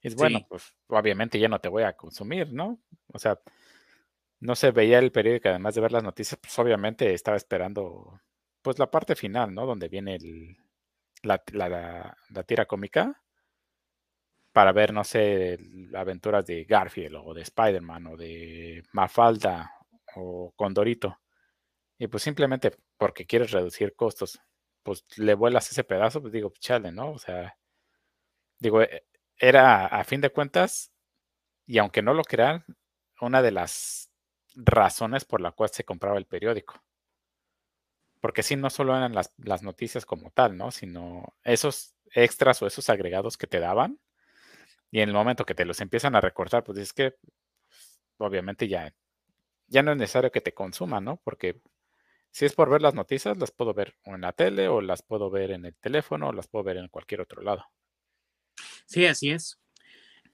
Y 0.04 0.08
es 0.08 0.14
bueno, 0.14 0.46
pues 0.48 0.74
obviamente 0.88 1.38
ya 1.38 1.48
no 1.48 1.58
te 1.60 1.68
voy 1.68 1.82
a 1.82 1.96
consumir, 1.96 2.52
¿no? 2.52 2.78
O 3.12 3.18
sea, 3.18 3.40
no 4.40 4.54
se 4.54 4.70
veía 4.70 4.98
el 4.98 5.10
periódico, 5.12 5.48
además 5.48 5.74
de 5.74 5.80
ver 5.80 5.92
las 5.92 6.04
noticias, 6.04 6.38
pues 6.40 6.58
obviamente 6.58 7.14
estaba 7.14 7.36
esperando 7.36 8.20
pues 8.62 8.78
la 8.78 8.90
parte 8.90 9.16
final, 9.16 9.54
¿no? 9.54 9.66
Donde 9.66 9.88
viene 9.88 10.16
el, 10.16 10.56
la, 11.22 11.42
la 11.52 12.42
tira 12.44 12.66
cómica 12.66 13.22
para 14.52 14.72
ver, 14.72 14.92
no 14.92 15.02
sé, 15.02 15.58
aventuras 15.94 16.46
de 16.46 16.64
Garfield 16.64 17.16
o 17.16 17.34
de 17.34 17.42
Spider-Man 17.42 18.06
o 18.06 18.16
de 18.16 18.84
Mafalda 18.92 19.72
o 20.16 20.52
Condorito. 20.54 21.18
Y 21.98 22.08
pues 22.08 22.22
simplemente 22.22 22.72
porque 22.98 23.26
quieres 23.26 23.50
reducir 23.52 23.96
costos, 23.96 24.40
pues 24.82 25.04
le 25.16 25.34
vuelas 25.34 25.70
ese 25.70 25.84
pedazo, 25.84 26.20
pues 26.20 26.32
digo, 26.32 26.52
chale, 26.60 26.92
¿no? 26.92 27.12
O 27.12 27.18
sea, 27.18 27.56
digo, 28.60 28.82
e, 28.82 29.04
era 29.38 29.86
a 29.86 30.04
fin 30.04 30.20
de 30.20 30.30
cuentas, 30.30 30.92
y 31.66 31.78
aunque 31.78 32.02
no 32.02 32.14
lo 32.14 32.24
crean, 32.24 32.64
una 33.20 33.42
de 33.42 33.52
las 33.52 34.12
razones 34.56 35.24
por 35.26 35.40
la 35.42 35.52
cual 35.52 35.70
se 35.70 35.84
compraba 35.84 36.18
el 36.18 36.26
periódico. 36.26 36.82
Porque 38.20 38.42
sí, 38.42 38.56
no 38.56 38.70
solo 38.70 38.96
eran 38.96 39.14
las, 39.14 39.32
las 39.38 39.62
noticias 39.62 40.06
como 40.06 40.30
tal, 40.30 40.56
¿no? 40.56 40.70
Sino 40.70 41.34
esos 41.44 41.94
extras 42.14 42.62
o 42.62 42.66
esos 42.66 42.88
agregados 42.88 43.36
que 43.36 43.46
te 43.46 43.60
daban 43.60 43.98
y 44.90 45.00
en 45.00 45.10
el 45.10 45.14
momento 45.14 45.46
que 45.46 45.54
te 45.54 45.64
los 45.66 45.80
empiezan 45.80 46.16
a 46.16 46.20
recortar, 46.22 46.64
pues 46.64 46.78
es 46.78 46.92
que 46.92 47.16
obviamente 48.18 48.68
ya, 48.68 48.92
ya 49.68 49.82
no 49.82 49.92
es 49.92 49.98
necesario 49.98 50.32
que 50.32 50.40
te 50.42 50.54
consuman, 50.54 51.04
¿no? 51.04 51.18
Porque 51.24 51.60
si 52.32 52.46
es 52.46 52.54
por 52.54 52.70
ver 52.70 52.82
las 52.82 52.94
noticias, 52.94 53.38
las 53.38 53.52
puedo 53.52 53.74
ver 53.74 53.96
en 54.04 54.22
la 54.22 54.32
tele, 54.32 54.68
o 54.68 54.80
las 54.82 55.02
puedo 55.02 55.30
ver 55.30 55.52
en 55.52 55.66
el 55.66 55.76
teléfono, 55.76 56.28
o 56.30 56.32
las 56.34 56.48
puedo 56.48 56.64
ver 56.64 56.78
en 56.78 56.88
cualquier 56.88 57.22
otro 57.22 57.42
lado. 57.42 57.66
Sí, 58.86 59.06
así 59.06 59.30
es. 59.30 59.58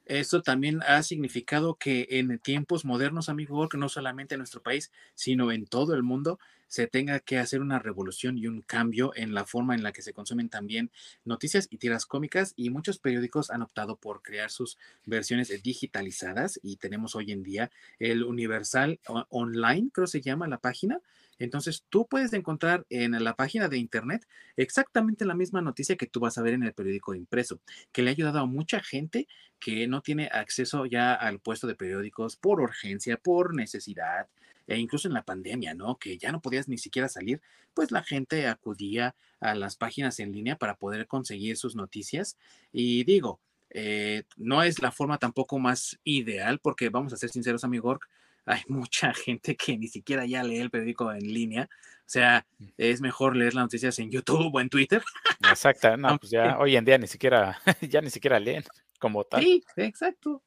Eso 0.07 0.43
también 0.43 0.81
ha 0.87 1.03
significado 1.03 1.77
que 1.77 2.07
en 2.11 2.39
tiempos 2.41 2.85
modernos, 2.85 3.29
amigo, 3.29 3.69
que 3.69 3.79
no 3.79 3.89
solamente 3.89 4.35
en 4.35 4.41
nuestro 4.41 4.63
país, 4.63 4.93
sino 5.15 5.53
en 5.53 5.67
todo 5.67 5.95
el 5.95 6.03
mundo, 6.03 6.41
se 6.69 6.89
tenga 6.89 7.21
que 7.21 7.39
hacer 7.39 7.61
una 7.63 7.79
revolución 7.79 8.39
y 8.39 8.47
un 8.49 8.63
cambio 8.63 9.13
en 9.17 9.35
la 9.35 9.47
forma 9.47 9.75
en 9.75 9.83
la 9.85 9.93
que 9.93 10.03
se 10.03 10.13
consumen 10.15 10.49
también 10.51 10.91
noticias 11.25 11.69
y 11.71 11.79
tiras 11.79 12.07
cómicas 12.07 12.55
y 12.57 12.71
muchos 12.71 12.99
periódicos 12.99 13.51
han 13.51 13.63
optado 13.63 13.97
por 13.99 14.23
crear 14.23 14.51
sus 14.51 14.79
versiones 15.07 15.51
digitalizadas 15.63 16.61
y 16.63 16.77
tenemos 16.79 17.15
hoy 17.17 17.33
en 17.33 17.43
día 17.45 17.71
el 17.99 18.25
Universal 18.25 19.01
Online, 19.31 19.91
creo 19.93 20.07
se 20.09 20.21
llama 20.23 20.49
la 20.49 20.59
página, 20.59 21.01
entonces, 21.41 21.85
tú 21.89 22.07
puedes 22.07 22.35
encontrar 22.35 22.87
en 22.91 23.13
la 23.25 23.35
página 23.35 23.69
de 23.69 23.79
internet 23.79 24.27
exactamente 24.57 25.25
la 25.25 25.35
misma 25.35 25.63
noticia 25.63 25.97
que 25.97 26.07
tú 26.07 26.21
vas 26.21 26.37
a 26.37 26.43
ver 26.43 26.53
en 26.53 26.63
el 26.63 26.75
periódico 26.75 27.15
impreso, 27.15 27.61
que 27.93 28.03
le 28.03 28.11
ha 28.11 28.13
ayudado 28.13 28.41
a 28.41 28.47
mucha 28.47 28.81
gente 28.81 29.27
que 29.59 29.89
no 29.89 30.03
tiene 30.03 30.29
acceso 30.31 30.85
ya 30.85 31.15
al 31.15 31.41
puesto 31.41 31.67
de 31.67 31.75
periódicos 31.77 32.37
por 32.37 32.61
urgencia, 32.61 33.17
por 33.17 33.55
necesidad, 33.55 34.29
e 34.67 34.79
incluso 34.79 35.09
en 35.09 35.15
la 35.15 35.25
pandemia, 35.25 35.73
¿no? 35.73 35.97
Que 35.97 36.19
ya 36.19 36.31
no 36.31 36.43
podías 36.43 36.69
ni 36.69 36.77
siquiera 36.77 37.09
salir, 37.09 37.41
pues 37.73 37.91
la 37.91 38.03
gente 38.03 38.47
acudía 38.47 39.17
a 39.41 39.55
las 39.55 39.77
páginas 39.77 40.21
en 40.21 40.33
línea 40.33 40.57
para 40.57 40.77
poder 40.77 41.07
conseguir 41.07 41.57
sus 41.57 41.75
noticias. 41.75 42.37
Y 42.71 43.05
digo, 43.05 43.41
eh, 43.71 44.25
no 44.37 44.63
es 44.63 44.83
la 44.83 44.93
forma 44.93 45.17
tampoco 45.17 45.59
más 45.59 45.99
ideal, 46.05 46.61
porque 46.61 46.91
vamos 46.91 47.15
a 47.15 47.17
ser 47.17 47.31
sinceros, 47.31 47.65
amigo 47.65 47.99
hay 48.47 48.63
mucha 48.69 49.13
gente 49.15 49.57
que 49.57 49.77
ni 49.77 49.89
siquiera 49.89 50.27
ya 50.27 50.43
lee 50.43 50.59
el 50.59 50.71
periódico 50.71 51.13
en 51.13 51.33
línea. 51.33 51.69
O 52.01 52.13
sea, 52.13 52.45
mm. 52.59 52.67
es 52.77 53.01
mejor 53.01 53.37
leer 53.37 53.55
las 53.55 53.65
noticias 53.65 53.99
en 53.99 54.11
YouTube 54.11 54.55
o 54.55 54.61
en 54.61 54.69
Twitter. 54.69 55.03
Exacto, 55.49 55.97
no, 55.97 56.19
pues 56.19 56.31
ya 56.31 56.59
hoy 56.59 56.77
en 56.77 56.85
día 56.85 56.99
ni 56.99 57.07
siquiera, 57.07 57.61
ya 57.81 58.01
ni 58.01 58.11
siquiera 58.11 58.41
leen 58.41 58.65
como 58.99 59.25
tal. 59.25 59.43
Sí, 59.43 59.65
exacto. 59.77 60.43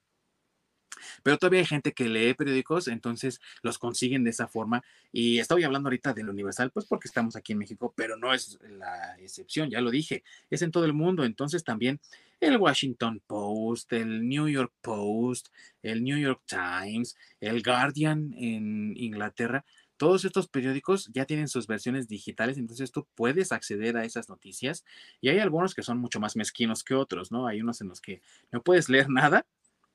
Pero 1.23 1.37
todavía 1.37 1.59
hay 1.59 1.65
gente 1.65 1.93
que 1.93 2.09
lee 2.09 2.33
periódicos, 2.33 2.87
entonces 2.87 3.41
los 3.61 3.77
consiguen 3.77 4.23
de 4.23 4.31
esa 4.31 4.47
forma. 4.47 4.83
Y 5.11 5.39
estoy 5.39 5.63
hablando 5.63 5.87
ahorita 5.87 6.13
del 6.13 6.29
Universal, 6.29 6.71
pues 6.71 6.85
porque 6.85 7.07
estamos 7.07 7.35
aquí 7.35 7.53
en 7.53 7.59
México, 7.59 7.93
pero 7.95 8.17
no 8.17 8.33
es 8.33 8.59
la 8.61 9.17
excepción, 9.19 9.69
ya 9.69 9.81
lo 9.81 9.91
dije, 9.91 10.23
es 10.49 10.61
en 10.61 10.71
todo 10.71 10.85
el 10.85 10.93
mundo. 10.93 11.23
Entonces 11.23 11.63
también 11.63 11.99
el 12.39 12.57
Washington 12.57 13.21
Post, 13.25 13.93
el 13.93 14.27
New 14.27 14.47
York 14.47 14.73
Post, 14.81 15.47
el 15.81 16.03
New 16.03 16.17
York 16.17 16.41
Times, 16.45 17.15
el 17.39 17.63
Guardian 17.63 18.33
en 18.37 18.93
Inglaterra, 18.97 19.63
todos 19.97 20.25
estos 20.25 20.47
periódicos 20.47 21.09
ya 21.13 21.25
tienen 21.25 21.47
sus 21.47 21.67
versiones 21.67 22.07
digitales, 22.07 22.57
entonces 22.57 22.91
tú 22.91 23.07
puedes 23.15 23.51
acceder 23.51 23.95
a 23.95 24.03
esas 24.03 24.27
noticias 24.27 24.83
y 25.21 25.29
hay 25.29 25.39
algunos 25.39 25.73
que 25.73 25.83
son 25.83 25.99
mucho 25.99 26.19
más 26.19 26.35
mezquinos 26.35 26.83
que 26.83 26.93
otros, 26.95 27.31
¿no? 27.31 27.47
Hay 27.47 27.61
unos 27.61 27.79
en 27.79 27.87
los 27.87 28.01
que 28.01 28.21
no 28.51 28.61
puedes 28.61 28.89
leer 28.89 29.09
nada, 29.09 29.45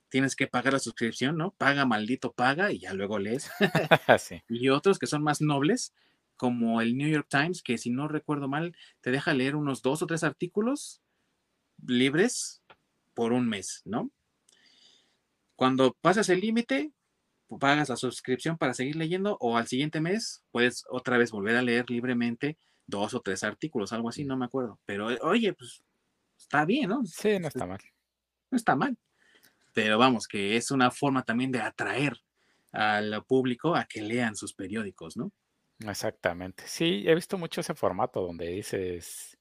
tienes 0.08 0.36
que 0.36 0.46
pagar 0.46 0.72
la 0.72 0.78
suscripción, 0.78 1.36
¿no? 1.36 1.52
Paga, 1.52 1.84
maldito, 1.84 2.32
paga 2.32 2.72
y 2.72 2.80
ya 2.80 2.92
luego 2.94 3.18
lees. 3.18 3.50
Y 4.48 4.68
otros 4.68 4.98
que 4.98 5.06
son 5.06 5.22
más 5.22 5.40
nobles, 5.40 5.94
como 6.36 6.80
el 6.80 6.96
New 6.96 7.08
York 7.08 7.26
Times, 7.28 7.62
que 7.62 7.78
si 7.78 7.90
no 7.90 8.08
recuerdo 8.08 8.48
mal, 8.48 8.74
te 9.00 9.10
deja 9.10 9.34
leer 9.34 9.56
unos 9.56 9.82
dos 9.82 10.02
o 10.02 10.06
tres 10.06 10.24
artículos 10.24 11.02
libres 11.86 12.62
por 13.14 13.32
un 13.32 13.48
mes, 13.48 13.82
¿no? 13.84 14.10
Cuando 15.56 15.96
pasas 16.00 16.28
el 16.28 16.40
límite, 16.40 16.92
pagas 17.58 17.88
la 17.88 17.96
suscripción 17.96 18.58
para 18.58 18.74
seguir 18.74 18.96
leyendo 18.96 19.36
o 19.40 19.56
al 19.56 19.66
siguiente 19.66 20.00
mes 20.00 20.44
puedes 20.50 20.84
otra 20.88 21.18
vez 21.18 21.30
volver 21.30 21.56
a 21.56 21.62
leer 21.62 21.90
libremente 21.90 22.58
dos 22.86 23.14
o 23.14 23.20
tres 23.20 23.42
artículos, 23.42 23.92
algo 23.92 24.08
así, 24.08 24.24
no 24.24 24.36
me 24.36 24.44
acuerdo. 24.44 24.78
Pero 24.84 25.08
oye, 25.22 25.52
pues 25.54 25.82
está 26.36 26.64
bien, 26.64 26.90
¿no? 26.90 27.04
Sí, 27.04 27.38
no 27.38 27.48
está 27.48 27.66
mal. 27.66 27.80
No 28.50 28.56
está 28.56 28.76
mal. 28.76 28.96
Pero 29.72 29.98
vamos, 29.98 30.26
que 30.26 30.56
es 30.56 30.70
una 30.70 30.90
forma 30.90 31.22
también 31.22 31.52
de 31.52 31.60
atraer 31.60 32.14
al 32.72 33.24
público 33.26 33.74
a 33.74 33.84
que 33.86 34.02
lean 34.02 34.36
sus 34.36 34.54
periódicos, 34.54 35.16
¿no? 35.16 35.32
Exactamente. 35.86 36.64
Sí, 36.66 37.04
he 37.06 37.14
visto 37.14 37.38
mucho 37.38 37.60
ese 37.60 37.74
formato 37.74 38.20
donde 38.20 38.48
dices, 38.48 39.38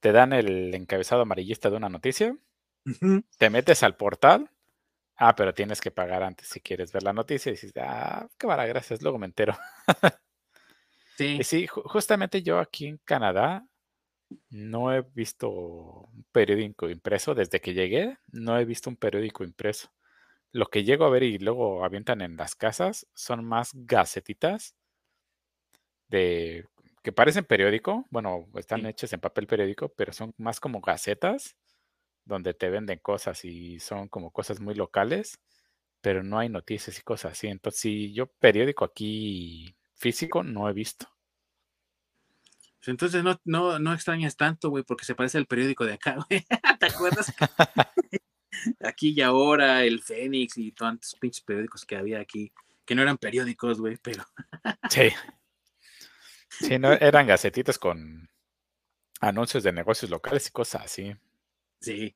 te 0.00 0.12
dan 0.12 0.32
el 0.32 0.74
encabezado 0.74 1.22
amarillista 1.22 1.70
de 1.70 1.76
una 1.76 1.88
noticia, 1.88 2.36
te 3.38 3.50
metes 3.50 3.82
al 3.84 3.96
portal, 3.96 4.50
ah, 5.16 5.36
pero 5.36 5.54
tienes 5.54 5.80
que 5.80 5.92
pagar 5.92 6.22
antes 6.24 6.48
si 6.48 6.60
quieres 6.60 6.92
ver 6.92 7.04
la 7.04 7.12
noticia 7.12 7.50
y 7.50 7.52
dices, 7.54 7.72
ah, 7.78 8.28
qué 8.38 8.46
vara, 8.46 8.66
gracias, 8.66 9.02
luego 9.02 9.18
me 9.18 9.26
entero. 9.26 9.56
sí. 11.16 11.38
Y 11.40 11.44
sí, 11.44 11.66
justamente 11.68 12.42
yo 12.42 12.58
aquí 12.58 12.86
en 12.88 12.98
Canadá 13.04 13.64
no 14.50 14.92
he 14.92 15.02
visto 15.02 15.50
un 15.50 16.24
periódico 16.32 16.88
impreso 16.90 17.34
desde 17.34 17.60
que 17.60 17.74
llegué, 17.74 18.18
no 18.32 18.58
he 18.58 18.64
visto 18.64 18.90
un 18.90 18.96
periódico 18.96 19.44
impreso. 19.44 19.90
Lo 20.52 20.66
que 20.66 20.84
llego 20.84 21.04
a 21.04 21.10
ver 21.10 21.24
y 21.24 21.38
luego 21.38 21.84
avientan 21.84 22.22
en 22.22 22.36
las 22.36 22.54
casas 22.56 23.06
son 23.14 23.44
más 23.44 23.70
gacetitas 23.74 24.76
de 26.08 26.66
que 27.02 27.12
parecen 27.12 27.44
periódico, 27.44 28.06
bueno, 28.10 28.46
están 28.56 28.86
hechas 28.86 29.12
en 29.12 29.20
papel 29.20 29.46
periódico, 29.46 29.88
pero 29.96 30.12
son 30.12 30.34
más 30.38 30.60
como 30.60 30.80
gacetas 30.80 31.56
donde 32.24 32.54
te 32.54 32.70
venden 32.70 33.00
cosas 33.00 33.44
y 33.44 33.80
son 33.80 34.08
como 34.08 34.32
cosas 34.32 34.60
muy 34.60 34.74
locales, 34.74 35.40
pero 36.00 36.22
no 36.22 36.38
hay 36.38 36.48
noticias 36.48 36.98
y 36.98 37.02
cosas 37.02 37.32
así. 37.32 37.48
Entonces, 37.48 37.80
si 37.80 38.12
yo 38.14 38.26
periódico 38.28 38.84
aquí 38.84 39.76
físico 39.94 40.42
no 40.44 40.68
he 40.68 40.72
visto. 40.72 41.08
Entonces 42.86 43.22
no, 43.22 43.40
no, 43.44 43.78
no 43.78 43.94
extrañas 43.94 44.36
tanto, 44.36 44.70
güey, 44.70 44.82
porque 44.82 45.04
se 45.04 45.14
parece 45.14 45.38
al 45.38 45.46
periódico 45.46 45.84
de 45.84 45.94
acá, 45.94 46.16
güey. 46.28 46.44
¿Te 46.78 46.86
acuerdas? 46.86 47.32
aquí 48.80 49.14
y 49.16 49.20
ahora, 49.20 49.84
el 49.84 50.02
Fénix 50.02 50.58
y 50.58 50.72
tantos 50.72 51.16
pinches 51.20 51.42
periódicos 51.42 51.84
que 51.84 51.96
había 51.96 52.20
aquí, 52.20 52.52
que 52.84 52.94
no 52.94 53.02
eran 53.02 53.18
periódicos, 53.18 53.80
güey, 53.80 53.96
pero. 54.02 54.24
sí. 54.90 55.10
Sí, 56.48 56.78
no, 56.78 56.92
eran 56.92 57.26
gacetitas 57.26 57.78
con 57.78 58.28
anuncios 59.20 59.62
de 59.62 59.72
negocios 59.72 60.10
locales 60.10 60.48
y 60.48 60.50
cosas 60.50 60.82
así. 60.84 61.16
Sí. 61.80 62.14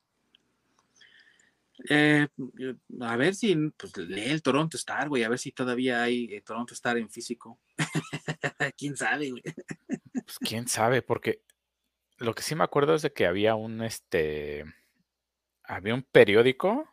Eh, 1.88 2.26
a 3.00 3.16
ver 3.16 3.34
si 3.34 3.54
pues, 3.76 3.96
lee 3.96 4.30
el 4.30 4.42
Toronto 4.42 4.76
Star, 4.76 5.08
güey, 5.08 5.24
a 5.24 5.28
ver 5.28 5.38
si 5.38 5.52
todavía 5.52 6.02
hay 6.02 6.24
eh, 6.32 6.42
Toronto 6.42 6.74
Star 6.74 6.96
en 6.98 7.10
físico. 7.10 7.60
¿Quién 8.78 8.96
sabe, 8.96 9.30
güey? 9.30 9.42
Pues 10.12 10.38
quién 10.40 10.66
sabe, 10.68 11.02
porque 11.02 11.42
lo 12.18 12.34
que 12.34 12.42
sí 12.42 12.54
me 12.54 12.64
acuerdo 12.64 12.94
es 12.94 13.02
de 13.02 13.12
que 13.12 13.26
había 13.26 13.54
un 13.54 13.82
este 13.82 14.64
había 15.62 15.94
un 15.94 16.02
periódico 16.02 16.88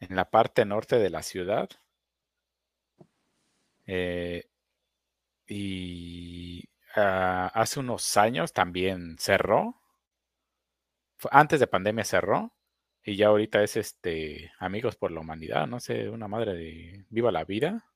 en 0.00 0.16
la 0.16 0.30
parte 0.30 0.64
norte 0.64 0.98
de 0.98 1.10
la 1.10 1.22
ciudad. 1.22 1.68
Eh, 3.86 4.48
y 5.46 6.68
ah, 6.94 7.50
hace 7.54 7.80
unos 7.80 8.16
años 8.16 8.52
también 8.52 9.16
cerró. 9.18 9.80
Antes 11.30 11.60
de 11.60 11.66
pandemia 11.66 12.04
cerró. 12.04 12.52
Y 13.08 13.16
ya 13.16 13.28
ahorita 13.28 13.62
es 13.62 13.76
este 13.76 14.52
Amigos 14.58 14.96
por 14.96 15.10
la 15.10 15.20
Humanidad, 15.20 15.66
no 15.66 15.80
sé, 15.80 16.10
una 16.10 16.28
madre 16.28 16.52
de 16.52 17.06
Viva 17.08 17.32
la 17.32 17.44
Vida, 17.44 17.86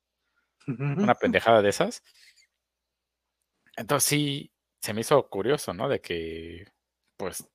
una 0.67 1.15
pendejada 1.15 1.61
de 1.61 1.69
esas. 1.69 2.03
Entonces 3.77 4.09
sí, 4.09 4.53
se 4.81 4.95
me 4.95 5.03
hizo 5.03 5.29
curioso, 5.29 5.75
¿no? 5.75 5.89
De 5.89 6.01
que, 6.01 6.65
pues, 7.19 7.47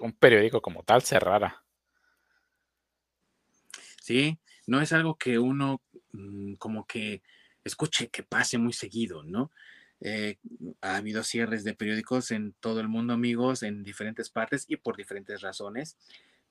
un 0.00 0.12
periódico 0.12 0.60
como 0.60 0.82
tal 0.82 1.02
cerrara. 1.02 1.64
Sí, 4.02 4.40
no 4.66 4.80
es 4.80 4.92
algo 4.92 5.16
que 5.16 5.38
uno 5.38 5.82
mm, 6.12 6.54
como 6.54 6.86
que 6.88 7.22
escuche 7.62 8.08
que 8.08 8.24
pase 8.24 8.58
muy 8.58 8.72
seguido, 8.72 9.22
¿no? 9.22 9.52
Eh, 10.00 10.38
ha 10.80 10.96
habido 10.96 11.22
cierres 11.22 11.62
de 11.62 11.74
periódicos 11.74 12.32
en 12.32 12.54
todo 12.54 12.80
el 12.80 12.88
mundo, 12.88 13.12
amigos, 13.12 13.62
en 13.62 13.84
diferentes 13.84 14.28
partes 14.30 14.64
y 14.66 14.76
por 14.76 14.96
diferentes 14.96 15.40
razones. 15.40 15.96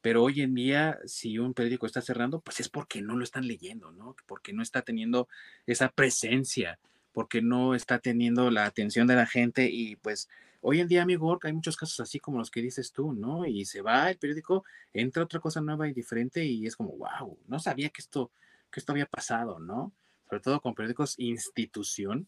Pero 0.01 0.23
hoy 0.23 0.41
en 0.41 0.55
día, 0.55 0.99
si 1.05 1.39
un 1.39 1.53
periódico 1.53 1.85
está 1.85 2.01
cerrando, 2.01 2.39
pues 2.39 2.59
es 2.59 2.69
porque 2.69 3.01
no 3.01 3.15
lo 3.15 3.23
están 3.23 3.47
leyendo, 3.47 3.91
¿no? 3.91 4.15
Porque 4.27 4.53
no 4.53 4.63
está 4.63 4.81
teniendo 4.81 5.27
esa 5.67 5.89
presencia, 5.89 6.79
porque 7.11 7.41
no 7.41 7.75
está 7.75 7.99
teniendo 7.99 8.49
la 8.51 8.65
atención 8.65 9.07
de 9.07 9.15
la 9.15 9.25
gente 9.25 9.69
y 9.69 9.97
pues 9.97 10.29
hoy 10.61 10.79
en 10.79 10.87
día, 10.87 11.01
amigo, 11.01 11.37
hay 11.43 11.53
muchos 11.53 11.77
casos 11.77 11.99
así 11.99 12.19
como 12.19 12.39
los 12.39 12.51
que 12.51 12.61
dices 12.61 12.91
tú, 12.91 13.13
¿no? 13.13 13.45
Y 13.45 13.65
se 13.65 13.81
va 13.81 14.09
el 14.09 14.17
periódico, 14.17 14.63
entra 14.93 15.23
otra 15.23 15.39
cosa 15.39 15.61
nueva 15.61 15.87
y 15.87 15.93
diferente 15.93 16.45
y 16.45 16.65
es 16.65 16.75
como, 16.75 16.91
wow, 16.97 17.37
no 17.47 17.59
sabía 17.59 17.89
que 17.89 18.01
esto, 18.01 18.31
que 18.71 18.79
esto 18.79 18.91
había 18.91 19.05
pasado, 19.05 19.59
¿no? 19.59 19.91
Sobre 20.29 20.41
todo 20.41 20.61
con 20.61 20.75
periódicos 20.75 21.15
institución 21.17 22.27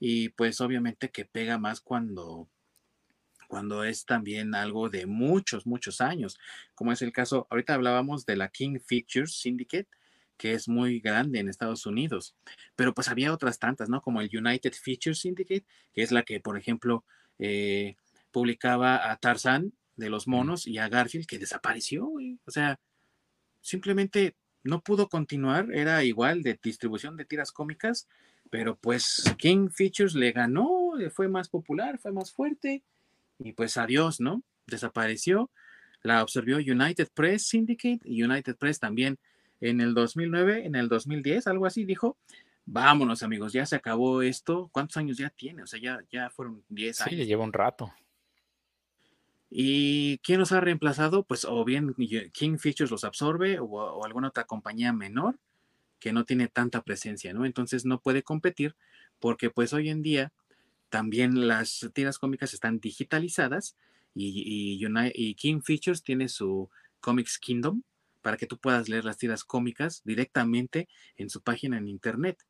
y 0.00 0.30
pues 0.30 0.60
obviamente 0.60 1.10
que 1.10 1.24
pega 1.24 1.58
más 1.58 1.80
cuando 1.80 2.48
cuando 3.52 3.84
es 3.84 4.06
también 4.06 4.54
algo 4.54 4.88
de 4.88 5.04
muchos, 5.04 5.66
muchos 5.66 6.00
años, 6.00 6.38
como 6.74 6.90
es 6.90 7.02
el 7.02 7.12
caso, 7.12 7.46
ahorita 7.50 7.74
hablábamos 7.74 8.24
de 8.24 8.36
la 8.36 8.48
King 8.48 8.78
Features 8.82 9.40
Syndicate, 9.40 9.88
que 10.38 10.54
es 10.54 10.68
muy 10.68 11.00
grande 11.00 11.38
en 11.38 11.50
Estados 11.50 11.84
Unidos, 11.84 12.34
pero 12.76 12.94
pues 12.94 13.08
había 13.08 13.30
otras 13.30 13.58
tantas, 13.58 13.90
¿no? 13.90 14.00
Como 14.00 14.22
el 14.22 14.30
United 14.34 14.72
Features 14.72 15.20
Syndicate, 15.20 15.66
que 15.92 16.02
es 16.02 16.12
la 16.12 16.22
que, 16.22 16.40
por 16.40 16.56
ejemplo, 16.56 17.04
eh, 17.38 17.96
publicaba 18.30 19.10
a 19.12 19.18
Tarzan 19.18 19.74
de 19.96 20.08
los 20.08 20.26
monos 20.26 20.66
y 20.66 20.78
a 20.78 20.88
Garfield, 20.88 21.26
que 21.26 21.38
desapareció, 21.38 22.06
güey. 22.06 22.38
O 22.46 22.50
sea, 22.50 22.80
simplemente 23.60 24.34
no 24.64 24.80
pudo 24.80 25.10
continuar, 25.10 25.68
era 25.74 26.02
igual 26.04 26.42
de 26.42 26.58
distribución 26.62 27.18
de 27.18 27.26
tiras 27.26 27.52
cómicas, 27.52 28.08
pero 28.48 28.76
pues 28.76 29.22
King 29.36 29.68
Features 29.68 30.14
le 30.14 30.32
ganó, 30.32 30.94
fue 31.10 31.28
más 31.28 31.50
popular, 31.50 31.98
fue 31.98 32.12
más 32.12 32.32
fuerte, 32.32 32.82
y 33.38 33.52
pues 33.52 33.76
adiós, 33.76 34.20
¿no? 34.20 34.42
Desapareció. 34.66 35.50
La 36.02 36.20
absorbió 36.20 36.56
United 36.56 37.08
Press 37.14 37.46
Syndicate 37.46 38.00
y 38.04 38.22
United 38.22 38.56
Press 38.56 38.80
también 38.80 39.18
en 39.60 39.80
el 39.80 39.94
2009, 39.94 40.66
en 40.66 40.74
el 40.74 40.88
2010, 40.88 41.46
algo 41.46 41.66
así, 41.66 41.84
dijo, 41.84 42.18
vámonos 42.64 43.22
amigos, 43.22 43.52
ya 43.52 43.64
se 43.66 43.76
acabó 43.76 44.22
esto. 44.22 44.68
¿Cuántos 44.72 44.96
años 44.96 45.16
ya 45.16 45.30
tiene? 45.30 45.62
O 45.62 45.66
sea, 45.66 45.80
ya, 45.80 46.00
ya 46.10 46.30
fueron 46.30 46.64
10 46.68 47.00
años. 47.02 47.20
Sí, 47.20 47.26
lleva 47.26 47.44
un 47.44 47.52
rato. 47.52 47.92
¿Y 49.48 50.18
quién 50.18 50.40
los 50.40 50.50
ha 50.52 50.60
reemplazado? 50.60 51.24
Pues 51.24 51.44
o 51.44 51.64
bien 51.64 51.94
King 52.32 52.56
Features 52.56 52.90
los 52.90 53.04
absorbe 53.04 53.58
o, 53.60 53.66
o, 53.66 54.04
alguna 54.04 54.28
otra 54.28 54.44
compañía 54.44 54.92
menor 54.92 55.38
que 55.98 56.12
no 56.12 56.24
tiene 56.24 56.48
tanta 56.48 56.82
presencia, 56.82 57.32
¿no? 57.32 57.44
Entonces 57.44 57.84
no 57.84 58.00
puede 58.00 58.22
competir 58.22 58.74
porque 59.20 59.50
pues 59.50 59.72
hoy 59.72 59.90
en 59.90 60.02
día 60.02 60.32
también 60.92 61.48
las 61.48 61.88
tiras 61.94 62.18
cómicas 62.18 62.52
están 62.52 62.78
digitalizadas 62.78 63.78
y, 64.14 64.78
y, 64.78 65.34
King 65.36 65.62
Features 65.62 66.02
tiene 66.02 66.28
su 66.28 66.68
Comics 67.00 67.38
Kingdom 67.38 67.82
para 68.20 68.36
que 68.36 68.46
tú 68.46 68.58
puedas 68.58 68.90
leer 68.90 69.06
las 69.06 69.16
tiras 69.16 69.42
cómicas 69.42 70.02
directamente 70.04 70.90
en 71.16 71.30
su 71.30 71.40
página 71.40 71.78
en 71.78 71.88
internet. 71.88 72.44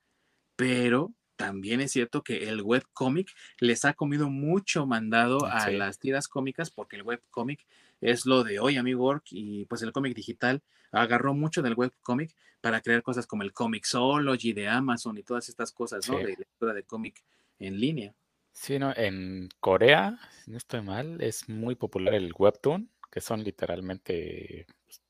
Pero 0.57 1.15
también 1.37 1.81
es 1.81 1.93
cierto 1.93 2.25
que 2.25 2.49
el 2.49 2.63
webcomic 2.63 3.31
les 3.61 3.85
ha 3.85 3.95
comido 3.95 4.29
mucho 4.29 4.87
mandado 4.87 5.47
a 5.47 5.71
las 5.71 6.01
tiras 6.01 6.27
cómicas 6.27 6.73
porque 6.73 6.97
el 6.97 7.05
webcomic 7.05 7.65
es 8.01 8.27
lo 8.27 8.43
de 8.43 8.59
hoy, 8.59 8.77
amigo 8.77 9.05
Work, 9.05 9.27
y 9.31 9.67
pues 9.67 9.83
el 9.83 9.93
cómic 9.93 10.17
digital 10.17 10.63
agarró 10.91 11.33
mucho 11.33 11.63
del 11.63 11.75
webcomic 11.75 12.35
para 12.61 12.81
crear 12.81 13.05
cosas 13.05 13.29
como 13.29 13.45
el 13.45 13.53
Comixology 13.53 14.53
de 14.53 14.67
Amazon 14.67 15.17
y 15.17 15.23
todas 15.23 15.49
estas 15.49 15.71
cosas, 15.71 16.09
¿no? 16.09 16.19
De 16.19 16.35
lectura 16.37 16.75
de 16.75 16.83
cómic 16.83 17.23
en 17.61 17.79
línea. 17.79 18.13
Sí, 18.53 18.79
no, 18.79 18.93
en 18.95 19.49
Corea, 19.61 20.19
si 20.45 20.51
no 20.51 20.59
estoy 20.59 20.83
mal, 20.83 21.21
es 21.21 21.49
muy 21.49 21.75
popular 21.75 22.15
el 22.15 22.33
webtoon, 22.39 22.91
que 23.11 23.21
son 23.21 23.43
literalmente 23.43 24.67
pues, 24.85 25.03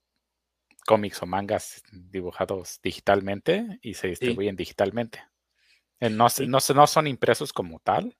cómics 0.86 1.22
o 1.22 1.26
mangas 1.26 1.82
dibujados 1.92 2.80
digitalmente 2.82 3.78
y 3.82 3.94
se 3.94 4.08
distribuyen 4.08 4.56
digitalmente. 4.56 5.24
Eh, 6.00 6.10
no, 6.10 6.28
no, 6.46 6.58
no 6.74 6.86
son 6.86 7.06
impresos 7.06 7.52
como 7.52 7.80
tal, 7.80 8.16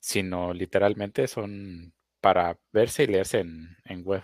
sino 0.00 0.54
literalmente 0.54 1.26
son 1.26 1.92
para 2.20 2.58
verse 2.72 3.04
y 3.04 3.06
leerse 3.08 3.40
en, 3.40 3.76
en 3.84 4.04
web. 4.04 4.22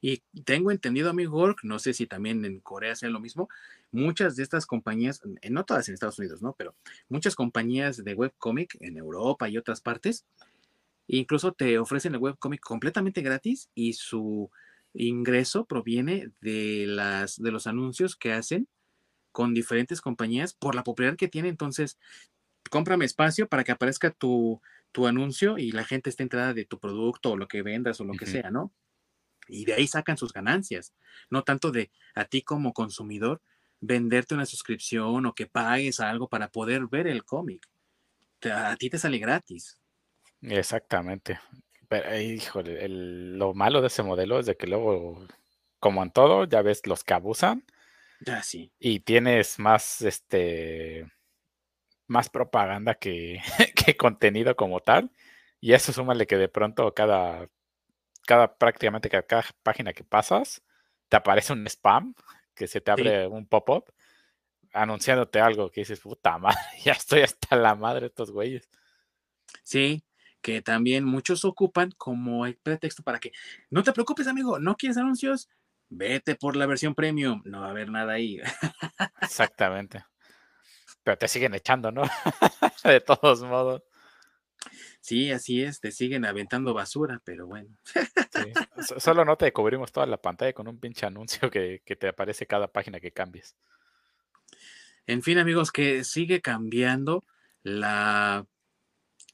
Y 0.00 0.22
tengo 0.44 0.70
entendido, 0.70 1.10
amigo 1.10 1.32
Gork, 1.32 1.64
no 1.64 1.78
sé 1.78 1.94
si 1.94 2.06
también 2.06 2.44
en 2.44 2.60
Corea 2.60 2.94
sea 2.94 3.08
lo 3.08 3.20
mismo, 3.20 3.48
muchas 3.92 4.36
de 4.36 4.42
estas 4.42 4.66
compañías, 4.66 5.20
no 5.50 5.64
todas 5.64 5.88
en 5.88 5.94
Estados 5.94 6.18
Unidos, 6.18 6.42
¿no? 6.42 6.54
Pero 6.56 6.74
muchas 7.08 7.34
compañías 7.34 8.02
de 8.02 8.14
webcomic 8.14 8.76
en 8.80 8.96
Europa 8.96 9.48
y 9.48 9.58
otras 9.58 9.80
partes, 9.80 10.24
incluso 11.06 11.52
te 11.52 11.78
ofrecen 11.78 12.14
el 12.14 12.20
webcomic 12.20 12.60
completamente 12.60 13.20
gratis 13.20 13.70
y 13.74 13.92
su 13.92 14.50
ingreso 14.94 15.66
proviene 15.66 16.32
de, 16.40 16.86
las, 16.86 17.40
de 17.40 17.50
los 17.50 17.66
anuncios 17.66 18.16
que 18.16 18.32
hacen 18.32 18.68
con 19.30 19.54
diferentes 19.54 20.00
compañías 20.00 20.54
por 20.54 20.74
la 20.74 20.84
popularidad 20.84 21.18
que 21.18 21.28
tiene. 21.28 21.48
Entonces, 21.48 21.98
cómprame 22.70 23.04
espacio 23.04 23.48
para 23.48 23.64
que 23.64 23.72
aparezca 23.72 24.10
tu, 24.10 24.60
tu 24.92 25.06
anuncio 25.06 25.58
y 25.58 25.72
la 25.72 25.84
gente 25.84 26.10
esté 26.10 26.22
enterada 26.22 26.54
de 26.54 26.64
tu 26.64 26.78
producto 26.78 27.32
o 27.32 27.36
lo 27.36 27.48
que 27.48 27.62
vendas 27.62 28.00
o 28.00 28.04
lo 28.04 28.14
que 28.14 28.26
sea, 28.26 28.50
¿no? 28.50 28.72
Y 29.48 29.64
de 29.64 29.74
ahí 29.74 29.86
sacan 29.86 30.16
sus 30.16 30.32
ganancias, 30.32 30.94
no 31.28 31.42
tanto 31.42 31.72
de 31.72 31.90
a 32.14 32.26
ti 32.26 32.42
como 32.42 32.72
consumidor 32.72 33.42
venderte 33.82 34.34
una 34.34 34.46
suscripción 34.46 35.26
o 35.26 35.34
que 35.34 35.46
pagues 35.46 36.00
algo 36.00 36.28
para 36.28 36.48
poder 36.48 36.86
ver 36.86 37.06
el 37.06 37.24
cómic. 37.24 37.68
A 38.50 38.74
ti 38.76 38.88
te 38.88 38.98
sale 38.98 39.18
gratis. 39.18 39.78
Exactamente. 40.40 41.38
Pero, 41.88 42.18
híjole, 42.18 42.88
lo 42.88 43.52
malo 43.52 43.82
de 43.82 43.88
ese 43.88 44.02
modelo 44.02 44.38
es 44.38 44.46
de 44.46 44.56
que 44.56 44.66
luego, 44.66 45.26
como 45.78 46.02
en 46.02 46.10
todo, 46.10 46.44
ya 46.44 46.62
ves 46.62 46.86
los 46.86 47.04
que 47.04 47.14
abusan. 47.14 47.64
Ya 48.20 48.42
sí. 48.42 48.72
Y 48.78 49.00
tienes 49.00 49.58
más, 49.58 50.00
este, 50.00 51.06
más 52.06 52.30
propaganda 52.30 52.94
que, 52.94 53.42
que 53.76 53.96
contenido 53.96 54.56
como 54.56 54.80
tal. 54.80 55.10
Y 55.60 55.74
eso 55.74 55.92
súmale 55.92 56.26
que 56.26 56.38
de 56.38 56.48
pronto 56.48 56.94
cada 56.94 57.48
cada 58.26 58.56
prácticamente 58.56 59.08
cada, 59.08 59.44
página 59.62 59.92
que 59.92 60.04
pasas, 60.04 60.62
te 61.08 61.16
aparece 61.16 61.52
un 61.52 61.66
spam, 61.66 62.14
que 62.54 62.66
se 62.66 62.80
te 62.80 62.90
abre 62.90 63.26
un 63.26 63.46
pop-up 63.46 63.92
anunciándote 64.72 65.40
algo 65.40 65.70
que 65.70 65.82
dices, 65.82 66.00
puta 66.00 66.38
madre, 66.38 66.58
ya 66.84 66.92
estoy 66.92 67.20
hasta 67.20 67.56
la 67.56 67.74
madre 67.74 68.02
de 68.02 68.06
estos 68.06 68.30
güeyes. 68.30 68.68
Sí, 69.62 70.04
que 70.40 70.62
también 70.62 71.04
muchos 71.04 71.44
ocupan 71.44 71.92
como 71.96 72.46
el 72.46 72.56
pretexto 72.56 73.02
para 73.02 73.20
que 73.20 73.32
no 73.70 73.82
te 73.82 73.92
preocupes, 73.92 74.26
amigo, 74.26 74.58
no 74.58 74.76
quieres 74.76 74.96
anuncios, 74.96 75.48
vete 75.88 76.34
por 76.34 76.56
la 76.56 76.66
versión 76.66 76.94
premium, 76.94 77.42
no 77.44 77.60
va 77.60 77.66
a 77.68 77.70
haber 77.70 77.90
nada 77.90 78.14
ahí. 78.14 78.40
Exactamente. 79.20 80.04
Pero 81.02 81.18
te 81.18 81.28
siguen 81.28 81.54
echando, 81.54 81.90
¿no? 81.90 82.02
de 82.84 83.00
todos 83.00 83.42
modos. 83.42 83.82
Sí, 85.02 85.32
así 85.32 85.64
es, 85.64 85.80
te 85.80 85.90
siguen 85.90 86.24
aventando 86.24 86.74
basura, 86.74 87.20
pero 87.24 87.48
bueno. 87.48 87.76
Solo 88.98 89.24
no 89.24 89.36
te 89.36 89.52
cubrimos 89.52 89.90
toda 89.90 90.06
la 90.06 90.16
pantalla 90.16 90.52
con 90.52 90.68
un 90.68 90.78
pinche 90.78 91.04
anuncio 91.04 91.50
que, 91.50 91.82
te 91.84 92.06
aparece 92.06 92.46
cada 92.46 92.68
página 92.68 93.00
que 93.00 93.10
cambies. 93.10 93.56
En 95.08 95.22
fin, 95.22 95.38
amigos, 95.38 95.72
que 95.72 96.04
sigue 96.04 96.40
cambiando 96.40 97.24
la, 97.64 98.46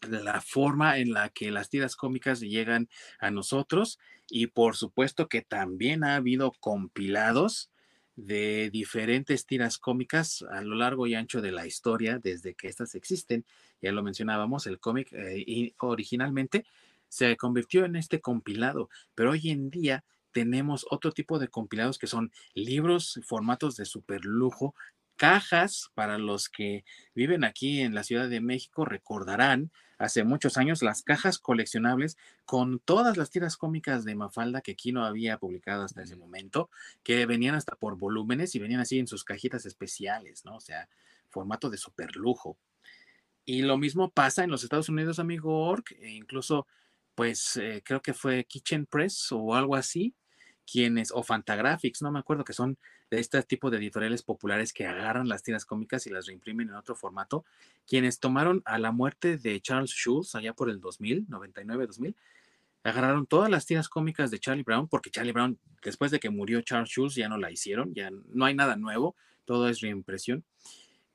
la 0.08 0.40
forma 0.40 0.96
en 0.96 1.12
la 1.12 1.28
que 1.28 1.50
las 1.50 1.68
tiras 1.68 1.96
cómicas 1.96 2.40
llegan 2.40 2.88
a 3.20 3.30
nosotros 3.30 3.98
y 4.30 4.46
por 4.46 4.74
supuesto 4.74 5.28
que 5.28 5.42
también 5.42 6.02
ha 6.02 6.16
habido 6.16 6.52
compilados 6.60 7.70
de 8.16 8.70
diferentes 8.70 9.44
tiras 9.44 9.76
cómicas 9.76 10.42
a 10.50 10.62
lo 10.62 10.76
largo 10.76 11.06
y 11.06 11.14
ancho 11.14 11.42
de 11.42 11.52
la 11.52 11.66
historia 11.66 12.18
desde 12.18 12.54
que 12.54 12.68
estas 12.68 12.94
existen. 12.94 13.44
Ya 13.80 13.92
lo 13.92 14.02
mencionábamos, 14.02 14.66
el 14.66 14.80
cómic 14.80 15.08
eh, 15.12 15.74
originalmente 15.78 16.64
se 17.08 17.36
convirtió 17.36 17.84
en 17.84 17.96
este 17.96 18.20
compilado, 18.20 18.90
pero 19.14 19.30
hoy 19.30 19.50
en 19.50 19.70
día 19.70 20.04
tenemos 20.32 20.86
otro 20.90 21.12
tipo 21.12 21.38
de 21.38 21.48
compilados 21.48 21.98
que 21.98 22.06
son 22.06 22.32
libros, 22.54 23.20
formatos 23.24 23.76
de 23.76 23.84
super 23.86 24.24
lujo, 24.24 24.74
cajas 25.16 25.90
para 25.94 26.16
los 26.16 26.48
que 26.48 26.84
viven 27.14 27.44
aquí 27.44 27.80
en 27.80 27.94
la 27.94 28.04
Ciudad 28.04 28.28
de 28.28 28.40
México 28.40 28.84
recordarán 28.84 29.72
hace 29.98 30.22
muchos 30.22 30.56
años 30.56 30.80
las 30.80 31.02
cajas 31.02 31.38
coleccionables 31.38 32.16
con 32.44 32.78
todas 32.78 33.16
las 33.16 33.30
tiras 33.30 33.56
cómicas 33.56 34.04
de 34.04 34.14
Mafalda 34.14 34.60
que 34.60 34.76
Kino 34.76 35.04
había 35.04 35.38
publicado 35.38 35.82
hasta 35.82 36.02
ese 36.02 36.14
momento, 36.14 36.70
que 37.02 37.26
venían 37.26 37.56
hasta 37.56 37.74
por 37.74 37.96
volúmenes 37.96 38.54
y 38.54 38.60
venían 38.60 38.80
así 38.80 38.98
en 38.98 39.08
sus 39.08 39.24
cajitas 39.24 39.66
especiales, 39.66 40.44
¿no? 40.44 40.56
O 40.56 40.60
sea, 40.60 40.88
formato 41.28 41.68
de 41.68 41.78
super 41.78 42.14
lujo. 42.14 42.56
Y 43.48 43.62
lo 43.62 43.78
mismo 43.78 44.10
pasa 44.10 44.44
en 44.44 44.50
los 44.50 44.62
Estados 44.62 44.90
Unidos, 44.90 45.18
amigo 45.18 45.66
Ork, 45.66 45.92
e 46.02 46.10
incluso, 46.10 46.66
pues 47.14 47.56
eh, 47.56 47.80
creo 47.82 48.02
que 48.02 48.12
fue 48.12 48.44
Kitchen 48.44 48.84
Press 48.84 49.32
o 49.32 49.54
algo 49.54 49.74
así, 49.74 50.14
quienes, 50.70 51.10
o 51.12 51.22
Fantagraphics, 51.22 52.02
no 52.02 52.12
me 52.12 52.18
acuerdo, 52.18 52.44
que 52.44 52.52
son 52.52 52.76
de 53.10 53.20
este 53.20 53.42
tipo 53.44 53.70
de 53.70 53.78
editoriales 53.78 54.22
populares 54.22 54.74
que 54.74 54.86
agarran 54.86 55.30
las 55.30 55.42
tiras 55.42 55.64
cómicas 55.64 56.06
y 56.06 56.10
las 56.10 56.26
reimprimen 56.26 56.68
en 56.68 56.74
otro 56.74 56.94
formato, 56.94 57.46
quienes 57.86 58.20
tomaron 58.20 58.60
a 58.66 58.78
la 58.78 58.92
muerte 58.92 59.38
de 59.38 59.58
Charles 59.62 59.92
Schulz 59.92 60.34
allá 60.34 60.52
por 60.52 60.68
el 60.68 60.78
2000, 60.78 61.26
99-2000, 61.28 62.14
agarraron 62.84 63.26
todas 63.26 63.48
las 63.48 63.64
tiras 63.64 63.88
cómicas 63.88 64.30
de 64.30 64.40
Charlie 64.40 64.62
Brown, 64.62 64.88
porque 64.88 65.10
Charlie 65.10 65.32
Brown, 65.32 65.58
después 65.82 66.10
de 66.10 66.20
que 66.20 66.28
murió 66.28 66.60
Charles 66.60 66.90
Schulz, 66.90 67.14
ya 67.14 67.30
no 67.30 67.38
la 67.38 67.50
hicieron, 67.50 67.94
ya 67.94 68.10
no 68.10 68.44
hay 68.44 68.52
nada 68.52 68.76
nuevo, 68.76 69.16
todo 69.46 69.70
es 69.70 69.80
reimpresión, 69.80 70.44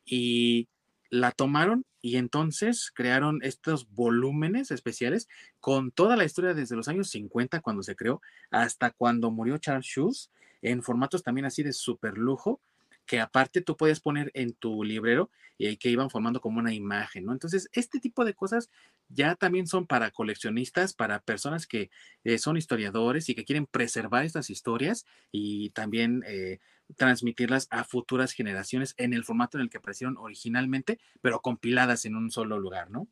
y 0.04 0.68
la 1.14 1.32
tomaron 1.32 1.86
y 2.02 2.18
entonces 2.18 2.92
crearon 2.92 3.40
estos 3.44 3.88
volúmenes 3.92 4.72
especiales 4.72 5.30
con 5.60 5.92
toda 5.92 6.18
la 6.18 6.26
historia 6.26 6.56
desde 6.56 6.76
los 6.76 6.88
años 6.88 7.12
50 7.12 7.62
cuando 7.62 7.84
se 7.84 7.96
creó 7.96 8.20
hasta 8.50 8.90
cuando 8.90 9.30
murió 9.30 9.60
Charles 9.60 9.86
Schulz 9.86 10.32
en 10.64 10.82
formatos 10.82 11.22
también 11.22 11.46
así 11.46 11.62
de 11.62 11.72
super 11.72 12.18
lujo 12.18 12.60
que 13.06 13.20
aparte 13.20 13.62
tú 13.62 13.78
puedes 13.78 14.00
poner 14.00 14.32
en 14.34 14.54
tu 14.54 14.84
librero 14.84 15.30
y 15.60 15.78
que 15.78 15.90
iban 15.90 16.10
formando 16.10 16.42
como 16.42 16.60
una 16.60 16.74
imagen, 16.74 17.26
¿no? 17.26 17.34
Entonces, 17.34 17.70
este 17.74 18.00
tipo 18.00 18.26
de 18.26 18.34
cosas 18.34 18.70
ya 19.10 19.36
también 19.36 19.68
son 19.68 19.86
para 19.86 20.10
coleccionistas, 20.10 20.94
para 20.94 21.20
personas 21.20 21.68
que 21.68 21.92
eh, 22.24 22.38
son 22.40 22.58
historiadores 22.58 23.30
y 23.30 23.36
que 23.36 23.46
quieren 23.46 23.66
preservar 23.68 24.26
estas 24.26 24.50
historias 24.50 25.06
y 25.32 25.70
también 25.72 26.24
eh, 26.26 26.60
transmitirlas 26.96 27.68
a 27.72 27.84
futuras 27.84 28.34
generaciones 28.34 28.94
en 28.98 29.14
el 29.14 29.24
formato 29.24 29.58
en 29.58 29.64
el 29.64 29.70
que 29.70 29.78
aparecieron 29.78 30.18
originalmente, 30.18 31.00
pero 31.22 31.42
compiladas 31.42 32.06
en 32.06 32.16
un 32.16 32.32
solo 32.32 32.60
lugar, 32.60 32.92
¿no? 32.92 33.08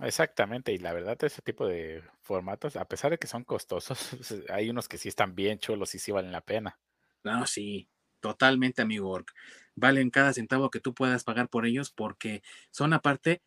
Exactamente, 0.00 0.72
y 0.72 0.78
la 0.78 0.92
verdad 0.92 1.22
ese 1.22 1.42
tipo 1.42 1.66
de 1.66 2.02
formatos, 2.22 2.76
a 2.76 2.86
pesar 2.86 3.10
de 3.10 3.18
que 3.18 3.26
son 3.26 3.44
costosos, 3.44 3.98
hay 4.50 4.70
unos 4.70 4.88
que 4.88 4.98
sí 4.98 5.08
están 5.08 5.34
bien 5.34 5.58
chulos 5.58 5.94
y 5.94 5.98
sí 5.98 6.10
valen 6.10 6.32
la 6.32 6.40
pena. 6.40 6.78
No, 7.22 7.46
sí, 7.46 7.88
totalmente, 8.20 8.82
amigo 8.82 9.10
Ork. 9.10 9.32
Valen 9.76 10.10
cada 10.10 10.32
centavo 10.32 10.70
que 10.70 10.80
tú 10.80 10.94
puedas 10.94 11.24
pagar 11.24 11.48
por 11.48 11.66
ellos 11.66 11.90
porque 11.90 12.42
son 12.70 12.92
aparte 12.92 13.42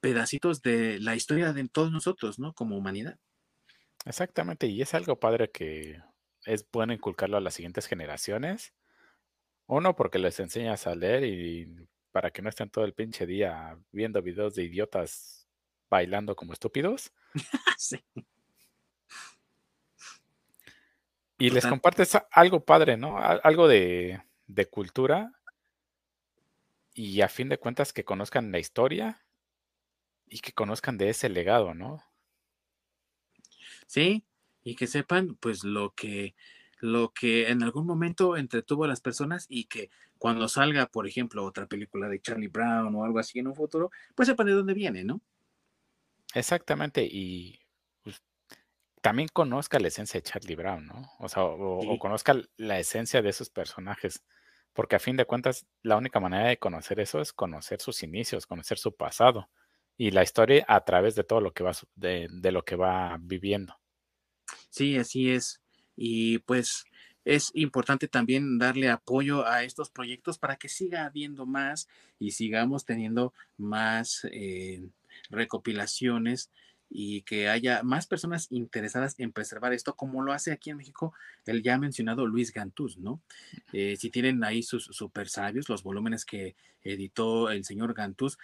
pedacitos 0.00 0.62
de 0.62 0.98
la 1.00 1.14
historia 1.14 1.52
de 1.52 1.68
todos 1.68 1.90
nosotros, 1.90 2.38
¿no? 2.38 2.52
Como 2.52 2.76
humanidad. 2.76 3.18
Exactamente, 4.04 4.66
y 4.66 4.82
es 4.82 4.94
algo 4.94 5.18
padre 5.20 5.50
que 5.50 6.00
es 6.44 6.68
bueno 6.70 6.92
inculcarlo 6.92 7.36
a 7.36 7.40
las 7.40 7.54
siguientes 7.54 7.86
generaciones. 7.86 8.72
Uno, 9.66 9.96
porque 9.96 10.18
les 10.18 10.38
enseñas 10.40 10.86
a 10.86 10.94
leer 10.94 11.24
y 11.24 11.88
para 12.10 12.30
que 12.30 12.42
no 12.42 12.48
estén 12.48 12.70
todo 12.70 12.84
el 12.84 12.94
pinche 12.94 13.26
día 13.26 13.78
viendo 13.90 14.22
videos 14.22 14.54
de 14.54 14.64
idiotas 14.64 15.48
bailando 15.88 16.36
como 16.36 16.52
estúpidos. 16.52 17.12
sí. 17.78 18.02
Y 21.38 21.50
les 21.50 21.66
compartes 21.66 22.16
algo 22.30 22.64
padre, 22.64 22.96
¿no? 22.96 23.18
Algo 23.18 23.66
de, 23.66 24.22
de 24.46 24.66
cultura. 24.66 25.32
Y 26.94 27.22
a 27.22 27.28
fin 27.28 27.48
de 27.48 27.58
cuentas 27.58 27.92
que 27.92 28.04
conozcan 28.04 28.52
la 28.52 28.58
historia 28.58 29.24
y 30.26 30.40
que 30.40 30.52
conozcan 30.52 30.98
de 30.98 31.08
ese 31.08 31.28
legado, 31.28 31.74
¿no? 31.74 32.02
Sí, 33.86 34.24
y 34.64 34.74
que 34.74 34.86
sepan 34.86 35.36
pues 35.40 35.64
lo 35.64 35.94
que 35.94 36.34
lo 36.82 37.12
que 37.12 37.48
en 37.48 37.62
algún 37.62 37.86
momento 37.86 38.36
entretuvo 38.36 38.84
a 38.84 38.88
las 38.88 39.00
personas 39.00 39.46
y 39.48 39.66
que 39.66 39.88
cuando 40.18 40.48
salga, 40.48 40.86
por 40.86 41.06
ejemplo, 41.06 41.44
otra 41.44 41.66
película 41.66 42.08
de 42.08 42.20
Charlie 42.20 42.48
Brown 42.48 42.92
o 42.96 43.04
algo 43.04 43.20
así 43.20 43.38
en 43.38 43.46
un 43.46 43.54
futuro, 43.54 43.90
pues 44.16 44.26
sepan 44.26 44.48
de 44.48 44.52
dónde 44.52 44.74
viene, 44.74 45.04
¿no? 45.04 45.20
Exactamente, 46.34 47.04
y 47.04 47.60
pues, 48.02 48.20
también 49.00 49.28
conozca 49.32 49.78
la 49.78 49.88
esencia 49.88 50.18
de 50.18 50.24
Charlie 50.24 50.56
Brown, 50.56 50.86
¿no? 50.86 51.08
O 51.20 51.28
sea, 51.28 51.44
o, 51.44 51.98
conozca 52.00 52.34
la 52.56 52.80
esencia 52.80 53.22
de 53.22 53.30
esos 53.30 53.48
personajes, 53.48 54.24
porque 54.72 54.96
a 54.96 55.00
fin 55.00 55.16
de 55.16 55.24
cuentas, 55.24 55.66
la 55.82 55.96
única 55.96 56.18
manera 56.18 56.48
de 56.48 56.58
conocer 56.58 56.98
eso 56.98 57.20
es 57.20 57.32
conocer 57.32 57.80
sus 57.80 58.02
inicios, 58.02 58.46
conocer 58.46 58.78
su 58.78 58.96
pasado 58.96 59.50
y 59.96 60.10
la 60.10 60.24
historia 60.24 60.64
a 60.66 60.84
través 60.84 61.14
de 61.14 61.22
todo 61.22 61.40
lo 61.40 61.52
que 61.52 61.62
va, 61.62 61.72
de, 61.94 62.28
de 62.30 62.50
lo 62.52 62.64
que 62.64 62.74
va 62.74 63.18
viviendo. 63.20 63.81
Sí, 64.72 64.96
así 64.96 65.30
es. 65.30 65.60
Y 65.96 66.38
pues 66.38 66.86
es 67.26 67.50
importante 67.54 68.08
también 68.08 68.58
darle 68.58 68.88
apoyo 68.88 69.46
a 69.46 69.64
estos 69.64 69.90
proyectos 69.90 70.38
para 70.38 70.56
que 70.56 70.70
siga 70.70 71.04
habiendo 71.04 71.44
más 71.44 71.88
y 72.18 72.30
sigamos 72.30 72.86
teniendo 72.86 73.34
más 73.58 74.26
eh, 74.32 74.82
recopilaciones 75.28 76.50
y 76.88 77.20
que 77.22 77.48
haya 77.50 77.82
más 77.82 78.06
personas 78.06 78.48
interesadas 78.50 79.14
en 79.18 79.32
preservar 79.32 79.74
esto, 79.74 79.94
como 79.94 80.22
lo 80.22 80.32
hace 80.32 80.52
aquí 80.52 80.70
en 80.70 80.78
México 80.78 81.12
el 81.44 81.62
ya 81.62 81.76
mencionado 81.78 82.26
Luis 82.26 82.52
Gantús, 82.52 82.96
¿no? 82.98 83.20
Eh, 83.74 83.96
si 83.98 84.10
tienen 84.10 84.42
ahí 84.42 84.62
sus 84.62 84.84
super 84.84 85.28
sabios, 85.28 85.68
los 85.68 85.82
volúmenes 85.82 86.24
que 86.24 86.56
editó 86.82 87.50
el 87.50 87.64
señor 87.64 87.92
Gantús, 87.94 88.38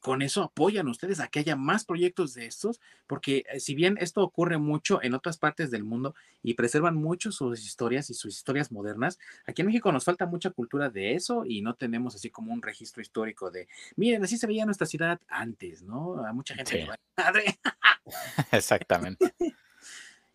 con 0.00 0.22
eso 0.22 0.42
apoyan 0.42 0.88
ustedes 0.88 1.20
a 1.20 1.28
que 1.28 1.40
haya 1.40 1.56
más 1.56 1.84
proyectos 1.84 2.34
de 2.34 2.46
estos, 2.46 2.80
porque 3.06 3.44
eh, 3.50 3.60
si 3.60 3.74
bien 3.74 3.96
esto 4.00 4.22
ocurre 4.22 4.58
mucho 4.58 5.02
en 5.02 5.14
otras 5.14 5.38
partes 5.38 5.70
del 5.70 5.84
mundo 5.84 6.14
y 6.42 6.54
preservan 6.54 6.94
mucho 6.94 7.32
sus 7.32 7.64
historias 7.64 8.08
y 8.10 8.14
sus 8.14 8.36
historias 8.36 8.70
modernas, 8.70 9.18
aquí 9.46 9.62
en 9.62 9.66
México 9.66 9.90
nos 9.90 10.04
falta 10.04 10.26
mucha 10.26 10.50
cultura 10.50 10.88
de 10.88 11.14
eso 11.14 11.44
y 11.44 11.62
no 11.62 11.74
tenemos 11.74 12.14
así 12.14 12.30
como 12.30 12.52
un 12.52 12.62
registro 12.62 13.02
histórico 13.02 13.50
de, 13.50 13.68
miren, 13.96 14.22
así 14.22 14.38
se 14.38 14.46
veía 14.46 14.64
nuestra 14.64 14.86
ciudad 14.86 15.20
antes, 15.28 15.82
¿no? 15.82 16.24
A 16.24 16.32
mucha 16.32 16.54
gente 16.54 16.82
sí. 16.82 16.88
madre. 17.16 17.58
Exactamente. 18.52 19.34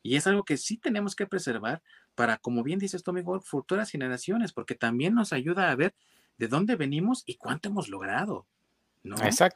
y 0.03 0.17
es 0.17 0.27
algo 0.27 0.43
que 0.43 0.57
sí 0.57 0.77
tenemos 0.77 1.15
que 1.15 1.25
preservar 1.25 1.81
para, 2.15 2.37
como 2.37 2.63
bien 2.63 2.79
dices 2.79 3.01
tú, 3.01 3.11
amigo, 3.11 3.39
futuras 3.39 3.89
generaciones, 3.89 4.51
porque 4.51 4.75
también 4.75 5.15
nos 5.15 5.31
ayuda 5.31 5.71
a 5.71 5.75
ver 5.75 5.95
de 6.37 6.47
dónde 6.47 6.75
venimos 6.75 7.23
y 7.25 7.35
cuánto 7.35 7.69
hemos 7.69 7.87
logrado 7.87 8.45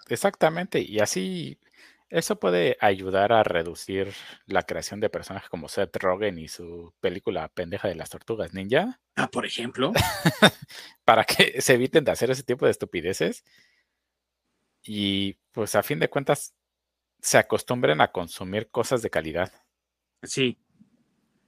exactamente. 0.10 0.80
Y 0.82 0.99
así, 0.99 1.60
eso 2.10 2.40
puede 2.40 2.78
ayudar 2.80 3.34
a 3.34 3.44
reducir 3.44 4.14
la 4.45 4.64
creación 4.64 4.99
de 4.99 5.10
personajes 5.10 5.49
como 5.49 5.69
Seth 5.69 5.95
Rogen 5.98 6.38
y 6.38 6.48
su 6.48 6.94
película 6.99 7.49
Pendeja 7.49 7.88
de 7.88 7.95
las 7.95 8.10
Tortugas 8.10 8.53
Ninja. 8.53 8.99
Ah, 9.15 9.30
por 9.30 9.45
ejemplo. 9.45 9.94
para 11.06 11.24
que 11.24 11.61
se 11.61 11.74
eviten 11.74 12.03
de 12.03 12.11
hacer 12.11 12.32
ese 12.32 12.44
tipo 12.44 12.65
de 12.65 12.72
estupideces. 12.72 13.44
Y 14.84 15.34
pues 15.52 15.76
a 15.76 15.84
fin 15.84 15.99
de 15.99 16.10
cuentas, 16.10 16.53
se 17.19 17.38
acostumbren 17.38 17.99
a 17.99 18.11
consumir 18.11 18.69
cosas 18.69 19.02
de 19.02 19.10
calidad. 19.10 19.52
Sí, 20.24 20.57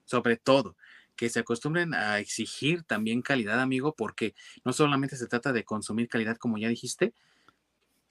sobre 0.05 0.37
todo 0.37 0.75
que 1.19 1.27
se 1.27 1.41
acostumbren 1.41 1.93
a 1.93 2.19
exigir 2.19 2.83
también 2.83 3.21
calidad, 3.21 3.59
amigo, 3.59 3.93
porque 3.93 4.35
no 4.63 4.71
solamente 4.71 5.17
se 5.17 5.27
trata 5.27 5.51
de 5.51 5.65
consumir 5.65 6.07
calidad, 6.07 6.37
como 6.37 6.57
ya 6.57 6.69
dijiste, 6.69 7.13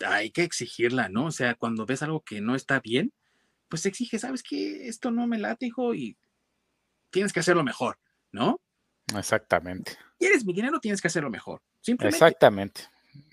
hay 0.06 0.30
que 0.30 0.42
exigirla, 0.42 1.08
¿no? 1.08 1.26
O 1.26 1.30
sea, 1.30 1.54
cuando 1.54 1.86
ves 1.86 2.02
algo 2.02 2.22
que 2.22 2.40
no 2.40 2.54
está 2.54 2.80
bien, 2.80 3.12
pues 3.68 3.86
exige, 3.86 4.18
¿sabes 4.18 4.42
qué? 4.42 4.88
Esto 4.88 5.10
no 5.10 5.26
me 5.26 5.38
late, 5.38 5.66
hijo, 5.66 5.94
y 5.94 6.16
tienes 7.10 7.32
que 7.32 7.40
hacerlo 7.40 7.64
mejor, 7.64 7.98
¿no? 8.32 8.60
Exactamente. 9.16 9.96
¿Quieres 10.18 10.44
mi 10.44 10.52
dinero? 10.52 10.80
Tienes 10.80 11.00
que 11.00 11.08
hacerlo 11.08 11.30
mejor. 11.30 11.62
Simplemente. 11.80 12.16
Exactamente. 12.16 12.82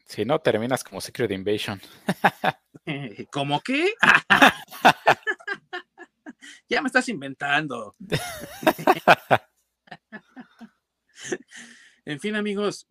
Si 0.05 0.23
no, 0.23 0.39
terminas 0.39 0.83
como 0.83 1.01
Secret 1.01 1.31
Invasion. 1.31 1.81
¿Cómo 3.31 3.59
qué? 3.61 3.93
ya 6.69 6.81
me 6.81 6.87
estás 6.87 7.09
inventando. 7.09 7.95
en 12.05 12.19
fin, 12.19 12.35
amigos, 12.35 12.85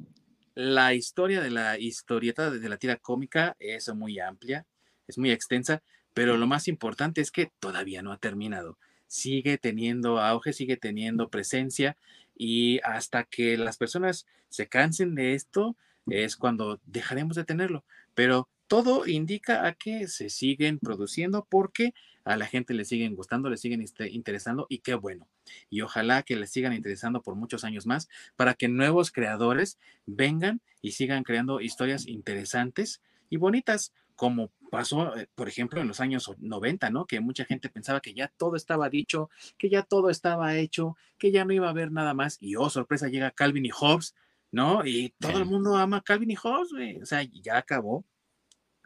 la 0.54 0.94
historia 0.94 1.40
de 1.40 1.50
la 1.50 1.78
historieta 1.78 2.50
de 2.50 2.68
la 2.68 2.76
tira 2.76 2.96
cómica 2.96 3.56
es 3.58 3.92
muy 3.94 4.18
amplia, 4.20 4.66
es 5.06 5.18
muy 5.18 5.30
extensa, 5.30 5.82
pero 6.12 6.36
lo 6.36 6.46
más 6.46 6.68
importante 6.68 7.20
es 7.20 7.30
que 7.30 7.50
todavía 7.58 8.02
no 8.02 8.12
ha 8.12 8.18
terminado. 8.18 8.78
Sigue 9.06 9.58
teniendo 9.58 10.20
auge, 10.20 10.52
sigue 10.52 10.76
teniendo 10.76 11.28
presencia 11.28 11.96
y 12.36 12.80
hasta 12.84 13.24
que 13.24 13.58
las 13.58 13.76
personas 13.76 14.26
se 14.48 14.68
cansen 14.68 15.14
de 15.14 15.34
esto 15.34 15.76
es 16.06 16.36
cuando 16.36 16.80
dejaremos 16.84 17.36
de 17.36 17.44
tenerlo. 17.44 17.84
Pero 18.14 18.48
todo 18.68 19.06
indica 19.06 19.66
a 19.66 19.74
que 19.74 20.08
se 20.08 20.30
siguen 20.30 20.78
produciendo 20.78 21.46
porque 21.50 21.94
a 22.24 22.36
la 22.36 22.46
gente 22.46 22.74
le 22.74 22.84
siguen 22.84 23.14
gustando, 23.14 23.50
le 23.50 23.56
siguen 23.56 23.82
este, 23.82 24.10
interesando 24.10 24.66
y 24.68 24.78
qué 24.78 24.94
bueno. 24.94 25.28
Y 25.70 25.80
ojalá 25.82 26.22
que 26.22 26.36
les 26.36 26.50
sigan 26.50 26.72
interesando 26.72 27.22
por 27.22 27.34
muchos 27.34 27.64
años 27.64 27.86
más 27.86 28.08
para 28.36 28.54
que 28.54 28.68
nuevos 28.68 29.10
creadores 29.10 29.78
vengan 30.06 30.60
y 30.82 30.92
sigan 30.92 31.24
creando 31.24 31.60
historias 31.60 32.06
interesantes 32.06 33.00
y 33.30 33.36
bonitas, 33.36 33.92
como 34.16 34.50
pasó, 34.70 35.16
eh, 35.16 35.28
por 35.34 35.48
ejemplo, 35.48 35.80
en 35.80 35.88
los 35.88 36.00
años 36.00 36.30
90, 36.38 36.90
¿no? 36.90 37.06
Que 37.06 37.20
mucha 37.20 37.44
gente 37.44 37.68
pensaba 37.68 38.00
que 38.00 38.14
ya 38.14 38.28
todo 38.28 38.56
estaba 38.56 38.88
dicho, 38.88 39.30
que 39.58 39.68
ya 39.68 39.82
todo 39.82 40.10
estaba 40.10 40.56
hecho, 40.56 40.96
que 41.18 41.32
ya 41.32 41.44
no 41.44 41.52
iba 41.52 41.66
a 41.66 41.70
haber 41.70 41.90
nada 41.90 42.14
más. 42.14 42.38
Y 42.40 42.56
oh, 42.56 42.70
sorpresa, 42.70 43.08
llega 43.08 43.30
Calvin 43.30 43.66
y 43.66 43.70
Hobbes, 43.70 44.14
¿no? 44.50 44.84
Y 44.86 45.14
todo 45.18 45.38
el 45.38 45.46
mundo 45.46 45.76
ama 45.76 46.02
Calvin 46.02 46.30
y 46.30 46.36
Hobbes, 46.36 46.72
güey. 46.72 47.00
O 47.00 47.06
sea, 47.06 47.22
ya 47.22 47.56
acabó. 47.56 48.04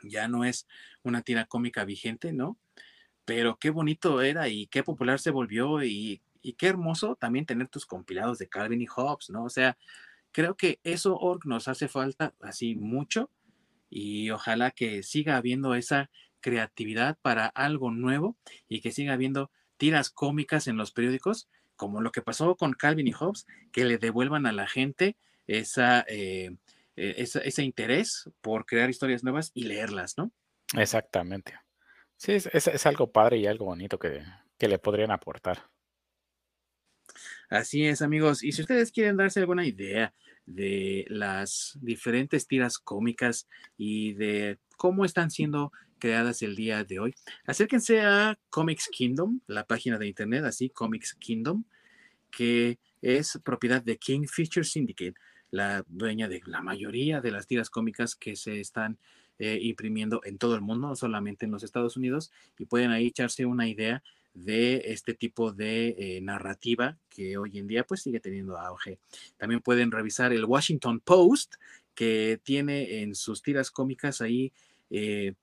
Ya 0.02 0.28
no 0.28 0.44
es 0.44 0.66
una 1.02 1.22
tira 1.22 1.47
cómica 1.47 1.85
vigente, 1.85 2.32
¿no? 2.32 2.59
Pero 3.24 3.59
qué 3.59 3.70
bonito 3.70 4.22
era 4.22 4.48
y 4.48 4.68
qué 4.68 4.82
popular 4.82 5.18
se 5.18 5.30
volvió 5.30 5.82
y, 5.82 6.22
y 6.48 6.54
qué 6.54 6.68
hermoso 6.68 7.14
también 7.14 7.44
tener 7.44 7.68
tus 7.68 7.84
compilados 7.84 8.38
de 8.38 8.48
Calvin 8.48 8.80
y 8.80 8.86
Hobbes, 8.86 9.28
¿no? 9.28 9.44
O 9.44 9.50
sea, 9.50 9.76
creo 10.32 10.56
que 10.56 10.80
eso, 10.82 11.18
Org, 11.18 11.46
nos 11.46 11.68
hace 11.68 11.88
falta 11.88 12.34
así 12.40 12.74
mucho 12.74 13.30
y 13.90 14.30
ojalá 14.30 14.70
que 14.70 15.02
siga 15.02 15.36
habiendo 15.36 15.74
esa 15.74 16.10
creatividad 16.40 17.18
para 17.20 17.48
algo 17.48 17.90
nuevo 17.90 18.38
y 18.66 18.80
que 18.80 18.92
siga 18.92 19.12
habiendo 19.12 19.50
tiras 19.76 20.08
cómicas 20.08 20.68
en 20.68 20.78
los 20.78 20.90
periódicos, 20.90 21.50
como 21.76 22.00
lo 22.00 22.12
que 22.12 22.22
pasó 22.22 22.56
con 22.56 22.72
Calvin 22.72 23.08
y 23.08 23.12
Hobbes, 23.12 23.46
que 23.70 23.84
le 23.84 23.98
devuelvan 23.98 24.46
a 24.46 24.52
la 24.52 24.66
gente 24.66 25.18
esa, 25.46 26.06
eh, 26.08 26.56
eh, 26.96 27.14
ese 27.18 27.62
interés 27.62 28.30
por 28.40 28.64
crear 28.64 28.88
historias 28.88 29.22
nuevas 29.22 29.50
y 29.52 29.64
leerlas, 29.64 30.16
¿no? 30.16 30.32
Exactamente. 30.78 31.60
Sí, 32.16 32.32
es, 32.32 32.46
es, 32.46 32.86
algo 32.86 33.12
padre 33.12 33.36
y 33.36 33.46
algo 33.46 33.66
bonito 33.66 33.98
que, 33.98 34.24
que 34.56 34.68
le 34.68 34.78
podrían 34.78 35.10
aportar. 35.10 35.68
Así 37.48 37.86
es, 37.86 38.02
amigos. 38.02 38.42
Y 38.44 38.52
si 38.52 38.60
ustedes 38.60 38.92
quieren 38.92 39.16
darse 39.16 39.40
alguna 39.40 39.66
idea 39.66 40.12
de 40.44 41.06
las 41.08 41.78
diferentes 41.80 42.46
tiras 42.46 42.78
cómicas 42.78 43.48
y 43.78 44.12
de 44.14 44.58
cómo 44.76 45.04
están 45.04 45.30
siendo 45.30 45.72
creadas 45.98 46.42
el 46.42 46.56
día 46.56 46.84
de 46.84 46.98
hoy, 47.00 47.14
acérquense 47.46 48.02
a 48.02 48.38
Comics 48.50 48.88
Kingdom, 48.88 49.40
la 49.46 49.64
página 49.64 49.96
de 49.98 50.08
internet, 50.08 50.44
así 50.44 50.68
Comics 50.68 51.14
Kingdom, 51.14 51.64
que 52.30 52.78
es 53.00 53.40
propiedad 53.42 53.82
de 53.82 53.96
King 53.96 54.26
Feature 54.26 54.64
Syndicate, 54.64 55.14
la 55.50 55.84
dueña 55.88 56.28
de 56.28 56.42
la 56.44 56.60
mayoría 56.60 57.22
de 57.22 57.30
las 57.30 57.46
tiras 57.46 57.70
cómicas 57.70 58.14
que 58.14 58.36
se 58.36 58.60
están 58.60 58.98
eh, 59.38 59.58
imprimiendo 59.62 60.20
en 60.24 60.36
todo 60.36 60.54
el 60.54 60.60
mundo, 60.60 60.88
no 60.88 60.96
solamente 60.96 61.46
en 61.46 61.52
los 61.52 61.62
Estados 61.62 61.96
Unidos, 61.96 62.30
y 62.58 62.66
pueden 62.66 62.90
ahí 62.90 63.06
echarse 63.06 63.46
una 63.46 63.68
idea 63.68 64.02
de 64.44 64.82
este 64.93 65.15
tipo 65.15 65.52
de 65.52 65.94
eh, 65.98 66.20
narrativa 66.20 66.97
que 67.09 67.36
hoy 67.36 67.59
en 67.59 67.66
día 67.66 67.85
pues 67.85 68.02
sigue 68.02 68.20
teniendo 68.20 68.59
auge. 68.59 68.98
También 69.36 69.60
pueden 69.60 69.90
revisar 69.90 70.32
el 70.32 70.44
Washington 70.44 71.01
Post 71.01 71.55
que 71.94 72.40
tiene 72.43 73.02
en 73.02 73.15
sus 73.15 73.43
tiras 73.43 73.70
cómicas 73.70 74.20
ahí 74.20 74.52
eh, 74.90 75.35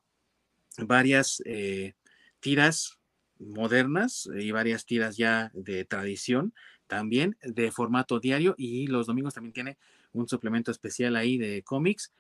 varias 0.78 1.42
eh, 1.46 1.94
tiras 2.40 2.98
modernas 3.40 4.30
y 4.34 4.52
varias 4.52 4.86
tiras 4.86 5.18
ya 5.18 5.52
de 5.54 5.84
tradición 5.84 6.54
también 6.88 7.38
de 7.42 7.72
formato 7.72 8.20
diario 8.20 8.56
y 8.58 8.88
los 8.88 9.08
domingos 9.08 9.34
también 9.34 9.54
tiene 9.54 9.78
un 10.14 10.30
suplemento 10.30 10.72
especial 10.72 11.16
ahí 11.16 11.38
de 11.38 11.64
cómics 11.64 12.14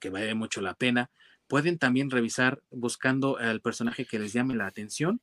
que 0.00 0.10
vale 0.10 0.34
mucho 0.34 0.60
la 0.60 0.74
pena. 0.74 1.10
Pueden 1.46 1.78
también 1.78 2.10
revisar 2.10 2.62
buscando 2.70 3.38
al 3.38 3.60
personaje 3.60 4.04
que 4.04 4.18
les 4.18 4.32
llame 4.32 4.54
la 4.54 4.66
atención 4.66 5.20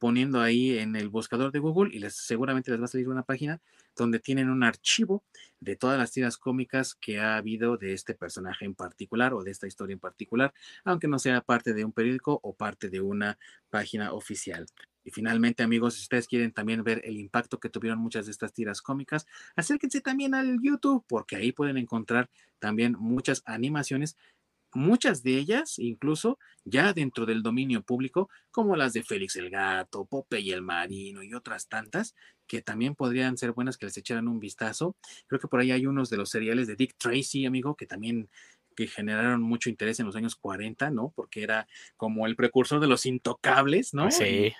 poniendo 0.00 0.40
ahí 0.40 0.78
en 0.78 0.96
el 0.96 1.10
buscador 1.10 1.52
de 1.52 1.58
Google 1.58 1.94
y 1.94 1.98
les, 2.00 2.16
seguramente 2.16 2.70
les 2.70 2.80
va 2.80 2.86
a 2.86 2.88
salir 2.88 3.08
una 3.08 3.22
página 3.22 3.60
donde 3.94 4.18
tienen 4.18 4.48
un 4.48 4.64
archivo 4.64 5.22
de 5.60 5.76
todas 5.76 5.98
las 5.98 6.10
tiras 6.10 6.38
cómicas 6.38 6.94
que 6.94 7.20
ha 7.20 7.36
habido 7.36 7.76
de 7.76 7.92
este 7.92 8.14
personaje 8.14 8.64
en 8.64 8.74
particular 8.74 9.34
o 9.34 9.44
de 9.44 9.50
esta 9.50 9.66
historia 9.66 9.92
en 9.92 10.00
particular, 10.00 10.54
aunque 10.84 11.06
no 11.06 11.18
sea 11.18 11.42
parte 11.42 11.74
de 11.74 11.84
un 11.84 11.92
periódico 11.92 12.40
o 12.42 12.54
parte 12.54 12.88
de 12.88 13.02
una 13.02 13.38
página 13.68 14.12
oficial. 14.12 14.66
Y 15.04 15.10
finalmente, 15.10 15.62
amigos, 15.62 15.94
si 15.94 16.02
ustedes 16.02 16.26
quieren 16.26 16.52
también 16.52 16.82
ver 16.82 17.02
el 17.04 17.18
impacto 17.18 17.60
que 17.60 17.68
tuvieron 17.68 17.98
muchas 17.98 18.26
de 18.26 18.32
estas 18.32 18.52
tiras 18.52 18.80
cómicas, 18.80 19.26
acérquense 19.54 20.00
también 20.00 20.34
al 20.34 20.58
YouTube, 20.62 21.04
porque 21.06 21.36
ahí 21.36 21.52
pueden 21.52 21.76
encontrar 21.76 22.30
también 22.58 22.96
muchas 22.98 23.42
animaciones 23.44 24.16
muchas 24.72 25.22
de 25.22 25.36
ellas 25.36 25.78
incluso 25.78 26.38
ya 26.64 26.92
dentro 26.92 27.26
del 27.26 27.42
dominio 27.42 27.82
público, 27.82 28.28
como 28.50 28.76
las 28.76 28.92
de 28.92 29.02
Félix 29.02 29.36
el 29.36 29.50
Gato, 29.50 30.04
Pope 30.04 30.40
y 30.40 30.52
el 30.52 30.62
Marino 30.62 31.22
y 31.22 31.34
otras 31.34 31.68
tantas, 31.68 32.14
que 32.46 32.62
también 32.62 32.94
podrían 32.94 33.36
ser 33.36 33.52
buenas 33.52 33.76
que 33.76 33.86
les 33.86 33.96
echaran 33.96 34.28
un 34.28 34.40
vistazo. 34.40 34.96
Creo 35.26 35.40
que 35.40 35.48
por 35.48 35.60
ahí 35.60 35.70
hay 35.70 35.86
unos 35.86 36.10
de 36.10 36.16
los 36.16 36.30
seriales 36.30 36.66
de 36.66 36.76
Dick 36.76 36.96
Tracy, 36.98 37.46
amigo, 37.46 37.76
que 37.76 37.86
también 37.86 38.28
que 38.76 38.86
generaron 38.86 39.42
mucho 39.42 39.68
interés 39.68 40.00
en 40.00 40.06
los 40.06 40.16
años 40.16 40.36
40, 40.36 40.90
¿no? 40.90 41.12
Porque 41.14 41.42
era 41.42 41.66
como 41.96 42.26
el 42.26 42.36
precursor 42.36 42.80
de 42.80 42.86
los 42.86 43.06
intocables, 43.06 43.94
¿no? 43.94 44.10
Sí. 44.10 44.54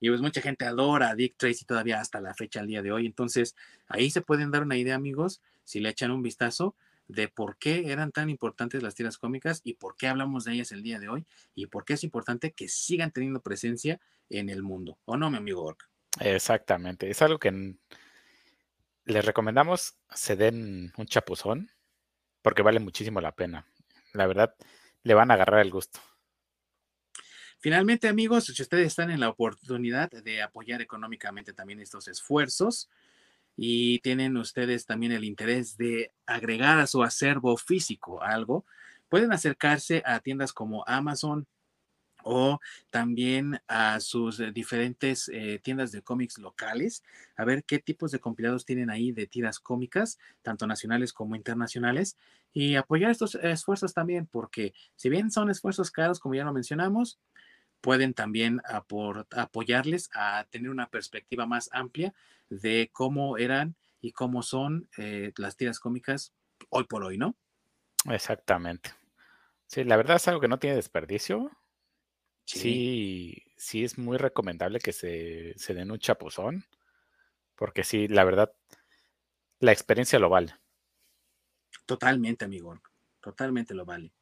Y, 0.00 0.08
pues 0.08 0.20
mucha 0.20 0.40
gente 0.40 0.64
adora 0.64 1.10
a 1.10 1.14
Dick 1.14 1.34
Tracy 1.36 1.64
todavía 1.64 2.00
hasta 2.00 2.20
la 2.20 2.34
fecha, 2.34 2.60
al 2.60 2.66
día 2.66 2.82
de 2.82 2.92
hoy. 2.92 3.06
Entonces, 3.06 3.56
ahí 3.88 4.10
se 4.10 4.20
pueden 4.20 4.50
dar 4.50 4.62
una 4.62 4.76
idea, 4.76 4.94
amigos, 4.94 5.40
si 5.64 5.80
le 5.80 5.88
echan 5.88 6.10
un 6.10 6.22
vistazo 6.22 6.76
de 7.08 7.28
por 7.28 7.56
qué 7.58 7.90
eran 7.90 8.12
tan 8.12 8.30
importantes 8.30 8.82
las 8.82 8.94
tiras 8.94 9.18
cómicas 9.18 9.60
y 9.64 9.74
por 9.74 9.96
qué 9.96 10.06
hablamos 10.08 10.44
de 10.44 10.52
ellas 10.52 10.72
el 10.72 10.82
día 10.82 11.00
de 11.00 11.08
hoy 11.08 11.26
y 11.54 11.66
por 11.66 11.84
qué 11.84 11.94
es 11.94 12.04
importante 12.04 12.52
que 12.52 12.68
sigan 12.68 13.10
teniendo 13.10 13.40
presencia 13.40 14.00
en 14.28 14.50
el 14.50 14.62
mundo. 14.62 14.98
¿O 15.06 15.16
no, 15.16 15.30
mi 15.30 15.38
amigo? 15.38 15.76
Exactamente. 16.20 17.10
Es 17.10 17.22
algo 17.22 17.38
que 17.38 17.76
les 19.04 19.24
recomendamos 19.24 19.96
se 20.14 20.36
den 20.36 20.92
un 20.96 21.06
chapuzón 21.06 21.70
porque 22.42 22.62
vale 22.62 22.78
muchísimo 22.78 23.20
la 23.20 23.32
pena. 23.32 23.66
La 24.12 24.26
verdad, 24.26 24.54
le 25.02 25.14
van 25.14 25.30
a 25.30 25.34
agarrar 25.34 25.60
el 25.60 25.70
gusto. 25.70 26.00
Finalmente, 27.60 28.06
amigos, 28.06 28.44
si 28.44 28.62
ustedes 28.62 28.86
están 28.86 29.10
en 29.10 29.20
la 29.20 29.30
oportunidad 29.30 30.10
de 30.10 30.42
apoyar 30.42 30.80
económicamente 30.80 31.52
también 31.52 31.80
estos 31.80 32.06
esfuerzos, 32.06 32.88
y 33.60 33.98
tienen 33.98 34.36
ustedes 34.36 34.86
también 34.86 35.10
el 35.10 35.24
interés 35.24 35.76
de 35.76 36.12
agregar 36.26 36.78
a 36.78 36.86
su 36.86 37.02
acervo 37.02 37.56
físico 37.56 38.22
algo, 38.22 38.64
pueden 39.08 39.32
acercarse 39.32 40.00
a 40.06 40.20
tiendas 40.20 40.52
como 40.52 40.84
Amazon 40.86 41.44
o 42.22 42.60
también 42.90 43.60
a 43.66 43.98
sus 43.98 44.40
diferentes 44.54 45.28
eh, 45.32 45.58
tiendas 45.60 45.90
de 45.90 46.02
cómics 46.02 46.38
locales, 46.38 47.02
a 47.36 47.44
ver 47.44 47.64
qué 47.64 47.80
tipos 47.80 48.12
de 48.12 48.20
compilados 48.20 48.64
tienen 48.64 48.90
ahí 48.90 49.10
de 49.10 49.26
tiras 49.26 49.58
cómicas, 49.58 50.18
tanto 50.42 50.68
nacionales 50.68 51.12
como 51.12 51.34
internacionales, 51.34 52.16
y 52.52 52.76
apoyar 52.76 53.10
estos 53.10 53.34
esfuerzos 53.34 53.92
también, 53.92 54.26
porque 54.26 54.72
si 54.94 55.08
bien 55.08 55.32
son 55.32 55.50
esfuerzos 55.50 55.90
caros, 55.90 56.20
como 56.20 56.36
ya 56.36 56.44
lo 56.44 56.52
mencionamos, 56.52 57.18
pueden 57.80 58.14
también 58.14 58.60
apoyarles 59.30 60.10
a 60.14 60.46
tener 60.50 60.70
una 60.70 60.88
perspectiva 60.88 61.46
más 61.46 61.70
amplia 61.72 62.14
de 62.48 62.90
cómo 62.92 63.38
eran 63.38 63.76
y 64.00 64.12
cómo 64.12 64.42
son 64.42 64.88
eh, 64.96 65.32
las 65.36 65.56
tiras 65.56 65.80
cómicas 65.80 66.32
hoy 66.70 66.84
por 66.84 67.04
hoy, 67.04 67.18
¿no? 67.18 67.36
Exactamente. 68.08 68.90
Sí, 69.66 69.84
la 69.84 69.96
verdad 69.96 70.16
es 70.16 70.28
algo 70.28 70.40
que 70.40 70.48
no 70.48 70.58
tiene 70.58 70.76
desperdicio. 70.76 71.50
Sí, 72.44 73.44
sí, 73.58 73.84
es 73.84 73.98
muy 73.98 74.16
recomendable 74.16 74.78
que 74.78 74.92
se, 74.92 75.52
se 75.58 75.74
den 75.74 75.90
un 75.90 75.98
chapuzón, 75.98 76.64
porque 77.54 77.84
sí, 77.84 78.08
la 78.08 78.24
verdad, 78.24 78.52
la 79.60 79.72
experiencia 79.72 80.18
lo 80.18 80.30
vale. 80.30 80.54
Totalmente, 81.86 82.44
amigo. 82.44 82.80
Totalmente 83.20 83.74
lo 83.74 83.84
vale. 83.84 84.12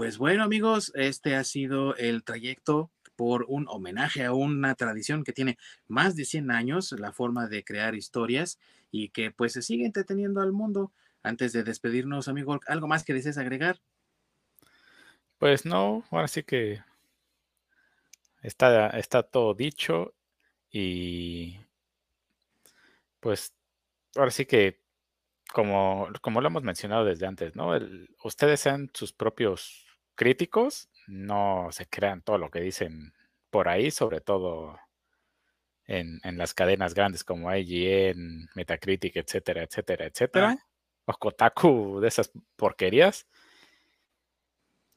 Pues 0.00 0.16
bueno, 0.16 0.44
amigos, 0.44 0.92
este 0.94 1.36
ha 1.36 1.44
sido 1.44 1.94
el 1.96 2.24
trayecto 2.24 2.90
por 3.16 3.44
un 3.48 3.66
homenaje 3.68 4.24
a 4.24 4.32
una 4.32 4.74
tradición 4.74 5.24
que 5.24 5.34
tiene 5.34 5.58
más 5.88 6.16
de 6.16 6.24
100 6.24 6.50
años, 6.50 6.92
la 6.92 7.12
forma 7.12 7.48
de 7.48 7.64
crear 7.64 7.94
historias 7.94 8.58
y 8.90 9.10
que 9.10 9.30
pues 9.30 9.52
se 9.52 9.60
sigue 9.60 9.84
entreteniendo 9.84 10.40
al 10.40 10.54
mundo. 10.54 10.90
Antes 11.22 11.52
de 11.52 11.64
despedirnos, 11.64 12.28
amigo, 12.28 12.58
¿algo 12.66 12.88
más 12.88 13.04
que 13.04 13.12
desees 13.12 13.36
agregar? 13.36 13.78
Pues 15.36 15.66
no, 15.66 16.02
ahora 16.10 16.28
sí 16.28 16.44
que 16.44 16.82
está, 18.40 18.88
está 18.98 19.22
todo 19.22 19.52
dicho 19.52 20.14
y 20.70 21.60
pues 23.20 23.52
ahora 24.16 24.30
sí 24.30 24.46
que 24.46 24.80
como, 25.52 26.08
como 26.22 26.40
lo 26.40 26.46
hemos 26.46 26.62
mencionado 26.62 27.04
desde 27.04 27.26
antes, 27.26 27.54
¿no? 27.54 27.72
ustedes 28.24 28.60
sean 28.60 28.90
sus 28.94 29.12
propios 29.12 29.89
críticos 30.20 30.90
no 31.06 31.68
se 31.72 31.86
crean 31.88 32.20
todo 32.20 32.36
lo 32.36 32.50
que 32.50 32.60
dicen 32.60 33.14
por 33.48 33.70
ahí, 33.70 33.90
sobre 33.90 34.20
todo 34.20 34.78
en, 35.86 36.20
las 36.36 36.52
cadenas 36.52 36.92
grandes 36.92 37.24
como 37.24 37.50
IGN, 37.50 38.50
Metacritic, 38.54 39.16
etcétera, 39.16 39.62
etcétera, 39.62 40.04
etcétera. 40.04 40.58
O 41.06 41.14
Kotaku 41.14 42.00
de 42.00 42.08
esas 42.08 42.30
porquerías. 42.56 43.26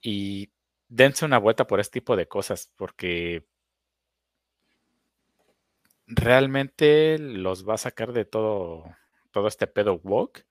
Y 0.01 0.51
dense 0.89 1.23
una 1.23 1.37
vuelta 1.37 1.67
por 1.67 1.79
este 1.79 2.01
tipo 2.01 2.17
de 2.17 2.27
cosas, 2.27 2.69
porque 2.75 3.47
realmente 6.05 7.17
los 7.17 7.65
va 7.65 7.75
a 7.75 7.77
sacar 7.77 8.11
de 8.11 8.25
todo, 8.25 8.93
todo 9.31 9.47
este 9.47 9.67
pedo 9.67 10.01
woke 10.03 10.45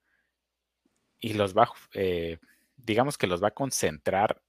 y 1.21 1.35
los 1.35 1.55
va, 1.55 1.71
eh, 1.93 2.39
digamos 2.77 3.19
que 3.19 3.27
los 3.27 3.43
va 3.43 3.49
a 3.49 3.55
concentrar 3.55 4.41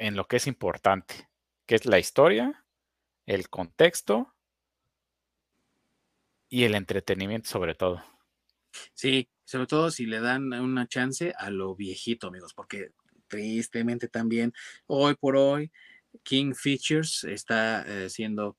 en 0.00 0.16
lo 0.16 0.26
que 0.26 0.36
es 0.36 0.46
importante, 0.46 1.28
que 1.66 1.74
es 1.74 1.84
la 1.84 1.98
historia, 1.98 2.64
el 3.26 3.50
contexto 3.50 4.34
y 6.48 6.64
el 6.64 6.74
entretenimiento 6.74 7.48
sobre 7.48 7.74
todo. 7.74 8.02
Sí, 8.94 9.28
sobre 9.44 9.66
todo 9.66 9.90
si 9.90 10.06
le 10.06 10.20
dan 10.20 10.52
una 10.54 10.88
chance 10.88 11.34
a 11.36 11.50
lo 11.50 11.76
viejito, 11.76 12.28
amigos, 12.28 12.54
porque 12.54 12.92
tristemente 13.28 14.08
también 14.08 14.54
hoy 14.86 15.14
por 15.16 15.36
hoy 15.36 15.70
King 16.22 16.54
Features 16.54 17.24
está 17.24 17.82
eh, 17.86 18.08
siendo 18.08 18.56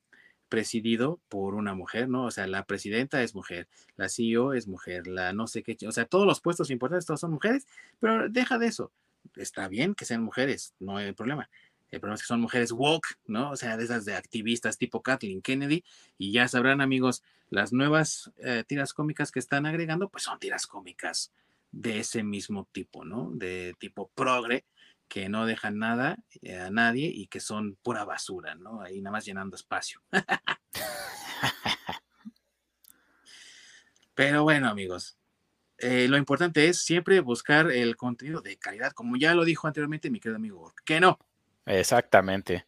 presidido 0.48 1.22
por 1.28 1.56
una 1.56 1.74
mujer, 1.74 2.08
¿no? 2.08 2.26
O 2.26 2.32
sea, 2.32 2.46
la 2.46 2.66
presidenta 2.66 3.24
es 3.24 3.34
mujer, 3.34 3.68
la 3.96 4.10
CEO 4.10 4.54
es 4.54 4.68
mujer, 4.68 5.08
la 5.08 5.34
no 5.34 5.48
sé 5.48 5.64
qué, 5.64 5.76
o 5.88 5.92
sea, 5.92 6.06
todos 6.06 6.28
los 6.28 6.40
puestos 6.40 6.70
importantes 6.70 7.08
todos 7.08 7.22
son 7.22 7.32
mujeres, 7.32 7.66
pero 8.00 8.30
deja 8.30 8.60
de 8.60 8.68
eso. 8.68 8.92
Está 9.36 9.68
bien 9.68 9.96
que 9.96 10.06
sean 10.06 10.24
mujeres, 10.24 10.74
no 10.80 10.98
hay 10.98 11.14
problema. 11.14 11.50
El 11.92 12.00
problema 12.00 12.16
es 12.16 12.22
que 12.22 12.28
son 12.28 12.40
mujeres 12.40 12.72
woke, 12.72 13.20
¿no? 13.26 13.52
O 13.52 13.56
sea, 13.58 13.76
de 13.76 13.84
esas 13.84 14.06
de 14.06 14.16
activistas 14.16 14.78
tipo 14.78 15.02
Kathleen 15.02 15.42
Kennedy. 15.42 15.84
Y 16.18 16.32
ya 16.32 16.48
sabrán, 16.48 16.80
amigos, 16.80 17.22
las 17.50 17.74
nuevas 17.74 18.32
eh, 18.38 18.64
tiras 18.66 18.94
cómicas 18.94 19.30
que 19.32 19.40
están 19.40 19.66
agregando, 19.66 20.08
pues 20.08 20.24
son 20.24 20.40
tiras 20.40 20.68
cómicas 20.68 21.34
de 21.72 22.00
ese 22.00 22.24
mismo 22.24 22.68
tipo, 22.72 23.04
¿no? 23.04 23.32
De 23.34 23.76
tipo 23.78 24.10
progre, 24.16 24.66
que 25.10 25.28
no 25.28 25.46
dejan 25.46 25.78
nada 25.78 26.18
eh, 26.42 26.58
a 26.58 26.70
nadie 26.70 27.12
y 27.14 27.28
que 27.28 27.42
son 27.42 27.76
pura 27.84 28.06
basura, 28.06 28.56
¿no? 28.56 28.82
Ahí 28.82 29.02
nada 29.02 29.12
más 29.12 29.26
llenando 29.26 29.58
espacio. 29.58 30.02
Pero 34.16 34.44
bueno, 34.44 34.70
amigos, 34.70 35.18
eh, 35.82 36.08
lo 36.08 36.18
importante 36.18 36.68
es 36.68 36.84
siempre 36.84 37.20
buscar 37.20 37.72
el 37.72 37.96
contenido 37.96 38.42
de 38.42 38.58
calidad, 38.58 38.92
como 38.92 39.18
ya 39.18 39.34
lo 39.34 39.44
dijo 39.44 39.68
anteriormente 39.68 40.10
mi 40.10 40.20
querido 40.20 40.38
amigo, 40.38 40.74
que 40.86 41.00
no. 41.00 41.20
Exactamente. 41.66 42.66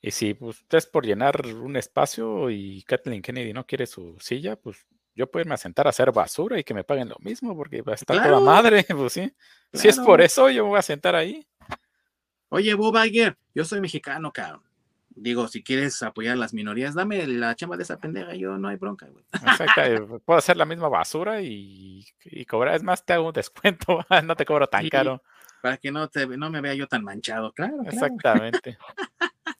Y 0.00 0.10
si 0.10 0.34
pues, 0.34 0.64
es 0.70 0.86
por 0.86 1.06
llenar 1.06 1.46
un 1.46 1.76
espacio 1.76 2.50
y 2.50 2.82
Kathleen 2.82 3.22
Kennedy 3.22 3.52
no 3.52 3.66
quiere 3.66 3.86
su 3.86 4.16
silla, 4.20 4.56
pues 4.56 4.86
yo 5.14 5.30
puedo 5.30 5.42
irme 5.42 5.54
a 5.54 5.58
sentar 5.58 5.86
a 5.86 5.90
hacer 5.90 6.12
basura 6.12 6.58
y 6.58 6.64
que 6.64 6.74
me 6.74 6.84
paguen 6.84 7.08
lo 7.08 7.16
mismo, 7.20 7.56
porque 7.56 7.82
va 7.82 7.92
a 7.92 7.94
estar 7.94 8.22
toda 8.22 8.40
madre, 8.40 8.84
pues 8.96 9.12
sí. 9.14 9.32
Si 9.72 9.88
es 9.88 9.98
por 9.98 10.20
eso, 10.20 10.50
yo 10.50 10.64
me 10.64 10.70
voy 10.70 10.78
a 10.78 10.82
sentar 10.82 11.14
ahí. 11.14 11.46
Oye, 12.50 12.74
Bob 12.74 12.96
Iger, 13.04 13.36
yo 13.54 13.64
soy 13.64 13.80
mexicano, 13.80 14.32
cabrón. 14.32 14.65
Digo, 15.16 15.48
si 15.48 15.62
quieres 15.62 16.02
apoyar 16.02 16.34
a 16.34 16.36
las 16.36 16.52
minorías, 16.52 16.94
dame 16.94 17.26
la 17.26 17.56
chamba 17.56 17.78
de 17.78 17.84
esa 17.84 17.98
pendeja, 17.98 18.34
yo 18.34 18.58
no 18.58 18.68
hay 18.68 18.76
bronca, 18.76 19.06
güey. 19.06 19.24
Exacto, 19.32 19.80
eh, 19.82 20.20
puedo 20.24 20.38
hacer 20.38 20.58
la 20.58 20.66
misma 20.66 20.88
basura 20.88 21.40
y, 21.40 22.06
cobrar, 22.46 22.74
es 22.74 22.82
más, 22.82 23.04
te 23.04 23.14
hago 23.14 23.28
un 23.28 23.32
descuento, 23.32 24.04
no 24.24 24.36
te 24.36 24.44
cobro 24.44 24.68
tan 24.68 24.88
caro. 24.90 25.22
Para 25.62 25.78
que 25.78 25.90
no, 25.90 26.08
te, 26.08 26.26
no 26.26 26.50
me 26.50 26.60
vea 26.60 26.74
yo 26.74 26.86
tan 26.86 27.02
manchado, 27.02 27.52
claro. 27.52 27.82
Exactamente. 27.86 28.78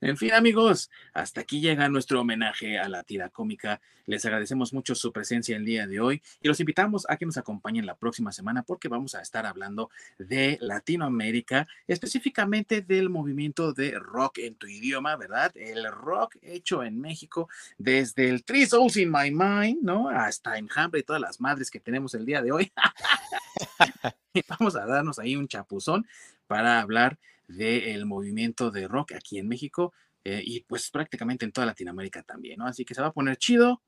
En 0.00 0.16
fin, 0.16 0.32
amigos, 0.32 0.90
hasta 1.12 1.40
aquí 1.40 1.60
llega 1.60 1.88
nuestro 1.88 2.20
homenaje 2.20 2.78
a 2.78 2.88
la 2.88 3.02
tira 3.02 3.28
cómica. 3.28 3.80
Les 4.06 4.24
agradecemos 4.24 4.72
mucho 4.72 4.94
su 4.94 5.12
presencia 5.12 5.56
el 5.56 5.64
día 5.64 5.86
de 5.86 6.00
hoy 6.00 6.22
y 6.40 6.48
los 6.48 6.60
invitamos 6.60 7.06
a 7.08 7.16
que 7.16 7.26
nos 7.26 7.36
acompañen 7.36 7.86
la 7.86 7.96
próxima 7.96 8.30
semana 8.30 8.62
porque 8.62 8.88
vamos 8.88 9.14
a 9.14 9.20
estar 9.20 9.46
hablando 9.46 9.90
de 10.18 10.58
Latinoamérica, 10.60 11.66
específicamente 11.88 12.82
del 12.82 13.10
movimiento 13.10 13.72
de 13.72 13.98
rock 13.98 14.38
en 14.38 14.54
tu 14.54 14.68
idioma, 14.68 15.16
¿verdad? 15.16 15.52
El 15.56 15.90
rock 15.90 16.36
hecho 16.42 16.84
en 16.84 17.00
México 17.00 17.48
desde 17.78 18.28
el 18.28 18.44
Three 18.44 18.66
Souls 18.66 18.96
in 18.96 19.10
My 19.10 19.30
Mind, 19.30 19.82
¿no? 19.82 20.08
Hasta 20.08 20.56
Enjambre 20.56 21.00
y 21.00 21.02
todas 21.02 21.20
las 21.20 21.40
madres 21.40 21.70
que 21.70 21.80
tenemos 21.80 22.14
el 22.14 22.24
día 22.24 22.42
de 22.42 22.52
hoy. 22.52 22.72
vamos 24.48 24.76
a 24.76 24.86
darnos 24.86 25.18
ahí 25.18 25.36
un 25.36 25.48
chapuzón 25.48 26.06
para 26.46 26.80
hablar 26.80 27.18
del 27.48 28.06
movimiento 28.06 28.70
de 28.70 28.88
rock 28.88 29.12
aquí 29.12 29.38
en 29.38 29.48
México 29.48 29.92
eh, 30.24 30.42
y 30.44 30.60
pues 30.60 30.90
prácticamente 30.90 31.44
en 31.44 31.52
toda 31.52 31.66
Latinoamérica 31.66 32.22
también, 32.22 32.58
¿no? 32.58 32.66
Así 32.66 32.84
que 32.84 32.94
se 32.94 33.00
va 33.00 33.08
a 33.08 33.12
poner 33.12 33.36
chido. 33.36 33.82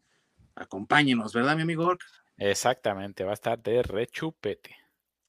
Acompáñenos, 0.55 1.32
¿verdad, 1.32 1.56
mi 1.56 1.62
amigo? 1.62 1.97
Exactamente, 2.36 3.24
va 3.24 3.30
a 3.30 3.35
estar 3.35 3.60
de 3.60 3.82
rechupete. 3.82 4.76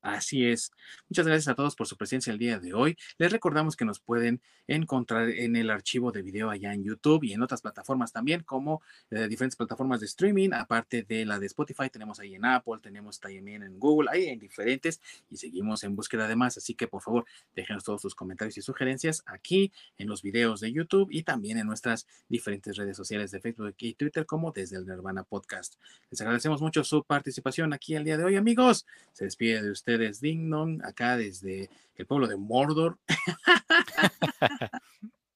Así 0.01 0.45
es. 0.45 0.71
Muchas 1.09 1.27
gracias 1.27 1.49
a 1.49 1.55
todos 1.55 1.76
por 1.76 1.85
su 1.85 1.97
presencia 1.97 2.31
el 2.31 2.39
día 2.39 2.57
de 2.57 2.73
hoy. 2.73 2.97
Les 3.17 3.31
recordamos 3.31 3.76
que 3.76 3.84
nos 3.84 3.99
pueden 3.99 4.41
encontrar 4.65 5.30
en 5.30 5.55
el 5.57 5.69
archivo 5.69 6.11
de 6.11 6.21
video 6.21 6.49
allá 6.49 6.73
en 6.73 6.84
YouTube 6.84 7.23
y 7.23 7.34
en 7.34 7.41
otras 7.41 7.61
plataformas 7.61 8.13
también, 8.13 8.43
como 8.43 8.81
eh, 9.11 9.27
diferentes 9.27 9.57
plataformas 9.57 9.99
de 9.99 10.05
streaming, 10.05 10.51
aparte 10.53 11.03
de 11.03 11.26
la 11.26 11.38
de 11.38 11.47
Spotify, 11.47 11.89
tenemos 11.89 12.19
ahí 12.19 12.35
en 12.35 12.45
Apple, 12.45 12.76
tenemos 12.81 13.19
también 13.19 13.63
en 13.63 13.77
Google, 13.77 14.09
ahí 14.11 14.27
en 14.27 14.39
diferentes 14.39 15.01
y 15.30 15.38
seguimos 15.38 15.84
en 15.84 15.95
búsqueda 15.95 16.27
de 16.27 16.35
más. 16.35 16.57
Así 16.57 16.76
que 16.76 16.88
por 16.88 17.01
favor, 17.01 17.26
déjenos 17.53 17.84
todos 17.84 18.01
sus 18.01 18.15
comentarios 18.15 18.57
y 18.57 18.61
sugerencias 18.61 19.23
aquí 19.26 19.73
en 19.97 20.07
los 20.07 20.21
videos 20.21 20.61
de 20.61 20.71
YouTube 20.71 21.09
y 21.11 21.23
también 21.23 21.57
en 21.57 21.67
nuestras 21.67 22.07
diferentes 22.30 22.77
redes 22.77 22.95
sociales 22.95 23.31
de 23.31 23.41
Facebook 23.41 23.76
y 23.80 23.95
Twitter, 23.95 24.26
como 24.26 24.51
desde 24.51 24.77
el 24.77 24.85
Nirvana 24.85 25.23
Podcast. 25.23 25.76
Les 26.09 26.21
agradecemos 26.21 26.61
mucho 26.61 26.85
su 26.85 27.03
participación 27.03 27.73
aquí 27.73 27.95
el 27.95 28.05
día 28.05 28.17
de 28.17 28.23
hoy, 28.23 28.38
amigos. 28.38 28.85
Se 29.13 29.26
despide 29.26 29.61
de 29.61 29.71
ustedes 29.71 29.89
ustedes 29.90 30.22
Ding 30.22 30.53
acá 30.84 31.18
desde 31.18 31.72
el 31.95 32.06
pueblo 32.06 32.28
de 32.28 32.38
Mordor. 32.38 32.99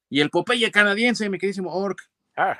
y 0.10 0.22
el 0.22 0.30
Popeye 0.30 0.70
canadiense, 0.72 1.28
mi 1.30 1.40
queridísimo 1.40 1.74
Orc. 1.74 2.00
I 2.38 2.54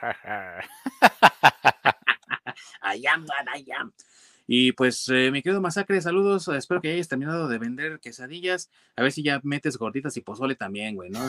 am 3.08 3.26
I 3.56 3.66
am. 3.80 3.94
Y 4.46 4.74
pues, 4.74 5.08
eh, 5.10 5.32
mi 5.32 5.42
querido 5.42 5.62
Masacre, 5.62 6.02
saludos. 6.02 6.48
Espero 6.48 6.82
que 6.82 6.92
hayas 6.92 7.08
terminado 7.08 7.48
de 7.48 7.58
vender 7.60 8.00
quesadillas. 8.00 8.70
A 8.96 9.04
ver 9.04 9.12
si 9.12 9.24
ya 9.24 9.40
metes 9.44 9.78
gorditas 9.78 10.18
y 10.18 10.22
pozole 10.22 10.56
también, 10.56 10.96
güey, 10.96 11.12
¿no? 11.12 11.20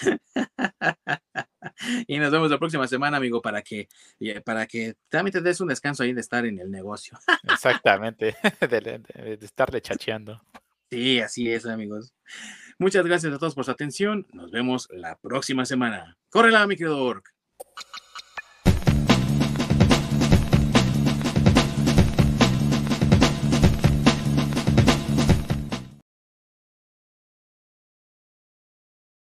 y 2.06 2.18
nos 2.18 2.30
vemos 2.30 2.50
la 2.50 2.58
próxima 2.58 2.86
semana, 2.86 3.16
amigo, 3.16 3.40
para 3.42 3.62
que, 3.62 3.88
para 4.44 4.66
que 4.66 4.94
también 5.08 5.32
te 5.32 5.40
des 5.40 5.60
un 5.60 5.68
descanso 5.68 6.02
ahí 6.02 6.12
de 6.12 6.20
estar 6.20 6.44
en 6.46 6.58
el 6.58 6.70
negocio. 6.70 7.18
Exactamente, 7.44 8.36
de, 8.60 9.38
estarle 9.40 9.80
chacheando. 9.80 10.42
Sí, 10.90 11.20
así 11.20 11.50
es, 11.50 11.66
amigos. 11.66 12.14
Muchas 12.78 13.04
gracias 13.04 13.32
a 13.34 13.38
todos 13.38 13.54
por 13.54 13.64
su 13.64 13.70
atención. 13.70 14.26
Nos 14.32 14.50
vemos 14.50 14.88
la 14.90 15.16
próxima 15.16 15.64
semana. 15.64 16.16
Córrela, 16.30 16.66
mi 16.66 16.76
querido 16.76 17.02
Orc. 17.02 17.28